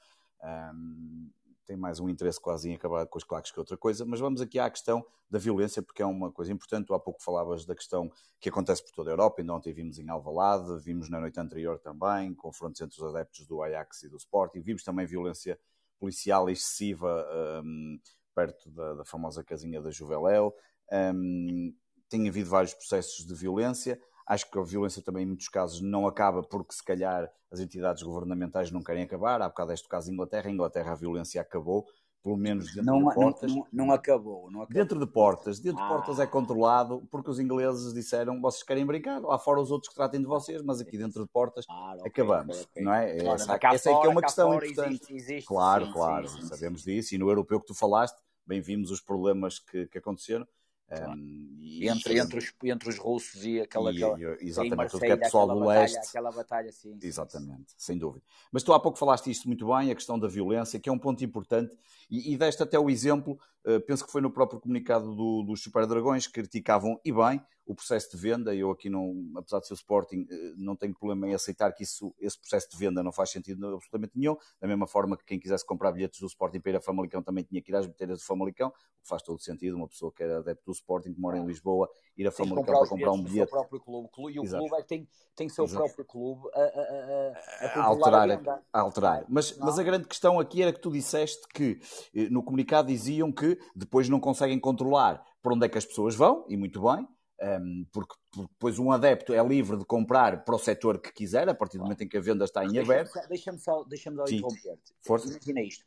tem 1.66 1.76
mais 1.76 2.00
um 2.00 2.08
interesse 2.08 2.40
quase 2.40 2.68
em 2.68 2.74
acabar 2.74 3.06
com 3.06 3.18
os 3.18 3.22
claques 3.22 3.52
que 3.52 3.60
outra 3.60 3.76
coisa. 3.76 4.04
Mas 4.04 4.18
vamos 4.18 4.40
aqui 4.40 4.58
à 4.58 4.68
questão 4.70 5.04
da 5.30 5.38
violência, 5.38 5.82
porque 5.82 6.02
é 6.02 6.06
uma 6.06 6.32
coisa 6.32 6.50
importante. 6.50 6.86
Tu 6.86 6.94
há 6.94 6.98
pouco 6.98 7.22
falavas 7.22 7.66
da 7.66 7.76
questão 7.76 8.10
que 8.40 8.48
acontece 8.48 8.82
por 8.82 8.92
toda 8.92 9.10
a 9.10 9.12
Europa, 9.12 9.40
ainda 9.40 9.52
ontem 9.52 9.72
vimos 9.72 9.98
em 9.98 10.08
Alvalade, 10.08 10.82
vimos 10.82 11.10
na 11.10 11.20
noite 11.20 11.38
anterior 11.38 11.78
também, 11.78 12.34
confrontos 12.34 12.80
entre 12.80 12.96
os 12.96 13.14
adeptos 13.14 13.46
do 13.46 13.62
Ajax 13.62 14.02
e 14.02 14.08
do 14.08 14.16
Sporting, 14.16 14.62
vimos 14.62 14.82
também 14.82 15.06
violência 15.06 15.60
policial 16.00 16.48
excessiva 16.48 17.26
um, 17.62 18.00
perto 18.34 18.70
da, 18.70 18.94
da, 18.94 19.04
famosa 19.04 19.44
casinha 19.44 19.80
da 19.80 19.90
Juveléu. 19.90 20.52
Um, 20.90 21.72
tem 22.08 22.28
havido 22.28 22.48
vários 22.50 22.74
processos 22.74 23.24
de 23.24 23.34
violência. 23.34 24.00
Acho 24.26 24.50
que 24.50 24.58
a 24.58 24.62
violência 24.62 25.02
também, 25.02 25.24
em 25.24 25.26
muitos 25.26 25.48
casos, 25.48 25.80
não 25.80 26.06
acaba 26.06 26.42
porque, 26.42 26.72
se 26.72 26.82
calhar, 26.82 27.30
as 27.50 27.60
entidades 27.60 28.02
governamentais 28.02 28.70
não 28.70 28.82
querem 28.82 29.02
acabar. 29.02 29.42
Há 29.42 29.48
bocado 29.48 29.72
este 29.72 29.88
caso 29.88 30.10
Inglaterra. 30.10 30.48
Em 30.48 30.54
Inglaterra 30.54 30.92
a 30.92 30.96
violência 30.96 31.40
acabou, 31.40 31.86
pelo 32.22 32.36
menos 32.36 32.66
dentro 32.74 32.84
não, 32.84 33.08
de 33.08 33.14
portas. 33.14 33.54
Não, 33.54 33.66
não, 33.72 33.92
acabou, 33.92 34.50
não, 34.50 34.62
acabou, 34.62 34.74
Dentro 34.74 34.98
de 34.98 35.06
portas. 35.06 35.58
Dentro 35.58 35.82
ah. 35.82 35.86
de 35.86 35.88
portas 35.94 36.20
é 36.20 36.26
controlado 36.26 37.06
porque 37.10 37.30
os 37.30 37.38
ingleses 37.38 37.94
disseram 37.94 38.40
vocês 38.40 38.62
querem 38.62 38.84
brincar, 38.84 39.20
lá 39.20 39.38
fora 39.38 39.60
os 39.60 39.70
outros 39.70 39.88
que 39.88 39.94
tratem 39.94 40.20
de 40.20 40.26
vocês, 40.26 40.62
mas 40.62 40.80
aqui 40.80 40.98
dentro 40.98 41.22
de 41.22 41.28
portas 41.28 41.64
ah, 41.68 41.94
okay, 41.98 42.10
acabamos. 42.10 42.62
Okay. 42.62 42.82
Não 42.82 42.92
é? 42.92 43.16
Claro, 43.16 43.34
essa, 43.34 43.58
essa 43.62 43.90
é 43.90 44.00
que 44.00 44.06
é 44.06 44.10
uma 44.10 44.22
questão 44.22 44.54
importante. 44.54 44.94
Existe, 44.94 45.14
existe, 45.14 45.46
claro, 45.46 45.86
sim, 45.86 45.92
claro, 45.92 46.28
sim, 46.28 46.42
sim, 46.42 46.48
sabemos 46.48 46.82
disso. 46.82 47.14
E 47.14 47.18
no 47.18 47.28
europeu 47.28 47.60
que 47.60 47.66
tu 47.66 47.74
falaste, 47.74 48.18
bem 48.46 48.60
vimos 48.60 48.90
os 48.90 49.00
problemas 49.00 49.58
que, 49.58 49.86
que 49.86 49.98
aconteceram. 49.98 50.46
Claro. 50.90 51.12
Um, 51.12 51.56
e, 51.60 51.88
entre, 51.88 52.18
entre, 52.18 52.38
os, 52.38 52.52
entre 52.64 52.88
os 52.88 52.98
russos 52.98 53.44
e 53.44 53.60
aquela. 53.60 53.92
E, 53.92 54.02
aquela 54.02 54.36
exatamente, 54.40 54.90
tudo 54.90 55.00
que 55.00 55.06
é 55.06 55.16
pessoal 55.16 55.46
do 55.46 55.60
batalha, 55.60 55.80
leste. 55.80 56.08
Aquela 56.08 56.32
batalha, 56.32 56.72
sim. 56.72 56.98
Exatamente, 57.00 57.70
sim. 57.70 57.76
sem 57.78 57.98
dúvida. 57.98 58.24
Mas 58.50 58.62
tu 58.62 58.72
há 58.72 58.80
pouco 58.80 58.98
falaste 58.98 59.30
isto 59.30 59.46
muito 59.46 59.66
bem, 59.66 59.90
a 59.90 59.94
questão 59.94 60.18
da 60.18 60.26
violência, 60.26 60.80
que 60.80 60.88
é 60.88 60.92
um 60.92 60.98
ponto 60.98 61.24
importante, 61.24 61.78
e, 62.10 62.32
e 62.32 62.36
deste 62.36 62.62
até 62.62 62.78
o 62.78 62.90
exemplo, 62.90 63.38
uh, 63.64 63.80
penso 63.80 64.04
que 64.04 64.10
foi 64.10 64.20
no 64.20 64.30
próprio 64.30 64.60
comunicado 64.60 65.14
do, 65.14 65.42
dos 65.44 65.62
Super 65.62 65.86
Dragões, 65.86 66.26
que 66.26 66.32
criticavam, 66.32 67.00
e 67.04 67.12
bem, 67.12 67.40
o 67.70 67.74
processo 67.74 68.10
de 68.10 68.16
venda. 68.16 68.52
Eu 68.52 68.72
aqui, 68.72 68.90
não, 68.90 69.14
apesar 69.36 69.60
de 69.60 69.68
ser 69.68 69.74
o 69.74 69.76
Sporting, 69.76 70.22
uh, 70.22 70.54
não 70.56 70.74
tenho 70.74 70.92
problema 70.92 71.28
em 71.28 71.34
aceitar 71.34 71.72
que 71.72 71.84
isso, 71.84 72.12
esse 72.18 72.36
processo 72.36 72.68
de 72.68 72.76
venda 72.76 73.00
não 73.00 73.12
faz 73.12 73.30
sentido 73.30 73.64
absolutamente 73.68 74.18
nenhum. 74.18 74.36
Da 74.60 74.66
mesma 74.66 74.88
forma 74.88 75.16
que 75.16 75.24
quem 75.24 75.38
quisesse 75.38 75.64
comprar 75.64 75.92
bilhetes 75.92 76.18
do 76.18 76.26
Sporting 76.26 76.58
para 76.58 76.72
ir 76.72 76.76
a 76.76 76.80
Famalicão 76.80 77.22
também 77.22 77.44
tinha 77.44 77.62
que 77.62 77.70
ir 77.70 77.76
às 77.76 77.86
bilheteiras 77.86 78.18
do 78.18 78.24
Famalicão, 78.24 78.70
o 78.70 78.72
que 78.72 79.08
faz 79.08 79.22
todo 79.22 79.40
sentido. 79.40 79.76
Uma 79.76 79.86
pessoa 79.86 80.12
que 80.12 80.20
era 80.20 80.38
adepto 80.38 80.64
do 80.66 80.72
Sporting, 80.72 81.14
que 81.14 81.20
mora 81.20 81.38
em 81.38 81.46
Lisboa, 81.46 81.88
ir 82.16 82.26
a 82.26 82.32
Famalicão 82.32 82.64
para 82.64 82.88
comprar 82.88 83.12
um 83.12 83.22
bilhete. 83.22 83.50
próprio 83.50 83.80
clube. 83.80 84.08
E 84.34 84.40
o 84.40 84.42
Exato. 84.42 84.66
clube 84.66 84.82
é 84.82 84.84
tem, 84.84 85.08
tem 85.36 85.48
seu 85.48 85.64
Exato. 85.64 85.84
próprio 85.84 86.04
clube 86.04 86.48
a, 86.52 86.60
a, 86.60 87.68
a, 87.68 87.82
a 87.82 87.84
alterar. 87.84 88.30
A, 88.32 88.62
a 88.72 88.80
alterar. 88.80 89.24
Mas, 89.28 89.56
mas 89.58 89.78
a 89.78 89.82
grande 89.84 90.08
questão 90.08 90.40
aqui 90.40 90.60
era 90.60 90.72
que 90.72 90.80
tu 90.80 90.90
disseste 90.90 91.46
que 91.54 91.80
eh, 92.16 92.28
no 92.30 92.42
comunicado 92.42 92.88
diziam 92.88 93.30
que 93.30 93.56
depois 93.76 94.08
não 94.08 94.18
conseguem 94.18 94.58
controlar 94.58 95.24
para 95.40 95.54
onde 95.54 95.66
é 95.66 95.68
que 95.68 95.78
as 95.78 95.84
pessoas 95.84 96.16
vão, 96.16 96.44
e 96.48 96.56
muito 96.56 96.82
bem, 96.82 97.06
um, 97.42 97.86
porque, 97.92 98.14
porque, 98.30 98.52
depois 98.52 98.78
um 98.78 98.92
adepto 98.92 99.32
é 99.32 99.42
livre 99.42 99.76
de 99.78 99.84
comprar 99.84 100.44
para 100.44 100.54
o 100.54 100.58
setor 100.58 101.00
que 101.00 101.12
quiser, 101.12 101.48
a 101.48 101.54
partir 101.54 101.78
do 101.78 101.84
momento 101.84 102.02
em 102.02 102.08
que 102.08 102.16
a 102.16 102.20
venda 102.20 102.44
está 102.44 102.64
em 102.64 102.78
aberto. 102.78 103.18
Deixa-me 103.28 103.58
só, 103.58 103.82
deixa 103.84 104.14
só 104.14 104.24
interromper-te. 104.24 104.94
Imagina 105.08 105.60
isto. 105.62 105.84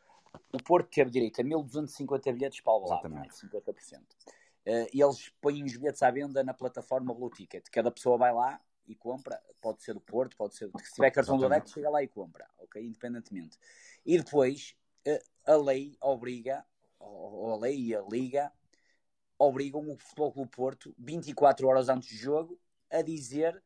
O 0.51 0.63
Porto 0.63 0.89
teve 0.89 1.11
direito 1.11 1.39
a 1.41 1.43
1250 1.43 2.33
bilhetes 2.33 2.61
para 2.61 2.73
o 2.73 2.87
lado, 2.87 3.07
é? 3.17 3.27
50%. 3.27 3.99
Uh, 4.65 4.87
e 4.93 5.01
eles 5.01 5.31
põem 5.41 5.63
os 5.63 5.75
bilhetes 5.77 6.01
à 6.01 6.09
venda 6.09 6.43
na 6.43 6.53
plataforma 6.53 7.13
Blue 7.13 7.29
Ticket. 7.29 7.65
Cada 7.71 7.91
pessoa 7.91 8.17
vai 8.17 8.33
lá 8.33 8.59
e 8.87 8.95
compra. 8.95 9.39
Pode 9.61 9.83
ser 9.83 9.93
do 9.93 10.01
Porto, 10.01 10.35
pode 10.35 10.55
ser. 10.55 10.71
Se 10.83 10.95
tiver 10.95 11.11
cartão 11.11 11.37
do 11.37 11.45
adepto, 11.45 11.71
chega 11.71 11.89
lá 11.89 12.01
e 12.01 12.07
compra, 12.07 12.47
ok? 12.57 12.83
Independentemente. 12.83 13.59
E 14.05 14.17
depois 14.17 14.75
uh, 15.07 15.51
a 15.51 15.55
lei 15.55 15.97
obriga, 16.01 16.65
ou 16.99 17.53
a 17.53 17.57
lei 17.57 17.77
e 17.77 17.95
a 17.95 18.01
liga, 18.01 18.51
obrigam 19.47 19.89
o 19.89 19.97
Futebol 19.97 20.31
Clube 20.31 20.51
Porto, 20.51 20.95
24 20.97 21.67
horas 21.67 21.89
antes 21.89 22.09
do 22.09 22.17
jogo, 22.17 22.59
a 22.89 23.01
dizer 23.01 23.61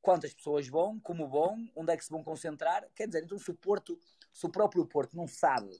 quantas 0.00 0.32
pessoas 0.32 0.68
vão, 0.68 0.98
como 1.00 1.28
vão, 1.28 1.68
onde 1.74 1.92
é 1.92 1.96
que 1.96 2.04
se 2.04 2.10
vão 2.10 2.22
concentrar. 2.22 2.88
Quer 2.94 3.06
dizer, 3.06 3.24
então 3.24 3.38
se 3.38 3.50
o 3.50 3.54
Porto, 3.54 3.98
se 4.32 4.46
o 4.46 4.50
próprio 4.50 4.86
Porto 4.86 5.16
não 5.16 5.26
sabe, 5.26 5.78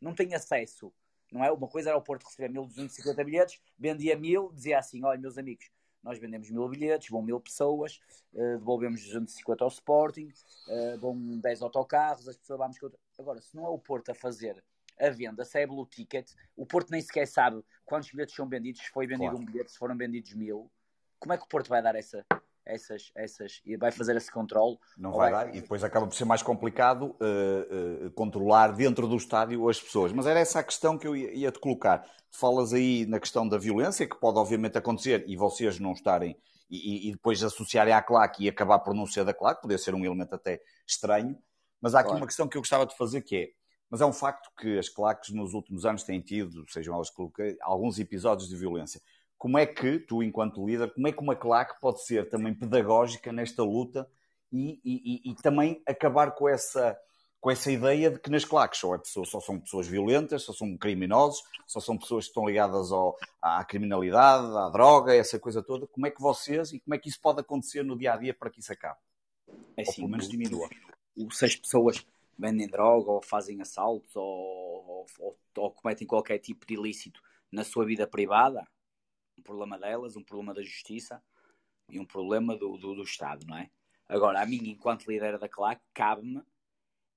não 0.00 0.14
tem 0.14 0.34
acesso, 0.34 0.92
não 1.30 1.44
é? 1.44 1.52
Uma 1.52 1.68
coisa 1.68 1.90
era 1.90 1.98
o 1.98 2.02
Porto 2.02 2.24
receber 2.24 2.48
1250 2.48 3.24
bilhetes, 3.24 3.60
vendia 3.78 4.16
mil, 4.16 4.50
dizia 4.52 4.78
assim: 4.78 5.04
olha, 5.04 5.20
meus 5.20 5.38
amigos, 5.38 5.70
nós 6.02 6.18
vendemos 6.18 6.50
mil 6.50 6.66
bilhetes, 6.68 7.10
vão 7.10 7.22
mil 7.22 7.40
pessoas, 7.40 8.00
uh, 8.32 8.58
devolvemos 8.58 9.02
250 9.02 9.64
ao 9.64 9.68
Sporting, 9.68 10.32
uh, 10.68 10.98
vão 10.98 11.38
10 11.38 11.62
autocarros, 11.62 12.28
as 12.28 12.36
pessoas 12.36 12.58
vamos. 12.58 12.78
Agora, 13.18 13.40
se 13.40 13.54
não 13.54 13.66
é 13.66 13.68
o 13.68 13.78
Porto 13.78 14.10
a 14.10 14.14
fazer 14.14 14.62
a 15.00 15.10
venda, 15.10 15.44
se 15.44 15.58
é 15.60 15.66
Blue 15.66 15.86
Ticket, 15.86 16.30
o 16.56 16.66
Porto 16.66 16.90
nem 16.90 17.00
sequer 17.00 17.26
sabe 17.26 17.62
quantos 17.84 18.10
bilhetes 18.10 18.34
são 18.34 18.48
vendidos, 18.48 18.82
se 18.82 18.90
foi 18.90 19.06
vendido 19.06 19.30
claro. 19.30 19.42
um 19.42 19.44
bilhete, 19.44 19.72
se 19.72 19.78
foram 19.78 19.96
vendidos 19.96 20.34
mil. 20.34 20.70
Como 21.18 21.32
é 21.32 21.38
que 21.38 21.44
o 21.44 21.48
Porto 21.48 21.68
vai 21.68 21.82
dar 21.82 21.94
essa, 21.94 22.24
essas, 22.64 23.10
essas, 23.14 23.60
e 23.64 23.76
vai 23.76 23.90
fazer 23.90 24.16
esse 24.16 24.30
controle? 24.30 24.78
Não 24.96 25.12
vai, 25.12 25.30
vai 25.30 25.46
dar, 25.46 25.56
e 25.56 25.60
depois 25.60 25.82
acaba 25.82 26.06
por 26.06 26.14
ser 26.14 26.24
mais 26.24 26.42
complicado 26.42 27.16
uh, 27.20 28.06
uh, 28.06 28.10
controlar 28.12 28.68
dentro 28.68 29.06
do 29.06 29.16
estádio 29.16 29.68
as 29.68 29.80
pessoas. 29.80 30.12
Mas 30.12 30.26
era 30.26 30.38
essa 30.38 30.60
a 30.60 30.62
questão 30.62 30.96
que 30.96 31.06
eu 31.06 31.16
ia-te 31.16 31.58
colocar. 31.58 32.06
Falas 32.30 32.72
aí 32.72 33.06
na 33.06 33.18
questão 33.18 33.48
da 33.48 33.58
violência, 33.58 34.08
que 34.08 34.16
pode 34.16 34.38
obviamente 34.38 34.78
acontecer, 34.78 35.24
e 35.26 35.36
vocês 35.36 35.80
não 35.80 35.92
estarem, 35.92 36.36
e, 36.70 37.08
e 37.08 37.12
depois 37.12 37.42
associarem 37.42 37.92
à 37.92 38.00
claque 38.00 38.44
e 38.44 38.48
acabar 38.48 38.78
por 38.78 38.94
não 38.94 39.06
ser 39.06 39.24
da 39.24 39.34
claque, 39.34 39.62
poderia 39.62 39.82
ser 39.82 39.94
um 39.94 40.04
elemento 40.04 40.34
até 40.34 40.60
estranho. 40.86 41.36
Mas 41.80 41.94
há 41.94 42.00
aqui 42.00 42.08
claro. 42.08 42.22
uma 42.22 42.26
questão 42.26 42.46
que 42.46 42.56
eu 42.56 42.60
gostava 42.60 42.86
de 42.86 42.96
fazer 42.96 43.22
que 43.22 43.36
é, 43.36 43.48
mas 43.90 44.00
é 44.00 44.06
um 44.06 44.12
facto 44.12 44.50
que 44.56 44.78
as 44.78 44.88
claques 44.88 45.30
nos 45.34 45.52
últimos 45.52 45.84
anos 45.84 46.04
têm 46.04 46.20
tido, 46.20 46.64
sejam 46.70 46.94
elas 46.94 47.10
coloquei, 47.10 47.56
alguns 47.60 47.98
episódios 47.98 48.48
de 48.48 48.56
violência. 48.56 49.00
Como 49.36 49.58
é 49.58 49.66
que, 49.66 49.98
tu 49.98 50.22
enquanto 50.22 50.64
líder, 50.64 50.94
como 50.94 51.08
é 51.08 51.12
que 51.12 51.20
uma 51.20 51.34
claque 51.34 51.80
pode 51.80 52.04
ser 52.04 52.28
também 52.28 52.54
pedagógica 52.54 53.32
nesta 53.32 53.64
luta 53.64 54.08
e, 54.52 54.80
e, 54.84 55.30
e, 55.30 55.34
também 55.36 55.82
acabar 55.86 56.32
com 56.32 56.48
essa, 56.48 56.96
com 57.40 57.50
essa 57.50 57.70
ideia 57.72 58.10
de 58.10 58.20
que 58.20 58.30
nas 58.30 58.44
claques 58.44 58.78
só, 58.78 58.94
é 58.94 58.98
pessoa, 58.98 59.24
só 59.24 59.40
são 59.40 59.58
pessoas 59.58 59.88
violentas, 59.88 60.42
só 60.42 60.52
são 60.52 60.76
criminosos, 60.76 61.42
só 61.66 61.80
são 61.80 61.96
pessoas 61.96 62.24
que 62.24 62.30
estão 62.30 62.46
ligadas 62.46 62.92
ao, 62.92 63.16
à 63.40 63.64
criminalidade, 63.64 64.46
à 64.56 64.68
droga, 64.68 65.14
essa 65.14 65.38
coisa 65.38 65.62
toda. 65.62 65.86
Como 65.86 66.06
é 66.06 66.10
que 66.10 66.20
vocês 66.20 66.72
e 66.72 66.80
como 66.80 66.94
é 66.94 66.98
que 66.98 67.08
isso 67.08 67.20
pode 67.20 67.40
acontecer 67.40 67.82
no 67.82 67.98
dia 67.98 68.12
a 68.12 68.16
dia 68.16 68.34
para 68.34 68.50
que 68.50 68.60
isso 68.60 68.72
acabe? 68.72 68.98
É 69.76 69.82
assim, 69.82 70.02
ou 70.02 70.08
pelo 70.08 70.08
menos 70.10 70.28
diminua. 70.28 70.68
Se 71.32 71.44
as 71.44 71.56
pessoas 71.56 72.04
vendem 72.40 72.66
droga 72.66 73.10
ou 73.10 73.22
fazem 73.22 73.60
assaltos 73.60 74.16
ou, 74.16 75.06
ou, 75.18 75.38
ou, 75.56 75.70
cometem 75.72 76.06
qualquer 76.06 76.38
tipo 76.38 76.66
de 76.66 76.74
ilícito 76.74 77.20
na 77.52 77.62
sua 77.62 77.84
vida 77.84 78.06
privada, 78.06 78.66
um 79.38 79.42
problema 79.42 79.78
delas, 79.78 80.16
um 80.16 80.24
problema 80.24 80.54
da 80.54 80.62
justiça 80.62 81.22
e 81.90 82.00
um 82.00 82.06
problema 82.06 82.56
do, 82.56 82.78
do, 82.78 82.94
do 82.94 83.02
Estado, 83.02 83.46
não 83.46 83.58
é? 83.58 83.70
Agora, 84.08 84.40
a 84.40 84.46
mim, 84.46 84.60
enquanto 84.64 85.06
líder 85.06 85.38
da 85.38 85.48
CLAC, 85.48 85.80
cabe-me, 85.92 86.42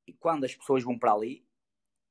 e 0.06 0.14
quando 0.14 0.44
as 0.44 0.54
pessoas 0.54 0.84
vão 0.84 1.00
para 1.00 1.14
ali, 1.14 1.46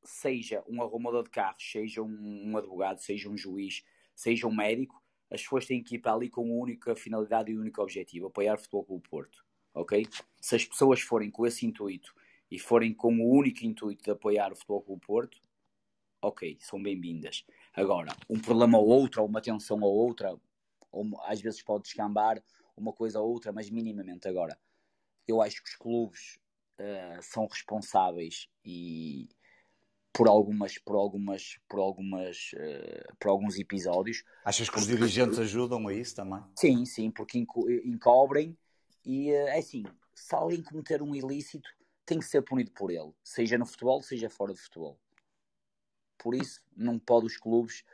seja 0.02 0.64
um 0.66 0.82
arrumador 0.82 1.24
de 1.24 1.30
carros, 1.30 1.70
seja 1.70 2.02
um, 2.02 2.50
um 2.50 2.56
advogado, 2.56 2.98
seja 2.98 3.28
um 3.28 3.36
juiz, 3.36 3.84
seja 4.14 4.46
um 4.46 4.54
médico, 4.54 5.00
as 5.30 5.42
pessoas 5.42 5.66
têm 5.66 5.82
que 5.82 5.96
ir 5.96 5.98
para 5.98 6.14
ali 6.14 6.28
com 6.28 6.42
a 6.42 6.62
única 6.62 6.96
finalidade 6.96 7.52
e 7.52 7.56
o 7.56 7.60
único 7.60 7.82
objetivo, 7.82 8.26
apoiar 8.26 8.54
o 8.54 8.58
Futebol 8.58 8.84
Clube 8.84 9.08
Porto, 9.08 9.44
ok? 9.74 10.06
Se 10.40 10.56
as 10.56 10.64
pessoas 10.64 11.00
forem 11.00 11.30
com 11.30 11.46
esse 11.46 11.66
intuito 11.66 12.14
e 12.52 12.58
forem 12.58 12.92
com 12.92 13.14
o 13.18 13.34
único 13.34 13.64
intuito 13.64 14.04
de 14.04 14.10
apoiar 14.10 14.52
o 14.52 14.54
Futebol 14.54 14.82
Clube 14.82 15.06
Porto, 15.06 15.38
ok, 16.20 16.58
são 16.60 16.82
bem-vindas. 16.82 17.46
Agora, 17.72 18.14
um 18.28 18.38
problema 18.38 18.76
ou 18.76 18.86
outro, 18.88 19.22
ou 19.22 19.28
uma 19.28 19.40
tensão 19.40 19.80
ou 19.80 19.90
outra, 19.90 20.38
ou 20.90 21.06
às 21.22 21.40
vezes 21.40 21.62
pode 21.62 21.84
descambar 21.84 22.44
uma 22.76 22.92
coisa 22.92 23.18
ou 23.18 23.30
outra, 23.30 23.54
mas 23.54 23.70
minimamente. 23.70 24.28
Agora, 24.28 24.58
eu 25.26 25.40
acho 25.40 25.62
que 25.62 25.70
os 25.70 25.76
clubes 25.76 26.38
uh, 26.78 27.22
são 27.22 27.46
responsáveis 27.46 28.46
e 28.62 29.30
por 30.12 30.28
algumas, 30.28 30.76
por 30.76 30.96
algumas, 30.96 31.58
por 31.66 31.80
algumas, 31.80 32.50
uh, 32.52 33.16
por 33.18 33.30
alguns 33.30 33.58
episódios. 33.58 34.24
Achas 34.44 34.68
que 34.68 34.78
os 34.78 34.86
dirigentes 34.86 35.38
ajudam 35.38 35.88
a 35.88 35.94
isso 35.94 36.14
também? 36.16 36.44
Sim, 36.54 36.84
sim, 36.84 37.10
porque 37.10 37.42
encobrem 37.82 38.54
e 39.06 39.30
uh, 39.32 39.48
é 39.48 39.58
assim, 39.58 39.84
se 40.14 40.34
alguém 40.34 40.62
cometer 40.62 41.00
um 41.00 41.14
ilícito, 41.14 41.70
tem 42.04 42.18
que 42.18 42.24
ser 42.24 42.42
punido 42.42 42.70
por 42.72 42.90
ele, 42.90 43.12
seja 43.22 43.56
no 43.58 43.66
futebol, 43.66 44.02
seja 44.02 44.28
fora 44.28 44.52
do 44.52 44.58
futebol. 44.58 44.98
Por 46.18 46.34
isso, 46.34 46.62
não 46.76 46.98
pode 46.98 47.26
os 47.26 47.36
clubes 47.36 47.84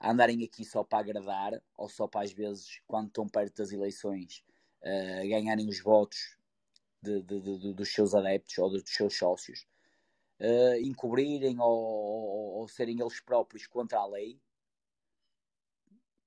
andarem 0.00 0.44
aqui 0.44 0.64
só 0.64 0.84
para 0.84 0.98
agradar 0.98 1.52
ou 1.76 1.88
só 1.88 2.06
para, 2.06 2.24
às 2.24 2.32
vezes, 2.32 2.80
quando 2.86 3.08
estão 3.08 3.28
perto 3.28 3.56
das 3.56 3.72
eleições, 3.72 4.44
uh, 4.82 5.28
ganharem 5.28 5.68
os 5.68 5.80
votos 5.80 6.36
de, 7.02 7.22
de, 7.22 7.40
de, 7.40 7.72
dos 7.74 7.92
seus 7.92 8.14
adeptos 8.14 8.58
ou 8.58 8.70
dos 8.70 8.82
seus 8.86 9.16
sócios. 9.16 9.66
uh, 10.40 10.76
encobrirem 10.80 11.58
ou, 11.60 11.66
ou, 11.66 12.54
ou, 12.58 12.68
serem 12.68 13.00
eles 13.00 13.20
próprios 13.20 13.66
contra 13.66 13.98
a 13.98 14.06
lei. 14.06 14.40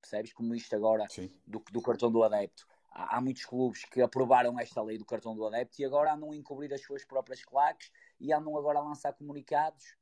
Percebes? 0.02 0.34
Como 0.34 0.56
isto 0.56 0.76
agora 0.76 1.08
do, 1.46 1.64
do, 1.72 1.82
cartão 1.82 2.12
do 2.12 2.24
adepto. 2.24 2.68
Há, 2.92 3.22
muitos 3.22 3.46
clubes 3.46 3.86
que 3.86 4.02
aprovaram 4.02 4.60
esta 4.60 4.82
lei 4.82 4.98
do 4.98 5.06
cartão 5.06 5.34
do 5.34 5.48
adepto 5.48 5.82
e 5.82 5.86
agora 5.86 6.14
andam 6.14 6.32
a 6.32 6.36
encobrir 6.36 6.74
as 6.74 6.82
suas 6.82 7.06
próprias 7.06 7.44
claques 7.44 7.90
e 8.20 8.34
andam 8.34 8.58
agora 8.58 8.80
a 8.80 8.84
lançar 8.84 9.14
comunicados. 9.14 9.96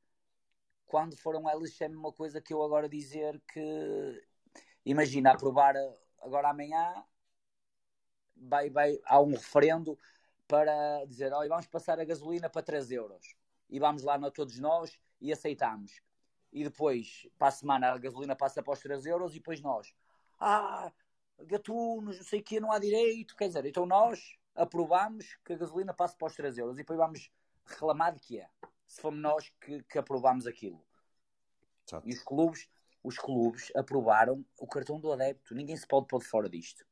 Quando 0.88 1.16
foram 1.16 1.48
eles, 1.48 1.80
é 1.80 1.86
a 1.86 1.90
mesma 1.90 2.12
coisa 2.12 2.42
que 2.42 2.52
eu 2.52 2.64
agora 2.64 2.90
dizer 2.90 3.40
que 3.54 4.28
imagina 4.84 5.32
aprovar 5.32 5.76
agora 6.20 6.50
amanhã 6.50 7.04
vai, 8.36 8.70
vai, 8.70 9.00
há 9.06 9.20
um 9.20 9.32
referendo 9.32 9.98
para 10.48 11.06
dizer, 11.06 11.32
olha, 11.32 11.50
vamos 11.50 11.68
passar 11.68 12.00
a 12.00 12.06
gasolina 12.06 12.50
para 12.50 12.64
3 12.64 12.92
euros. 12.92 13.36
E 13.70 13.80
vamos 13.80 14.04
lá 14.04 14.18
nós, 14.18 14.34
todos 14.34 14.58
nós 14.58 15.00
e 15.22 15.32
aceitamos. 15.32 16.02
E 16.52 16.64
depois, 16.64 17.28
para 17.38 17.50
a 17.50 17.52
semana, 17.52 17.92
a 17.92 17.98
gasolina 17.98 18.36
passa 18.36 18.64
para 18.64 18.74
os 18.74 18.80
3 18.80 19.06
euros 19.06 19.34
e 19.34 19.36
depois 19.36 19.62
nós, 19.62 19.94
ah, 20.40 20.92
gatunos, 21.46 22.18
não 22.18 22.24
sei 22.24 22.40
o 22.40 22.44
que, 22.44 22.60
não 22.60 22.72
há 22.72 22.80
direito. 22.80 23.36
Quer 23.36 23.48
dizer, 23.48 23.66
então 23.66 23.86
nós 23.86 24.38
aprovamos 24.56 25.38
que 25.46 25.54
a 25.54 25.58
gasolina 25.58 25.94
passe 25.94 26.18
para 26.18 26.28
os 26.28 26.36
3 26.36 26.58
euros 26.58 26.76
e 26.76 26.80
depois 26.80 26.98
vamos 26.98 27.32
reclamar 27.66 28.14
de 28.14 28.20
que 28.20 28.40
é. 28.40 28.50
Se 28.88 29.02
fomos 29.02 29.22
nós 29.22 29.50
que, 29.62 29.84
que 29.84 29.98
aprovamos 29.98 30.48
aquilo. 30.48 30.84
Exato. 31.88 32.08
E 32.08 32.14
os 32.14 32.24
clubes, 32.24 32.70
os 33.04 33.18
clubes 33.18 33.72
aprovaram 33.76 34.46
o 34.58 34.68
cartão 34.68 35.00
do 35.00 35.12
adepto. 35.12 35.56
Ninguém 35.56 35.78
se 35.78 35.88
pode 35.88 36.08
pôr 36.08 36.20
de 36.20 36.26
fora 36.26 36.50
disto. 36.50 36.86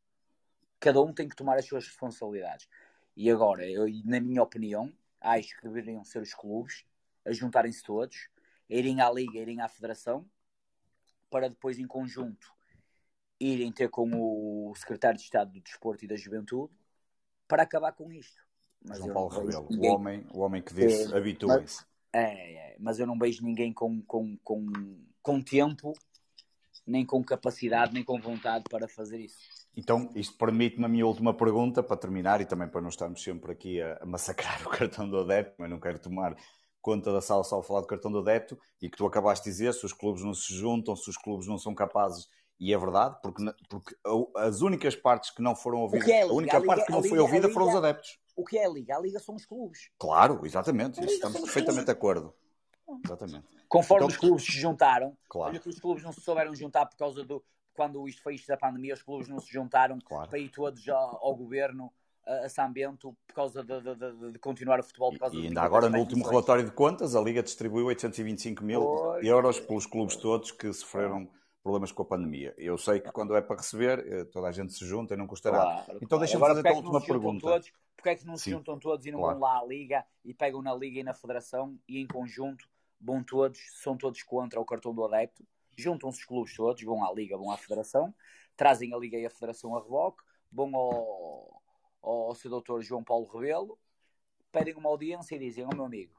Cada 0.79 1.01
um 1.01 1.13
tem 1.13 1.27
que 1.27 1.35
tomar 1.35 1.57
as 1.57 1.65
suas 1.65 1.85
responsabilidades. 1.87 2.67
E 3.15 3.31
agora, 3.31 3.67
eu, 3.67 3.85
na 4.05 4.19
minha 4.19 4.43
opinião, 4.43 4.93
acho 5.19 5.55
que 5.57 5.67
deveriam 5.67 6.03
ser 6.03 6.21
os 6.21 6.33
clubes 6.33 6.85
a 7.25 7.31
juntarem-se 7.31 7.83
todos, 7.83 8.29
a 8.69 8.73
irem 8.73 9.01
à 9.01 9.11
Liga, 9.11 9.39
a 9.39 9.41
irem 9.41 9.59
à 9.59 9.67
Federação, 9.67 10.29
para 11.29 11.49
depois, 11.49 11.79
em 11.79 11.87
conjunto, 11.87 12.53
irem 13.39 13.71
ter 13.71 13.89
com 13.89 14.09
o 14.13 14.73
Secretário 14.75 15.17
de 15.17 15.23
Estado 15.23 15.51
do 15.51 15.61
Desporto 15.61 16.05
e 16.05 16.07
da 16.07 16.15
Juventude 16.15 16.73
para 17.47 17.63
acabar 17.63 17.91
com 17.93 18.11
isto. 18.11 18.41
Mas 18.83 18.99
João 18.99 19.13
Paulo 19.13 19.29
Rebelo, 19.29 19.67
ninguém... 19.69 19.89
o, 19.89 19.95
homem, 19.95 20.25
o 20.33 20.39
homem 20.39 20.61
que 20.61 20.73
disse 20.73 21.13
é, 21.13 21.17
habituem-se. 21.17 21.85
É, 22.13 22.71
é, 22.71 22.75
mas 22.79 22.99
eu 22.99 23.07
não 23.07 23.17
vejo 23.17 23.43
ninguém 23.43 23.73
com, 23.73 24.01
com, 24.03 24.37
com, 24.43 24.65
com 25.21 25.41
tempo, 25.41 25.93
nem 26.85 27.05
com 27.05 27.23
capacidade, 27.23 27.93
nem 27.93 28.03
com 28.03 28.19
vontade 28.19 28.65
para 28.69 28.87
fazer 28.87 29.19
isso. 29.19 29.37
Então, 29.75 30.09
isto 30.15 30.35
permite-me 30.37 30.85
a 30.85 30.87
minha 30.87 31.05
última 31.05 31.33
pergunta 31.33 31.83
para 31.83 31.97
terminar 31.97 32.41
e 32.41 32.45
também 32.45 32.67
para 32.67 32.81
não 32.81 32.89
estarmos 32.89 33.21
sempre 33.21 33.51
aqui 33.51 33.81
a, 33.81 33.99
a 34.01 34.05
massacrar 34.05 34.61
o 34.65 34.69
cartão 34.69 35.07
do 35.07 35.19
adepto, 35.19 35.55
mas 35.59 35.69
não 35.69 35.79
quero 35.79 35.99
tomar 35.99 36.35
conta 36.81 37.11
da 37.11 37.21
sala 37.21 37.43
só 37.43 37.59
a 37.59 37.63
falar 37.63 37.81
do 37.81 37.87
cartão 37.87 38.11
do 38.11 38.19
adepto 38.19 38.57
e 38.81 38.89
que 38.89 38.97
tu 38.97 39.05
acabaste 39.05 39.43
de 39.43 39.51
dizer, 39.51 39.73
se 39.73 39.85
os 39.85 39.91
clubes 39.91 40.23
não 40.23 40.33
se 40.33 40.53
juntam, 40.53 40.95
se 40.95 41.09
os 41.09 41.17
clubes 41.17 41.45
não 41.45 41.57
são 41.57 41.75
capazes, 41.75 42.27
e 42.59 42.73
é 42.73 42.77
verdade, 42.77 43.17
porque, 43.21 43.43
porque 43.69 43.95
as 44.37 44.61
únicas 44.61 44.95
partes 44.95 45.29
que 45.29 45.41
não 45.41 45.55
foram 45.55 45.79
ouvidas, 45.79 46.07
é 46.07 46.23
a, 46.23 46.25
a, 46.25 46.33
única 46.33 46.57
a 46.57 46.59
Liga, 46.59 46.73
parte 46.73 46.85
que 46.85 46.91
não 46.91 47.01
Liga, 47.01 47.09
foi 47.09 47.19
ouvida 47.19 47.49
foram 47.49 47.69
os 47.69 47.75
adeptos. 47.75 48.19
O 48.35 48.43
que 48.43 48.57
é 48.57 48.65
a 48.65 48.69
Liga? 48.69 48.95
A 48.95 48.99
Liga 48.99 49.19
são 49.19 49.35
os 49.35 49.45
clubes. 49.45 49.89
Claro, 49.97 50.45
exatamente, 50.45 51.03
estamos 51.03 51.39
perfeitamente 51.41 51.85
de 51.85 51.91
acordo. 51.91 52.33
Exatamente. 53.05 53.45
Conforme 53.67 54.05
então, 54.05 54.15
os 54.15 54.17
clubes 54.17 54.45
se 54.45 54.51
juntaram, 54.53 55.15
claro. 55.29 55.59
os 55.65 55.79
clubes 55.79 56.03
não 56.03 56.13
se 56.13 56.21
souberam 56.21 56.55
juntar 56.55 56.85
por 56.85 56.97
causa 56.97 57.23
do, 57.23 57.43
quando 57.75 58.07
isto 58.07 58.23
foi 58.23 58.35
isto 58.35 58.47
da 58.47 58.57
pandemia, 58.57 58.93
os 58.93 59.03
clubes 59.03 59.27
não 59.27 59.39
se 59.39 59.51
juntaram 59.51 59.99
claro. 59.99 60.29
para 60.29 60.39
ir 60.39 60.49
todos 60.49 60.87
ao, 60.89 61.25
ao 61.25 61.35
governo 61.35 61.91
a 62.25 62.49
São 62.49 62.71
Bento 62.71 63.15
por 63.25 63.33
causa 63.33 63.63
de, 63.63 63.81
de, 63.81 63.95
de, 63.95 64.31
de, 64.33 64.39
continuar 64.39 64.79
o 64.79 64.83
futebol. 64.83 65.11
Por 65.11 65.19
causa 65.19 65.35
e 65.35 65.47
ainda 65.47 65.61
agora, 65.61 65.89
no 65.89 65.97
último 65.97 66.27
relatório 66.27 66.65
de 66.65 66.71
contas, 66.71 67.15
a 67.15 67.21
Liga 67.21 67.41
distribuiu 67.41 67.85
825 67.85 68.63
mil 68.63 68.81
pois, 68.81 69.25
euros 69.25 69.59
pelos 69.59 69.85
clubes 69.85 70.17
todos 70.17 70.51
que 70.51 70.71
sofreram 70.73 71.29
problemas 71.63 71.91
com 71.91 72.01
a 72.03 72.05
pandemia. 72.05 72.53
Eu 72.57 72.77
sei 72.77 72.99
que 72.99 73.11
quando 73.11 73.35
é 73.35 73.41
para 73.41 73.57
receber, 73.57 73.99
eh, 74.07 74.25
toda 74.25 74.47
a 74.47 74.51
gente 74.51 74.73
se 74.73 74.85
junta 74.85 75.13
e 75.13 75.17
não 75.17 75.27
custará. 75.27 75.83
Claro, 75.83 75.99
então 76.01 76.19
deixa-me 76.19 76.45
fazer 76.45 76.67
a 76.67 76.73
última 76.73 77.01
pergunta. 77.01 77.41
Todos, 77.41 77.71
porque 77.95 78.09
é 78.09 78.15
que 78.15 78.25
não 78.25 78.37
se 78.37 78.45
Sim, 78.45 78.51
juntam 78.51 78.79
todos 78.79 79.05
e 79.05 79.11
não 79.11 79.19
claro. 79.19 79.39
vão 79.39 79.47
lá 79.47 79.59
à 79.59 79.65
Liga 79.65 80.05
e 80.23 80.33
pegam 80.33 80.61
na 80.61 80.73
Liga 80.73 80.99
e 80.99 81.03
na 81.03 81.13
Federação 81.13 81.77
e 81.87 81.99
em 81.99 82.07
conjunto 82.07 82.67
vão 83.01 83.23
todos, 83.23 83.59
são 83.81 83.97
todos 83.97 84.23
contra 84.23 84.59
o 84.59 84.65
cartão 84.65 84.93
do 84.93 85.03
adepto? 85.03 85.45
juntam-se 85.77 86.19
os 86.19 86.25
clubes 86.25 86.55
todos, 86.55 86.81
vão 86.81 87.05
à 87.05 87.13
Liga, 87.13 87.37
vão 87.37 87.51
à 87.51 87.57
Federação, 87.57 88.13
trazem 88.55 88.93
a 88.93 88.97
Liga 88.97 89.17
e 89.17 89.25
a 89.25 89.29
Federação 89.29 89.77
a 89.77 89.81
reboque, 89.81 90.23
vão 90.51 90.75
ao, 90.75 91.61
ao, 92.01 92.35
seu 92.35 92.49
doutor 92.49 92.81
João 92.81 93.03
Paulo 93.03 93.27
Rebelo, 93.27 93.77
pedem 94.51 94.73
uma 94.73 94.89
audiência 94.89 95.35
e 95.35 95.39
dizem, 95.39 95.63
ó 95.63 95.69
oh, 95.71 95.75
meu 95.75 95.85
amigo, 95.85 96.17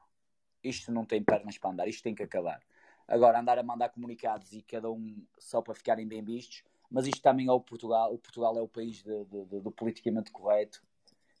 isto 0.63 0.91
não 0.91 1.05
tem 1.05 1.21
pernas 1.21 1.57
para 1.57 1.71
andar, 1.71 1.87
isto 1.87 2.01
tem 2.01 2.15
que 2.15 2.23
acabar. 2.23 2.61
Agora, 3.09 3.39
andar 3.39 3.57
a 3.57 3.63
mandar 3.63 3.89
comunicados 3.89 4.53
e 4.53 4.61
cada 4.61 4.89
um 4.91 5.17
só 5.39 5.63
para 5.63 5.73
ficarem 5.73 6.07
bem 6.07 6.23
vistos, 6.23 6.63
mas 6.91 7.07
isto 7.07 7.21
também 7.21 7.47
é 7.47 7.51
o 7.51 7.59
Portugal, 7.59 8.13
o 8.13 8.19
Portugal 8.19 8.55
é 8.55 8.61
o 8.61 8.67
país 8.67 9.01
de, 9.01 9.25
de, 9.25 9.45
de, 9.45 9.59
do 9.59 9.71
politicamente 9.71 10.31
correto, 10.31 10.81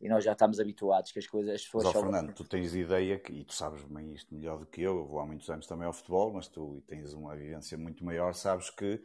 e 0.01 0.09
nós 0.09 0.23
já 0.23 0.31
estamos 0.31 0.59
habituados 0.59 1.11
que 1.11 1.19
as 1.19 1.27
coisas 1.27 1.53
as 1.53 1.63
pessoas 1.63 1.83
mas, 1.83 1.93
Fernando, 1.93 2.33
tu 2.33 2.43
tens 2.43 2.73
ideia 2.73 3.19
que, 3.19 3.31
e 3.31 3.43
tu 3.43 3.53
sabes 3.53 3.83
bem 3.83 4.13
isto 4.13 4.33
melhor 4.33 4.57
do 4.57 4.65
que 4.65 4.81
eu, 4.81 4.97
eu 4.97 5.05
vou 5.05 5.19
há 5.19 5.25
muitos 5.27 5.47
anos 5.49 5.67
também 5.67 5.85
ao 5.85 5.93
futebol, 5.93 6.33
mas 6.33 6.47
tu 6.47 6.81
tens 6.87 7.13
uma 7.13 7.35
vivência 7.35 7.77
muito 7.77 8.03
maior, 8.03 8.33
sabes 8.33 8.71
que 8.71 8.99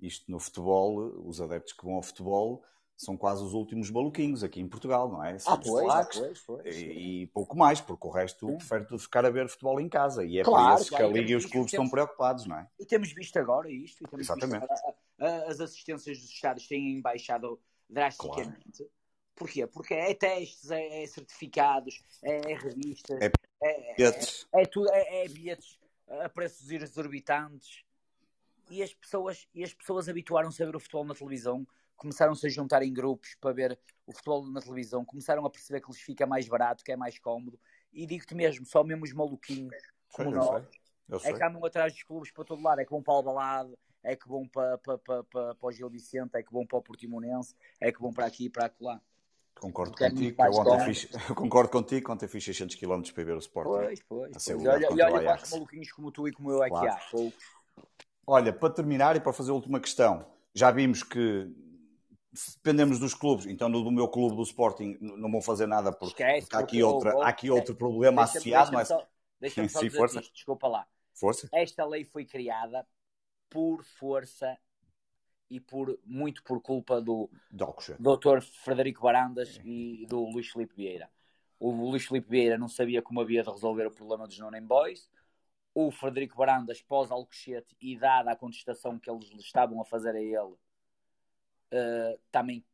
isto 0.00 0.28
no 0.30 0.40
futebol, 0.40 0.96
os 1.24 1.40
adeptos 1.40 1.72
que 1.72 1.84
vão 1.84 1.94
ao 1.94 2.02
futebol 2.02 2.64
são 2.98 3.16
quase 3.16 3.44
os 3.44 3.54
últimos 3.54 3.92
maluquinhos 3.92 4.42
aqui 4.42 4.60
em 4.60 4.68
Portugal, 4.68 5.08
não 5.08 5.24
é? 5.24 5.38
São 5.38 5.52
ah, 5.52 5.56
pois, 5.56 5.88
ah, 5.88 6.08
pois, 6.12 6.40
pois, 6.40 6.76
e, 6.76 7.22
e, 7.22 7.26
pouco 7.28 7.56
mais, 7.56 7.80
porque 7.80 8.04
o 8.04 8.10
resto 8.10 8.48
Sim. 8.48 8.56
prefere 8.56 8.98
ficar 8.98 9.24
a 9.24 9.30
ver 9.30 9.48
futebol 9.48 9.80
em 9.80 9.88
casa. 9.88 10.24
E 10.24 10.40
é 10.40 10.42
claro, 10.42 10.74
por 10.74 10.82
isso 10.82 10.90
claro, 10.90 11.04
que 11.04 11.10
a 11.10 11.20
Liga 11.20 11.32
e 11.32 11.36
os 11.36 11.46
clubes 11.46 11.70
temos, 11.70 11.86
estão 11.86 11.88
preocupados, 11.88 12.46
não 12.46 12.58
é? 12.58 12.68
E 12.78 12.84
temos 12.84 13.12
visto 13.12 13.38
agora 13.38 13.70
isto. 13.70 14.04
Exatamente. 14.18 14.66
as 15.46 15.60
assistências 15.60 16.18
dos 16.18 16.28
estádios 16.28 16.66
têm 16.66 17.00
baixado 17.00 17.60
drasticamente. 17.88 18.78
Claro. 18.78 18.92
Porquê? 19.36 19.66
Porque 19.68 19.94
é 19.94 20.12
testes, 20.12 20.68
é, 20.68 21.04
é 21.04 21.06
certificados, 21.06 22.02
é, 22.24 22.50
é 22.50 22.54
revistas, 22.56 23.20
é, 23.20 23.30
é, 23.62 23.94
bilhetes. 23.94 24.48
É, 24.52 24.62
é, 24.62 24.66
tudo, 24.66 24.90
é, 24.92 25.24
é 25.24 25.28
bilhetes 25.28 25.78
a 26.08 26.28
preços 26.28 26.68
exorbitantes. 26.68 27.84
E 28.68 28.82
as 28.82 28.92
pessoas, 28.92 29.46
e 29.54 29.62
as 29.62 29.72
pessoas 29.72 30.08
habituaram-se 30.08 30.60
a 30.60 30.66
ver 30.66 30.74
o 30.74 30.80
futebol 30.80 31.04
na 31.04 31.14
televisão, 31.14 31.64
começaram-se 31.98 32.46
a 32.46 32.48
juntar 32.48 32.82
em 32.82 32.92
grupos 32.92 33.34
para 33.40 33.52
ver 33.52 33.78
o 34.06 34.12
futebol 34.12 34.46
na 34.46 34.60
televisão, 34.60 35.04
começaram 35.04 35.44
a 35.44 35.50
perceber 35.50 35.82
que 35.82 35.90
lhes 35.90 36.00
fica 36.00 36.26
mais 36.26 36.48
barato, 36.48 36.82
que 36.82 36.90
é 36.90 36.96
mais 36.96 37.18
cómodo. 37.18 37.60
E 37.92 38.06
digo-te 38.06 38.34
mesmo, 38.34 38.64
só 38.64 38.82
mesmo 38.82 39.04
os 39.04 39.12
maluquinhos 39.12 39.74
como 40.12 40.30
nós, 40.30 40.64
é 41.24 41.32
que 41.32 41.42
andam 41.42 41.62
atrás 41.64 41.92
dos 41.92 42.02
clubes 42.02 42.30
para 42.30 42.44
todo 42.44 42.62
lado, 42.62 42.80
é 42.80 42.84
que 42.84 42.90
vão 42.90 43.02
para 43.02 43.12
o 43.12 43.16
Albalade, 43.16 43.74
é 44.02 44.16
que 44.16 44.28
vão 44.28 44.46
para, 44.48 44.78
para, 44.78 44.98
para, 44.98 45.24
para, 45.24 45.54
para 45.54 45.68
o 45.68 45.72
Gil 45.72 45.90
Vicente, 45.90 46.30
é 46.34 46.42
que 46.42 46.52
vão 46.52 46.66
para 46.66 46.78
o 46.78 46.82
Portimonense, 46.82 47.54
é 47.80 47.92
que 47.92 48.00
vão 48.00 48.12
para 48.12 48.26
aqui 48.26 48.46
e 48.46 48.50
para 48.50 48.66
acolá. 48.66 49.00
Concordo 49.56 49.96
contigo, 49.96 50.42
eu 50.42 50.52
ontem 50.54 50.84
fiz, 50.94 51.04
concordo 51.34 51.70
contigo, 51.70 52.12
ontem 52.12 52.28
fiz 52.28 52.44
600 52.44 52.76
km 52.76 53.02
para 53.12 53.24
ver 53.24 53.34
o 53.34 53.38
Sporting. 53.38 53.70
Pois, 53.70 54.02
pois. 54.08 54.30
pois. 54.32 54.46
E 54.46 54.68
olha, 54.68 54.86
e 54.86 55.02
olha 55.02 55.24
quantos 55.24 55.50
maluquinhos 55.50 55.92
como 55.92 56.12
tu 56.12 56.28
e 56.28 56.32
como 56.32 56.52
eu 56.52 56.62
aqui 56.62 56.70
claro. 56.70 56.92
há. 56.92 57.32
Olha, 58.26 58.52
para 58.52 58.72
terminar 58.72 59.16
e 59.16 59.20
para 59.20 59.32
fazer 59.32 59.50
a 59.50 59.54
última 59.54 59.80
questão, 59.80 60.24
já 60.54 60.70
vimos 60.70 61.02
que 61.02 61.50
dependemos 62.56 62.98
dos 62.98 63.14
clubes, 63.14 63.46
então 63.46 63.70
do 63.70 63.90
meu 63.90 64.08
clube 64.08 64.36
do 64.36 64.42
Sporting 64.42 64.96
não 65.00 65.30
vou 65.30 65.42
fazer 65.42 65.66
nada 65.66 65.92
porque, 65.92 66.22
Esquece, 66.22 66.48
porque 66.48 66.56
há 66.56 66.58
aqui, 66.60 66.82
outra, 66.82 67.10
há 67.22 67.28
aqui 67.28 67.50
outro 67.50 67.74
problema 67.74 68.22
associado. 68.22 68.70
Deixa-me 69.40 69.68
só, 69.68 69.80
deixa 69.80 69.96
força. 69.96 70.20
Isto, 70.20 70.32
desculpa 70.32 70.68
lá. 70.68 70.86
Força. 71.14 71.48
Esta 71.52 71.84
lei 71.84 72.04
foi 72.04 72.24
criada 72.24 72.86
por 73.50 73.82
força 73.84 74.56
e 75.50 75.60
por, 75.60 75.98
muito 76.04 76.42
por 76.42 76.60
culpa 76.60 77.00
do 77.00 77.30
Dr. 77.50 78.40
Frederico 78.40 79.02
Barandas 79.02 79.60
e 79.64 80.06
do 80.08 80.24
Luís 80.24 80.48
Felipe 80.48 80.74
Vieira. 80.76 81.10
O 81.58 81.70
Luís 81.70 82.04
Felipe 82.06 82.28
Vieira 82.30 82.58
não 82.58 82.68
sabia 82.68 83.02
como 83.02 83.20
havia 83.20 83.42
de 83.42 83.50
resolver 83.50 83.86
o 83.86 83.90
problema 83.90 84.26
dos 84.26 84.38
non 84.38 84.50
boys. 84.62 85.10
O 85.74 85.90
Frederico 85.90 86.36
Barandas, 86.36 86.82
pós 86.82 87.10
Alcochete 87.10 87.76
e 87.80 87.96
dada 87.96 88.32
a 88.32 88.36
contestação 88.36 88.98
que 88.98 89.10
eles 89.10 89.30
estavam 89.38 89.80
a 89.80 89.84
fazer 89.84 90.14
a 90.14 90.20
ele, 90.20 90.54
uh, 91.72 92.18
também 92.30 92.64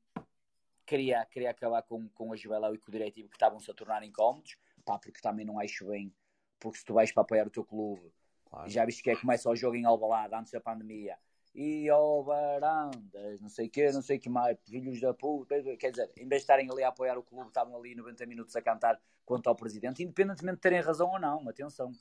queria, 0.87 1.25
queria 1.27 1.51
acabar 1.51 1.83
com, 1.83 2.09
com 2.11 2.33
a 2.33 2.37
Juveléu 2.37 2.75
e 2.75 2.79
com 2.79 2.89
o 2.89 2.93
diretivo 2.93 3.29
que 3.29 3.37
estavam-se 3.37 3.71
a 3.71 3.75
tornar 3.75 4.03
incómodos, 4.03 4.57
pá, 4.85 4.99
porque 4.99 5.21
também 5.21 5.45
não 5.45 5.59
acho 5.59 5.87
bem, 5.87 6.15
porque 6.59 6.79
se 6.79 6.85
tu 6.85 6.95
vais 6.95 7.12
para 7.12 7.23
apoiar 7.23 7.47
o 7.47 7.51
teu 7.51 7.65
clube, 7.65 8.12
claro. 8.45 8.69
já 8.69 8.85
viste 8.85 9.03
que 9.03 9.11
é 9.11 9.16
começa 9.16 9.49
o 9.51 9.57
jogo 9.57 9.77
em 9.77 9.85
Albalade 9.85 10.35
antes 10.35 10.53
da 10.53 10.61
pandemia, 10.61 11.19
e 11.55 11.89
ao 11.89 12.25
Barandas, 12.25 13.41
não 13.41 13.49
sei 13.49 13.69
o 13.69 13.71
quê, 13.71 13.93
não 13.93 14.03
sei 14.03 14.16
o 14.16 14.21
que 14.21 14.29
mais, 14.29 14.59
filhos 14.69 15.01
da 15.01 15.15
puta, 15.15 15.55
quer 15.77 15.91
dizer, 15.91 16.11
em 16.16 16.27
vez 16.27 16.41
de 16.41 16.45
estarem 16.45 16.69
ali 16.71 16.83
a 16.83 16.89
apoiar 16.89 17.16
o 17.16 17.23
clube, 17.23 17.49
estavam 17.49 17.77
ali 17.77 17.95
90 17.95 18.27
minutos 18.27 18.57
a 18.57 18.62
cantar 18.62 19.01
quanto 19.25 19.47
ao 19.49 19.55
presidente, 19.55 20.03
independentemente 20.03 20.57
de 20.57 20.61
terem 20.62 20.81
razão 20.81 21.11
ou 21.11 21.19
não, 21.19 21.49
atenção. 21.49 21.93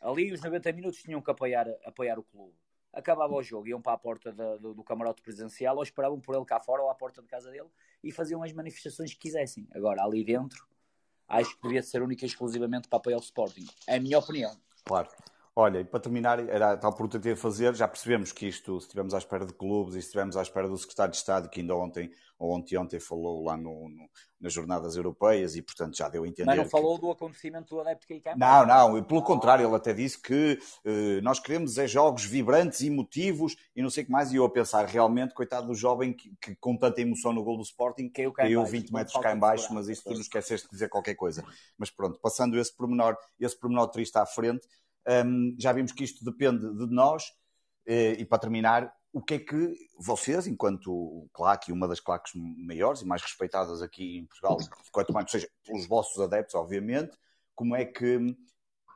Ali 0.00 0.32
os 0.32 0.40
90 0.40 0.72
minutos 0.72 1.02
tinham 1.02 1.20
que 1.20 1.30
apoiar, 1.30 1.66
apoiar 1.84 2.18
o 2.18 2.22
clube. 2.22 2.54
Acabava 2.92 3.34
o 3.34 3.42
jogo, 3.42 3.68
iam 3.68 3.80
para 3.80 3.92
a 3.92 3.98
porta 3.98 4.32
do, 4.32 4.74
do 4.74 4.82
camarote 4.82 5.22
presidencial 5.22 5.76
ou 5.76 5.82
esperavam 5.82 6.20
por 6.20 6.34
ele 6.34 6.44
cá 6.44 6.58
fora 6.58 6.82
ou 6.82 6.90
à 6.90 6.94
porta 6.94 7.22
de 7.22 7.28
casa 7.28 7.50
dele 7.50 7.68
e 8.02 8.10
faziam 8.10 8.42
as 8.42 8.52
manifestações 8.52 9.12
que 9.12 9.20
quisessem. 9.20 9.68
Agora, 9.72 10.02
ali 10.02 10.24
dentro, 10.24 10.66
acho 11.28 11.56
que 11.56 11.62
devia 11.62 11.82
ser 11.82 12.02
única 12.02 12.24
e 12.24 12.28
exclusivamente 12.28 12.88
para 12.88 12.96
apoiar 12.96 13.18
o 13.18 13.20
Sporting. 13.20 13.66
É 13.86 13.96
a 13.96 14.00
minha 14.00 14.18
opinião. 14.18 14.56
Claro. 14.84 15.08
Olha, 15.60 15.80
e 15.80 15.84
para 15.84 16.00
terminar, 16.00 16.38
era 16.48 16.72
a 16.72 16.76
tal 16.78 16.90
pergunta 16.90 17.20
que 17.20 17.28
eu 17.28 17.32
ia 17.32 17.36
fazer. 17.36 17.74
Já 17.74 17.86
percebemos 17.86 18.32
que 18.32 18.46
isto, 18.46 18.80
se 18.80 18.86
estivermos 18.86 19.12
à 19.12 19.18
espera 19.18 19.44
de 19.44 19.52
clubes 19.52 19.94
e 19.94 20.00
se 20.00 20.06
estivermos 20.06 20.34
à 20.34 20.40
espera 20.40 20.66
do 20.66 20.78
secretário 20.78 21.10
de 21.10 21.18
Estado, 21.18 21.50
que 21.50 21.60
ainda 21.60 21.76
ontem 21.76 22.10
ou 22.40 22.56
ontem, 22.56 22.78
ontem 22.78 22.98
falou 22.98 23.44
lá 23.44 23.54
no, 23.54 23.90
no, 23.90 24.08
nas 24.40 24.50
jornadas 24.50 24.96
europeias 24.96 25.54
e, 25.54 25.60
portanto, 25.60 25.94
já 25.94 26.08
deu 26.08 26.24
a 26.24 26.26
entender. 26.26 26.46
Mas 26.46 26.56
não 26.56 26.64
que... 26.64 26.70
falou 26.70 26.96
do 26.96 27.10
acontecimento 27.10 27.74
do 27.74 27.80
adepto 27.82 28.06
que 28.06 28.18
cá 28.18 28.34
Não, 28.34 28.66
não, 28.66 28.96
e 28.96 29.02
pelo 29.02 29.22
contrário, 29.22 29.66
ele 29.66 29.76
até 29.76 29.92
disse 29.92 30.18
que 30.18 30.58
uh, 30.86 31.22
nós 31.22 31.38
queremos 31.38 31.76
é 31.76 31.86
jogos 31.86 32.24
vibrantes, 32.24 32.80
emotivos 32.80 33.54
e 33.76 33.82
não 33.82 33.90
sei 33.90 34.04
o 34.04 34.06
que 34.06 34.12
mais. 34.12 34.32
E 34.32 34.36
eu 34.36 34.44
a 34.46 34.50
pensar, 34.50 34.86
realmente, 34.86 35.34
coitado 35.34 35.66
do 35.66 35.74
jovem 35.74 36.14
que, 36.14 36.32
que 36.40 36.56
com 36.56 36.74
tanta 36.74 37.02
emoção 37.02 37.34
no 37.34 37.44
gol 37.44 37.58
do 37.58 37.62
Sporting 37.62 38.08
caiu, 38.08 38.32
caiu 38.32 38.64
20 38.64 38.90
metros 38.90 39.20
cá 39.20 39.34
em 39.34 39.38
baixo, 39.38 39.74
mas 39.74 39.86
isso 39.88 40.02
tu 40.04 40.10
nos 40.10 40.20
esqueceste 40.20 40.66
de 40.66 40.72
dizer 40.72 40.88
qualquer 40.88 41.16
coisa. 41.16 41.44
Mas 41.76 41.90
pronto, 41.90 42.18
passando 42.22 42.58
esse 42.58 42.74
pormenor, 42.74 43.18
esse 43.38 43.58
pormenor 43.58 43.88
triste 43.88 44.16
à 44.16 44.24
frente, 44.24 44.66
um, 45.08 45.54
já 45.58 45.72
vimos 45.72 45.92
que 45.92 46.04
isto 46.04 46.24
depende 46.24 46.72
de 46.74 46.86
nós. 46.92 47.24
Uh, 47.88 48.18
e 48.18 48.24
para 48.24 48.38
terminar, 48.38 48.92
o 49.12 49.20
que 49.20 49.34
é 49.34 49.38
que 49.38 49.74
vocês, 49.98 50.46
enquanto 50.46 51.28
claque, 51.32 51.72
uma 51.72 51.88
das 51.88 52.00
claques 52.00 52.32
maiores 52.34 53.02
e 53.02 53.06
mais 53.06 53.22
respeitadas 53.22 53.82
aqui 53.82 54.18
em 54.18 54.26
Portugal, 54.26 54.58
quanto 54.92 55.12
mais 55.12 55.30
seja 55.30 55.48
pelos 55.64 55.86
vossos 55.86 56.20
adeptos, 56.20 56.54
obviamente, 56.54 57.16
como 57.54 57.74
é 57.74 57.84
que, 57.84 58.18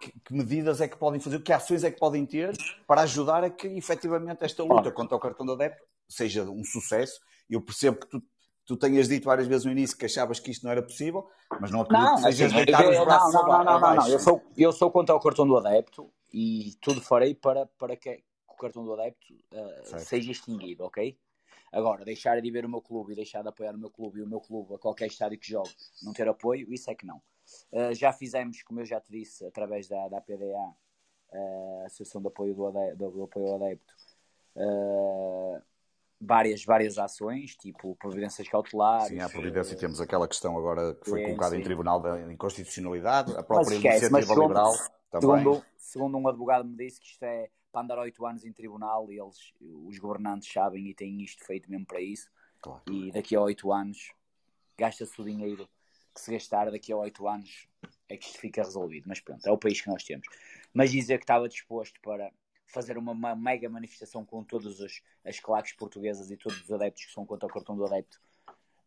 que, 0.00 0.12
que, 0.24 0.32
medidas 0.32 0.80
é 0.80 0.86
que 0.86 0.96
podem 0.96 1.20
fazer, 1.20 1.42
que 1.42 1.52
ações 1.52 1.82
é 1.82 1.90
que 1.90 1.98
podem 1.98 2.24
ter 2.24 2.56
para 2.86 3.02
ajudar 3.02 3.42
a 3.42 3.50
que 3.50 3.66
efetivamente 3.66 4.44
esta 4.44 4.62
luta 4.62 4.92
contra 4.92 5.16
o 5.16 5.20
cartão 5.20 5.44
de 5.44 5.52
adepto 5.52 5.84
seja 6.08 6.44
um 6.44 6.64
sucesso? 6.64 7.20
Eu 7.50 7.60
percebo 7.60 7.98
que 7.98 8.06
tu, 8.06 8.22
tu 8.66 8.76
tenhas 8.76 9.08
dito 9.08 9.24
várias 9.24 9.46
vezes 9.46 9.64
no 9.64 9.72
início 9.72 9.96
que 9.96 10.06
achavas 10.06 10.40
que 10.40 10.50
isto 10.50 10.64
não 10.64 10.70
era 10.72 10.82
possível, 10.82 11.28
mas 11.60 11.70
não 11.70 11.82
acredito 11.82 12.06
não, 12.06 12.16
que 12.16 12.22
sejas 12.22 12.52
assim, 12.52 12.64
deitar 12.64 12.88
os 12.88 12.98
braços 12.98 13.34
não, 13.34 13.46
não, 13.46 13.64
não, 13.64 13.80
não, 13.80 13.94
não, 13.96 14.08
eu 14.08 14.18
sou, 14.18 14.42
eu 14.56 14.72
sou 14.72 14.90
contra 14.90 15.14
o 15.14 15.20
cartão 15.20 15.46
do 15.46 15.56
adepto 15.56 16.10
e 16.32 16.74
tudo 16.80 17.00
farei 17.00 17.34
para, 17.34 17.66
para 17.66 17.96
que 17.96 18.22
o 18.48 18.56
cartão 18.56 18.84
do 18.84 18.94
adepto 18.94 19.34
uh, 19.34 19.98
seja 19.98 20.30
extinguido, 20.30 20.84
ok? 20.84 21.18
Agora, 21.72 22.04
deixar 22.04 22.40
de 22.40 22.50
ver 22.50 22.64
o 22.64 22.68
meu 22.68 22.80
clube 22.80 23.12
e 23.12 23.16
deixar 23.16 23.42
de 23.42 23.48
apoiar 23.48 23.74
o 23.74 23.78
meu 23.78 23.90
clube 23.90 24.20
e 24.20 24.22
o 24.22 24.28
meu 24.28 24.40
clube 24.40 24.74
a 24.74 24.78
qualquer 24.78 25.06
estádio 25.06 25.38
que 25.38 25.50
jogue 25.50 25.70
não 26.02 26.12
ter 26.12 26.28
apoio, 26.28 26.72
isso 26.72 26.90
é 26.90 26.94
que 26.94 27.04
não. 27.04 27.16
Uh, 27.72 27.92
já 27.94 28.12
fizemos, 28.12 28.62
como 28.62 28.80
eu 28.80 28.86
já 28.86 29.00
te 29.00 29.10
disse, 29.10 29.44
através 29.44 29.88
da, 29.88 30.08
da 30.08 30.20
PDA, 30.20 30.74
uh, 31.32 31.82
a 31.82 31.86
Associação 31.86 32.22
de 32.22 32.28
Apoio 32.28 32.54
do, 32.54 32.66
adepto, 32.66 32.96
do, 32.96 33.10
do 33.10 33.22
apoio 33.24 33.46
ao 33.48 33.56
Adepto, 33.56 33.94
várias, 36.20 36.64
várias 36.64 36.98
ações, 36.98 37.54
tipo 37.56 37.96
providências 37.96 38.48
cautelares. 38.48 39.08
Sim, 39.08 39.20
há 39.20 39.28
providência, 39.28 39.76
temos 39.76 40.00
aquela 40.00 40.28
questão 40.28 40.56
agora 40.56 40.94
que 40.94 41.10
foi 41.10 41.22
colocada 41.24 41.54
sim. 41.54 41.60
em 41.60 41.64
Tribunal 41.64 42.00
da 42.00 42.32
Inconstitucionalidade, 42.32 43.36
a 43.36 43.42
própria 43.42 43.76
esquece, 43.76 44.06
iniciativa 44.06 44.42
liberal 44.42 44.72
também. 45.10 45.38
Segundo, 45.38 45.64
segundo 45.76 46.18
um 46.18 46.28
advogado 46.28 46.64
me 46.64 46.76
disse 46.76 47.00
que 47.00 47.06
isto 47.06 47.22
é 47.22 47.50
para 47.74 47.82
andar 47.82 47.98
oito 47.98 48.24
anos 48.24 48.44
em 48.44 48.52
tribunal 48.52 49.10
e 49.10 49.18
eles, 49.18 49.52
os 49.60 49.98
governantes 49.98 50.50
sabem 50.52 50.88
e 50.88 50.94
têm 50.94 51.20
isto 51.22 51.44
feito 51.44 51.68
mesmo 51.68 51.84
para 51.84 52.00
isso. 52.00 52.30
Claro. 52.60 52.82
E 52.88 53.10
daqui 53.10 53.34
a 53.34 53.40
oito 53.40 53.72
anos 53.72 54.12
gasta-se 54.78 55.20
o 55.20 55.24
dinheiro 55.24 55.68
que 56.14 56.20
se 56.20 56.30
gastar 56.30 56.70
daqui 56.70 56.92
a 56.92 56.96
oito 56.96 57.26
anos 57.26 57.66
é 58.08 58.16
que 58.16 58.26
isto 58.26 58.38
fica 58.38 58.62
resolvido. 58.62 59.06
Mas 59.08 59.18
pronto, 59.20 59.44
é 59.44 59.50
o 59.50 59.58
país 59.58 59.80
que 59.80 59.88
nós 59.88 60.04
temos. 60.04 60.26
Mas 60.72 60.92
dizer 60.92 61.18
que 61.18 61.24
estava 61.24 61.48
disposto 61.48 62.00
para 62.00 62.32
fazer 62.74 62.98
uma, 62.98 63.34
mega 63.34 63.68
manifestação 63.70 64.24
com 64.24 64.42
todas 64.44 64.80
as, 64.80 65.00
as 65.24 65.40
claques 65.40 65.72
portuguesas 65.72 66.30
e 66.30 66.36
todos 66.36 66.60
os 66.60 66.72
adeptos 66.72 67.06
que 67.06 67.12
são 67.12 67.24
contra 67.24 67.46
o 67.46 67.52
cartão 67.52 67.76
do 67.76 67.84
adepto 67.86 68.20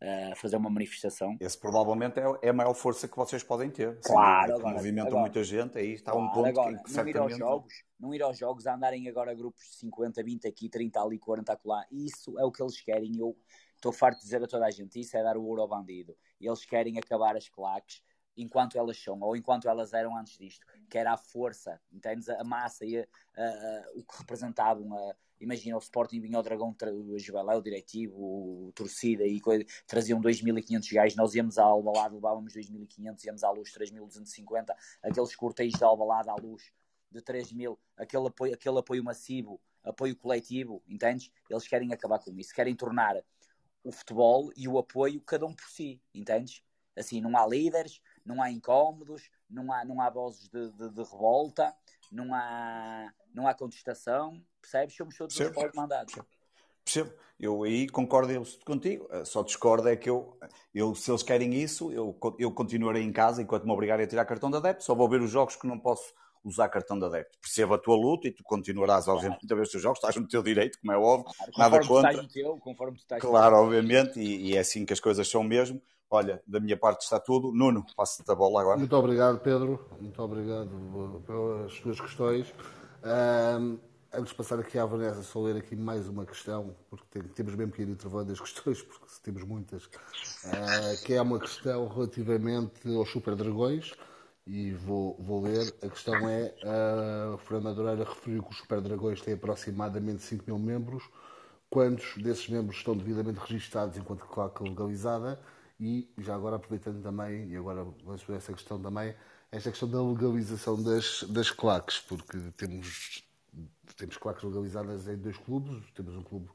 uh, 0.02 0.36
fazer 0.36 0.58
uma 0.58 0.70
manifestação. 0.70 1.38
Esse 1.40 1.58
provavelmente 1.58 2.20
é, 2.20 2.24
é, 2.42 2.50
a 2.50 2.54
maior 2.54 2.74
força 2.74 3.08
que 3.08 3.16
vocês 3.16 3.44
podem 3.44 3.70
ter. 3.70 4.00
Claro, 4.02 4.54
Sim, 4.54 4.60
agora, 4.60 4.76
movimenta 4.76 5.08
agora, 5.08 5.22
muita 5.22 5.44
gente, 5.44 5.78
aí 5.78 5.94
está 5.94 6.12
claro, 6.12 6.28
um 6.28 6.32
ponto 6.32 6.48
agora, 6.48 6.78
que, 6.78 6.84
que 6.84 6.90
não 6.90 6.94
certamente... 6.94 7.16
ir 7.16 7.20
aos 7.20 7.38
jogos, 7.38 7.74
não 8.00 8.14
ir 8.14 8.22
aos 8.22 8.38
jogos, 8.38 8.68
a 8.68 8.76
andarem 8.76 9.08
agora 9.08 9.34
grupos 9.34 9.64
de 9.64 9.76
50, 9.76 10.24
20 10.24 10.48
aqui, 10.48 10.70
30 10.70 11.02
ali, 11.02 11.20
40 11.20 11.54
acolá, 11.54 11.86
isso 11.92 12.38
é 12.40 12.44
o 12.44 12.52
que 12.52 12.62
eles 12.62 12.80
querem, 12.82 13.18
eu 13.18 13.36
estou 13.76 13.92
farto 13.92 14.18
de 14.18 14.24
dizer 14.24 14.44
a 14.44 14.48
toda 14.48 14.66
a 14.66 14.72
gente, 14.72 15.00
isso 15.00 15.16
é 15.18 15.24
dar 15.24 15.38
o 15.38 15.46
ouro 15.46 15.62
ao 15.62 15.68
bandido, 15.68 16.16
e 16.40 16.48
eles 16.48 16.66
querem 16.66 16.98
acabar 16.98 17.36
as 17.36 17.48
claques 17.50 18.02
enquanto 18.38 18.78
elas 18.78 18.98
são, 18.98 19.20
ou 19.22 19.36
enquanto 19.36 19.68
elas 19.68 19.94
eram 19.94 20.16
antes 20.16 20.38
disto, 20.38 20.66
que 20.90 20.98
era 20.98 21.14
a 21.14 21.18
força, 21.18 21.82
entendes? 21.92 22.30
A 22.30 22.44
massa 22.44 22.86
e 22.86 23.00
a, 23.00 23.08
a, 23.36 23.44
a, 23.44 23.86
o 23.96 24.04
que 24.04 24.18
representavam 24.20 25.16
imagina 25.40 25.76
o 25.76 25.80
Sporting 25.80 26.20
vinha 26.20 26.38
ao 26.38 26.44
Dragão, 26.44 26.76
o 26.94 27.20
Juveléu, 27.20 27.60
o 27.60 27.62
diretivo, 27.62 28.16
o 28.18 28.72
torcida 28.74 29.26
e 29.26 29.40
traziam 29.86 30.22
2.500 30.22 30.94
gajos, 30.94 31.16
nós 31.16 31.36
íamos 31.36 31.58
à 31.58 31.64
Albalade, 31.64 32.16
levávamos 32.16 32.54
2.500, 32.54 33.26
íamos 33.26 33.44
à 33.44 33.52
luz 33.52 33.72
3.250, 33.72 34.76
aqueles 35.04 35.36
cortejos 35.36 35.78
de 35.78 35.84
Albalade 35.84 36.30
à 36.30 36.36
luz 36.36 36.72
de 37.12 37.22
3.000, 37.22 37.78
aquele 37.96 38.28
apoio, 38.28 38.54
aquele 38.54 38.80
apoio 38.80 39.04
massivo, 39.04 39.62
apoio 39.84 40.16
coletivo, 40.16 40.84
entendes? 40.88 41.32
Eles 41.50 41.68
querem 41.68 41.94
acabar 41.94 42.20
com 42.20 42.38
isso, 42.38 42.54
querem 42.54 42.76
tornar 42.76 43.16
o 43.84 43.92
futebol 43.92 44.52
e 44.56 44.68
o 44.68 44.78
apoio 44.78 45.22
cada 45.22 45.46
um 45.46 45.54
por 45.54 45.70
si, 45.70 46.02
entendes? 46.14 46.62
Assim, 46.96 47.22
não 47.22 47.38
há 47.38 47.46
líderes, 47.46 48.02
não 48.28 48.42
há 48.42 48.52
incómodos, 48.52 49.30
não 49.50 49.72
há, 49.72 49.86
não 49.86 50.02
há 50.02 50.10
vozes 50.10 50.50
de, 50.50 50.72
de, 50.72 50.90
de 50.90 51.04
revolta, 51.04 51.74
não 52.12 52.34
há, 52.34 53.12
não 53.34 53.48
há 53.48 53.54
contestação, 53.54 54.40
percebes? 54.62 54.96
Somos 54.96 55.18
todos 55.18 55.40
os 55.40 55.74
mandados. 55.74 56.14
Percebo. 56.84 57.12
Eu 57.40 57.64
aí 57.64 57.88
concordo 57.88 58.34
contigo, 58.66 59.08
só 59.24 59.44
discordo 59.44 59.88
é 59.88 59.96
que 59.96 60.10
eu, 60.10 60.36
eu 60.74 60.96
se 60.96 61.12
eles 61.12 61.22
querem 61.22 61.54
isso, 61.54 61.92
eu, 61.92 62.18
eu 62.40 62.52
continuarei 62.52 63.04
em 63.04 63.12
casa 63.12 63.44
enquanto 63.44 63.66
me 63.66 63.72
obrigarem 63.72 64.06
a 64.06 64.08
tirar 64.08 64.26
cartão 64.26 64.50
de 64.50 64.58
adepto, 64.58 64.84
só 64.84 64.96
vou 64.96 65.08
ver 65.08 65.22
os 65.22 65.30
jogos 65.30 65.56
que 65.56 65.68
não 65.68 65.78
posso 65.78 66.16
usar 66.44 66.68
cartão 66.70 66.98
de 66.98 67.06
adepto. 67.06 67.38
Percebo 67.40 67.76
a 67.76 67.78
tua 67.78 67.96
luta 67.96 68.28
e 68.28 68.32
tu 68.32 68.44
continuarás, 68.44 69.08
obviamente, 69.08 69.42
claro. 69.42 69.54
a 69.54 69.56
ver 69.56 69.62
os 69.62 69.70
teus 69.70 69.84
jogos, 69.84 70.00
estás 70.00 70.16
no 70.16 70.28
teu 70.28 70.42
direito, 70.42 70.80
como 70.80 70.92
é 70.92 70.98
óbvio, 70.98 71.32
claro, 71.36 71.52
nada 71.58 71.88
contra. 71.88 72.10
Tu 72.10 72.18
estás 72.18 72.24
no 72.24 72.28
teu, 72.34 72.58
conforme 72.58 72.98
tu 72.98 73.02
estás 73.02 73.22
claro, 73.22 73.56
obviamente, 73.58 74.20
e, 74.20 74.50
e, 74.50 74.56
é 74.56 74.60
assim 74.60 74.84
que 74.84 74.94
as 74.94 75.00
coisas 75.00 75.28
são 75.28 75.44
mesmo. 75.44 75.80
Olha, 76.10 76.42
da 76.48 76.60
minha 76.60 76.78
parte 76.78 77.02
está 77.02 77.20
tudo. 77.20 77.52
Nuno, 77.52 77.86
passo-te 77.96 78.32
a 78.32 78.36
bola 78.36 78.62
agora. 78.62 78.78
Muito 78.78 78.96
obrigado, 78.96 79.40
Pedro. 79.40 79.86
Muito 80.00 80.22
obrigado 80.22 81.24
pelas 81.26 81.80
tuas 81.80 82.00
questões. 82.00 82.54
Um, 83.04 83.78
antes 84.14 84.32
de 84.32 84.36
passar 84.36 84.60
aqui 84.60 84.80
à 84.80 84.86
Vanessa, 84.86 85.22
só 85.22 85.42
ler 85.42 85.58
aqui 85.58 85.76
mais 85.76 86.08
uma 86.08 86.26
questão, 86.26 86.76
porque 86.90 87.22
temos 87.36 87.56
mesmo 87.56 87.74
que 87.74 87.82
ir 87.82 87.90
intervalando 87.90 88.32
as 88.32 88.40
questões, 88.42 88.82
porque 88.82 89.06
temos 89.22 89.44
muitas, 89.44 89.86
uh, 89.86 91.06
que 91.06 91.14
é 91.14 91.22
uma 91.22 91.40
questão 91.40 91.88
relativamente 91.88 92.96
aos 92.96 93.10
Super 93.12 93.36
Dragões, 93.36 93.94
e 94.46 94.72
vou, 94.72 95.18
vou 95.20 95.44
ler. 95.44 95.74
A 95.84 95.90
questão 95.90 96.16
é, 96.30 96.56
uh, 96.64 97.36
o 97.36 97.38
Fernando 97.38 97.64
Madureira 97.66 98.06
referiu 98.06 98.44
que 98.44 98.52
os 98.52 98.58
Super 98.58 98.80
Dragões 98.80 99.22
têm 99.22 99.34
aproximadamente 99.34 100.24
5 100.24 100.46
mil 100.48 100.58
membros, 100.58 101.04
quantos 101.70 102.16
desses 102.24 102.48
membros 102.48 102.78
estão 102.78 102.96
devidamente 102.96 103.40
registados 103.40 103.98
enquanto 103.98 104.26
claque 104.26 104.64
legalizada, 104.64 105.38
e 105.80 106.12
já 106.18 106.36
agora 106.36 106.56
aproveitando 106.56 107.02
também, 107.02 107.50
e 107.50 107.56
agora 107.56 107.84
vamos 108.04 108.24
ver 108.24 108.38
essa 108.38 108.54
questão 108.54 108.82
também, 108.82 109.16
esta 109.52 109.70
questão 109.70 109.90
da 109.90 110.02
legalização 110.02 110.82
das, 110.82 111.24
das 111.24 111.52
claques, 111.52 112.00
porque 112.00 112.38
temos, 112.58 113.24
temos 113.96 114.18
claques 114.18 114.44
legalizadas 114.44 115.08
em 115.08 115.18
dois 115.18 115.38
clubes, 115.38 115.90
temos 115.92 116.16
um 116.16 116.24
clube 116.24 116.50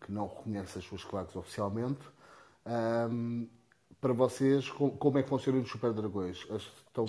que 0.00 0.12
não 0.12 0.28
reconhece 0.28 0.78
as 0.78 0.84
suas 0.84 1.02
claques 1.04 1.34
oficialmente. 1.34 2.00
Um, 3.10 3.48
para 4.00 4.12
vocês, 4.12 4.68
como 4.70 5.18
é 5.18 5.22
que 5.22 5.28
funcionam 5.28 5.62
os 5.62 5.70
Super 5.70 5.92
Dragões? 5.92 6.38
Estão, 6.38 7.06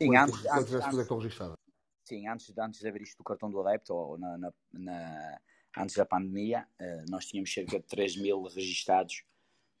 Sim, 0.00 0.16
antes, 0.16 0.46
antes, 0.46 0.74
é 0.74 1.02
estão 1.02 1.18
registradas? 1.18 1.56
Sim, 2.04 2.26
antes, 2.26 2.56
antes 2.58 2.80
de 2.80 2.88
haver 2.88 3.02
isto 3.02 3.18
do 3.18 3.24
cartão 3.24 3.50
do 3.50 3.60
adepto, 3.60 3.94
ou 3.94 4.18
na, 4.18 4.38
na, 4.38 4.52
na, 4.72 5.40
antes 5.76 5.94
da 5.94 6.06
pandemia, 6.06 6.66
eh, 6.78 7.04
nós 7.08 7.26
tínhamos 7.26 7.52
cerca 7.52 7.78
de 7.78 7.86
3 7.86 8.16
mil 8.16 8.42
registados 8.44 9.22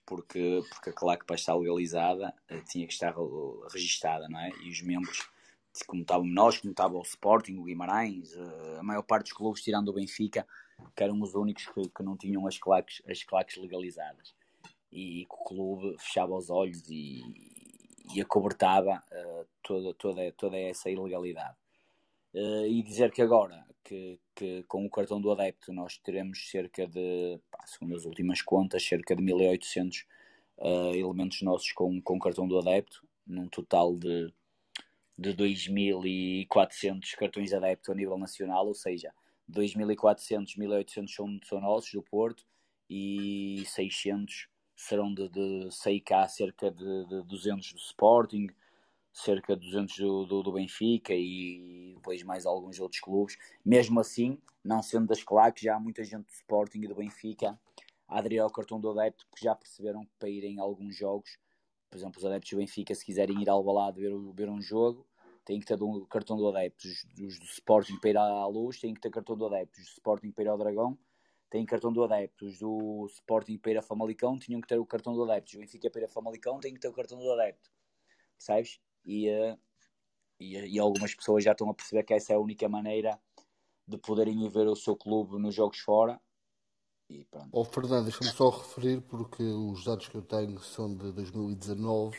porque, 0.06 0.62
porque 0.70 0.90
a 0.90 0.92
claque 0.92 1.24
para 1.24 1.36
estar 1.36 1.54
legalizada 1.54 2.34
eh, 2.48 2.60
tinha 2.68 2.86
que 2.86 2.92
estar 2.92 3.14
registada, 3.72 4.28
não 4.28 4.40
é? 4.40 4.50
E 4.62 4.70
os 4.70 4.82
membros, 4.82 5.28
como 5.86 6.02
estávamos 6.02 6.34
nós, 6.34 6.58
como 6.58 6.72
estava 6.72 6.96
o 6.96 7.02
Sporting, 7.02 7.56
o 7.56 7.64
Guimarães, 7.64 8.34
eh, 8.34 8.78
a 8.78 8.82
maior 8.82 9.02
parte 9.02 9.24
dos 9.24 9.32
clubes, 9.32 9.62
tirando 9.62 9.88
o 9.88 9.92
Benfica, 9.92 10.46
que 10.96 11.02
eram 11.02 11.20
os 11.20 11.34
únicos 11.34 11.66
que, 11.66 11.88
que 11.88 12.02
não 12.02 12.16
tinham 12.16 12.46
as 12.46 12.58
claques, 12.58 13.02
as 13.08 13.22
claques 13.22 13.56
legalizadas. 13.56 14.34
E 14.92 15.26
o 15.30 15.44
clube 15.44 15.96
fechava 15.98 16.34
os 16.34 16.50
olhos 16.50 16.88
e, 16.88 17.22
e 18.12 18.20
acobertava 18.20 19.02
uh, 19.12 19.46
toda, 19.62 19.94
toda, 19.94 20.32
toda 20.32 20.58
essa 20.58 20.90
ilegalidade. 20.90 21.56
Uh, 22.32 22.66
e 22.66 22.82
dizer 22.82 23.10
que 23.10 23.22
agora, 23.22 23.66
que, 23.82 24.20
que, 24.34 24.62
com 24.64 24.86
o 24.86 24.90
cartão 24.90 25.20
do 25.20 25.32
adepto, 25.32 25.72
nós 25.72 25.98
teremos 25.98 26.48
cerca 26.48 26.86
de, 26.86 27.40
pá, 27.50 27.66
segundo 27.66 27.96
as 27.96 28.04
últimas 28.04 28.40
contas, 28.40 28.84
cerca 28.84 29.16
de 29.16 29.22
1800 29.22 30.06
uh, 30.58 30.94
elementos 30.94 31.42
nossos 31.42 31.72
com, 31.72 32.00
com 32.00 32.16
o 32.16 32.20
cartão 32.20 32.46
do 32.46 32.58
adepto, 32.58 33.04
num 33.26 33.48
total 33.48 33.96
de, 33.96 34.32
de 35.18 35.32
2400 35.32 37.14
cartões 37.14 37.50
de 37.50 37.56
adepto 37.56 37.90
a 37.90 37.94
nível 37.94 38.16
nacional, 38.16 38.66
ou 38.66 38.74
seja, 38.74 39.12
2400, 39.48 40.56
1800 40.56 41.14
são, 41.14 41.40
são 41.44 41.60
nossos, 41.60 41.92
do 41.92 42.02
Porto, 42.02 42.44
e 42.88 43.64
600 43.66 44.48
serão 44.74 45.12
de, 45.12 45.28
de 45.28 45.70
sei 45.70 46.00
cá 46.00 46.26
cerca 46.26 46.70
de, 46.70 47.06
de 47.06 47.22
200 47.24 47.72
do 47.72 47.78
Sporting, 47.78 48.48
cerca 49.12 49.56
de 49.56 49.66
200 49.66 49.98
do, 49.98 50.26
do, 50.26 50.42
do, 50.42 50.52
Benfica 50.52 51.12
e 51.14 51.92
depois 51.96 52.22
mais 52.22 52.46
alguns 52.46 52.78
outros 52.80 53.00
clubes. 53.00 53.36
Mesmo 53.64 54.00
assim, 54.00 54.38
não 54.64 54.82
sendo 54.82 55.06
das 55.06 55.22
claques, 55.22 55.62
já 55.64 55.76
há 55.76 55.80
muita 55.80 56.04
gente 56.04 56.26
do 56.26 56.32
Sporting 56.32 56.80
e 56.82 56.88
do 56.88 56.94
Benfica 56.94 57.58
a 58.08 58.18
aderir 58.18 58.42
ao 58.42 58.50
cartão 58.50 58.80
do 58.80 58.90
adepto, 58.90 59.26
porque 59.30 59.44
já 59.44 59.54
perceberam 59.54 60.04
que 60.04 60.12
para 60.18 60.28
irem 60.28 60.58
a 60.58 60.62
alguns 60.62 60.96
jogos, 60.96 61.38
por 61.90 61.96
exemplo, 61.96 62.18
os 62.18 62.24
adeptos 62.24 62.50
do 62.50 62.56
Benfica, 62.56 62.94
se 62.94 63.04
quiserem 63.04 63.40
ir 63.42 63.48
ao 63.48 63.62
balado 63.62 64.00
ver, 64.00 64.12
ver 64.34 64.48
um 64.48 64.60
jogo, 64.60 65.06
têm 65.44 65.58
que 65.58 65.66
ter 65.66 65.80
o 65.82 66.06
cartão 66.06 66.36
do 66.36 66.48
adepto. 66.48 66.86
Os, 66.86 67.04
os 67.20 67.38
do 67.38 67.44
Sporting 67.46 67.98
para 67.98 68.10
ir 68.10 68.16
à 68.16 68.46
luz 68.46 68.80
têm 68.80 68.94
que 68.94 69.00
ter 69.00 69.10
cartão 69.10 69.36
do 69.36 69.46
adepto. 69.46 69.80
Os 69.80 69.86
do 69.86 69.92
Sporting 69.92 70.30
para 70.30 70.44
ir 70.44 70.48
ao 70.48 70.58
Dragão 70.58 70.98
têm 71.50 71.66
cartão 71.66 71.92
do 71.92 72.04
adepto. 72.04 72.46
Os 72.46 72.58
do 72.58 73.06
Sporting 73.06 73.58
para 73.58 73.72
ir 73.72 73.78
a 73.78 73.82
Famalicão 73.82 74.38
tinham 74.38 74.60
que 74.60 74.68
ter 74.68 74.78
o 74.78 74.86
cartão 74.86 75.14
do 75.14 75.24
adepto. 75.24 75.48
Os 75.48 75.52
do 75.54 75.60
Benfica 75.60 75.90
para 75.90 76.02
ir 76.02 76.04
a 76.04 76.08
Famalicão 76.08 76.60
têm 76.60 76.74
que 76.74 76.80
ter 76.80 76.88
o 76.88 76.92
cartão 76.92 77.18
do 77.18 77.32
adepto. 77.32 77.70
Percebes? 78.36 78.80
E, 79.04 79.30
uh, 79.30 79.58
e, 80.38 80.56
e, 80.56 80.78
algumas 80.78 81.14
pessoas 81.14 81.44
já 81.44 81.52
estão 81.52 81.70
a 81.70 81.74
perceber 81.74 82.04
que 82.04 82.14
essa 82.14 82.32
é 82.32 82.36
a 82.36 82.40
única 82.40 82.68
maneira 82.68 83.18
de 83.86 83.98
poderem 83.98 84.44
ir 84.44 84.48
ver 84.48 84.66
o 84.68 84.76
seu 84.76 84.96
clube 84.96 85.38
nos 85.38 85.54
jogos 85.54 85.78
fora 85.78 86.20
e 87.10 87.24
pronto. 87.24 87.48
Oh, 87.50 87.64
Fernando, 87.64 88.04
deixa-me 88.04 88.30
só 88.30 88.50
referir, 88.50 89.00
porque 89.02 89.42
os 89.42 89.84
dados 89.84 90.06
que 90.06 90.14
eu 90.14 90.22
tenho 90.22 90.60
são 90.60 90.94
de 90.94 91.10
2019. 91.10 92.16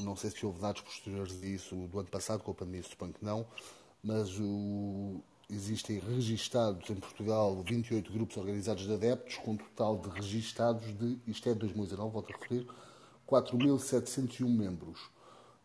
Não 0.00 0.16
sei 0.16 0.30
se 0.30 0.44
houve 0.44 0.58
dados 0.58 0.80
posteriores 0.80 1.38
disso 1.38 1.74
do 1.88 1.98
ano 1.98 2.08
passado, 2.08 2.42
com 2.42 2.50
a 2.50 2.54
pandemia, 2.54 2.82
suponho 2.82 3.12
que 3.12 3.24
não. 3.24 3.46
Mas 4.02 4.38
o... 4.40 5.20
existem 5.50 5.98
registados 5.98 6.88
em 6.88 6.96
Portugal 6.96 7.62
28 7.62 8.10
grupos 8.10 8.38
organizados 8.38 8.86
de 8.86 8.94
adeptos, 8.94 9.36
com 9.36 9.52
um 9.52 9.56
total 9.58 9.98
de 9.98 10.08
registados 10.08 10.96
de, 10.96 11.20
isto 11.26 11.48
é 11.50 11.52
de 11.52 11.58
2019, 11.60 12.12
volto 12.12 12.32
a 12.32 12.36
referir, 12.38 12.66
4.701 13.28 14.48
membros. 14.48 15.10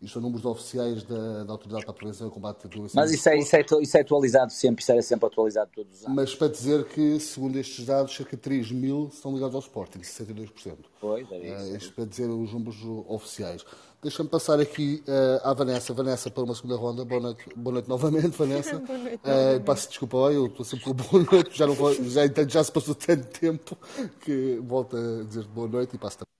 Isto 0.01 0.13
são 0.13 0.21
números 0.23 0.43
oficiais 0.45 1.03
da, 1.03 1.43
da 1.43 1.53
Autoridade 1.53 1.85
para 1.85 1.91
a 1.91 1.95
Prevenção 1.95 2.27
e 2.27 2.31
Combate 2.31 2.65
à 2.65 2.67
Doença. 2.67 2.93
Mas 2.95 3.11
isso 3.11 3.29
é, 3.29 3.37
isso, 3.37 3.55
é, 3.55 3.63
isso 3.81 3.97
é 3.97 4.01
atualizado 4.01 4.51
sempre, 4.51 4.81
isso 4.81 4.91
era 4.91 5.01
sempre 5.03 5.27
atualizado 5.27 5.69
todos 5.75 5.99
os 5.99 6.05
anos. 6.05 6.15
Mas 6.15 6.33
para 6.33 6.47
dizer 6.47 6.85
que, 6.85 7.19
segundo 7.19 7.55
estes 7.59 7.85
dados, 7.85 8.15
cerca 8.15 8.35
de 8.35 8.41
3 8.41 8.71
mil 8.71 9.09
estão 9.13 9.31
ligados 9.31 9.53
ao 9.53 9.61
Sporting, 9.61 9.99
62%. 9.99 10.77
Pois, 10.99 11.31
é 11.31 11.37
isso. 11.37 11.71
Uh, 11.71 11.75
isto 11.77 11.93
para 11.93 12.05
dizer 12.05 12.27
os 12.27 12.51
números 12.51 12.77
oficiais. 13.07 13.63
Deixa-me 14.01 14.27
passar 14.27 14.59
aqui 14.59 15.03
uh, 15.07 15.47
à 15.47 15.53
Vanessa. 15.53 15.93
Vanessa, 15.93 16.31
para 16.31 16.43
uma 16.43 16.55
segunda 16.55 16.75
ronda. 16.77 17.05
Boa 17.05 17.21
noite, 17.21 17.45
boa 17.55 17.73
noite 17.75 17.87
novamente, 17.87 18.29
Vanessa. 18.29 18.79
boa 18.81 18.97
noite, 18.97 19.21
uh, 19.23 19.61
passo 19.63 19.87
desculpa, 19.87 20.17
eu 20.31 20.47
estou 20.47 20.65
sempre 20.65 20.85
com 20.85 20.93
boa 20.93 21.23
noite, 21.31 21.55
já, 21.55 21.67
não 21.67 21.75
vou, 21.75 21.93
já, 21.93 22.21
já 22.47 22.63
se 22.63 22.71
passou 22.71 22.95
tanto 22.95 23.27
tempo 23.39 23.77
que 24.21 24.59
volto 24.63 24.97
a 24.97 25.23
dizer 25.25 25.43
boa 25.43 25.67
noite 25.67 25.95
e 25.95 25.99
passo 25.99 26.17
também. 26.17 26.31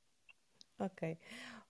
Ok. 0.92 1.18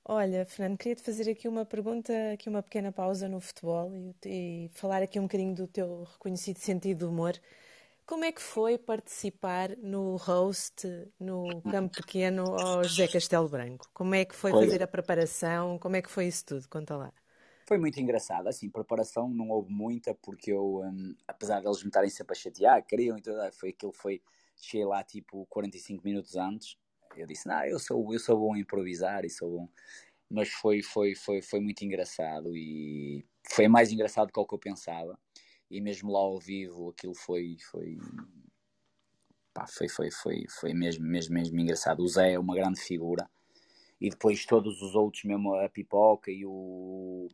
Olha, 0.03 0.45
Fernando, 0.45 0.77
queria-te 0.77 1.03
fazer 1.03 1.29
aqui 1.29 1.47
uma 1.47 1.63
pergunta, 1.63 2.11
aqui 2.33 2.49
uma 2.49 2.63
pequena 2.63 2.91
pausa 2.91 3.29
no 3.29 3.39
futebol 3.39 3.91
e, 3.95 4.15
e, 4.25 4.69
falar 4.73 5.03
aqui 5.03 5.19
um 5.19 5.23
bocadinho 5.23 5.53
do 5.53 5.67
teu 5.67 6.03
reconhecido 6.03 6.57
sentido 6.57 6.99
de 6.99 7.05
humor. 7.05 7.39
Como 8.05 8.25
é 8.25 8.31
que 8.31 8.41
foi 8.41 8.77
participar 8.77 9.77
no 9.77 10.17
host, 10.17 10.87
no 11.19 11.61
campo 11.61 11.95
pequeno, 11.95 12.43
ao 12.59 12.83
José 12.83 13.07
Castelo 13.07 13.47
Branco? 13.47 13.87
Como 13.93 14.15
é 14.15 14.25
que 14.25 14.35
foi, 14.35 14.51
foi 14.51 14.65
fazer 14.65 14.83
a 14.83 14.87
preparação? 14.87 15.77
Como 15.77 15.95
é 15.95 16.01
que 16.01 16.09
foi 16.09 16.25
isso 16.25 16.45
tudo? 16.45 16.67
Conta 16.67 16.97
lá. 16.97 17.13
Foi 17.67 17.77
muito 17.77 18.01
engraçado, 18.01 18.47
assim, 18.47 18.69
preparação 18.69 19.29
não 19.29 19.49
houve 19.49 19.71
muita, 19.71 20.13
porque 20.15 20.51
eu, 20.51 20.81
um, 20.83 21.15
apesar 21.25 21.61
deles 21.61 21.81
me 21.83 21.87
estarem 21.87 22.09
sempre 22.09 22.33
a 22.33 22.35
chatear, 22.35 22.85
queriam 22.85 23.17
e 23.17 23.21
tudo, 23.21 23.37
foi 23.53 23.69
aquilo 23.69 23.93
foi, 23.93 24.21
cheguei 24.57 24.85
lá 24.85 25.01
tipo 25.03 25.45
45 25.45 26.03
minutos 26.03 26.35
antes, 26.35 26.75
eu 27.15 27.27
disse, 27.27 27.47
não, 27.47 27.63
eu 27.65 27.79
sou, 27.79 28.13
eu 28.13 28.19
sou 28.19 28.39
bom 28.39 28.53
a 28.53 28.59
improvisar 28.59 29.25
e 29.25 29.29
sou 29.29 29.51
bom. 29.51 29.69
Mas 30.29 30.49
foi, 30.49 30.81
foi, 30.81 31.15
foi, 31.15 31.41
foi 31.41 31.59
muito 31.59 31.83
engraçado 31.83 32.55
e 32.55 33.25
foi 33.49 33.67
mais 33.67 33.91
engraçado 33.91 34.27
do 34.27 34.45
que 34.45 34.53
eu 34.53 34.59
pensava. 34.59 35.19
E 35.69 35.81
mesmo 35.81 36.11
lá 36.11 36.19
ao 36.19 36.39
vivo 36.39 36.89
aquilo 36.89 37.15
foi, 37.15 37.57
foi, 37.69 37.97
pá, 39.53 39.65
foi, 39.67 39.89
foi, 39.89 40.11
foi, 40.11 40.45
foi 40.49 40.73
mesmo, 40.73 41.05
mesmo, 41.05 41.33
mesmo 41.33 41.59
engraçado. 41.59 42.01
O 42.01 42.07
Zé 42.07 42.33
é 42.33 42.39
uma 42.39 42.55
grande 42.55 42.79
figura. 42.79 43.29
E 43.99 44.09
depois 44.09 44.45
todos 44.45 44.81
os 44.81 44.95
outros, 44.95 45.23
mesmo 45.23 45.53
a 45.55 45.69
Pipoca 45.69 46.31
e 46.31 46.45
o, 46.45 47.27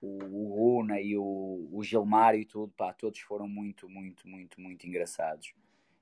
o, 0.00 0.80
o 0.80 0.94
e 0.96 1.16
o, 1.16 1.68
o 1.72 1.82
Gilmar 1.82 2.34
e 2.34 2.44
tudo, 2.44 2.72
pá, 2.76 2.92
todos 2.94 3.20
foram 3.20 3.48
muito, 3.48 3.88
muito, 3.88 4.26
muito, 4.26 4.60
muito 4.60 4.86
engraçados 4.86 5.52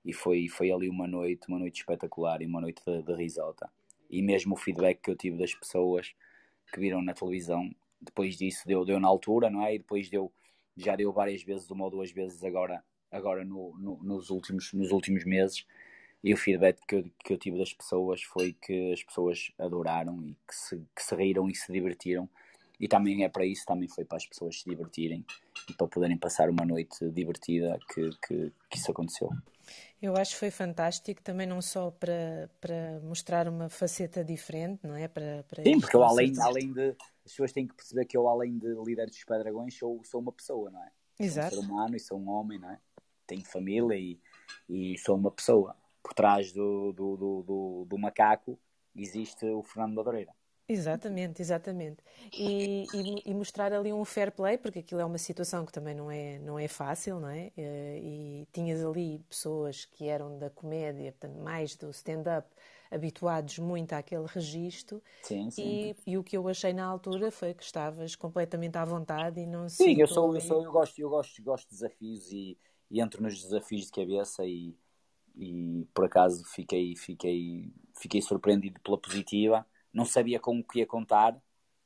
e 0.07 0.13
foi, 0.13 0.49
foi 0.49 0.71
ali 0.71 0.89
uma 0.89 1.09
noite, 1.09 1.49
uma 1.49 1.59
noite 1.59 1.81
espetacular 1.81 2.41
e 2.41 2.47
uma 2.47 2.61
noite 2.61 2.81
de, 2.87 3.03
de. 3.03 3.37
E 4.09 4.23
mesmo 4.23 4.55
o 4.55 4.57
feedback 4.57 5.01
que 5.03 5.11
eu 5.11 5.17
tive 5.17 5.37
das 5.37 5.53
pessoas 5.53 6.15
que 6.73 6.79
viram 6.79 7.03
na 7.03 7.13
televisão, 7.13 7.69
depois 8.01 8.37
disso 8.37 8.63
deu, 8.65 8.85
deu 8.85 9.01
na 9.01 9.09
altura, 9.09 9.51
não 9.51 9.67
é? 9.67 9.75
E 9.75 9.79
depois 9.79 10.09
deu, 10.09 10.33
já 10.77 10.95
deu 10.95 11.13
várias 11.13 11.43
vezes, 11.43 11.69
uma 11.73 11.85
ou 11.87 11.91
duas 11.91 12.13
vezes 12.13 12.45
agora, 12.45 12.85
agora 13.11 13.45
no, 13.45 13.77
no, 13.79 14.01
nos, 14.01 14.31
últimos, 14.31 14.73
nos 14.73 14.93
últimos 14.93 15.25
meses. 15.25 15.67
E 16.23 16.33
o 16.33 16.37
feedback 16.37 16.79
que 16.87 16.95
eu, 16.95 17.11
que 17.25 17.33
eu 17.33 17.39
tive 17.39 17.59
das 17.59 17.73
pessoas 17.73 18.23
foi 18.23 18.53
que 18.53 18.93
as 18.93 19.03
pessoas 19.03 19.51
adoraram 19.59 20.25
e 20.25 20.37
que 20.47 20.55
se, 20.55 20.77
que 20.95 21.03
se 21.03 21.17
riram 21.17 21.49
e 21.51 21.55
se 21.55 21.73
divertiram. 21.73 22.29
E 22.79 22.87
também 22.87 23.25
é 23.25 23.29
para 23.29 23.45
isso, 23.45 23.65
também 23.65 23.89
foi 23.89 24.05
para 24.05 24.19
as 24.19 24.27
pessoas 24.27 24.61
se 24.61 24.69
divertirem 24.69 25.25
e 25.69 25.73
para 25.73 25.87
poderem 25.87 26.19
passar 26.19 26.51
uma 26.51 26.65
noite 26.65 27.11
divertida 27.11 27.79
que, 27.93 28.11
que, 28.27 28.53
que 28.71 28.77
isso 28.77 28.91
aconteceu. 28.91 29.31
Eu 30.01 30.17
acho 30.17 30.33
que 30.33 30.39
foi 30.39 30.51
fantástico, 30.51 31.23
também 31.23 31.47
não 31.47 31.63
só 31.63 31.91
para, 31.91 32.51
para 32.61 33.01
mostrar 33.03 33.49
uma 33.49 33.69
faceta 33.69 34.23
diferente, 34.23 34.87
não 34.87 34.95
é? 34.95 35.09
Para, 35.09 35.43
para 35.45 35.63
Sim, 35.63 35.81
porque 35.81 35.97
eu 35.97 36.05
além, 36.05 36.33
além 36.41 36.73
de. 36.73 36.91
As 37.25 37.33
pessoas 37.33 37.53
têm 37.53 37.67
que 37.67 37.75
perceber 37.75 38.05
que 38.05 38.17
eu, 38.17 38.29
além 38.29 38.57
de 38.57 38.69
líder 38.85 39.07
dos 39.07 39.25
Pedragões, 39.25 39.77
sou, 39.77 40.05
sou 40.05 40.21
uma 40.21 40.31
pessoa, 40.31 40.71
não 40.71 40.83
é? 40.85 40.91
Exato. 41.19 41.55
Sou 41.55 41.65
um 41.65 41.67
ser 41.67 41.73
humano 41.73 41.97
e 41.97 42.01
sou 42.01 42.21
um 42.21 42.29
homem, 42.29 42.59
não 42.59 42.71
é? 42.71 42.79
Tenho 43.27 43.45
família 43.45 43.97
e, 43.97 44.21
e 44.69 44.97
sou 44.99 45.17
uma 45.17 45.31
pessoa. 45.31 45.75
Por 46.03 46.15
trás 46.15 46.53
do, 46.53 46.93
do, 46.93 47.17
do, 47.17 47.43
do, 47.43 47.87
do 47.89 47.99
macaco 47.99 48.57
existe 48.95 49.45
o 49.47 49.63
Fernando 49.63 49.95
Madureira. 49.95 50.33
Exatamente, 50.69 51.41
exatamente. 51.41 52.03
E, 52.33 52.87
e, 52.93 53.31
e, 53.31 53.35
mostrar 53.35 53.73
ali 53.73 53.93
um 53.93 54.05
fair 54.05 54.33
play, 54.33 54.59
porque 54.59 54.81
aquilo 54.81 55.01
é 55.01 55.05
uma 55.05 55.19
situação 55.19 55.65
que 55.65 55.73
também 55.73 55.95
não 55.95 56.11
é, 56.11 56.41
não 56.41 56.59
é 56.59 56.67
fácil, 56.67 57.21
não 57.21 57.29
é? 57.29 57.53
Eh, 57.57 58.01
e 58.03 58.49
tinhas 58.53 58.85
ali 58.85 59.21
pessoas 59.29 59.85
que 59.85 60.09
eram 60.09 60.37
da 60.39 60.51
comédia, 60.51 61.13
portanto, 61.13 61.41
mais 61.41 61.77
do 61.77 61.89
stand-up, 61.91 62.49
habituados 62.91 63.61
muito 63.61 63.93
àquele 63.93 64.27
registro. 64.27 65.01
Sim, 65.23 65.49
sim. 65.51 65.63
E, 65.63 65.97
e, 66.05 66.19
o 66.19 66.25
que 66.25 66.37
eu 66.37 66.49
achei 66.49 66.73
na 66.73 66.85
altura 66.85 67.31
foi 67.31 67.55
que 67.55 67.63
estavas 67.63 68.17
completamente 68.17 68.77
à 68.77 68.85
vontade 68.85 69.41
e 69.41 69.47
não 69.47 69.69
Sim, 69.69 70.01
eu 70.01 70.09
sou, 70.09 70.35
eu 70.35 70.41
sou, 70.41 70.65
eu 70.65 70.73
gosto, 70.73 70.99
eu 70.99 71.09
gosto, 71.09 71.43
gosto 71.45 71.69
de 71.69 71.75
desafios 71.77 72.33
e, 72.33 72.59
e 72.91 73.01
entro 73.01 73.23
nos 73.23 73.41
desafios 73.41 73.85
de 73.87 73.93
cabeça 73.93 74.45
e, 74.45 74.77
e 75.37 75.87
por 75.95 76.07
acaso 76.07 76.45
fiquei, 76.45 76.97
fiquei, 76.97 77.73
fiquei 77.97 78.21
surpreendido 78.21 78.81
pela 78.81 78.99
positiva 78.99 79.65
não 79.97 80.05
sabia 80.05 80.39
com 80.39 80.59
o 80.59 80.63
que 80.63 80.81
ia 80.81 80.87
contar, 80.87 81.35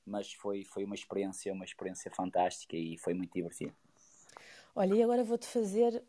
mas 0.05 0.33
foi, 0.33 0.65
foi 0.65 0.83
uma 0.83 0.97
experiência, 0.97 1.53
uma 1.53 1.65
experiência 1.65 2.11
fantástica 2.11 2.77
e 2.77 2.99
foi 2.99 3.15
muito 3.15 3.33
divertido. 3.33 3.73
Olha, 4.75 4.95
e 4.95 5.03
agora 5.03 5.23
vou-te 5.23 5.47
fazer, 5.47 6.03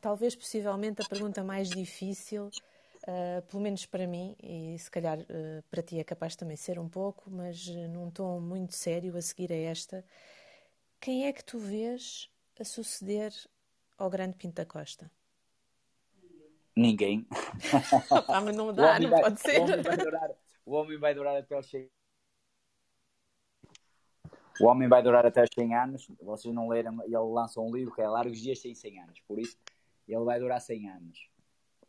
talvez 0.00 0.34
possivelmente, 0.34 1.00
a 1.00 1.08
pergunta 1.08 1.44
mais 1.44 1.68
difícil, 1.70 2.48
uh, 2.48 3.42
pelo 3.48 3.62
menos 3.62 3.86
para 3.86 4.04
mim, 4.04 4.34
e 4.42 4.76
se 4.80 4.90
calhar 4.90 5.20
uh, 5.20 5.62
para 5.70 5.80
ti 5.80 6.00
é 6.00 6.02
capaz 6.02 6.34
também 6.34 6.56
ser 6.56 6.76
um 6.76 6.88
pouco, 6.88 7.30
mas 7.30 7.68
uh, 7.68 7.88
num 7.88 8.10
tom 8.10 8.40
muito 8.40 8.74
sério 8.74 9.16
a 9.16 9.22
seguir 9.22 9.52
a 9.52 9.56
esta. 9.56 10.04
Quem 11.00 11.26
é 11.26 11.32
que 11.32 11.44
tu 11.44 11.56
vês 11.56 12.28
a 12.58 12.64
suceder 12.64 13.32
ao 13.96 14.10
grande 14.10 14.34
Pinto 14.34 14.54
da 14.54 14.66
Costa? 14.66 15.08
Ninguém. 16.74 17.24
ah, 18.26 18.40
mas 18.40 18.56
não 18.56 18.72
dá, 18.72 18.98
não 18.98 19.10
pode 19.10 19.40
ser. 19.40 19.60
O 19.60 19.62
homem 19.62 19.82
vai 19.82 19.96
durar, 19.96 20.30
o 20.64 20.72
homem 20.72 20.98
vai 20.98 21.14
durar 21.14 21.36
até 21.36 21.54
aos 21.54 21.68
100 21.68 21.88
o 24.60 24.66
homem 24.66 24.88
vai 24.88 25.02
durar 25.02 25.26
até 25.26 25.40
aos 25.40 25.50
100 25.52 25.74
anos. 25.74 26.08
Vocês 26.22 26.54
não 26.54 26.68
leram, 26.68 27.02
ele 27.02 27.16
lança 27.16 27.60
um 27.60 27.74
livro 27.74 27.92
que 27.92 28.00
é 28.00 28.08
Largos 28.08 28.40
Dias 28.40 28.60
sem 28.60 28.74
100 28.74 29.00
anos. 29.00 29.20
Por 29.26 29.38
isso, 29.38 29.58
ele 30.06 30.24
vai 30.24 30.38
durar 30.38 30.60
100 30.60 30.90
anos. 30.90 31.28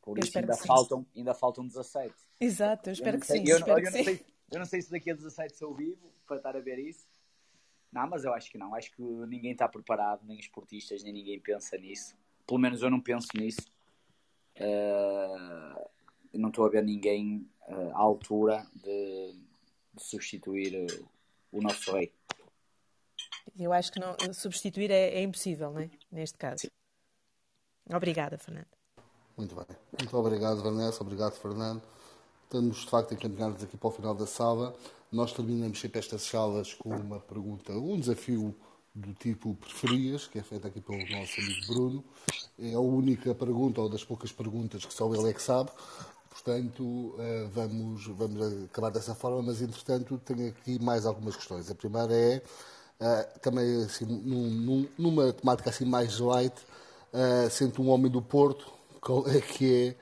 Por 0.02 0.18
isso, 0.20 0.38
ainda 0.38 0.56
faltam, 0.56 1.06
ainda 1.16 1.34
faltam 1.34 1.66
17. 1.68 2.14
Exato, 2.40 2.90
eu 2.90 2.94
espero 2.94 3.18
eu 3.18 3.22
que 3.22 3.28
sim. 3.28 3.44
Eu, 3.48 3.58
espero 3.58 3.80
eu, 3.80 3.84
que 3.84 3.98
não 3.98 4.04
sei, 4.04 4.26
eu 4.52 4.60
não 4.60 4.66
sei 4.66 4.82
se 4.82 4.92
daqui 4.92 5.12
a 5.12 5.16
17 5.16 5.56
sou 5.56 5.74
vivo 5.74 6.12
para 6.26 6.38
estar 6.38 6.56
a 6.56 6.60
ver 6.60 6.80
isso. 6.80 7.08
Não, 7.92 8.08
mas 8.08 8.24
eu 8.26 8.34
acho 8.34 8.52
que 8.52 8.58
não. 8.58 8.76
Acho 8.76 8.92
que 8.92 9.02
ninguém 9.02 9.52
está 9.52 9.68
preparado, 9.68 10.26
nem 10.26 10.38
os 10.38 10.46
esportistas, 10.46 11.04
nem 11.04 11.14
ninguém 11.14 11.40
pensa 11.40 11.78
nisso. 11.78 12.16
Pelo 12.46 12.60
menos 12.60 12.82
eu 12.82 12.90
não 12.90 13.00
penso 13.00 13.28
nisso. 13.36 13.62
Uh, 14.58 15.90
não 16.38 16.50
estou 16.50 16.66
a 16.66 16.70
ver 16.70 16.84
ninguém 16.84 17.50
uh, 17.68 17.92
à 17.94 18.00
altura 18.00 18.66
de, 18.74 19.36
de 19.94 20.04
substituir 20.04 20.76
uh, 20.76 21.10
o 21.52 21.62
nosso 21.62 21.92
rei. 21.92 22.12
Eu 23.58 23.72
acho 23.72 23.92
que 23.92 24.00
não, 24.00 24.16
substituir 24.34 24.92
é, 24.92 25.16
é 25.16 25.24
impossível, 25.24 25.72
não 25.72 25.80
é? 25.80 25.90
Neste 26.12 26.38
caso. 26.38 26.62
Sim. 26.62 26.70
Obrigada, 27.94 28.38
Fernando. 28.38 28.68
Muito 29.38 29.56
bem. 29.56 29.66
Muito 30.00 30.18
obrigado, 30.18 30.64
Vanessa. 30.64 31.04
Obrigado, 31.04 31.34
Fernando. 31.34 31.82
Estamos, 32.44 32.78
de 32.78 32.90
facto, 32.90 33.14
encaminhados 33.14 33.64
aqui 33.64 33.78
para 33.78 33.88
o 33.88 33.92
final 33.92 34.16
da 34.16 34.26
sala. 34.26 34.76
nós 35.12 35.34
terminamos 35.34 35.80
sempre 35.80 36.00
estas 36.00 36.24
salas 36.24 36.74
com 36.74 36.90
uma 36.90 37.20
pergunta, 37.20 37.72
um 37.74 38.00
desafio 38.00 38.56
do 38.94 39.14
tipo 39.14 39.54
preferias, 39.56 40.28
que 40.28 40.40
é 40.40 40.44
feita 40.44 40.70
aqui 40.70 40.80
pelo 40.80 40.98
nosso 41.10 41.40
amigo 41.40 41.68
Bruno. 41.68 42.04
É 42.58 42.74
a 42.74 42.80
única 42.80 43.36
pergunta, 43.36 43.82
ou 43.82 43.90
das 43.90 44.04
poucas 44.04 44.32
perguntas 44.32 44.86
que 44.86 44.94
só 44.94 45.14
ele 45.14 45.30
é 45.30 45.34
que 45.34 45.42
sabe. 45.42 45.70
Portanto, 46.36 47.16
eh, 47.18 47.48
vamos, 47.50 48.08
vamos 48.08 48.66
acabar 48.66 48.92
dessa 48.92 49.16
forma, 49.16 49.42
mas 49.42 49.62
entretanto 49.62 50.18
tenho 50.18 50.50
aqui 50.50 50.78
mais 50.84 51.06
algumas 51.06 51.34
questões. 51.34 51.72
A 51.72 51.76
primeira 51.76 52.14
é, 52.14 52.42
eh, 53.00 53.24
também 53.42 53.86
assim, 53.86 54.06
num, 54.06 54.86
numa 54.98 55.32
temática 55.32 55.70
assim 55.70 55.86
mais 55.86 56.20
light, 56.20 56.54
uh, 57.14 57.50
sendo 57.50 57.82
um 57.82 57.90
homem 57.90 58.12
do 58.12 58.22
Porto, 58.22 58.70
qual 59.00 59.26
é 59.30 59.40
que 59.40 59.96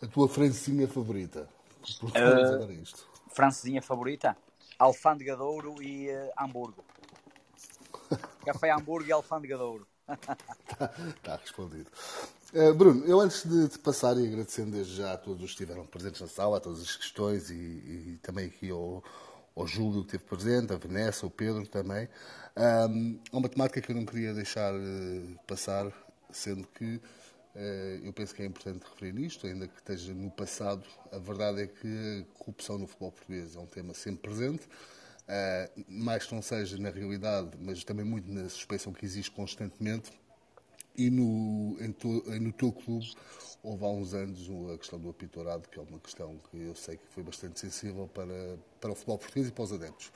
é 0.00 0.04
a 0.04 0.08
tua 0.08 0.28
francesinha 0.28 0.86
favorita? 0.86 1.48
Uh, 2.00 2.70
isto. 2.70 3.08
Francesinha 3.34 3.82
favorita? 3.82 4.36
Alfândega 4.78 5.34
de 5.34 5.42
Ouro 5.42 5.82
e 5.82 6.08
uh, 6.08 6.30
Hamburgo. 6.36 6.84
Café 8.46 8.70
Hamburgo 8.70 9.08
e 9.08 9.12
Alfândega 9.12 9.56
de 9.56 9.62
Ouro. 9.64 9.88
Está 10.10 10.88
tá 11.22 11.36
respondido. 11.36 11.90
Uh, 12.52 12.74
Bruno, 12.74 13.04
eu 13.06 13.20
antes 13.20 13.44
de 13.48 13.68
te 13.68 13.78
passar 13.78 14.16
e 14.16 14.26
agradecendo 14.26 14.72
desde 14.72 14.96
já 14.96 15.12
a 15.12 15.16
todos 15.16 15.42
os 15.42 15.54
que 15.54 15.62
estiveram 15.62 15.86
presentes 15.86 16.20
na 16.20 16.26
sala, 16.26 16.56
a 16.56 16.60
todas 16.60 16.80
as 16.80 16.96
questões 16.96 17.48
e, 17.50 17.54
e 17.54 18.18
também 18.22 18.46
aqui 18.46 18.70
ao, 18.70 19.04
ao 19.54 19.66
Júlio 19.66 20.02
que 20.02 20.16
esteve 20.16 20.24
presente, 20.24 20.72
a 20.72 20.76
Vanessa, 20.76 21.26
o 21.26 21.30
Pedro 21.30 21.66
também, 21.66 22.08
um, 22.56 23.18
há 23.32 23.36
uma 23.36 23.48
temática 23.48 23.80
que 23.80 23.92
eu 23.92 23.96
não 23.96 24.04
queria 24.04 24.34
deixar 24.34 24.74
uh, 24.74 25.38
passar, 25.46 25.92
sendo 26.30 26.66
que 26.66 26.96
uh, 27.54 28.04
eu 28.04 28.12
penso 28.12 28.34
que 28.34 28.42
é 28.42 28.46
importante 28.46 28.84
referir 28.84 29.18
isto, 29.24 29.46
ainda 29.46 29.68
que 29.68 29.76
esteja 29.76 30.12
no 30.12 30.30
passado, 30.30 30.84
a 31.12 31.18
verdade 31.18 31.62
é 31.62 31.66
que 31.66 32.26
a 32.26 32.38
corrupção 32.38 32.78
no 32.78 32.86
futebol 32.86 33.12
português 33.12 33.54
é 33.54 33.60
um 33.60 33.66
tema 33.66 33.94
sempre 33.94 34.22
presente, 34.22 34.68
uh, 35.30 35.84
mais 35.88 36.26
que 36.26 36.34
não 36.34 36.42
seja 36.42 36.76
na 36.78 36.90
realidade, 36.90 37.50
mas 37.60 37.84
também 37.84 38.04
muito 38.04 38.30
na 38.30 38.48
suspeição 38.48 38.92
que 38.92 39.04
existe 39.04 39.30
constantemente. 39.30 40.10
E 40.96 41.08
no, 41.08 41.76
to, 41.94 42.24
no 42.40 42.52
teu 42.52 42.72
clube 42.72 43.14
houve 43.62 43.84
há 43.84 43.88
uns 43.88 44.12
anos 44.12 44.50
a 44.74 44.76
questão 44.76 44.98
do 44.98 45.08
apitorado, 45.08 45.68
que 45.68 45.78
é 45.78 45.82
uma 45.82 45.98
questão 45.98 46.36
que 46.50 46.58
eu 46.58 46.74
sei 46.74 46.96
que 46.96 47.06
foi 47.10 47.22
bastante 47.22 47.60
sensível 47.60 48.08
para, 48.12 48.58
para 48.80 48.90
o 48.90 48.94
futebol 48.94 49.18
português 49.18 49.48
e 49.48 49.52
para 49.52 49.64
os 49.64 49.72
adeptos. 49.72 50.12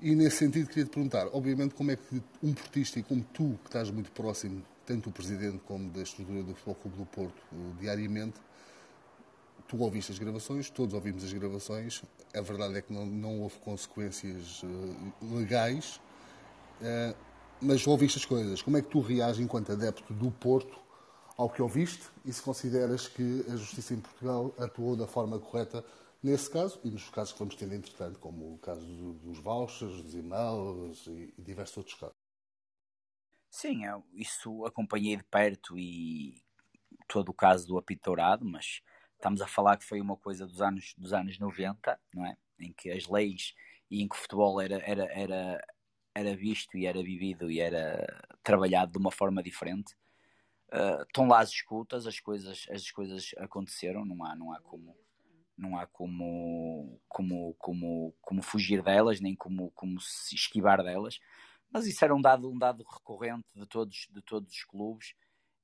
E 0.00 0.14
nesse 0.14 0.36
sentido 0.36 0.68
queria 0.68 0.84
te 0.84 0.90
perguntar, 0.90 1.26
obviamente, 1.32 1.74
como 1.74 1.90
é 1.90 1.96
que 1.96 2.22
um 2.42 2.52
portista 2.52 3.00
e 3.00 3.02
como 3.02 3.24
tu, 3.24 3.58
que 3.62 3.68
estás 3.68 3.90
muito 3.90 4.12
próximo, 4.12 4.64
tanto 4.86 5.10
do 5.10 5.12
presidente 5.12 5.58
como 5.66 5.90
da 5.90 6.02
estrutura 6.02 6.42
do 6.42 6.54
Futebol 6.54 6.74
Clube 6.76 6.96
do 6.98 7.06
Porto, 7.06 7.42
diariamente, 7.80 8.38
tu 9.68 9.78
ouviste 9.78 10.10
as 10.10 10.18
gravações, 10.18 10.70
todos 10.70 10.94
ouvimos 10.94 11.22
as 11.22 11.32
gravações, 11.32 12.02
a 12.34 12.40
verdade 12.40 12.78
é 12.78 12.82
que 12.82 12.92
não, 12.92 13.04
não 13.04 13.42
houve 13.42 13.58
consequências 13.58 14.62
uh, 14.62 15.36
legais, 15.36 16.00
uh, 16.80 17.14
mas 17.60 17.86
ouviste 17.86 18.18
as 18.18 18.24
coisas. 18.24 18.62
Como 18.62 18.78
é 18.78 18.82
que 18.82 18.88
tu 18.88 19.00
reages 19.00 19.38
enquanto 19.38 19.70
adepto 19.70 20.14
do 20.14 20.30
Porto 20.30 20.80
ao 21.36 21.50
que 21.50 21.60
ouviste 21.60 22.08
e 22.24 22.32
se 22.32 22.42
consideras 22.42 23.06
que 23.06 23.44
a 23.48 23.56
justiça 23.56 23.94
em 23.94 24.00
Portugal 24.00 24.52
atuou 24.58 24.96
da 24.96 25.06
forma 25.06 25.38
correta 25.38 25.84
nesse 26.22 26.50
caso 26.50 26.80
e 26.82 26.90
nos 26.90 27.08
casos 27.10 27.32
que 27.34 27.38
vamos 27.38 27.54
tendo 27.54 27.74
entretanto, 27.74 28.18
como 28.18 28.54
o 28.54 28.58
caso 28.58 29.12
dos 29.22 29.38
vouchers, 29.38 30.02
dos 30.02 30.14
e-mails 30.14 31.06
e, 31.06 31.34
e 31.36 31.42
diversos 31.42 31.76
outros 31.76 31.94
casos? 31.94 32.16
Sim, 33.50 33.84
eu 33.84 34.02
isso 34.14 34.64
acompanhei 34.64 35.16
de 35.16 35.24
perto 35.24 35.78
e 35.78 36.42
todo 37.06 37.30
o 37.30 37.34
caso 37.34 37.66
do 37.66 37.78
apito 37.78 38.02
dourado, 38.04 38.44
mas 38.44 38.80
estamos 39.18 39.42
a 39.42 39.46
falar 39.46 39.76
que 39.76 39.84
foi 39.84 40.00
uma 40.00 40.16
coisa 40.16 40.46
dos 40.46 40.62
anos, 40.62 40.94
dos 40.96 41.12
anos 41.12 41.38
90, 41.38 42.00
não 42.14 42.24
é? 42.24 42.36
Em 42.58 42.72
que 42.72 42.90
as 42.90 43.06
leis 43.06 43.54
e 43.90 44.02
em 44.02 44.08
que 44.08 44.14
o 44.14 44.18
futebol 44.18 44.60
era, 44.60 44.76
era, 44.84 45.04
era, 45.12 45.66
era 46.14 46.36
visto 46.36 46.76
e 46.76 46.86
era 46.86 47.02
vivido 47.02 47.50
e 47.50 47.60
era 47.60 48.06
trabalhado 48.42 48.92
de 48.92 48.98
uma 48.98 49.10
forma 49.10 49.42
diferente. 49.42 49.94
Uh, 50.72 51.02
estão 51.02 51.26
lá 51.26 51.40
as 51.40 51.50
escutas, 51.50 52.06
as 52.06 52.20
coisas, 52.20 52.66
as 52.70 52.90
coisas 52.90 53.30
aconteceram, 53.38 54.04
não 54.04 54.24
há, 54.24 54.36
não 54.36 54.52
há 54.52 54.60
como 54.60 54.96
não 55.56 55.76
há 55.76 55.86
como, 55.88 57.00
como, 57.08 57.52
como, 57.58 58.14
como 58.20 58.42
fugir 58.42 58.80
delas, 58.80 59.20
nem 59.20 59.34
como, 59.34 59.72
como 59.72 60.00
se 60.00 60.36
esquivar 60.36 60.84
delas. 60.84 61.18
Mas 61.68 61.84
isso 61.84 62.04
era 62.04 62.14
um 62.14 62.22
dado, 62.22 62.48
um 62.48 62.56
dado 62.56 62.84
recorrente 62.84 63.44
de 63.52 63.66
todos, 63.66 64.06
de 64.08 64.22
todos 64.22 64.52
os 64.52 64.62
clubes 64.62 65.14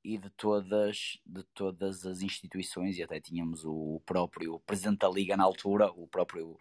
e 0.05 0.18
de 0.18 0.28
todas, 0.31 1.18
de 1.24 1.44
todas 1.55 2.05
as 2.05 2.20
instituições, 2.20 2.98
e 2.98 3.02
até 3.02 3.18
tínhamos 3.20 3.64
o 3.64 4.02
próprio 4.05 4.60
presidente 4.60 4.98
da 4.98 5.09
Liga 5.09 5.35
na 5.36 5.44
altura, 5.44 5.90
o 5.90 6.06
próprio 6.06 6.59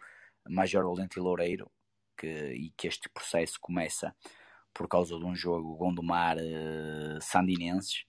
Major 0.48 0.82
Valente 0.84 1.20
Loureiro, 1.20 1.70
que, 2.16 2.26
e 2.26 2.70
que 2.70 2.88
este 2.88 3.08
processo 3.10 3.60
começa 3.60 4.16
por 4.72 4.88
causa 4.88 5.18
de 5.18 5.24
um 5.24 5.36
jogo 5.36 5.76
Gondomar-Sandinenses, 5.76 8.00
uh, 8.00 8.04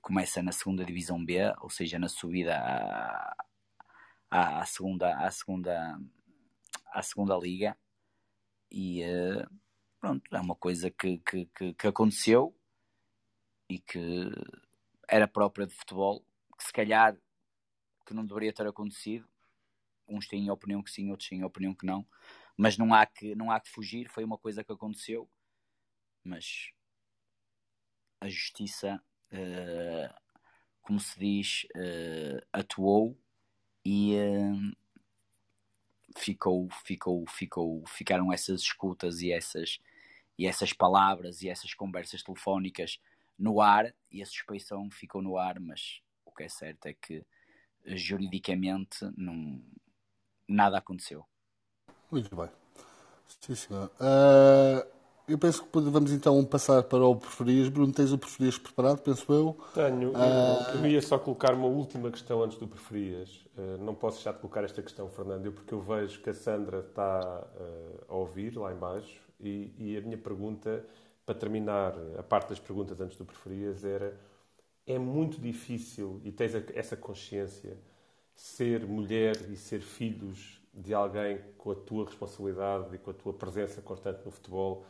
começa 0.00 0.42
na 0.42 0.52
segunda 0.52 0.84
Divisão 0.84 1.24
B, 1.24 1.38
ou 1.60 1.70
seja, 1.70 1.98
na 1.98 2.08
subida 2.08 2.56
à, 4.30 4.60
à, 4.60 4.64
segunda 4.64 5.16
à 5.16 5.30
segunda 5.30 5.98
à 6.92 7.02
segunda 7.02 7.36
liga. 7.36 7.76
E 8.70 9.02
uh, 9.04 9.46
pronto 10.00 10.34
é 10.34 10.40
uma 10.40 10.56
coisa 10.56 10.90
que, 10.90 11.18
que, 11.18 11.44
que, 11.46 11.74
que, 11.74 11.86
aconteceu 11.86 12.56
e 13.72 13.78
que 13.78 14.30
era 15.08 15.26
própria 15.26 15.66
de 15.66 15.74
futebol 15.74 16.22
que 16.58 16.64
se 16.64 16.72
calhar 16.72 17.16
que 18.04 18.12
não 18.12 18.26
deveria 18.26 18.52
ter 18.52 18.66
acontecido. 18.66 19.26
Uns 20.06 20.28
têm 20.28 20.50
a 20.50 20.52
opinião 20.52 20.82
que 20.82 20.90
sim 20.90 21.10
outros 21.10 21.28
têm 21.28 21.40
a 21.40 21.46
opinião 21.46 21.74
que 21.74 21.86
não. 21.86 22.06
Mas 22.54 22.76
não 22.76 22.92
há 22.92 23.06
que 23.06 23.34
não 23.34 23.50
há 23.50 23.58
que 23.58 23.70
fugir 23.70 24.10
foi 24.10 24.24
uma 24.24 24.36
coisa 24.36 24.62
que 24.62 24.72
aconteceu. 24.72 25.26
Mas 26.22 26.70
a 28.20 28.28
justiça 28.28 29.02
uh, 29.32 30.14
como 30.82 31.00
se 31.00 31.18
diz 31.18 31.66
uh, 31.74 32.46
atuou 32.52 33.18
e 33.82 34.16
uh, 34.16 34.76
ficou, 36.14 36.68
ficou, 36.84 37.26
ficou, 37.26 37.86
ficaram 37.86 38.30
essas 38.30 38.60
escutas 38.60 39.22
e 39.22 39.32
essas, 39.32 39.80
e 40.38 40.46
essas 40.46 40.74
palavras 40.74 41.40
e 41.42 41.48
essas 41.48 41.72
conversas 41.72 42.22
telefónicas 42.22 43.00
no 43.42 43.60
ar 43.60 43.92
e 44.08 44.22
a 44.22 44.26
suspeição 44.26 44.88
ficou 44.88 45.20
no 45.20 45.36
ar, 45.36 45.58
mas 45.58 46.00
o 46.24 46.30
que 46.30 46.44
é 46.44 46.48
certo 46.48 46.86
é 46.86 46.94
que 46.94 47.26
juridicamente 47.84 48.98
não, 49.16 49.60
nada 50.48 50.78
aconteceu. 50.78 51.26
Muito 52.08 52.34
bem. 52.36 52.48
Sim, 53.40 53.54
senhor. 53.56 53.90
Uh, 53.98 54.86
eu 55.26 55.36
penso 55.38 55.64
que 55.64 55.80
vamos 55.80 56.12
então 56.12 56.44
passar 56.44 56.84
para 56.84 57.04
o 57.04 57.16
preferias. 57.16 57.68
Bruno, 57.68 57.92
tens 57.92 58.12
o 58.12 58.18
preferias 58.18 58.58
preparado, 58.58 59.00
penso 59.00 59.32
eu? 59.32 59.58
Tenho. 59.74 60.10
Uh... 60.10 60.76
Eu 60.76 60.86
ia 60.86 61.02
só 61.02 61.18
colocar 61.18 61.52
uma 61.52 61.66
última 61.66 62.12
questão 62.12 62.44
antes 62.44 62.58
do 62.58 62.68
preferias. 62.68 63.44
Uh, 63.56 63.78
não 63.80 63.94
posso 63.94 64.18
deixar 64.18 64.34
de 64.34 64.38
colocar 64.38 64.62
esta 64.62 64.80
questão, 64.80 65.08
Fernando, 65.08 65.50
porque 65.50 65.74
eu 65.74 65.80
vejo 65.80 66.20
que 66.22 66.30
a 66.30 66.34
Sandra 66.34 66.78
está 66.78 67.44
uh, 67.56 68.04
a 68.08 68.14
ouvir 68.14 68.56
lá 68.56 68.72
embaixo 68.72 69.20
e, 69.40 69.74
e, 69.76 69.96
a 69.96 70.00
minha 70.00 70.18
pergunta, 70.18 70.84
para 71.24 71.34
terminar 71.34 71.94
a 72.18 72.22
parte 72.22 72.48
das 72.48 72.58
perguntas 72.58 73.00
antes 73.00 73.16
do 73.16 73.24
preferias, 73.24 73.84
era 73.84 74.18
é 74.86 74.98
muito 74.98 75.40
difícil, 75.40 76.20
e 76.24 76.32
tens 76.32 76.54
essa 76.74 76.96
consciência, 76.96 77.78
ser 78.34 78.84
mulher 78.84 79.36
e 79.50 79.56
ser 79.56 79.80
filhos 79.80 80.60
de 80.74 80.92
alguém 80.92 81.38
com 81.56 81.70
a 81.70 81.74
tua 81.74 82.06
responsabilidade 82.06 82.94
e 82.94 82.98
com 82.98 83.10
a 83.10 83.14
tua 83.14 83.32
presença 83.32 83.80
constante 83.80 84.24
no 84.24 84.30
futebol 84.32 84.84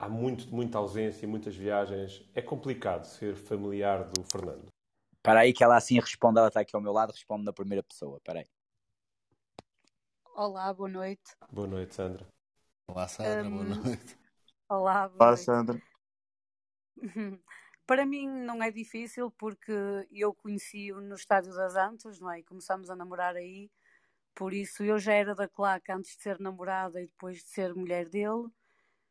há 0.00 0.08
muito, 0.08 0.52
muita 0.52 0.78
ausência, 0.78 1.28
muitas 1.28 1.54
viagens. 1.54 2.24
É 2.34 2.40
complicado 2.40 3.04
ser 3.04 3.36
familiar 3.36 4.04
do 4.04 4.24
Fernando. 4.24 4.66
Para 5.22 5.40
aí 5.40 5.52
que 5.52 5.62
ela 5.62 5.76
assim 5.76 6.00
responde, 6.00 6.38
ela 6.38 6.48
está 6.48 6.60
aqui 6.60 6.74
ao 6.74 6.80
meu 6.80 6.92
lado, 6.92 7.12
responde 7.12 7.44
na 7.44 7.52
primeira 7.52 7.82
pessoa. 7.82 8.18
Para 8.24 8.40
aí. 8.40 8.46
Olá, 10.34 10.72
boa 10.72 10.88
noite. 10.88 11.36
Boa 11.52 11.68
noite, 11.68 11.94
Sandra. 11.94 12.26
Olá, 12.90 13.06
Sandra, 13.06 13.44
um... 13.44 13.50
boa 13.50 13.64
noite. 13.64 14.18
Olá, 14.70 15.10
Olá, 15.18 15.36
Sandra. 15.36 15.82
Para 17.86 18.06
mim 18.06 18.28
não 18.28 18.62
é 18.62 18.70
difícil 18.70 19.30
porque 19.32 19.72
eu 20.12 20.32
conheci-o 20.32 21.00
no 21.00 21.16
Estádio 21.16 21.52
das 21.52 21.74
Antas, 21.74 22.20
não 22.20 22.30
é? 22.30 22.38
E 22.38 22.44
começámos 22.44 22.88
a 22.88 22.94
namorar 22.94 23.34
aí, 23.34 23.68
por 24.32 24.54
isso 24.54 24.84
eu 24.84 24.96
já 24.96 25.12
era 25.12 25.34
da 25.34 25.48
claque 25.48 25.90
antes 25.90 26.16
de 26.16 26.22
ser 26.22 26.38
namorada 26.38 27.02
e 27.02 27.06
depois 27.06 27.42
de 27.42 27.48
ser 27.48 27.74
mulher 27.74 28.08
dele 28.08 28.48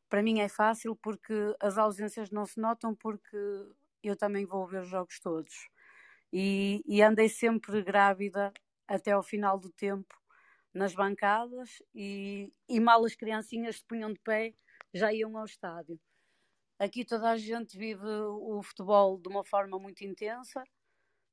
para 0.10 0.24
mim 0.24 0.40
é 0.40 0.50
fácil 0.50 0.96
porque 0.96 1.56
as 1.60 1.78
ausências 1.78 2.32
não 2.32 2.46
se 2.46 2.60
notam 2.60 2.96
porque 2.96 3.38
eu 4.02 4.16
também 4.16 4.46
vou 4.46 4.66
ver 4.66 4.82
os 4.82 4.90
jogos 4.90 5.20
todos. 5.20 5.70
E, 6.34 6.82
e 6.88 7.02
andei 7.02 7.30
sempre 7.30 7.84
grávida 7.84 8.52
até 8.88 9.12
ao 9.12 9.22
final 9.22 9.60
do 9.60 9.70
tempo 9.70 10.16
nas 10.74 10.94
bancadas 10.94 11.82
e, 11.94 12.52
e 12.68 12.80
mal 12.80 13.04
as 13.06 13.16
criancinhas 13.16 13.78
se 13.78 13.86
punham 13.86 14.14
de 14.14 14.20
pé 14.20 14.54
já 14.94 15.14
iam 15.14 15.38
ao 15.38 15.46
estádio. 15.46 16.00
Aqui 16.78 17.04
toda 17.06 17.30
a 17.30 17.38
gente 17.38 17.78
vive 17.78 18.06
o 18.06 18.62
futebol 18.64 19.20
de 19.20 19.28
uma 19.28 19.44
forma 19.44 19.78
muito 19.78 20.04
intensa. 20.04 20.64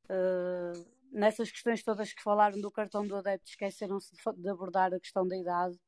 Uh, 0.05 0.97
nessas 1.12 1.51
questões 1.51 1.83
todas 1.83 2.12
que 2.12 2.23
falaram 2.23 2.61
do 2.61 2.70
cartão 2.70 3.07
do 3.07 3.16
adepto, 3.16 3.49
esqueceram-se 3.49 4.15
de, 4.15 4.43
de 4.43 4.49
abordar 4.49 4.93
a 4.93 5.01
questão 5.01 5.27
da 5.27 5.37
idade 5.37 5.78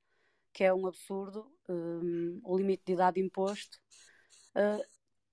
que 0.53 0.65
é 0.65 0.75
um 0.75 0.87
absurdo, 0.87 1.51
um, 1.69 2.41
o 2.43 2.59
limite 2.59 2.83
de 2.85 2.93
idade 2.95 3.21
imposto. 3.21 3.79
Uh, 4.57 4.85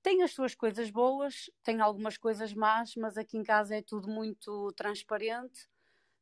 tem 0.03 0.21
as 0.21 0.31
suas 0.33 0.53
coisas 0.53 0.91
boas, 0.91 1.49
tem 1.63 1.81
algumas 1.81 2.15
coisas 2.15 2.53
más, 2.53 2.93
mas 2.95 3.17
aqui 3.17 3.37
em 3.37 3.43
casa 3.43 3.75
é 3.75 3.81
tudo 3.81 4.07
muito 4.07 4.71
transparente 4.73 5.67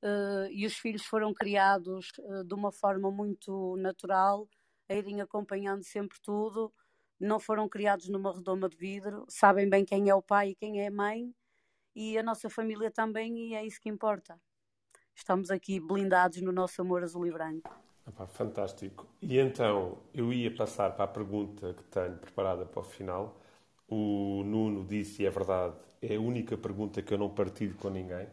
uh, 0.01 0.47
e 0.51 0.65
os 0.65 0.77
filhos 0.77 1.05
foram 1.05 1.33
criados 1.33 2.11
uh, 2.19 2.45
de 2.45 2.53
uma 2.53 2.71
forma 2.71 3.11
muito 3.11 3.75
natural, 3.77 4.47
a 4.89 4.93
irem 4.93 5.21
acompanhando 5.21 5.83
sempre 5.83 6.17
tudo, 6.21 6.73
não 7.19 7.39
foram 7.39 7.69
criados 7.69 8.09
numa 8.09 8.33
redoma 8.33 8.67
de 8.67 8.75
vidro, 8.75 9.25
sabem 9.29 9.69
bem 9.69 9.85
quem 9.85 10.09
é 10.09 10.15
o 10.15 10.21
pai 10.21 10.49
e 10.49 10.55
quem 10.55 10.81
é 10.81 10.87
a 10.87 10.91
mãe 10.91 11.33
e 11.95 12.17
a 12.17 12.23
nossa 12.23 12.49
família 12.49 12.91
também, 12.91 13.37
e 13.37 13.53
é 13.53 13.65
isso 13.65 13.79
que 13.79 13.89
importa. 13.89 14.39
Estamos 15.15 15.51
aqui 15.51 15.79
blindados 15.79 16.41
no 16.41 16.51
nosso 16.51 16.81
amor 16.81 17.03
azul 17.03 17.25
e 17.27 17.31
branco. 17.31 17.69
Epá, 18.07 18.27
fantástico. 18.27 19.07
E 19.21 19.37
então, 19.37 19.97
eu 20.13 20.33
ia 20.33 20.53
passar 20.53 20.91
para 20.91 21.05
a 21.05 21.07
pergunta 21.07 21.73
que 21.73 21.83
tenho 21.83 22.17
preparada 22.17 22.65
para 22.65 22.79
o 22.81 22.83
final. 22.83 23.39
O 23.87 24.43
Nuno 24.43 24.85
disse, 24.85 25.23
e 25.23 25.25
é 25.25 25.29
verdade, 25.29 25.75
é 26.01 26.15
a 26.15 26.19
única 26.19 26.57
pergunta 26.57 27.01
que 27.01 27.13
eu 27.13 27.17
não 27.17 27.29
partilho 27.29 27.75
com 27.75 27.89
ninguém. 27.89 28.27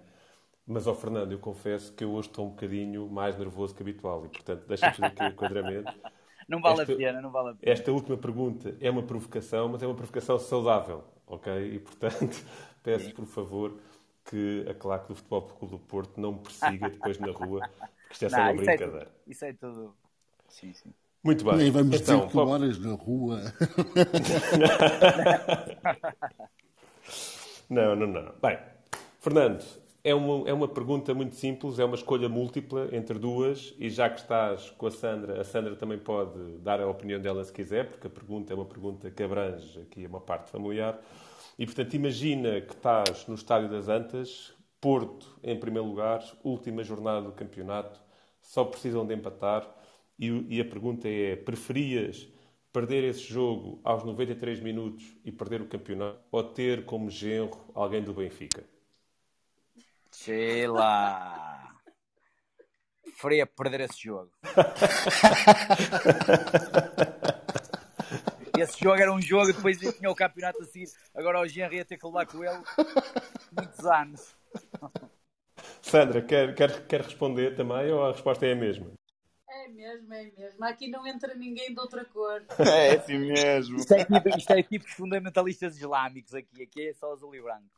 Mas 0.66 0.86
ao 0.86 0.94
Fernando, 0.94 1.32
eu 1.32 1.38
confesso 1.38 1.92
que 1.92 2.02
eu 2.02 2.12
hoje 2.12 2.28
estou 2.28 2.46
um 2.46 2.50
bocadinho 2.50 3.08
mais 3.08 3.36
nervoso 3.36 3.74
que 3.74 3.82
habitual 3.82 4.24
e, 4.24 4.28
portanto, 4.28 4.66
deixa-me 4.66 4.94
fazer 4.94 5.06
aqui 5.06 5.22
o 5.22 5.26
enquadramento. 5.28 5.92
Não 6.50 6.60
vale 6.60 6.80
esta, 6.80 6.92
a 6.92 6.96
pena, 6.96 7.22
não 7.22 7.30
vale 7.30 7.50
a 7.50 7.54
pena. 7.54 7.72
Esta 7.72 7.92
última 7.92 8.18
pergunta 8.18 8.76
é 8.80 8.90
uma 8.90 9.04
provocação, 9.04 9.68
mas 9.68 9.84
é 9.84 9.86
uma 9.86 9.94
provocação 9.94 10.36
saudável, 10.36 11.04
ok? 11.24 11.74
E, 11.74 11.78
portanto, 11.78 12.44
peço, 12.82 13.04
Sim. 13.04 13.12
por 13.12 13.24
favor, 13.24 13.78
que 14.28 14.66
a 14.68 14.74
claque 14.74 15.06
do 15.06 15.14
Futebol 15.14 15.42
Clube 15.42 15.76
do 15.76 15.78
Porto 15.78 16.20
não 16.20 16.32
me 16.32 16.40
persiga 16.40 16.90
depois 16.90 17.20
na 17.20 17.30
rua, 17.30 17.60
porque 17.60 18.14
isto 18.14 18.24
é 18.24 18.28
só 18.28 18.38
não, 18.38 18.42
uma 18.42 18.54
isso 18.54 18.64
brincadeira. 18.64 18.98
É 18.98 19.04
tudo, 19.04 19.14
isso 19.28 19.44
é 19.44 19.52
tudo. 19.52 19.94
Sim, 20.48 20.72
sim. 20.72 20.92
Muito 21.22 21.44
bem. 21.44 21.56
Nem 21.56 21.70
vamos 21.70 22.00
então, 22.00 22.26
dizer 22.26 22.34
moras 22.34 22.80
na 22.80 22.94
rua. 22.94 23.38
não, 27.70 27.94
não, 27.94 28.08
não. 28.08 28.34
Bem, 28.42 28.58
Fernando, 29.20 29.64
é 30.02 30.14
uma, 30.14 30.48
é 30.48 30.52
uma 30.52 30.68
pergunta 30.68 31.12
muito 31.12 31.34
simples, 31.34 31.78
é 31.78 31.84
uma 31.84 31.94
escolha 31.94 32.28
múltipla 32.28 32.88
entre 32.92 33.18
duas, 33.18 33.74
e 33.78 33.90
já 33.90 34.08
que 34.08 34.20
estás 34.20 34.70
com 34.70 34.86
a 34.86 34.90
Sandra, 34.90 35.40
a 35.40 35.44
Sandra 35.44 35.76
também 35.76 35.98
pode 35.98 36.58
dar 36.58 36.80
a 36.80 36.88
opinião 36.88 37.20
dela 37.20 37.44
se 37.44 37.52
quiser, 37.52 37.88
porque 37.88 38.06
a 38.06 38.10
pergunta 38.10 38.52
é 38.52 38.56
uma 38.56 38.64
pergunta 38.64 39.10
que 39.10 39.22
abrange 39.22 39.80
aqui 39.80 40.06
uma 40.06 40.20
parte 40.20 40.50
familiar. 40.50 40.98
E, 41.58 41.66
portanto, 41.66 41.94
imagina 41.94 42.60
que 42.62 42.72
estás 42.72 43.26
no 43.26 43.34
Estádio 43.34 43.68
das 43.68 43.88
Antas, 43.88 44.54
Porto 44.80 45.38
em 45.42 45.58
primeiro 45.60 45.86
lugar, 45.86 46.24
última 46.42 46.82
jornada 46.82 47.20
do 47.26 47.32
campeonato, 47.32 48.00
só 48.40 48.64
precisam 48.64 49.06
de 49.06 49.14
empatar, 49.14 49.68
e, 50.18 50.56
e 50.56 50.60
a 50.60 50.64
pergunta 50.64 51.06
é: 51.08 51.36
preferias 51.36 52.26
perder 52.72 53.04
esse 53.04 53.20
jogo 53.20 53.80
aos 53.84 54.04
93 54.04 54.60
minutos 54.60 55.04
e 55.24 55.30
perder 55.30 55.60
o 55.60 55.66
campeonato, 55.66 56.20
ou 56.32 56.42
ter 56.42 56.86
como 56.86 57.10
genro 57.10 57.58
alguém 57.74 58.02
do 58.02 58.14
Benfica? 58.14 58.64
Sheila. 60.12 61.58
Preferia 63.02 63.46
perder 63.46 63.80
esse 63.82 64.02
jogo. 64.02 64.30
esse 68.58 68.78
jogo 68.78 69.00
era 69.00 69.12
um 69.12 69.20
jogo, 69.20 69.52
depois 69.52 69.78
tinha 69.78 70.10
o 70.10 70.14
campeonato 70.14 70.62
a 70.62 70.66
seguir. 70.66 70.88
Agora 71.14 71.40
o 71.40 71.46
Genri 71.46 71.76
ia 71.76 71.84
ter 71.84 71.98
que 71.98 72.06
levar 72.06 72.26
com 72.26 72.42
ele 72.44 72.62
muitos 73.52 73.84
anos. 73.86 74.34
Sandra, 75.82 76.22
quer, 76.22 76.54
quer, 76.54 76.86
quer 76.86 77.02
responder 77.02 77.56
também 77.56 77.90
ou 77.90 78.04
a 78.04 78.12
resposta 78.12 78.46
é 78.46 78.52
a 78.52 78.56
mesma? 78.56 78.90
É 79.48 79.68
mesmo, 79.68 80.14
é 80.14 80.30
mesmo. 80.36 80.64
Aqui 80.64 80.88
não 80.88 81.06
entra 81.06 81.34
ninguém 81.34 81.74
de 81.74 81.80
outra 81.80 82.04
cor. 82.04 82.42
É 82.58 82.96
assim 82.96 83.18
mesmo. 83.18 83.78
Isto 83.78 83.94
é, 83.94 84.04
tipo, 84.04 84.28
isto 84.38 84.52
é 84.52 84.62
tipo 84.62 84.88
fundamentalistas 84.88 85.76
islâmicos 85.76 86.34
aqui. 86.34 86.62
Aqui 86.62 86.88
é 86.88 86.94
só 86.94 87.12
azul 87.12 87.34
e 87.34 87.42
branco. 87.42 87.68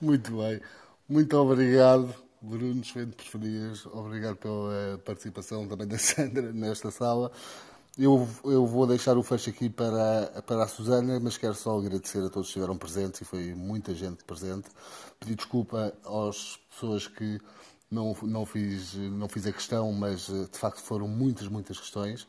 Muito 0.00 0.36
bem. 0.36 0.60
Muito 1.08 1.34
obrigado, 1.38 2.14
Bruno 2.42 2.84
Svente 2.84 3.16
Preferias. 3.16 3.86
Obrigado 3.86 4.36
pela 4.36 4.98
participação 5.02 5.66
também 5.66 5.86
da 5.86 5.96
Sandra 5.98 6.52
nesta 6.52 6.90
sala. 6.90 7.32
Eu, 7.98 8.28
eu 8.44 8.66
vou 8.66 8.86
deixar 8.86 9.16
o 9.16 9.22
fecho 9.22 9.48
aqui 9.48 9.70
para, 9.70 10.42
para 10.46 10.64
a 10.64 10.68
Susana, 10.68 11.18
mas 11.18 11.38
quero 11.38 11.54
só 11.54 11.78
agradecer 11.78 12.18
a 12.18 12.28
todos 12.28 12.48
que 12.48 12.58
estiveram 12.58 12.76
presentes 12.76 13.22
e 13.22 13.24
foi 13.24 13.54
muita 13.54 13.94
gente 13.94 14.22
presente. 14.22 14.68
Pedir 15.18 15.34
desculpa 15.34 15.94
às 16.04 16.58
pessoas 16.70 17.08
que 17.08 17.40
não, 17.90 18.14
não, 18.24 18.44
fiz, 18.44 18.92
não 18.94 19.30
fiz 19.30 19.46
a 19.46 19.52
questão, 19.52 19.90
mas 19.94 20.26
de 20.26 20.58
facto 20.58 20.82
foram 20.82 21.08
muitas, 21.08 21.48
muitas 21.48 21.80
questões. 21.80 22.24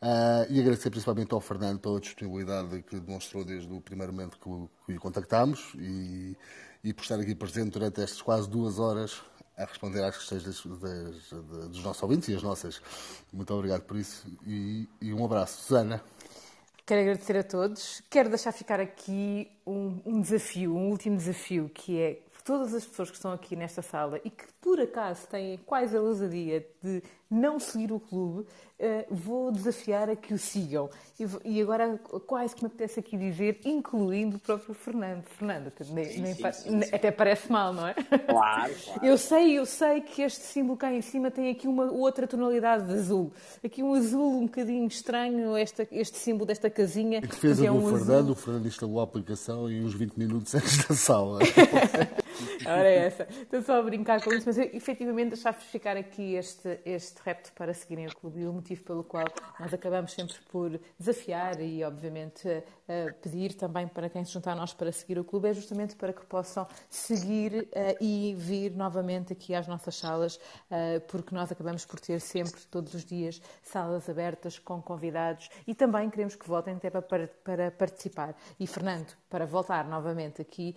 Uh, 0.00 0.46
e 0.48 0.60
agradecer 0.60 0.88
principalmente 0.88 1.34
ao 1.34 1.40
Fernando 1.40 1.80
pela 1.80 2.00
disponibilidade 2.00 2.80
que 2.82 2.98
demonstrou 2.98 3.44
desde 3.44 3.70
o 3.70 3.80
primeiro 3.82 4.12
momento 4.12 4.38
que 4.38 4.48
o, 4.48 4.70
que 4.86 4.94
o 4.94 5.00
contactámos 5.00 5.72
e, 5.74 6.34
e 6.82 6.92
por 6.92 7.02
estar 7.02 7.20
aqui 7.20 7.34
presente 7.34 7.70
durante 7.70 8.00
estas 8.00 8.22
quase 8.22 8.48
duas 8.48 8.78
horas 8.78 9.22
a 9.56 9.64
responder 9.64 10.02
às 10.02 10.16
questões 10.16 10.42
das, 10.42 10.64
das, 10.64 11.68
dos 11.68 11.84
nossos 11.84 12.02
ouvintes 12.02 12.28
e 12.28 12.34
as 12.34 12.42
nossas. 12.42 12.80
Muito 13.32 13.52
obrigado 13.52 13.82
por 13.82 13.96
isso 13.96 14.26
e, 14.46 14.88
e, 15.00 15.12
um 15.12 15.24
abraço. 15.24 15.62
Susana. 15.62 16.02
Quero 16.86 17.02
agradecer 17.02 17.36
a 17.36 17.44
todos. 17.44 18.02
Quero 18.08 18.30
deixar 18.30 18.52
ficar 18.52 18.80
aqui 18.80 19.50
um, 19.66 20.00
um 20.04 20.20
desafio, 20.20 20.74
um 20.74 20.90
último 20.90 21.16
desafio, 21.16 21.70
que 21.72 22.00
é 22.00 22.22
todas 22.44 22.74
as 22.74 22.84
pessoas 22.84 23.10
que 23.10 23.16
estão 23.16 23.32
aqui 23.32 23.54
nesta 23.54 23.82
sala 23.82 24.18
e 24.24 24.30
que 24.30 24.44
por 24.60 24.80
acaso 24.80 25.26
têm 25.28 25.58
quase 25.58 25.96
a 25.96 26.00
ousadia 26.00 26.66
de 26.82 27.02
não 27.30 27.60
seguir 27.60 27.92
o 27.92 28.00
clube, 28.00 28.40
uh, 28.40 29.06
vou 29.08 29.52
desafiar 29.52 30.10
a 30.10 30.16
que 30.16 30.34
o 30.34 30.38
sigam. 30.38 30.90
E, 31.44 31.60
agora 31.60 31.98
quase 32.26 32.56
que 32.56 32.62
me 32.62 32.66
apetece 32.66 32.98
aqui 32.98 33.16
dizer, 33.16 33.60
incluindo 33.64 34.36
o 34.36 34.40
próprio 34.40 34.74
Fernando. 34.74 35.22
Fernando, 35.24 35.72
nem, 35.90 36.04
sim, 36.06 36.20
nem 36.22 36.34
sim, 36.34 36.52
sim, 36.52 36.80
até 36.92 37.10
parece 37.10 37.52
mal, 37.52 37.72
não 37.72 37.86
é? 37.86 37.94
Claro, 37.94 38.74
claro. 38.84 39.06
Eu 39.06 39.16
sei, 39.18 39.58
eu 39.58 39.66
sei 39.66 40.00
que 40.00 40.22
este 40.22 40.40
símbolo 40.40 40.76
cá 40.76 40.92
em 40.92 41.02
cima 41.02 41.30
tem 41.30 41.50
aqui 41.50 41.68
uma 41.68 41.84
outra 41.92 42.26
tonalidade 42.26 42.86
de 42.86 42.94
azul. 42.94 43.32
Aqui 43.64 43.82
um 43.82 43.94
azul 43.94 44.38
um 44.38 44.46
bocadinho 44.46 44.86
estranho, 44.88 45.56
esta, 45.56 45.86
este 45.92 46.16
símbolo 46.18 46.46
desta 46.46 46.70
casinha. 46.70 47.18
Em 47.18 47.22
defesa 47.22 47.66
é 47.66 47.70
um 47.70 47.80
do 47.80 47.98
Fernando, 47.98 48.18
azul... 48.18 48.32
o 48.32 48.34
Fernando 48.34 48.66
instalou 48.66 49.00
a 49.00 49.04
aplicação 49.04 49.70
e 49.70 49.80
uns 49.80 49.94
20 49.94 50.16
minutos 50.16 50.54
antes 50.54 50.84
da 50.86 50.94
sala. 50.94 51.38
Ora 52.66 52.88
é 52.88 53.06
essa. 53.06 53.28
Estou 53.30 53.62
só 53.62 53.78
a 53.78 53.82
brincar 53.82 54.22
com 54.22 54.32
isso, 54.32 54.46
mas 54.46 54.58
efetivamente 54.58 55.30
deixar-vos 55.30 55.64
ficar 55.64 55.96
aqui 55.96 56.34
este, 56.34 56.78
este 56.84 57.19
repto 57.24 57.52
para 57.52 57.72
seguirem 57.74 58.06
o 58.06 58.14
clube 58.14 58.40
e 58.40 58.46
o 58.46 58.52
motivo 58.52 58.82
pelo 58.84 59.04
qual 59.04 59.24
nós 59.58 59.72
acabamos 59.72 60.12
sempre 60.12 60.36
por 60.50 60.80
desafiar 60.98 61.60
e, 61.60 61.84
obviamente, 61.84 62.48
uh, 62.48 63.14
pedir 63.20 63.54
também 63.54 63.86
para 63.86 64.08
quem 64.08 64.24
se 64.24 64.32
juntar 64.32 64.52
a 64.52 64.56
nós 64.56 64.72
para 64.72 64.90
seguir 64.92 65.18
o 65.18 65.24
clube 65.24 65.48
é 65.48 65.52
justamente 65.52 65.96
para 65.96 66.12
que 66.12 66.24
possam 66.26 66.66
seguir 66.88 67.62
uh, 67.62 68.04
e 68.04 68.34
vir 68.36 68.72
novamente 68.72 69.32
aqui 69.32 69.54
às 69.54 69.66
nossas 69.66 69.96
salas, 69.96 70.36
uh, 70.36 71.00
porque 71.08 71.34
nós 71.34 71.50
acabamos 71.52 71.84
por 71.84 72.00
ter 72.00 72.20
sempre, 72.20 72.60
todos 72.70 72.94
os 72.94 73.04
dias, 73.04 73.40
salas 73.62 74.08
abertas 74.08 74.58
com 74.58 74.80
convidados 74.80 75.48
e 75.66 75.74
também 75.74 76.08
queremos 76.10 76.34
que 76.34 76.46
voltem 76.46 76.74
até 76.74 76.90
para, 76.90 77.28
para 77.44 77.70
participar. 77.70 78.34
E, 78.58 78.66
Fernando, 78.66 79.19
para 79.30 79.46
voltar 79.46 79.86
novamente 79.88 80.42
aqui, 80.42 80.74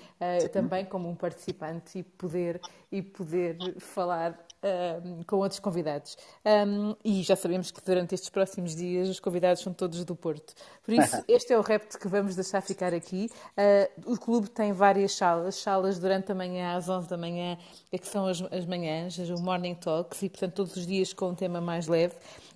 também 0.54 0.86
como 0.86 1.10
um 1.10 1.16
participante 1.16 2.00
e 2.00 2.04
poder, 2.04 2.62
e 2.92 3.02
poder 3.02 3.58
falar 3.80 4.40
um, 4.64 5.24
com 5.24 5.38
outros 5.38 5.60
convidados. 5.60 6.18
Um, 6.46 6.96
e 7.04 7.22
já 7.22 7.36
sabemos 7.36 7.72
que 7.72 7.84
durante 7.84 8.16
estes 8.16 8.30
próximos 8.30 8.76
dias 8.76 9.10
os 9.10 9.20
convidados 9.20 9.62
são 9.62 9.74
todos 9.74 10.04
do 10.06 10.16
Porto. 10.16 10.54
Por 10.84 10.94
isso, 10.94 11.24
este 11.28 11.54
é 11.54 11.58
o 11.58 11.62
repto 11.62 12.00
que 12.00 12.08
vamos 12.08 12.36
deixar 12.36 12.62
ficar 12.62 12.94
aqui. 12.94 13.30
Uh, 13.58 14.14
o 14.14 14.18
clube 14.18 14.50
tem 14.50 14.72
várias 14.72 15.14
salas, 15.14 15.56
salas 15.56 16.00
durante 16.00 16.32
a 16.32 16.36
manhã, 16.36 16.76
às 16.76 16.88
11 16.88 17.10
da 17.10 17.18
manhã, 17.18 17.58
é 17.92 17.98
que 17.98 18.08
são 18.08 18.26
as, 18.26 18.42
as 18.52 18.66
manhãs, 18.66 19.18
o 19.18 19.42
Morning 19.42 19.76
Talks, 19.76 20.22
e 20.24 20.30
portanto 20.30 20.54
todos 20.54 20.76
os 20.76 20.88
dias 20.88 21.14
com 21.14 21.30
um 21.30 21.36
tema 21.36 21.60
mais 21.60 21.88
leve 21.88 22.16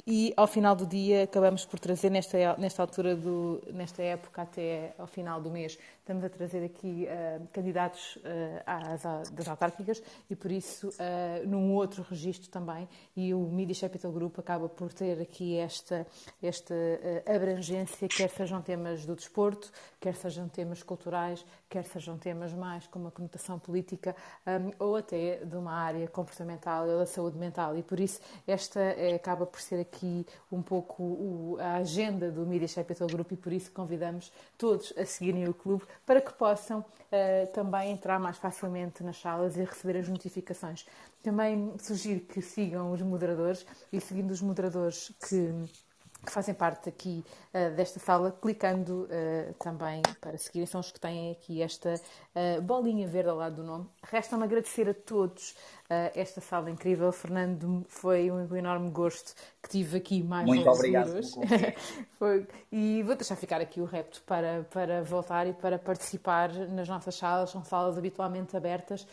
e 0.09 0.34
ao 0.38 0.47
final 0.47 0.73
do 0.73 0.85
dia 0.85 1.23
acabamos 1.23 1.65
por 1.65 1.77
trazer 1.79 2.09
nesta, 2.09 2.55
nesta 2.57 2.81
altura 2.81 3.13
do, 3.13 3.61
nesta 3.73 4.01
época 4.01 4.41
até 4.41 4.93
ao 4.97 5.05
final 5.05 5.41
do 5.41 5.51
mês 5.51 5.77
estamos 6.07 6.23
a 6.23 6.29
trazer 6.29 6.63
aqui 6.63 7.05
uh, 7.05 7.45
candidatos 7.51 8.15
uh, 8.15 8.21
às, 8.65 9.29
das 9.29 9.45
autárquicas 9.45 10.01
e 10.29 10.38
por 10.38 10.49
isso 10.49 10.88
uh, 10.88 11.45
num 11.45 11.73
outro 11.73 12.01
registro 12.09 12.49
também 12.49 12.88
e 13.13 13.34
o 13.34 13.41
Media 13.41 13.75
Capital 13.77 14.13
Group 14.13 14.39
acaba 14.39 14.69
por 14.69 14.93
ter 14.93 15.21
aqui 15.21 15.57
esta, 15.57 16.07
esta 16.41 16.73
abrangência, 17.25 18.07
quer 18.07 18.29
sejam 18.29 18.61
temas 18.61 19.05
do 19.05 19.15
desporto, 19.15 19.69
quer 19.99 20.15
sejam 20.15 20.47
temas 20.47 20.81
culturais, 20.81 21.45
quer 21.67 21.84
sejam 21.84 22.17
temas 22.17 22.53
mais 22.53 22.88
com 22.88 22.99
uma 22.99 23.11
conotação 23.11 23.59
política 23.59 24.15
um, 24.45 24.71
ou 24.79 24.95
até 24.95 25.43
de 25.43 25.57
uma 25.57 25.73
área 25.73 26.07
comportamental 26.07 26.88
ou 26.88 26.99
da 26.99 27.05
saúde 27.05 27.38
mental. 27.38 27.77
E 27.77 27.84
por 27.84 27.99
isso 27.99 28.21
esta 28.47 28.79
acaba 29.13 29.45
por 29.45 29.59
ser 29.59 29.81
aqui 29.81 30.25
um 30.49 30.61
pouco 30.61 31.03
o, 31.03 31.57
a 31.59 31.75
agenda 31.77 32.31
do 32.31 32.45
Media 32.45 32.67
Capital 32.73 33.07
Group 33.07 33.34
e 33.34 33.38
por 33.38 33.51
isso 33.51 33.71
convidamos 33.71 34.31
todos 34.57 34.93
a 34.97 35.05
seguirem 35.05 35.47
o 35.49 35.53
clube 35.53 35.84
para 36.05 36.21
que 36.21 36.33
possam 36.33 36.79
uh, 36.79 37.47
também 37.53 37.91
entrar 37.91 38.19
mais 38.19 38.37
facilmente 38.37 39.03
nas 39.03 39.17
salas 39.17 39.57
e 39.57 39.63
receber 39.63 39.97
as 39.97 40.07
notificações. 40.07 40.85
Também 41.21 41.73
sugiro 41.79 42.21
que 42.21 42.41
sigam 42.41 42.91
os 42.91 43.01
moderadores 43.01 43.65
e 43.91 43.99
seguindo 43.99 44.31
os 44.31 44.41
moderadores 44.41 45.11
que 45.27 45.67
que 46.27 46.31
fazem 46.31 46.53
parte 46.53 46.89
aqui 46.89 47.23
uh, 47.53 47.75
desta 47.75 47.99
sala, 47.99 48.37
clicando 48.41 49.03
uh, 49.03 49.53
também 49.55 50.01
para 50.19 50.37
seguirem, 50.37 50.65
são 50.65 50.81
os 50.81 50.91
que 50.91 50.99
têm 50.99 51.31
aqui 51.31 51.61
esta 51.61 51.93
uh, 51.95 52.61
bolinha 52.61 53.07
verde 53.07 53.29
ao 53.29 53.37
lado 53.37 53.57
do 53.57 53.63
nome. 53.63 53.87
Resta-me 54.03 54.43
agradecer 54.43 54.89
a 54.89 54.93
todos 54.93 55.55
esta 56.14 56.41
sala 56.41 56.69
incrível. 56.69 57.11
Fernando, 57.11 57.85
foi 57.88 58.30
um 58.31 58.55
enorme 58.55 58.89
gosto 58.89 59.34
que 59.61 59.69
tive 59.69 59.97
aqui 59.97 60.23
mais 60.23 60.45
Muito 60.45 60.69
obrigado. 60.69 61.19
foi, 62.18 62.47
e 62.72 63.01
vou 63.03 63.15
deixar 63.15 63.35
ficar 63.35 63.61
aqui 63.61 63.80
o 63.80 63.85
repto 63.85 64.22
para, 64.26 64.65
para 64.72 65.03
voltar 65.03 65.47
e 65.47 65.53
para 65.53 65.80
participar 65.80 66.51
nas 66.53 66.88
nossas 66.88 67.15
salas. 67.15 67.49
São 67.49 67.64
salas 67.64 67.97
habitualmente 67.97 68.55
abertas 68.55 69.07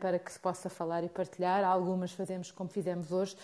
para 0.00 0.18
que 0.18 0.32
se 0.32 0.38
possa 0.38 0.70
falar 0.70 1.02
e 1.04 1.08
partilhar. 1.08 1.64
Algumas 1.64 2.12
fazemos 2.12 2.50
como 2.50 2.70
fizemos 2.70 3.10
hoje, 3.10 3.36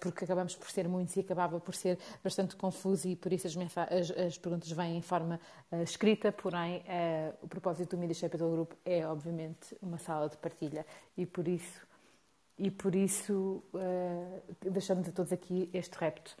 porque 0.00 0.24
acabamos 0.24 0.54
por 0.54 0.70
ser 0.70 0.88
muitos 0.88 1.16
e 1.16 1.20
acabava 1.20 1.58
por 1.60 1.74
ser 1.74 1.98
bastante 2.22 2.56
confuso 2.56 3.08
e 3.08 3.16
por 3.16 3.32
isso 3.32 3.46
as, 3.46 3.56
as, 3.56 4.10
as 4.10 4.38
perguntas 4.38 4.70
vêm 4.70 4.96
em 4.96 5.02
forma 5.02 5.40
uh, 5.72 5.82
escrita, 5.82 6.32
porém 6.32 6.78
uh, 6.78 7.34
o 7.42 7.48
propósito 7.48 7.96
do 7.96 7.98
Media 7.98 8.16
Capital 8.20 8.50
Group 8.50 8.72
é 8.84 9.06
obviamente 9.06 9.76
uma 9.80 9.98
sala 9.98 10.28
de 10.28 10.36
partilha 10.36 10.84
e 11.16 11.26
por 11.26 11.46
isso 11.48 11.89
e 12.60 12.70
por 12.70 12.94
isso 12.94 13.62
uh, 13.72 14.70
deixamos 14.70 15.08
a 15.08 15.12
todos 15.12 15.32
aqui 15.32 15.70
este 15.72 15.96
repto. 15.98 16.36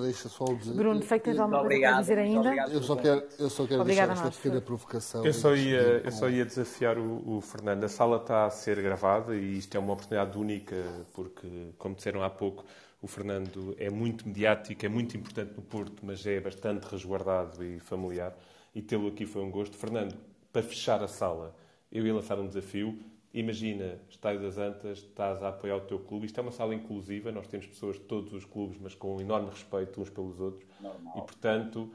Deixa 0.00 0.26
só 0.30 0.46
dizer. 0.46 0.72
Bruno, 0.72 1.00
que 1.00 1.20
tens 1.20 1.38
alguma 1.38 1.60
coisa 1.60 1.80
para 1.80 2.00
dizer 2.00 2.18
ainda? 2.18 2.54
Eu 2.70 2.82
só 2.82 2.96
quero, 2.96 3.28
eu 3.38 3.50
só 3.50 3.66
quero 3.66 3.84
deixar 3.84 4.10
esta 4.10 4.30
pequena 4.30 4.60
provocação. 4.62 5.22
Eu 5.22 5.34
só 5.34 5.54
ia, 5.54 6.00
eu 6.02 6.10
só 6.10 6.30
ia 6.30 6.46
desafiar 6.46 6.96
o, 6.96 7.36
o, 7.36 7.40
Fernando. 7.42 7.84
A 7.84 7.88
sala 7.90 8.16
está 8.16 8.46
a 8.46 8.50
ser 8.50 8.80
gravada 8.80 9.36
e 9.36 9.58
isto 9.58 9.76
é 9.76 9.78
uma 9.78 9.92
oportunidade 9.92 10.38
única, 10.38 10.82
porque, 11.12 11.74
como 11.76 11.94
disseram 11.94 12.22
há 12.22 12.30
pouco, 12.30 12.64
o 13.02 13.06
Fernando 13.06 13.76
é 13.78 13.90
muito 13.90 14.26
mediático, 14.26 14.86
é 14.86 14.88
muito 14.88 15.14
importante 15.14 15.52
no 15.54 15.62
Porto, 15.62 15.98
mas 16.02 16.24
é 16.24 16.40
bastante 16.40 16.84
resguardado 16.84 17.62
e 17.62 17.78
familiar. 17.78 18.34
E 18.74 18.80
tê-lo 18.80 19.08
aqui 19.08 19.26
foi 19.26 19.42
um 19.42 19.50
gosto. 19.50 19.76
Fernando, 19.76 20.16
para 20.50 20.62
fechar 20.62 21.02
a 21.02 21.08
sala, 21.08 21.54
eu 21.90 22.06
ia 22.06 22.14
lançar 22.14 22.38
um 22.38 22.46
desafio. 22.46 22.98
Imagina, 23.34 23.98
Estádio 24.10 24.42
das 24.42 24.58
Antas, 24.58 24.98
estás 24.98 25.42
a 25.42 25.48
apoiar 25.48 25.76
o 25.76 25.80
teu 25.80 25.98
clube. 25.98 26.26
Isto 26.26 26.38
é 26.38 26.42
uma 26.42 26.52
sala 26.52 26.74
inclusiva, 26.74 27.32
nós 27.32 27.46
temos 27.46 27.66
pessoas 27.66 27.96
de 27.96 28.02
todos 28.02 28.32
os 28.34 28.44
clubes, 28.44 28.78
mas 28.80 28.94
com 28.94 29.16
um 29.16 29.20
enorme 29.20 29.48
respeito 29.48 30.00
uns 30.00 30.10
pelos 30.10 30.38
outros. 30.38 30.66
Normal. 30.80 31.14
E, 31.16 31.20
portanto, 31.20 31.90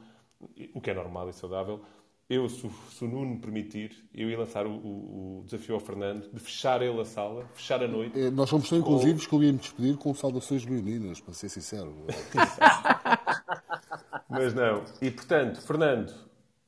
o 0.74 0.80
que 0.80 0.90
é 0.90 0.94
normal 0.94 1.28
e 1.28 1.32
saudável, 1.32 1.80
eu, 2.28 2.48
se, 2.48 2.66
o 2.66 3.08
Nuno 3.08 3.40
permitir, 3.40 4.04
eu 4.12 4.28
ia 4.28 4.38
lançar 4.38 4.66
o, 4.66 4.70
o, 4.70 5.38
o, 5.38 5.44
desafio 5.44 5.76
ao 5.76 5.80
Fernando 5.80 6.28
de 6.30 6.40
fechar 6.40 6.82
ele 6.82 7.00
a 7.00 7.04
sala, 7.04 7.46
fechar 7.54 7.82
a 7.82 7.88
noite. 7.88 8.20
É, 8.20 8.30
nós 8.30 8.50
somos 8.50 8.68
tão 8.68 8.78
inclusivos 8.78 9.26
com... 9.26 9.38
que 9.38 9.44
eu 9.44 9.46
ia 9.46 9.52
me 9.52 9.58
despedir 9.58 9.96
com 9.96 10.12
saudações 10.12 10.66
leoninas, 10.66 11.20
para 11.20 11.32
ser 11.32 11.48
sincero. 11.48 11.94
Mas 14.28 14.52
não. 14.52 14.84
E 15.00 15.10
portanto, 15.10 15.62
Fernando, 15.62 16.12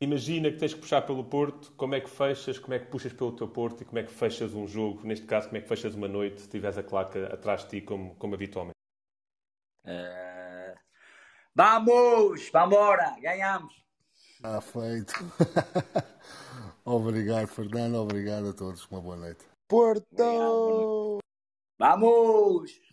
imagina 0.01 0.51
que 0.51 0.59
tens 0.59 0.75
que 0.75 0.81
puxar 0.81 1.03
pelo 1.03 1.25
Porto, 1.25 1.73
como 1.77 1.95
é 1.95 2.01
que 2.01 2.09
fechas, 2.09 2.59
como 2.59 2.75
é 2.75 2.79
que 2.79 2.87
puxas 2.87 3.13
pelo 3.13 3.33
teu 3.33 3.49
Porto 3.49 3.83
e 3.83 3.85
como 3.85 3.99
é 3.99 4.03
que 4.03 4.13
fechas 4.13 4.55
um 4.55 4.67
jogo, 4.67 5.07
neste 5.07 5.27
caso, 5.27 5.49
como 5.49 5.59
é 5.59 5.61
que 5.61 5.69
fechas 5.69 5.95
uma 5.95 6.09
noite 6.09 6.41
se 6.41 6.49
tiveres 6.49 6.79
a 6.79 6.83
claca 6.83 7.27
atrás 7.33 7.65
de 7.65 7.69
ti 7.69 7.81
como, 7.83 8.15
como 8.17 8.35
habitualmente? 8.35 8.75
Uh... 9.85 10.79
Vamos! 11.55 12.49
Vamos! 12.53 12.97
Ganhamos! 13.21 13.75
Está 14.37 14.61
feito. 14.63 15.13
obrigado, 16.85 17.47
Fernando. 17.47 17.97
Obrigado 17.97 18.49
a 18.49 18.53
todos. 18.55 18.87
Uma 18.91 19.01
boa 19.01 19.17
noite. 19.17 19.45
Porto! 19.69 21.21
Vamos! 21.79 22.90